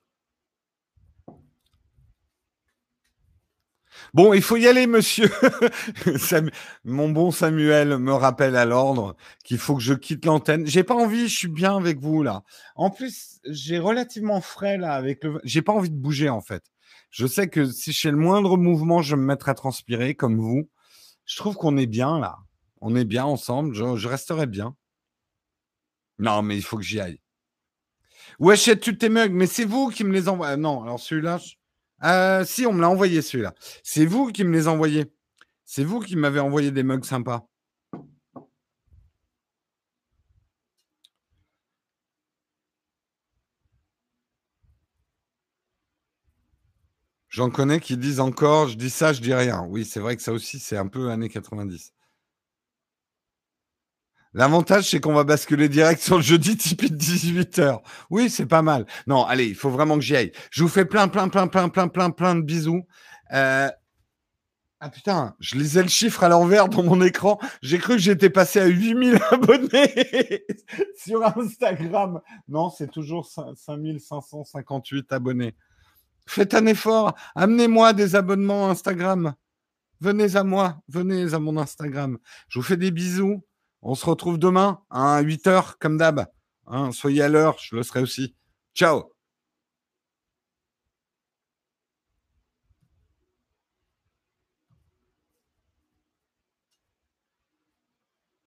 Bon, 4.15 4.32
il 4.32 4.43
faut 4.43 4.57
y 4.57 4.69
aller, 4.69 4.86
monsieur. 4.86 5.28
Mon 6.85 7.09
bon 7.09 7.32
Samuel 7.32 7.99
me 7.99 8.12
rappelle 8.12 8.55
à 8.55 8.65
l'ordre 8.65 9.16
qu'il 9.43 9.59
faut 9.59 9.74
que 9.74 9.82
je 9.82 9.93
quitte 9.93 10.24
l'antenne. 10.24 10.69
J'ai 10.69 10.85
pas 10.85 10.95
envie, 10.95 11.27
je 11.27 11.36
suis 11.36 11.49
bien 11.49 11.77
avec 11.77 11.99
vous 11.99 12.23
là. 12.23 12.45
En 12.77 12.91
plus, 12.91 13.41
j'ai 13.45 13.81
relativement 13.81 14.41
frais 14.41 14.78
là 14.78 14.95
avec 14.95 15.24
le. 15.24 15.41
J'ai 15.43 15.62
pas 15.62 15.73
envie 15.73 15.91
de 15.91 15.97
bouger 15.97 16.28
en 16.28 16.41
fait. 16.41 16.62
Je 17.11 17.27
sais 17.27 17.49
que 17.49 17.66
si 17.66 17.93
fais 17.93 18.12
le 18.12 18.16
moindre 18.16 18.57
mouvement, 18.57 19.03
je 19.03 19.16
me 19.16 19.24
mettrai 19.24 19.51
à 19.51 19.55
transpirer 19.55 20.15
comme 20.15 20.39
vous. 20.39 20.70
Je 21.24 21.36
trouve 21.36 21.57
qu'on 21.57 21.77
est 21.77 21.86
bien 21.86 22.20
là. 22.20 22.36
On 22.81 22.95
est 22.95 23.05
bien 23.05 23.24
ensemble. 23.24 23.74
Je, 23.74 23.97
je 23.97 24.07
resterai 24.07 24.47
bien. 24.47 24.77
Non, 26.20 26.43
mais 26.43 26.57
il 26.57 26.62
faut 26.62 26.77
que 26.77 26.85
j'y 26.85 27.01
aille. 27.01 27.20
Où 28.39 28.51
achètes-tu 28.51 28.97
tes 28.97 29.09
mugs 29.09 29.32
Mais 29.32 29.49
c'est 29.49 29.65
vous 29.65 29.89
qui 29.89 30.05
me 30.05 30.12
les 30.12 30.28
envoyez. 30.28 30.57
Non, 30.57 30.85
alors 30.85 31.01
celui-là. 31.01 31.41
Euh, 32.05 32.44
si, 32.44 32.66
on 32.66 32.72
me 32.72 32.81
l'a 32.81 32.90
envoyé 32.90 33.22
celui-là. 33.22 33.55
C'est 33.82 34.06
vous 34.06 34.31
qui 34.32 34.44
me 34.44 34.52
les 34.52 34.68
envoyez. 34.68 35.06
C'est 35.64 35.85
vous 35.85 36.01
qui 36.01 36.16
m'avez 36.16 36.40
envoyé 36.40 36.70
des 36.70 36.82
mugs 36.82 37.05
sympas. 37.05 37.48
J'en 47.35 47.51
connais 47.51 47.81
qui 47.81 47.97
disent 47.97 48.20
encore, 48.20 48.68
je 48.68 48.76
dis 48.76 48.90
ça, 48.90 49.12
je 49.12 49.20
dis 49.20 49.35
rien. 49.35 49.64
Oui, 49.68 49.85
c'est 49.85 49.98
vrai 50.01 50.14
que 50.16 50.22
ça 50.22 50.32
aussi, 50.32 50.60
c'est 50.60 50.76
un 50.76 50.86
peu 50.86 51.10
années 51.10 51.28
90. 51.28 51.93
L'avantage, 54.35 54.90
c'est 54.90 54.98
qu'on 54.98 55.15
va 55.15 55.23
basculer 55.23 55.69
direct 55.69 56.02
sur 56.02 56.16
le 56.16 56.23
jeudi 56.23 56.56
Tipeee 56.56 56.90
de 56.90 56.97
18h. 56.97 57.81
Oui, 58.11 58.28
c'est 58.28 58.47
pas 58.47 58.62
mal. 58.62 58.85
Non, 59.06 59.24
allez, 59.24 59.47
il 59.47 59.55
faut 59.55 59.70
vraiment 59.70 59.94
que 59.94 60.01
j'y 60.02 60.16
aille. 60.16 60.32
Je 60.51 60.65
vous 60.65 60.69
fais 60.69 60.85
plein, 60.85 61.06
plein, 61.06 61.28
plein, 61.28 61.47
plein, 61.47 61.69
plein, 61.69 61.86
plein, 61.86 62.11
plein 62.11 62.35
de 62.35 62.40
bisous. 62.40 62.85
Euh, 63.32 63.70
ah 64.81 64.90
putain, 64.90 65.36
je 65.39 65.55
lisais 65.55 65.82
le 65.82 65.89
chiffre 65.89 66.24
à 66.24 66.28
l'envers 66.28 66.69
dans 66.69 66.82
mon 66.82 67.01
écran. 67.01 67.39
J'ai 67.62 67.78
cru 67.78 67.94
que 67.94 68.01
j'étais 68.01 68.28
passé 68.28 68.59
à 68.59 68.66
8000 68.66 69.19
abonnés 69.31 70.44
sur 70.97 71.23
Instagram. 71.23 72.20
Non, 72.48 72.70
c'est 72.70 72.90
toujours 72.90 73.27
5558 73.27 75.12
abonnés. 75.12 75.55
Faites 76.27 76.55
un 76.55 76.66
effort. 76.66 77.15
Amenez-moi 77.36 77.93
des 77.93 78.16
abonnements 78.16 78.69
Instagram. 78.69 79.35
Venez 80.01 80.35
à 80.35 80.43
moi. 80.43 80.82
Venez 80.89 81.35
à 81.35 81.39
mon 81.39 81.56
Instagram. 81.56 82.19
Je 82.48 82.59
vous 82.59 82.65
fais 82.65 82.77
des 82.77 82.90
bisous. 82.90 83.44
On 83.86 83.94
se 83.94 84.06
retrouve 84.06 84.39
demain 84.39 84.81
à 84.89 85.23
8h 85.23 85.74
comme 85.78 85.98
d'hab. 85.98 86.27
Hein, 86.66 86.90
soyez 86.90 87.20
à 87.20 87.28
l'heure, 87.28 87.59
je 87.61 87.77
le 87.77 87.82
serai 87.82 88.01
aussi. 88.01 88.35
Ciao 88.74 89.14